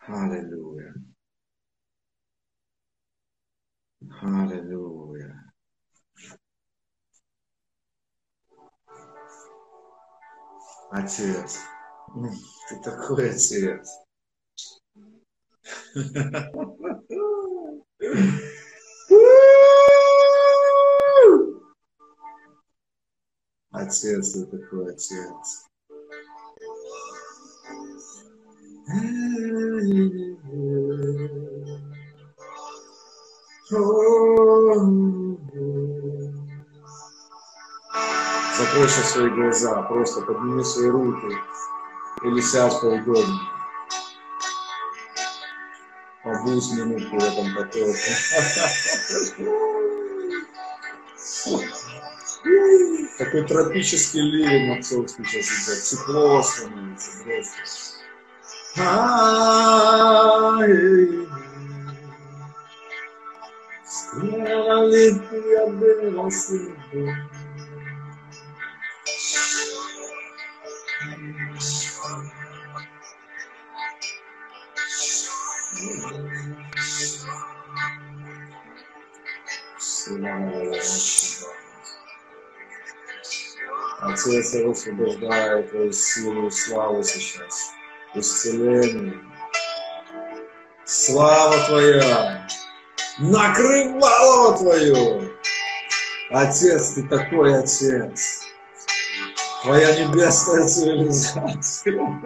Аллилуйя. 0.00 0.94
Аллилуйя. 4.20 5.54
Отец, 10.90 11.60
ты 12.68 12.82
такой 12.84 13.30
отец. 13.30 14.02
Отец, 23.72 24.32
ты 24.32 24.44
такой 24.46 24.90
отец. 24.92 25.66
Закрой 38.58 38.88
свои 38.88 39.30
глаза, 39.30 39.82
просто 39.82 40.20
подними 40.22 40.62
свои 40.64 40.88
руки 40.88 41.34
или 42.24 42.40
сядь 42.40 42.78
поудобнее. 42.80 43.61
Побудь 46.22 46.72
минутку 46.72 47.18
в 47.18 47.24
этом 47.24 47.54
потоке. 47.54 48.12
Такой 53.18 53.46
тропический 53.46 54.20
ливень 54.22 54.78
отцов 54.78 55.10
сейчас 55.10 55.46
идет. 55.46 55.82
Тепло 55.82 56.42
становится 56.42 57.10
просто. 57.24 57.92
alegria 64.72 65.66
dela 65.66 66.30
sempre. 66.30 67.41
Отец, 84.00 84.54
я 84.54 84.66
высвобождаю 84.66 85.68
Твою 85.68 85.92
силу 85.92 86.46
и 86.46 86.50
славу 86.50 87.02
сейчас, 87.02 87.72
исцеление. 88.14 89.20
Слава 90.84 91.66
Твоя, 91.66 92.48
накрывало 93.18 94.58
Твое. 94.58 95.30
Отец, 96.30 96.94
Ты 96.94 97.08
такой 97.08 97.58
Отец. 97.58 98.42
Твоя 99.62 99.94
небесная 100.04 100.66
цивилизация. 100.68 102.22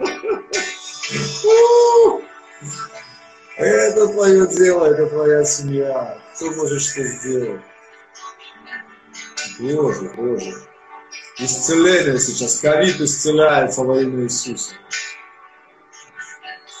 Это 3.57 4.07
твое 4.07 4.47
дело, 4.47 4.85
это 4.85 5.07
твоя 5.07 5.43
семья. 5.43 6.21
Кто 6.35 6.51
может 6.51 6.79
что 6.79 7.03
сделать? 7.03 7.61
Боже, 9.59 10.11
Боже. 10.15 10.53
Исцеление 11.39 12.19
сейчас. 12.19 12.59
Ковид 12.59 13.01
исцеляется 13.01 13.81
во 13.81 13.99
имя 13.99 14.25
Иисуса. 14.25 14.75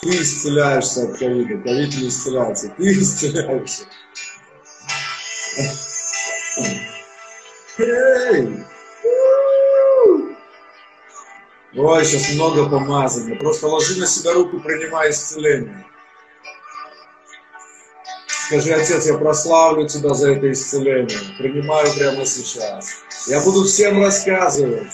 Ты 0.03 0.21
исцеляешься 0.21 1.05
от 1.05 1.17
ковида. 1.17 1.63
Ковид 1.63 1.95
не 1.97 2.09
исцеляется. 2.09 2.69
Ты 2.77 2.93
исцеляешься. 2.93 3.85
Эй! 7.79 8.65
Ой, 11.75 12.05
сейчас 12.05 12.35
много 12.35 12.69
помазания. 12.69 13.37
Просто 13.39 13.67
ложи 13.67 13.99
на 13.99 14.05
себя 14.05 14.33
руку, 14.33 14.59
принимай 14.59 15.09
исцеление. 15.09 15.85
Скажи, 18.47 18.73
Отец, 18.73 19.05
я 19.05 19.17
прославлю 19.17 19.89
Тебя 19.89 20.13
за 20.13 20.31
это 20.31 20.49
исцеление. 20.49 21.19
Принимаю 21.37 21.93
прямо 21.93 22.25
сейчас. 22.25 22.91
Я 23.27 23.41
буду 23.41 23.65
всем 23.65 24.01
рассказывать. 24.01 24.93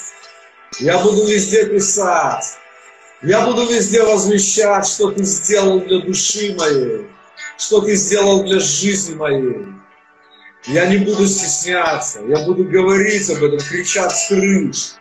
Я 0.79 0.97
буду 0.97 1.27
везде 1.27 1.65
писать. 1.67 2.57
Я 3.21 3.45
буду 3.45 3.67
везде 3.67 4.01
возвещать, 4.01 4.87
что 4.87 5.11
Ты 5.11 5.23
сделал 5.23 5.81
для 5.81 5.99
души 5.99 6.55
моей. 6.57 7.07
Что 7.59 7.81
Ты 7.81 7.95
сделал 7.95 8.43
для 8.43 8.59
жизни 8.59 9.13
моей. 9.13 9.67
Я 10.65 10.87
не 10.87 10.97
буду 10.97 11.27
стесняться. 11.27 12.21
Я 12.27 12.39
буду 12.45 12.63
говорить 12.63 13.29
об 13.29 13.43
этом, 13.43 13.59
кричать 13.59 14.15
с 14.15 14.29
крыш. 14.29 14.95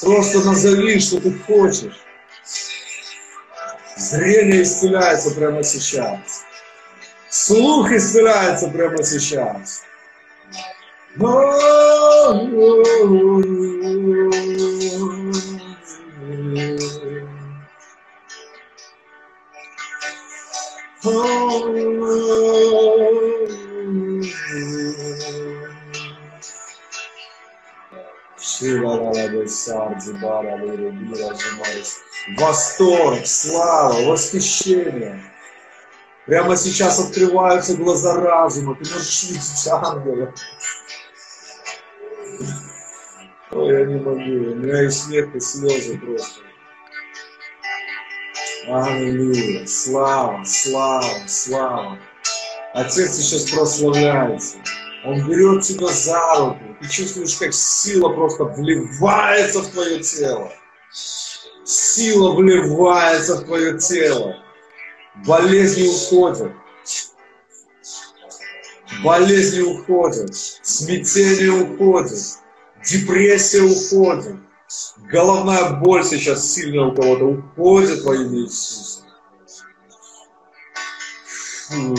Просто 0.00 0.44
назови, 0.44 1.00
что 1.00 1.20
ты 1.20 1.32
хочешь. 1.44 1.98
Зрение 3.96 4.62
исцеляется 4.62 5.32
прямо 5.32 5.64
сейчас. 5.64 6.45
Слух 7.38 7.92
исцеляется 7.92 8.68
прямо 8.68 9.02
сейчас. 9.02 9.82
Восторг, 32.38 33.26
слава, 33.26 34.06
восхищение. 34.06 35.35
Прямо 36.26 36.56
сейчас 36.56 36.98
открываются 36.98 37.76
глаза 37.76 38.14
разума. 38.14 38.74
Ты 38.74 38.90
можешь 38.92 39.22
видеть 39.24 39.68
ангела. 39.70 40.34
Ой, 43.52 43.72
я 43.72 43.86
не 43.86 43.94
могу. 43.94 44.20
У 44.20 44.54
меня 44.56 44.82
и 44.82 44.90
смех, 44.90 45.34
и 45.36 45.40
слезы 45.40 45.98
просто. 45.98 46.40
Аллилуйя. 48.66 49.64
Слава, 49.66 50.44
слава, 50.44 51.28
слава. 51.28 51.98
Отец 52.74 53.12
сейчас 53.12 53.48
прославляется. 53.50 54.56
Он 55.04 55.24
берет 55.28 55.62
тебя 55.62 55.86
за 55.86 56.20
руку. 56.38 56.58
Ты 56.80 56.88
чувствуешь, 56.88 57.36
как 57.36 57.54
сила 57.54 58.08
просто 58.08 58.44
вливается 58.44 59.60
в 59.60 59.68
твое 59.68 60.00
тело. 60.00 60.52
Сила 61.64 62.34
вливается 62.34 63.36
в 63.36 63.44
твое 63.44 63.78
тело. 63.78 64.42
Болезни 65.24 65.88
уходят. 65.88 66.52
Болезни 69.02 69.60
уходят. 69.62 70.34
Смятение 70.34 71.50
уходит. 71.50 72.38
Депрессия 72.84 73.62
уходит. 73.62 74.36
Головная 75.10 75.70
боль 75.70 76.04
сейчас 76.04 76.52
сильная 76.52 76.86
у 76.86 76.94
кого-то 76.94 77.24
уходит 77.26 78.02
во 78.02 78.14
имя 78.14 78.40
Иисуса. 78.40 79.04
Фу. 81.68 81.94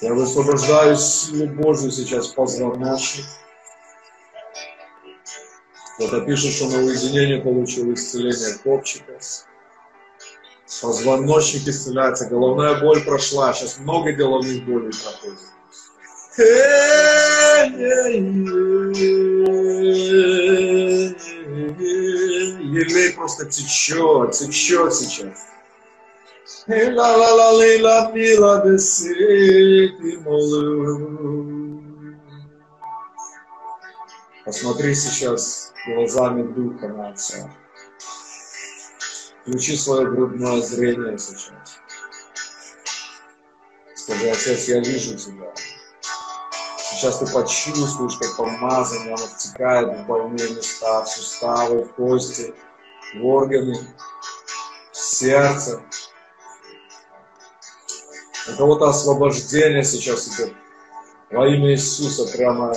Я 0.00 0.14
высвобождаю 0.14 0.96
силу 0.96 1.46
Божию 1.48 1.90
сейчас 1.90 2.28
в 2.28 2.34
позвоночник. 2.36 3.24
Кто-то 5.96 6.20
пишет, 6.20 6.52
что 6.52 6.68
на 6.68 6.84
уединение 6.84 7.40
получил 7.40 7.92
исцеление 7.92 8.54
копчика. 8.62 9.18
Позвоночник 10.80 11.66
исцеляется, 11.66 12.28
головная 12.28 12.80
боль 12.80 13.00
прошла, 13.04 13.52
сейчас 13.54 13.78
много 13.78 14.12
головных 14.12 14.64
болей 14.64 14.92
проходит. 14.92 15.51
Елей 22.72 23.12
просто 23.12 23.44
течет, 23.46 24.32
течет 24.32 24.94
сейчас. 24.94 25.46
Посмотри 34.44 34.94
сейчас 34.94 35.74
глазами 35.86 36.42
Духа 36.44 36.88
на 36.88 37.10
Отца. 37.10 37.50
Включи 39.42 39.76
свое 39.76 40.06
грудное 40.08 40.62
зрение 40.62 41.18
сейчас. 41.18 41.78
Скажи, 43.94 44.30
Отец, 44.30 44.68
я 44.68 44.80
вижу 44.80 45.16
Тебя. 45.16 45.52
Сейчас 47.02 47.18
ты 47.18 47.26
почувствуешь, 47.26 48.16
как 48.16 48.36
помазание, 48.36 49.14
оно 49.14 49.26
втекает 49.26 49.88
в 49.88 50.06
больные 50.06 50.50
места, 50.50 51.02
в 51.02 51.08
суставы, 51.08 51.82
в 51.82 51.94
кости, 51.94 52.54
в 53.16 53.26
органы, 53.26 53.74
в 54.92 54.96
сердце. 54.96 55.82
У 58.52 58.56
кого-то 58.56 58.88
освобождение 58.88 59.82
сейчас 59.82 60.28
идет. 60.28 60.54
Во 61.32 61.48
имя 61.48 61.72
Иисуса 61.72 62.24
прямо 62.36 62.72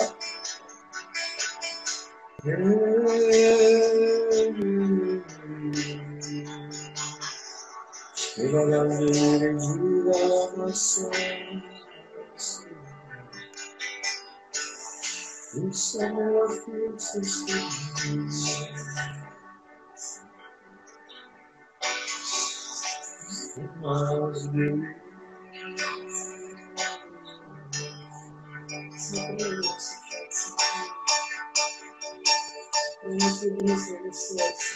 Принеси 33.02 33.50
близкого 33.52 34.12
сердца. 34.12 34.76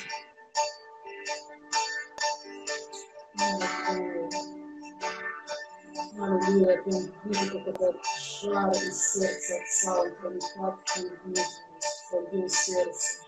Аллилуйя, 6.19 6.84
я 6.85 7.01
вижу, 7.26 7.51
как 7.51 7.68
этот 7.68 7.95
жар 8.41 8.72
из 8.72 9.14
сердца 9.14 10.02
он 10.02 10.16
проникает 10.16 10.76
в 10.95 11.28
нежность, 11.28 11.61
твое 12.10 12.49
сердце. 12.49 13.22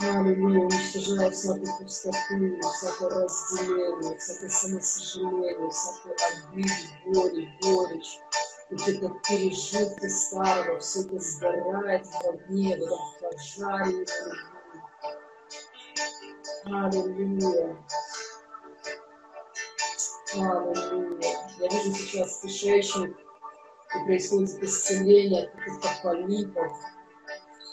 Аллилуйя, 0.00 0.60
уничтожая 0.60 1.30
всякую 1.30 1.78
пустоту, 1.78 2.70
всякое 2.72 3.08
разделение, 3.08 4.18
всякое 4.18 4.48
самосожаление, 4.48 5.70
всякую 5.70 6.16
обиду, 6.28 6.72
боль, 7.06 7.48
горечь. 7.62 8.20
Вот 8.70 8.86
это 8.86 9.08
пережитки 9.26 10.08
старого, 10.08 10.78
все 10.78 11.00
это 11.00 11.18
сгорает 11.18 12.06
в 12.06 12.28
огне, 12.28 12.76
в 12.76 12.82
этом 12.82 12.98
пожаре 13.20 14.06
Аллилуйя. 16.64 17.76
Я 20.34 21.68
вижу 21.70 21.94
сейчас 21.94 22.40
кишечник, 22.40 23.16
и 23.16 24.04
происходит 24.04 24.62
исцеление 24.62 25.44
от 25.44 25.52
каких-то 25.52 25.88
полипов, 26.02 26.72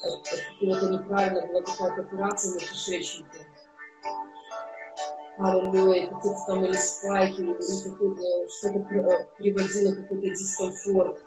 от, 0.03 0.27
от 0.27 0.41
какого-то 0.59 0.89
неправильно 0.89 1.47
была 1.47 1.61
какая-то 1.61 2.01
операция 2.01 2.53
на 2.53 2.59
кишечнике. 2.59 3.47
Аллилуйя, 5.37 6.07
какие-то 6.07 6.39
там 6.47 6.63
или 6.63 6.77
спайки, 6.77 7.41
или 7.41 7.53
какое-то, 7.53 8.49
что-то 8.49 8.79
приводило 9.37 9.95
какой-то 9.95 10.29
дискомфорт 10.29 11.19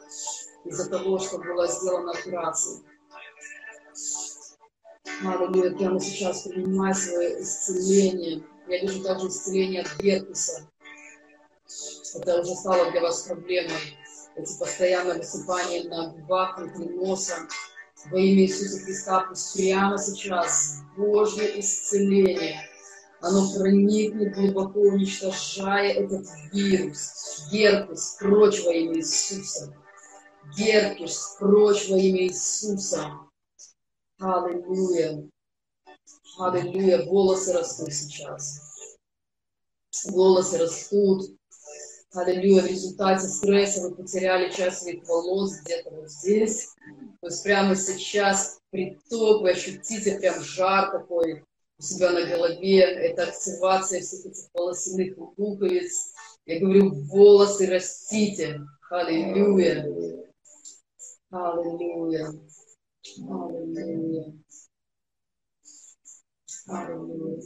из-за 0.65 0.89
того, 0.89 1.19
что 1.19 1.37
была 1.37 1.67
сделана 1.67 2.11
операция. 2.11 2.81
Аллилуйя, 5.23 5.75
прямо 5.77 5.99
сейчас 5.99 6.47
принимай 6.47 6.95
свое 6.95 7.39
исцеление. 7.39 8.43
Я 8.67 8.81
вижу 8.81 9.03
также 9.03 9.27
исцеление 9.27 9.83
от 9.83 9.95
герпеса. 9.99 10.67
Это 12.15 12.41
уже 12.41 12.55
стало 12.55 12.91
для 12.91 13.01
вас 13.01 13.23
проблемой. 13.23 13.97
Эти 14.35 14.57
постоянные 14.57 15.17
высыпания 15.17 15.83
на 15.89 16.11
губах, 16.11 16.57
внутри 16.57 16.89
носа. 16.89 17.35
Во 18.05 18.17
имя 18.17 18.43
Иисуса 18.43 18.79
Христа 18.79 19.25
пусть 19.27 19.53
прямо 19.55 19.97
сейчас 19.97 20.77
Божье 20.95 21.59
исцеление. 21.59 22.61
Оно 23.21 23.53
проникнет 23.53 24.33
глубоко, 24.33 24.79
уничтожая 24.79 25.91
этот 25.91 26.25
вирус. 26.53 27.49
Герпес, 27.51 28.15
прочь 28.17 28.63
во 28.63 28.71
имя 28.73 28.97
Иисуса. 28.97 29.75
Герпес, 30.55 31.35
прочь 31.37 31.89
во 31.89 31.97
имя 31.97 32.27
Иисуса. 32.27 33.11
Аллилуйя. 34.19 35.29
Аллилуйя. 36.39 37.05
Волосы 37.05 37.53
растут 37.53 37.93
сейчас. 37.93 38.87
Волосы 40.05 40.57
растут. 40.57 41.38
Аллилуйя. 42.11 42.63
В 42.63 42.67
результате 42.67 43.27
стресса 43.27 43.81
вы 43.81 43.95
потеряли 43.95 44.51
часть 44.51 44.81
своих 44.81 45.07
волос 45.07 45.59
где-то 45.61 45.91
вот 45.91 46.09
здесь. 46.09 46.69
То 47.21 47.27
есть 47.27 47.43
прямо 47.43 47.75
сейчас 47.75 48.59
приток, 48.71 49.41
вы 49.41 49.51
ощутите 49.51 50.17
прям 50.17 50.41
жар 50.41 50.91
такой 50.91 51.45
у 51.77 51.81
себя 51.81 52.11
на 52.11 52.25
голове. 52.25 52.81
Это 52.81 53.23
активация 53.23 54.01
всех 54.01 54.25
этих 54.25 54.49
волосяных 54.53 55.17
луковиц. 55.17 56.13
Я 56.45 56.59
говорю, 56.59 56.95
волосы 57.05 57.67
растите. 57.67 58.59
Аллилуйя. 58.89 59.83
Аллилуйя. 61.29 62.33
Аллилуйя. 63.19 64.33
Аллилуйя. 66.67 67.41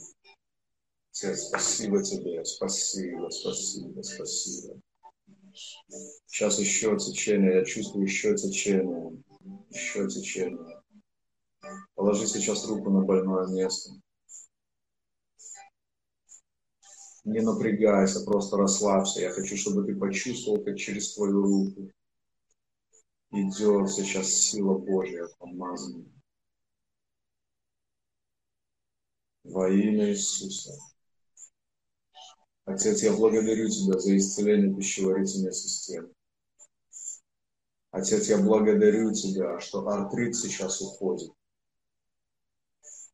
Отец, 1.23 1.47
спасибо 1.47 2.03
тебе, 2.03 2.43
спасибо, 2.43 3.29
спасибо, 3.29 4.01
спасибо. 4.01 4.81
Сейчас 6.25 6.59
еще 6.59 6.97
течение, 6.97 7.59
я 7.59 7.65
чувствую 7.65 8.03
еще 8.03 8.35
течение, 8.35 9.23
еще 9.69 10.07
течение. 10.09 10.81
Положи 11.95 12.27
сейчас 12.27 12.67
руку 12.67 12.89
на 12.89 13.01
больное 13.05 13.47
место. 13.47 13.91
Не 17.23 17.39
напрягайся, 17.39 18.25
просто 18.25 18.57
расслабься. 18.57 19.21
Я 19.21 19.31
хочу, 19.31 19.55
чтобы 19.55 19.85
ты 19.85 19.95
почувствовал, 19.95 20.61
как 20.61 20.77
через 20.77 21.13
твою 21.13 21.41
руку 21.41 21.89
идет 23.31 23.89
сейчас 23.89 24.27
сила 24.27 24.77
Божья 24.77 25.29
помазания. 25.39 26.11
Во 29.45 29.69
имя 29.69 30.09
Иисуса. 30.09 30.73
Отец, 32.65 33.03
я 33.03 33.11
благодарю 33.14 33.69
Тебя 33.69 33.99
за 33.99 34.15
исцеление 34.18 34.73
пищеварительной 34.73 35.53
системы. 35.53 36.14
Отец, 37.91 38.30
я 38.30 38.38
благодарю 38.38 39.11
Тебя, 39.11 39.60
что 39.60 39.88
артрит 39.88 40.35
сейчас 40.35 40.81
уходит. 40.81 41.31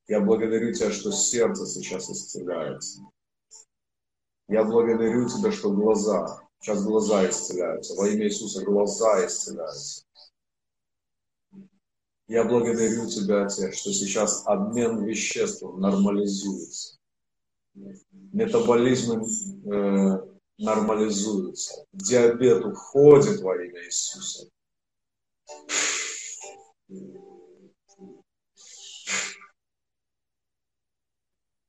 Я 0.07 0.21
благодарю 0.21 0.71
Тебя, 0.71 0.91
что 0.91 1.11
сердце 1.11 1.65
сейчас 1.65 2.09
исцеляется. 2.09 3.01
Я 4.47 4.63
благодарю 4.63 5.27
Тебя, 5.27 5.51
что 5.51 5.71
глаза, 5.71 6.47
сейчас 6.59 6.83
глаза 6.83 7.27
исцеляются. 7.27 7.95
Во 7.95 8.07
имя 8.07 8.27
Иисуса 8.27 8.63
глаза 8.63 9.25
исцеляются. 9.25 10.05
Я 12.27 12.43
благодарю 12.43 13.09
Тебя, 13.09 13.45
Отец, 13.45 13.75
что 13.75 13.91
сейчас 13.91 14.43
обмен 14.45 15.03
веществ 15.03 15.63
нормализуется. 15.63 16.98
Метаболизм 17.73 19.21
э, 19.21 20.29
нормализуется. 20.57 21.85
Диабет 21.93 22.65
уходит 22.65 23.41
во 23.41 23.55
имя 23.55 23.85
Иисуса. 23.85 24.49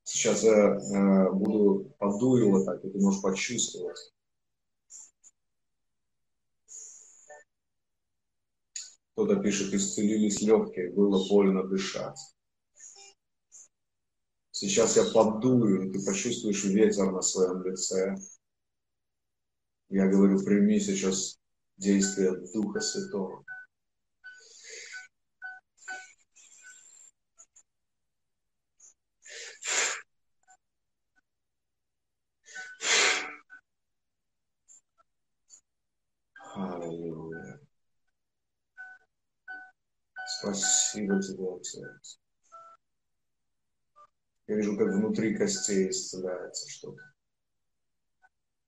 Сейчас 0.04 0.42
я 0.42 0.52
э, 0.52 1.30
буду 1.32 1.94
подую 1.98 2.50
вот 2.50 2.66
так, 2.66 2.84
и 2.84 2.90
ты 2.90 2.98
можешь 2.98 3.22
почувствовать. 3.22 4.12
Кто-то 9.12 9.36
пишет, 9.36 9.72
исцелились 9.72 10.40
легкие, 10.42 10.92
было 10.92 11.26
больно 11.28 11.66
дышать. 11.66 12.18
Сейчас 14.60 14.94
я 14.98 15.04
подую, 15.04 15.88
и 15.88 15.90
ты 15.90 16.04
почувствуешь 16.04 16.64
ветер 16.64 17.10
на 17.12 17.22
своем 17.22 17.64
лице. 17.64 18.14
Я 19.88 20.06
говорю, 20.06 20.38
прими 20.44 20.78
сейчас 20.78 21.38
действие 21.78 22.36
Духа 22.52 22.80
Святого. 22.80 23.42
Аллилуйя. 36.54 37.60
Спасибо 40.38 41.18
тебе, 41.22 41.48
Отец. 41.48 42.20
Я 44.50 44.56
вижу, 44.56 44.76
как 44.76 44.88
внутри 44.88 45.36
костей 45.36 45.90
исцеляется 45.90 46.68
что-то. 46.68 47.00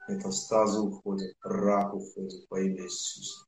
Метастазы 0.06 0.78
уходят, 0.78 1.34
рак 1.42 1.92
уходит 1.92 2.46
во 2.48 2.60
имя 2.60 2.84
Иисуса. 2.84 3.46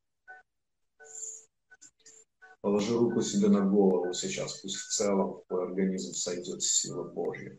Положи 2.61 2.93
руку 2.93 3.21
себе 3.21 3.47
на 3.51 3.61
голову 3.61 4.13
сейчас, 4.13 4.61
пусть 4.61 4.79
в 4.79 4.89
целом 4.89 5.35
в 5.35 5.45
твой 5.47 5.69
организм 5.69 6.13
сойдет 6.13 6.61
сила 6.61 7.05
Божья. 7.05 7.57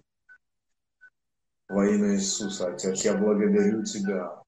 Во 1.69 1.87
имя 1.87 2.15
Иисуса, 2.15 2.67
Отец, 2.67 3.05
я 3.05 3.15
благодарю 3.15 3.81
Тебя. 3.85 4.43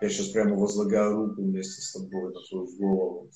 Я 0.00 0.08
сейчас 0.08 0.28
прямо 0.28 0.54
возлагаю 0.54 1.16
руку 1.16 1.42
вместе 1.42 1.82
с 1.82 1.94
тобой 1.94 2.32
на 2.32 2.40
твою 2.48 2.76
голову. 2.78 3.30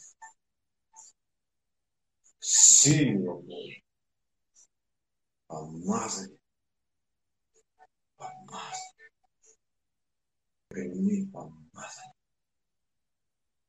Сила 2.39 3.35
Божья. 3.41 3.84
Помазание. 5.55 6.37
Помазание. 8.17 9.11
Прими 10.67 11.31
помазание. 11.31 12.13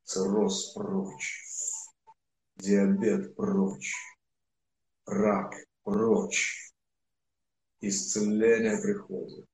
Цирроз 0.03 0.74
прочь. 0.74 1.44
Диабет 2.56 3.36
прочь. 3.36 3.94
Рак 5.06 5.53
прочь. 5.84 6.72
Исцеление 7.82 8.82
приходит. 8.82 9.48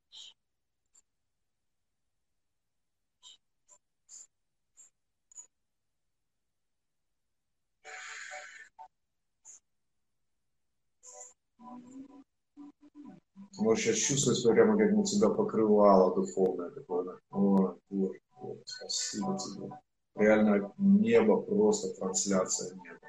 Можешь 13.61 13.83
сейчас 13.83 13.97
чувствовать, 13.97 14.39
что 14.39 14.53
прямо 14.53 14.75
как 14.75 14.91
на 14.91 15.03
тебя 15.03 15.29
покрывало 15.29 16.15
духовное 16.15 16.71
такое. 16.71 17.19
О, 17.29 17.75
Боже, 17.89 18.19
Боже, 18.41 18.59
спасибо 18.65 19.38
тебе. 19.38 19.69
Реально 20.15 20.73
небо, 20.79 21.41
просто 21.41 21.93
трансляция 21.93 22.73
неба. 22.73 22.99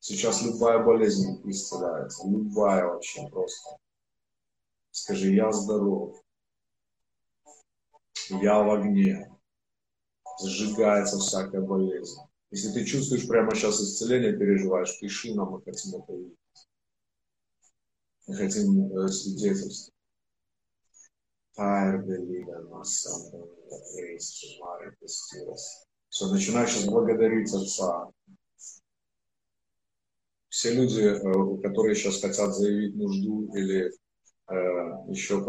Сейчас 0.00 0.42
любая 0.42 0.84
болезнь 0.84 1.40
исцеляется, 1.44 2.28
любая 2.28 2.84
вообще 2.86 3.26
просто. 3.30 3.78
Скажи, 4.90 5.32
я 5.32 5.50
здоров, 5.50 6.22
я 8.28 8.62
в 8.62 8.70
огне, 8.70 9.34
сжигается 10.44 11.18
всякая 11.18 11.62
болезнь. 11.62 12.20
Если 12.50 12.70
ты 12.72 12.84
чувствуешь 12.84 13.26
прямо 13.26 13.54
сейчас 13.54 13.80
исцеление, 13.80 14.36
переживаешь, 14.36 15.00
пиши 15.00 15.34
нам, 15.34 15.52
мы 15.52 15.62
хотим 15.62 16.00
это 16.00 16.12
видеть. 16.12 16.38
Мы 18.28 18.34
хотим 18.34 18.92
э, 18.92 19.08
свидетельствовать. 19.08 19.94
Все, 26.10 26.30
начинай 26.30 26.66
сейчас 26.66 26.84
благодарить 26.84 27.52
Отца. 27.54 28.10
Все 30.50 30.74
люди, 30.74 31.00
э, 31.00 31.62
которые 31.62 31.94
сейчас 31.94 32.20
хотят 32.20 32.54
заявить 32.54 32.94
нужду 32.96 33.50
или 33.54 33.90
э, 34.50 34.54
еще, 35.08 35.42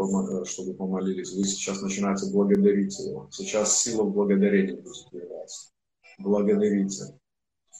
чтобы 0.46 0.74
помолились, 0.74 1.32
вы 1.34 1.44
сейчас 1.44 1.82
начинаете 1.82 2.32
благодарить 2.32 2.98
Его. 2.98 3.28
Сейчас 3.30 3.82
сила 3.82 4.04
в 4.04 4.12
благодарении 4.12 4.76
будет 4.76 5.12
являться. 5.12 5.70
Благодарите. 6.18 7.04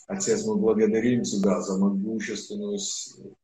Отец, 0.09 0.45
мы 0.45 0.57
благодарим 0.57 1.23
Тебя 1.23 1.63
за 1.63 1.79
могущественную 1.79 2.77
силу, 2.79 3.39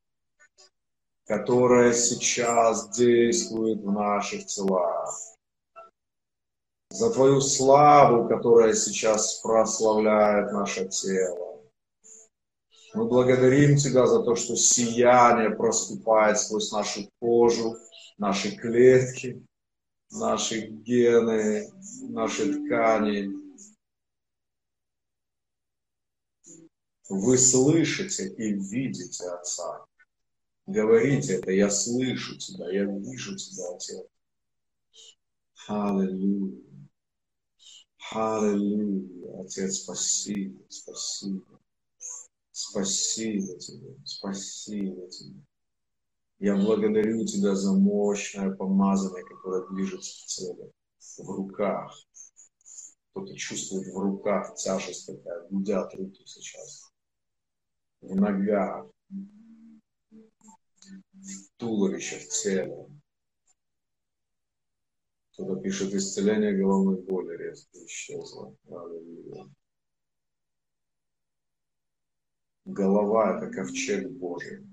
которая 1.26 1.92
сейчас 1.92 2.88
действует 2.90 3.80
в 3.80 3.90
наших 3.90 4.46
телах. 4.46 5.12
За 6.90 7.12
Твою 7.12 7.40
славу, 7.40 8.28
которая 8.28 8.72
сейчас 8.74 9.40
прославляет 9.40 10.52
наше 10.52 10.88
тело. 10.88 11.60
Мы 12.94 13.06
благодарим 13.06 13.76
Тебя 13.76 14.06
за 14.06 14.22
то, 14.22 14.36
что 14.36 14.54
сияние 14.56 15.50
проступает 15.50 16.38
сквозь 16.38 16.70
нашу 16.70 17.10
кожу, 17.20 17.76
наши 18.16 18.56
клетки, 18.56 19.44
наши 20.10 20.68
гены, 20.68 21.68
наши 22.02 22.54
ткани. 22.54 23.30
Вы 27.08 27.36
слышите 27.36 28.28
и 28.28 28.52
видите 28.52 29.28
Отца. 29.28 29.84
Говорите 30.66 31.34
это, 31.34 31.52
я 31.52 31.70
слышу 31.70 32.36
тебя, 32.38 32.70
я 32.72 32.84
вижу 32.84 33.36
тебя, 33.36 33.74
Отец. 33.74 34.04
Аллилуйя. 35.68 36.60
Аллилуйя. 38.10 39.42
Отец, 39.42 39.82
спасибо, 39.82 40.60
спасибо. 40.68 41.60
Спасибо 42.50 43.58
тебе, 43.58 43.96
спасибо 44.04 45.08
тебе. 45.08 45.40
Я 46.38 46.56
благодарю 46.56 47.24
тебя 47.24 47.54
за 47.54 47.72
мощное 47.72 48.50
помазание, 48.50 49.24
которое 49.24 49.68
движется 49.68 50.22
в 50.22 50.26
теле, 50.26 50.72
в 51.18 51.30
руках. 51.30 51.94
Кто-то 53.10 53.34
чувствует 53.36 53.86
в 53.86 53.98
руках 53.98 54.54
тяжесть 54.56 55.06
такая, 55.06 55.46
гудят 55.48 55.94
руки 55.94 56.22
сейчас. 56.26 56.90
В 58.00 58.14
ногах, 58.14 58.86
в 61.26 61.50
туловище, 61.56 62.18
в 62.18 62.28
теле. 62.28 62.86
Кто-то 65.32 65.60
пишет, 65.60 65.92
исцеление 65.92 66.56
головной 66.56 67.02
боли 67.02 67.36
резко 67.36 67.84
исчезло. 67.84 68.56
Аллилуйя. 68.68 69.50
Голова– 72.64 73.36
это 73.42 73.52
ковчег 73.52 74.10
Божий. 74.10 74.66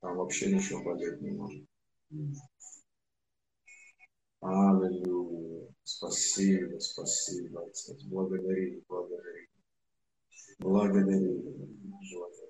Там 0.00 0.16
вообще 0.16 0.52
ничего 0.52 0.82
болеть 0.82 1.20
не 1.20 1.30
может. 1.30 1.64
Аллилуйя. 4.40 5.68
Спасибо, 5.84 6.78
спасибо, 6.80 7.64
Отец. 7.66 8.02
Благодари, 8.04 8.82
благодари. 8.88 9.48
Благодари, 10.58 11.28
благодари. 11.28 12.41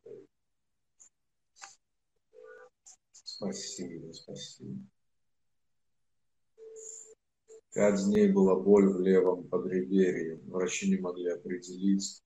Спасибо, 3.43 4.13
спасибо. 4.13 4.79
Пять 7.75 8.05
дней 8.05 8.31
была 8.31 8.55
боль 8.55 8.89
в 8.89 9.01
левом 9.01 9.49
подреберье. 9.49 10.37
Врачи 10.45 10.89
не 10.89 10.99
могли 10.99 11.31
определить. 11.31 12.23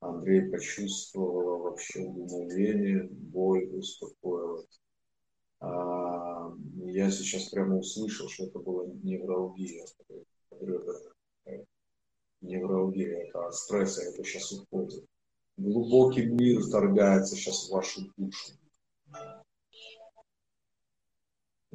Андрей 0.00 0.50
почувствовал 0.50 1.64
вообще 1.64 2.00
мгновение, 2.00 3.08
боль 3.10 3.66
успокоилась. 3.76 4.80
А, 5.60 6.50
я 6.86 7.10
сейчас 7.10 7.50
прямо 7.50 7.76
услышал, 7.76 8.28
что 8.30 8.44
это 8.44 8.58
была 8.58 8.86
невралгия. 9.02 9.84
Невралгия, 12.40 13.24
это 13.24 13.50
стресс, 13.50 13.98
это 13.98 14.24
сейчас 14.24 14.52
уходит. 14.52 15.04
Глубокий 15.58 16.24
мир 16.24 16.62
вторгается 16.62 17.36
сейчас 17.36 17.68
в 17.68 17.72
вашу 17.72 18.10
душу 18.16 18.52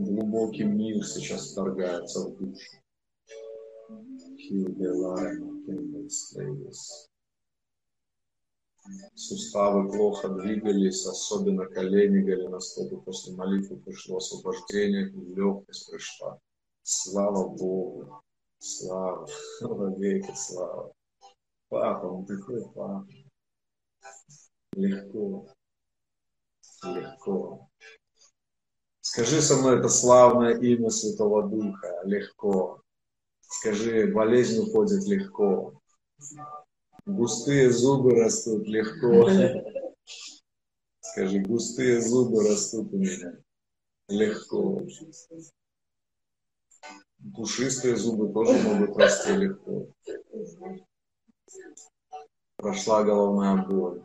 глубокий 0.03 0.63
мир 0.63 1.05
сейчас 1.05 1.51
вторгается 1.51 2.19
в 2.21 2.38
душу. 2.38 2.80
Суставы 9.15 9.89
плохо 9.89 10.30
двигались, 10.30 11.05
особенно 11.05 11.65
колени 11.65 12.19
голеностопы. 12.19 12.97
После 12.97 13.34
молитвы 13.34 13.77
пришло 13.77 14.17
освобождение, 14.17 15.09
и 15.09 15.35
легкость 15.35 15.89
пришла. 15.89 16.39
Слава 16.81 17.47
Богу! 17.47 18.21
Слава! 18.57 19.27
Вовеки 19.61 20.34
слава! 20.35 20.93
Папа, 21.69 22.05
он 22.05 22.25
такой 22.25 22.63
папа. 22.73 23.07
Легко. 24.73 25.47
Легко. 26.84 27.69
Скажи 29.14 29.44
со 29.44 29.57
мной 29.57 29.77
это 29.77 29.90
славное 29.90 30.57
имя 30.57 30.90
Святого 30.90 31.48
Духа. 31.48 32.02
Легко. 32.03 32.81
Скажи, 33.41 34.07
болезнь 34.07 34.60
уходит 34.64 35.06
легко. 35.06 35.80
Густые 37.06 37.69
зубы 37.69 38.15
растут 38.15 38.68
легко. 38.68 39.30
Скажи, 40.99 41.41
густые 41.41 42.02
зубы 42.02 42.41
растут 42.49 42.91
у 42.91 42.98
меня. 42.98 43.38
Легко. 44.07 44.81
Пушистые 47.35 47.95
зубы 47.95 48.34
тоже 48.34 48.60
могут 48.64 48.98
расти 48.98 49.31
легко. 49.34 49.90
Прошла 52.56 53.03
головная 53.03 53.64
боль. 53.64 54.03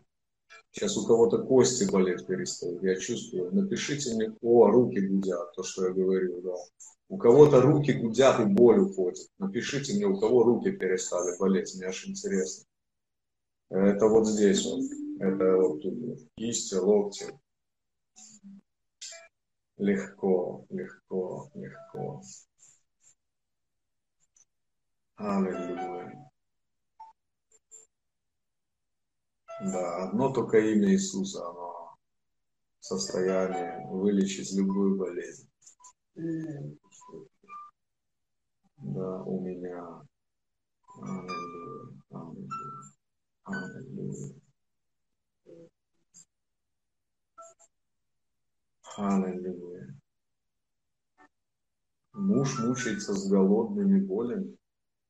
Сейчас 0.78 0.96
у 0.96 1.04
кого-то 1.04 1.38
кости 1.38 1.90
болеть 1.90 2.24
перестают, 2.24 2.80
я 2.84 2.94
чувствую. 2.94 3.52
Напишите 3.52 4.14
мне, 4.14 4.32
о, 4.40 4.68
руки 4.68 5.00
гудят, 5.00 5.52
то, 5.56 5.64
что 5.64 5.88
я 5.88 5.92
говорил, 5.92 6.40
да. 6.40 6.54
У 7.08 7.18
кого-то 7.18 7.60
руки 7.60 7.92
гудят 7.94 8.38
и 8.38 8.44
боль 8.44 8.78
уходит. 8.78 9.28
Напишите 9.38 9.94
мне, 9.94 10.06
у 10.06 10.16
кого 10.16 10.44
руки 10.44 10.70
перестали 10.70 11.36
болеть, 11.36 11.74
мне 11.74 11.86
аж 11.86 12.06
интересно. 12.06 12.64
Это 13.70 14.06
вот 14.06 14.28
здесь 14.28 14.64
вот, 14.66 14.84
это 15.18 15.56
вот 15.56 15.82
тут, 15.82 16.20
кисти, 16.36 16.76
локти. 16.76 17.26
Легко, 19.78 20.64
легко, 20.70 21.50
легко. 21.54 22.22
Аллилуйя. 25.16 26.27
Да, 29.60 30.04
одно 30.04 30.32
только 30.32 30.58
имя 30.58 30.92
Иисуса, 30.92 31.44
оно 31.48 31.96
в 32.78 32.84
состоянии 32.84 33.90
вылечить 33.90 34.54
любую 34.56 34.96
болезнь. 34.96 35.48
Да, 38.76 39.22
у 39.24 39.40
меня. 39.40 40.02
Аллилуйя, 41.02 41.98
аллилуйя, 42.10 42.50
аллилуйя. 43.44 44.34
Аллилуйя. 48.96 49.98
Муж 52.12 52.58
мучается 52.60 53.12
с 53.12 53.28
голодными 53.28 54.04
болями, 54.06 54.56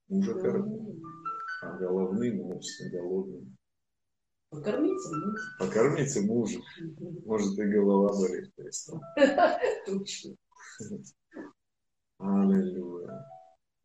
мужа 0.09 0.35
кормит, 0.35 1.03
а 1.63 1.77
головным 1.77 2.37
муж 2.49 2.65
с 2.65 2.91
голодным. 2.91 3.58
Покормите 4.51 5.09
мужа. 5.11 5.43
Покормите 5.59 6.21
мужа. 6.23 6.59
Может, 7.27 7.59
и 7.59 7.65
голова 7.65 8.09
перестала. 8.57 9.01
Точно. 9.87 10.37
Аллилуйя. 12.19 13.27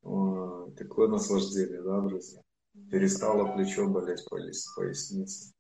О, 0.04 0.70
такое 0.78 1.08
наслаждение, 1.10 1.82
да, 1.82 2.02
друзья? 2.02 2.42
Перестало 2.90 3.54
плечо 3.56 3.88
болеть 3.88 4.24
по 4.30 4.38
пояснице. 4.76 5.54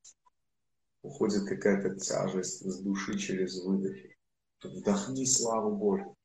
уходит 1.01 1.47
какая-то 1.47 1.95
тяжесть 1.95 2.61
с 2.61 2.81
души 2.81 3.17
через 3.17 3.63
выдохи. 3.63 4.17
Вдохни 4.63 5.25
славу 5.25 5.75
Божью 5.75 6.15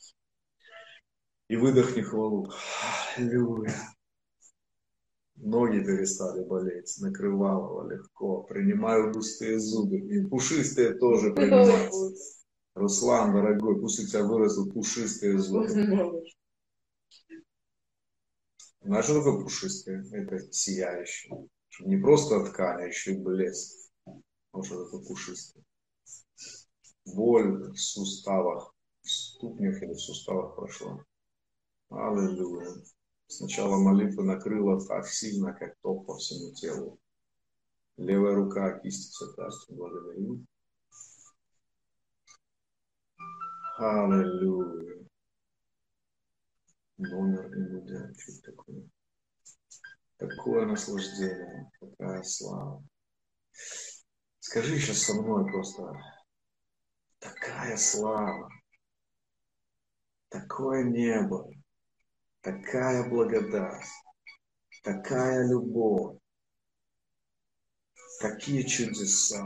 и 1.49 1.57
выдохни 1.57 2.03
хвалу. 2.03 2.51
Аллилуйя. 3.17 3.75
Ноги 5.41 5.79
перестали 5.85 6.45
болеть, 6.45 6.97
накрывало 7.01 7.89
легко. 7.89 8.43
Принимаю 8.43 9.13
густые 9.13 9.59
зубы. 9.61 9.99
И 9.99 10.27
пушистые 10.27 10.95
тоже 10.95 11.33
принимаются. 11.33 12.17
Руслан, 12.75 13.33
дорогой, 13.33 13.81
пусть 13.81 14.01
у 14.01 14.07
тебя 14.07 14.25
вырастут 14.25 14.73
пушистые 14.73 15.39
зубы. 15.39 15.69
Знаешь, 18.81 19.05
что 19.05 19.19
такое 19.19 19.43
пушистые? 19.43 20.05
Это 20.13 20.53
сияющие. 20.53 21.49
Не 21.81 21.99
просто 21.99 22.45
ткань, 22.45 22.83
а 22.83 22.87
еще 22.87 23.15
и 23.15 23.19
блеск. 23.19 23.91
Вот 24.53 24.67
что 24.67 24.85
такое 24.85 25.05
пушистые. 25.05 25.65
Боль 27.15 27.73
в 27.73 27.77
суставах, 27.77 28.75
в 29.03 29.11
ступнях 29.11 29.83
или 29.83 29.93
в 29.93 30.01
суставах 30.01 30.57
прошла. 30.57 31.05
Аллилуйя. 31.91 32.75
Сначала 33.31 33.77
молитва 33.77 34.23
накрыла 34.23 34.81
так 34.87 35.07
сильно, 35.07 35.53
как 35.53 35.77
топ 35.83 36.07
по 36.07 36.17
всему 36.17 36.55
телу. 36.55 36.99
Левая 37.99 38.35
рука, 38.35 38.79
кисть 38.79 39.13
цветастью. 39.13 39.77
Благодарю. 39.77 40.47
Аллилуйя. 43.77 45.07
Номер 46.97 47.51
МУД. 47.55 48.19
Что 48.19 48.51
такое? 48.51 48.89
Такое 50.17 50.67
наслаждение, 50.67 51.71
такая 51.81 52.23
слава. 52.23 52.83
Скажи 54.41 54.79
сейчас 54.79 55.03
со 55.03 55.13
мной 55.13 55.45
просто. 55.53 55.93
Такая 57.19 57.77
слава. 57.77 58.51
Такое 60.31 60.85
небо 60.85 61.53
такая 62.41 63.09
благодать, 63.09 63.87
такая 64.83 65.49
любовь, 65.49 66.19
такие 68.21 68.67
чудеса. 68.67 69.45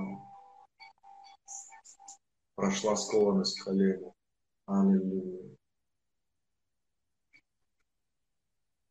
Прошла 2.54 2.96
скованность 2.96 3.60
колена. 3.60 4.12
Аллилуйя. 4.66 5.56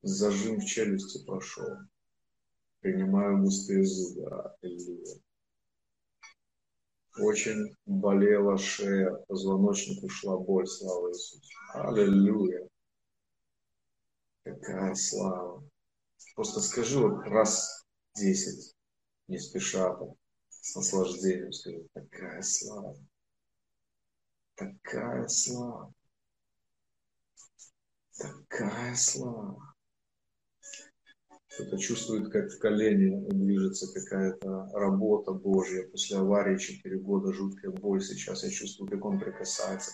Зажим 0.02 0.60
в 0.60 0.66
челюсти 0.66 1.24
прошел. 1.26 1.78
Принимаю 2.80 3.44
густые 3.44 3.86
зубы. 3.86 4.28
Аллилуйя. 4.62 5.22
Очень 7.20 7.76
болела 7.86 8.58
шея, 8.58 9.12
позвоночник 9.28 10.04
ушла 10.04 10.38
боль, 10.38 10.66
слава 10.66 11.10
Иисусу. 11.12 11.52
Аллилуйя. 11.74 12.68
Какая 14.44 14.96
слава. 14.96 15.64
Просто 16.36 16.62
скажи 16.62 17.00
вот 17.00 17.24
раз 17.28 17.86
десять, 18.16 18.76
не 19.28 19.38
спеша, 19.38 19.94
там, 19.96 20.16
с 20.50 20.76
наслаждением 20.76 21.52
скажи, 21.52 21.88
такая 21.94 22.42
слава. 22.42 22.98
Такая 24.56 25.28
слава. 25.28 25.94
Такая 28.18 28.96
слава. 28.96 29.76
Кто-то 31.48 31.78
чувствует, 31.78 32.32
как 32.32 32.50
в 32.50 32.60
колене 32.60 33.28
движется 33.30 33.92
какая-то 33.94 34.70
работа 34.74 35.34
Божья. 35.34 35.88
После 35.90 36.18
аварии 36.18 36.58
4 36.58 36.98
года 37.00 37.34
жуткая 37.34 37.72
боль. 37.72 38.02
Сейчас 38.02 38.44
я 38.44 38.50
чувствую, 38.50 38.90
как 38.90 39.04
он 39.04 39.20
прикасается. 39.20 39.92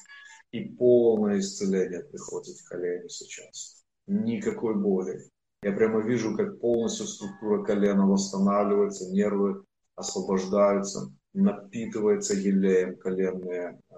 И 0.52 0.64
полное 0.76 1.40
исцеление 1.40 2.04
приходит 2.04 2.58
в 2.58 2.70
колени 2.70 3.08
сейчас 3.08 3.77
никакой 4.08 4.76
боли. 4.76 5.30
Я 5.62 5.74
прямо 5.74 6.02
вижу, 6.02 6.36
как 6.36 6.60
полностью 6.60 7.06
структура 7.08 7.64
колена 7.64 8.08
восстанавливается, 8.08 9.12
нервы 9.12 9.66
освобождаются, 9.96 11.12
напитывается 11.34 12.34
елеем 12.34 12.98
коленные 12.98 13.80
э, 13.90 13.96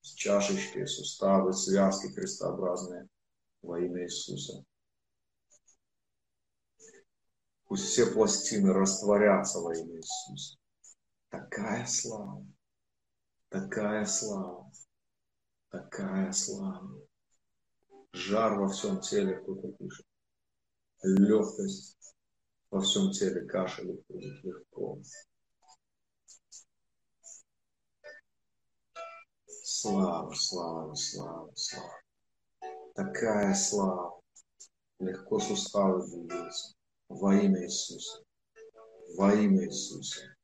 чашечки, 0.00 0.84
суставы, 0.86 1.52
связки 1.52 2.12
крестообразные 2.12 3.08
во 3.62 3.80
имя 3.80 4.04
Иисуса. 4.04 4.64
Пусть 7.66 7.86
все 7.86 8.06
пластины 8.06 8.72
растворятся 8.72 9.58
во 9.60 9.76
имя 9.76 9.96
Иисуса. 9.96 10.56
Такая 11.30 11.86
слава, 11.86 12.46
такая 13.48 14.04
слава, 14.04 14.70
такая 15.70 16.30
слава 16.32 17.02
жар 18.12 18.58
во 18.58 18.68
всем 18.68 19.00
теле, 19.00 19.36
кто-то 19.36 19.72
пишет, 19.72 20.06
легкость 21.02 22.14
во 22.70 22.80
всем 22.80 23.10
теле, 23.10 23.46
кашель 23.46 24.04
легко. 24.08 24.98
Слава, 29.64 30.32
слава, 30.34 30.94
слава, 30.94 31.52
слава. 31.54 32.00
Такая 32.94 33.54
слава. 33.54 34.20
Легко 34.98 35.40
суставы 35.40 36.06
двигаются. 36.06 36.74
Во 37.08 37.34
имя 37.34 37.64
Иисуса. 37.64 38.22
Во 39.16 39.34
имя 39.34 39.66
Иисуса. 39.66 40.36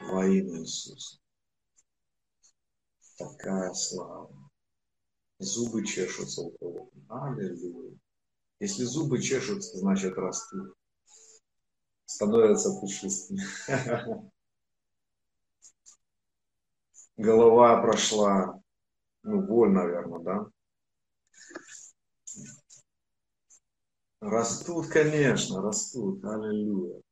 Во 0.00 0.26
имя 0.26 0.60
Иисуса. 0.60 1.18
Такая 3.16 3.72
слава 3.72 4.47
зубы 5.38 5.84
чешутся 5.84 6.42
у 6.42 6.50
кого. 6.58 6.90
Аллилуйя. 7.08 7.96
Если 8.60 8.84
зубы 8.84 9.22
чешутся, 9.22 9.78
значит 9.78 10.14
растут. 10.16 10.74
Становятся 12.04 12.70
пушистыми. 12.80 13.42
Голова 17.16 17.80
прошла. 17.82 18.60
Ну, 19.22 19.42
боль, 19.42 19.70
наверное, 19.70 20.20
да? 20.20 20.46
Растут, 24.20 24.88
конечно, 24.88 25.60
растут. 25.62 26.24
Аллилуйя 26.24 27.02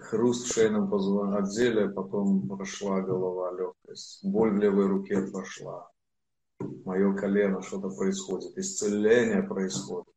хруст 0.00 0.46
в 0.46 0.52
шейном 0.52 0.92
отделе, 1.34 1.88
потом 1.88 2.48
прошла 2.48 3.00
голова, 3.00 3.52
легкость. 3.52 4.24
Боль 4.24 4.52
в 4.52 4.58
левой 4.58 4.86
руке 4.86 5.22
прошла. 5.30 5.90
Мое 6.58 7.14
колено, 7.14 7.62
что-то 7.62 7.88
происходит. 7.88 8.56
Исцеление 8.58 9.42
происходит. 9.42 10.12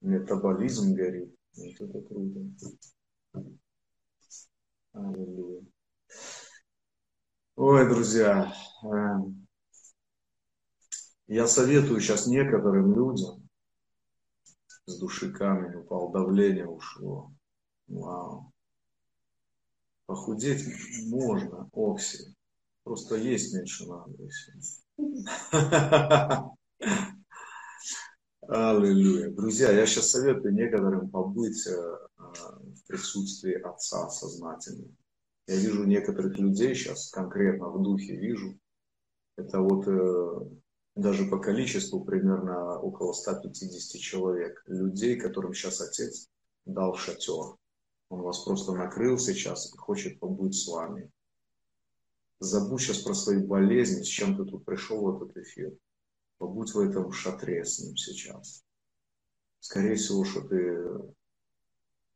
Метаболизм 0.00 0.94
горит. 0.94 1.34
Вот 1.54 1.80
это 1.80 2.00
круто. 2.02 2.40
Аллилуйя. 4.92 5.62
Ой, 7.56 7.88
друзья, 7.88 8.52
эм, 8.82 9.46
я 11.26 11.46
советую 11.46 12.00
сейчас 12.00 12.26
некоторым 12.26 12.94
людям, 12.94 13.48
с 14.86 14.98
души 14.98 15.32
камень 15.32 15.80
упал, 15.80 16.10
давление 16.10 16.66
ушло, 16.66 17.32
Вау. 17.88 18.52
Похудеть 20.06 20.64
можно, 21.06 21.68
Окси. 21.72 22.34
Просто 22.84 23.16
есть 23.16 23.54
меньше 23.54 23.86
надо. 23.86 24.12
Аллилуйя. 28.48 29.30
Друзья, 29.30 29.70
я 29.70 29.86
сейчас 29.86 30.10
советую 30.10 30.54
некоторым 30.54 31.08
побыть 31.08 31.66
э, 31.66 31.98
в 32.16 32.86
присутствии 32.88 33.54
Отца 33.54 34.10
сознательно. 34.10 34.88
Я 35.46 35.56
вижу 35.56 35.84
некоторых 35.84 36.38
людей 36.38 36.74
сейчас, 36.74 37.10
конкретно 37.10 37.68
в 37.70 37.82
духе 37.82 38.16
вижу. 38.16 38.58
Это 39.36 39.60
вот 39.60 39.86
э, 39.86 40.40
даже 40.96 41.24
по 41.26 41.38
количеству 41.38 42.04
примерно 42.04 42.78
около 42.78 43.12
150 43.12 44.00
человек. 44.00 44.62
Людей, 44.66 45.16
которым 45.16 45.54
сейчас 45.54 45.80
Отец 45.80 46.28
дал 46.64 46.94
шатер. 46.96 47.56
Он 48.12 48.20
вас 48.20 48.40
просто 48.44 48.72
накрыл 48.72 49.16
сейчас 49.18 49.72
и 49.72 49.78
хочет 49.78 50.20
побыть 50.20 50.54
с 50.54 50.68
вами. 50.68 51.10
Забудь 52.40 52.82
сейчас 52.82 52.98
про 52.98 53.14
свои 53.14 53.38
болезни, 53.38 54.02
с 54.02 54.06
чем 54.06 54.36
ты 54.36 54.44
тут 54.44 54.66
пришел 54.66 55.00
в 55.00 55.16
этот 55.16 55.34
эфир. 55.38 55.74
Побудь 56.36 56.74
в 56.74 56.78
этом 56.78 57.10
шатре 57.10 57.64
с 57.64 57.78
ним 57.78 57.96
сейчас. 57.96 58.66
Скорее 59.60 59.94
всего, 59.94 60.26
что 60.26 60.42
ты 60.42 61.14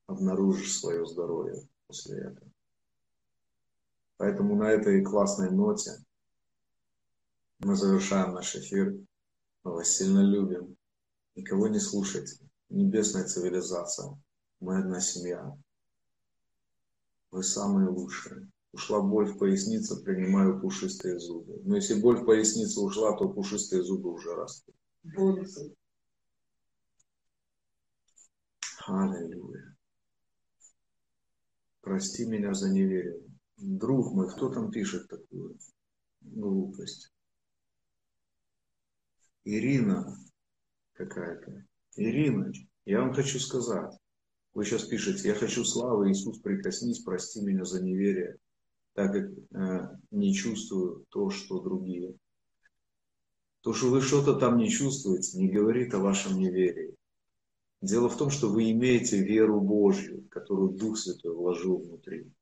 обнаружишь 0.07 0.79
свое 0.79 1.07
здоровье 1.07 1.67
после 1.87 2.19
этого. 2.19 2.51
Поэтому 4.19 4.55
на 4.55 4.71
этой 4.71 5.03
классной 5.03 5.51
ноте 5.51 5.93
мы 7.61 7.75
завершаем 7.75 8.35
наш 8.35 8.55
эфир. 8.55 8.99
Мы 9.65 9.73
вас 9.73 9.89
сильно 9.89 10.21
любим. 10.21 10.77
Никого 11.37 11.69
не 11.69 11.81
слушайте. 11.81 12.47
Небесная 12.69 13.25
цивилизация. 13.25 14.21
Мы 14.61 14.79
одна 14.79 15.01
семья. 15.01 15.57
Вы 17.31 17.43
самые 17.43 17.89
лучшие. 17.89 18.51
Ушла 18.73 19.01
боль 19.01 19.27
в 19.27 19.39
пояснице, 19.39 20.03
принимаю 20.03 20.61
пушистые 20.61 21.19
зубы. 21.19 21.61
Но 21.65 21.77
если 21.77 22.01
боль 22.01 22.19
в 22.19 22.27
пояснице 22.27 22.81
ушла, 22.81 23.17
то 23.17 23.29
пушистые 23.29 23.83
зубы 23.83 24.13
уже 24.13 24.35
растут. 24.35 24.75
Бонусы. 25.03 25.75
Аллилуйя. 28.87 29.77
Прости 31.81 32.27
меня 32.27 32.53
за 32.53 32.69
неверие. 32.71 33.23
Друг 33.57 34.13
мой, 34.13 34.31
кто 34.31 34.51
там 34.51 34.71
пишет 34.71 35.09
такую 35.09 35.57
глупость? 36.21 37.13
Ирина 39.45 40.19
какая-то. 40.93 41.65
Ирина, 41.97 42.53
я 42.85 43.01
вам 43.01 43.15
хочу 43.15 43.39
сказать. 43.39 43.95
Вы 44.57 44.65
сейчас 44.65 44.85
пишете, 44.85 45.29
я 45.29 45.35
хочу 45.35 45.67
славы, 45.67 46.11
Иисус, 46.11 46.39
прикоснись, 46.39 47.01
прости 47.01 47.43
меня 47.43 47.67
за 47.67 47.83
неверие, 47.85 48.39
так 48.95 49.13
как 49.13 49.31
э, 49.31 49.99
не 50.11 50.33
чувствую 50.33 51.05
то, 51.11 51.29
что 51.29 51.61
другие. 51.61 52.15
То, 53.61 53.75
что 53.75 53.91
вы 53.91 54.01
что-то 54.01 54.37
там 54.37 54.57
не 54.57 54.71
чувствуете, 54.71 55.37
не 55.37 55.51
говорит 55.51 55.93
о 55.93 55.99
вашем 55.99 56.39
неверии. 56.39 56.97
Дело 57.83 58.09
в 58.09 58.17
том, 58.17 58.31
что 58.31 58.49
вы 58.49 58.71
имеете 58.71 59.23
веру 59.23 59.61
Божью, 59.61 60.27
которую 60.31 60.71
Дух 60.71 60.97
Святой 60.97 61.35
вложил 61.35 61.77
внутри. 61.77 62.33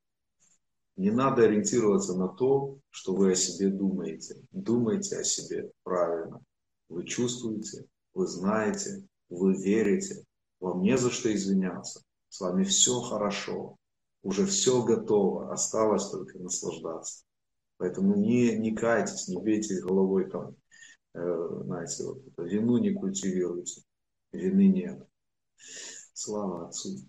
Не 0.95 1.11
надо 1.11 1.43
ориентироваться 1.43 2.17
на 2.17 2.29
то, 2.29 2.79
что 2.91 3.13
вы 3.13 3.33
о 3.33 3.35
себе 3.35 3.71
думаете. 3.71 4.41
Думайте 4.53 5.17
о 5.17 5.25
себе 5.25 5.73
правильно. 5.83 6.41
Вы 6.89 7.07
чувствуете, 7.07 7.87
вы 8.13 8.29
знаете, 8.29 9.05
вы 9.29 9.61
верите, 9.61 10.25
вам 10.61 10.81
не 10.81 10.97
за 10.97 11.11
что 11.11 11.35
извиняться. 11.35 12.04
С 12.35 12.41
вами 12.41 12.65
все 12.65 13.01
хорошо, 13.01 13.77
уже 14.25 14.45
все 14.45 14.83
готово, 14.83 15.53
осталось 15.53 16.11
только 16.11 16.37
наслаждаться. 16.41 17.25
Поэтому 17.77 18.17
не, 18.17 18.59
не 18.59 18.75
кайтесь, 18.75 19.29
не 19.29 19.41
бейте 19.41 19.81
головой 19.81 20.29
там, 20.29 20.57
э, 21.15 21.49
знаете, 21.63 22.03
вот 22.03 22.27
это, 22.27 22.43
вину 22.43 22.79
не 22.79 22.91
культивируйте, 22.91 23.83
вины 24.33 24.67
нет. 24.67 25.07
Слава 26.13 26.67
Отцу. 26.67 27.07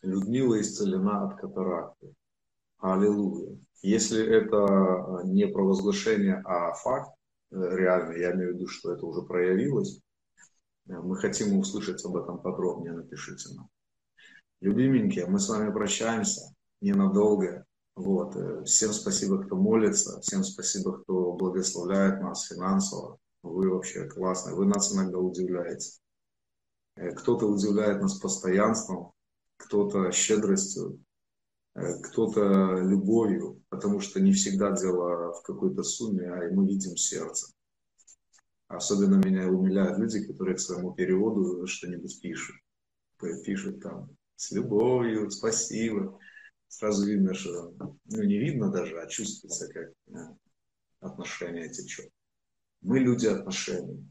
Людмила 0.00 0.58
исцелена 0.58 1.26
от 1.26 1.38
катаракты. 1.38 2.14
Аллилуйя. 2.78 3.58
Если 3.82 4.26
это 4.26 5.20
не 5.26 5.48
провозглашение, 5.48 6.40
а 6.46 6.72
факт, 6.72 7.14
э, 7.50 7.56
реально, 7.56 8.12
я 8.12 8.32
имею 8.32 8.52
в 8.52 8.54
виду, 8.54 8.68
что 8.68 8.92
это 8.92 9.04
уже 9.04 9.20
проявилось, 9.20 9.98
э, 9.98 10.05
мы 10.86 11.16
хотим 11.16 11.58
услышать 11.58 12.04
об 12.04 12.16
этом 12.16 12.40
подробнее, 12.40 12.92
напишите 12.92 13.54
нам. 13.54 13.68
Любименькие, 14.60 15.26
мы 15.26 15.38
с 15.38 15.48
вами 15.48 15.72
прощаемся 15.72 16.54
ненадолго. 16.80 17.64
Вот. 17.94 18.36
Э, 18.36 18.64
всем 18.64 18.92
спасибо, 18.92 19.42
кто 19.42 19.56
молится, 19.56 20.20
всем 20.20 20.44
спасибо, 20.44 20.98
кто 21.02 21.32
благословляет 21.32 22.20
нас 22.20 22.46
финансово. 22.46 23.18
Вы 23.42 23.70
вообще 23.70 24.08
классные, 24.08 24.54
вы 24.54 24.66
нас 24.66 24.94
иногда 24.94 25.18
удивляете. 25.18 25.98
Кто-то 26.94 27.46
удивляет 27.46 28.00
нас 28.00 28.18
постоянством, 28.18 29.12
кто-то 29.58 30.10
щедростью, 30.12 31.00
Э, 31.76 32.00
кто-то 32.00 32.80
любовью, 32.80 33.62
потому 33.68 34.00
что 34.00 34.18
не 34.18 34.32
всегда 34.32 34.72
дело 34.72 35.34
в 35.34 35.42
какой-то 35.42 35.82
сумме, 35.82 36.26
а 36.26 36.50
мы 36.50 36.66
видим 36.66 36.96
сердце. 36.96 37.52
Особенно 38.68 39.24
меня 39.24 39.48
умиляют 39.48 39.98
люди, 39.98 40.26
которые 40.26 40.56
к 40.56 40.60
своему 40.60 40.92
переводу 40.92 41.66
что-нибудь 41.66 42.20
пишут. 42.20 42.56
Пишут 43.44 43.80
там 43.80 44.10
с 44.34 44.50
любовью, 44.52 45.30
спасибо. 45.30 46.18
Сразу 46.68 47.06
видно, 47.06 47.32
что, 47.34 47.72
ну 47.78 48.22
не 48.22 48.38
видно 48.38 48.70
даже, 48.70 49.00
а 49.00 49.06
чувствуется, 49.06 49.72
как 49.72 49.92
э, 50.08 50.34
отношения 51.00 51.68
течет. 51.68 52.10
Мы 52.82 52.98
люди 52.98 53.26
отношений. 53.26 54.04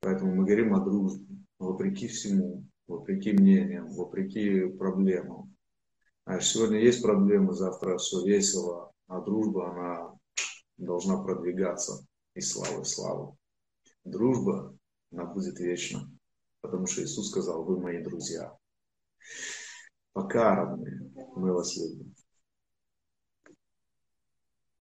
Поэтому 0.00 0.34
мы 0.34 0.44
говорим 0.44 0.74
о 0.74 0.84
дружбе, 0.84 1.24
вопреки 1.58 2.08
всему, 2.08 2.64
вопреки 2.86 3.32
мнениям, 3.32 3.90
вопреки 3.92 4.66
проблемам. 4.66 5.54
А 6.24 6.40
сегодня 6.40 6.80
есть 6.80 7.02
проблемы, 7.02 7.54
завтра 7.54 7.96
все 7.98 8.24
весело, 8.26 8.92
а 9.06 9.20
дружба, 9.20 9.70
она 9.70 10.18
должна 10.76 11.22
продвигаться 11.22 12.04
из 12.34 12.52
славы 12.52 12.82
в 12.82 12.88
славу. 12.88 13.38
Дружба, 14.06 14.78
она 15.10 15.24
будет 15.24 15.58
вечна, 15.58 16.08
потому 16.60 16.86
что 16.86 17.02
Иисус 17.02 17.28
сказал, 17.28 17.64
вы 17.64 17.80
мои 17.80 18.02
друзья. 18.04 18.56
Пока, 20.12 20.54
родные, 20.54 21.10
мы 21.34 21.52
вас 21.52 21.76
любим. 21.76 22.14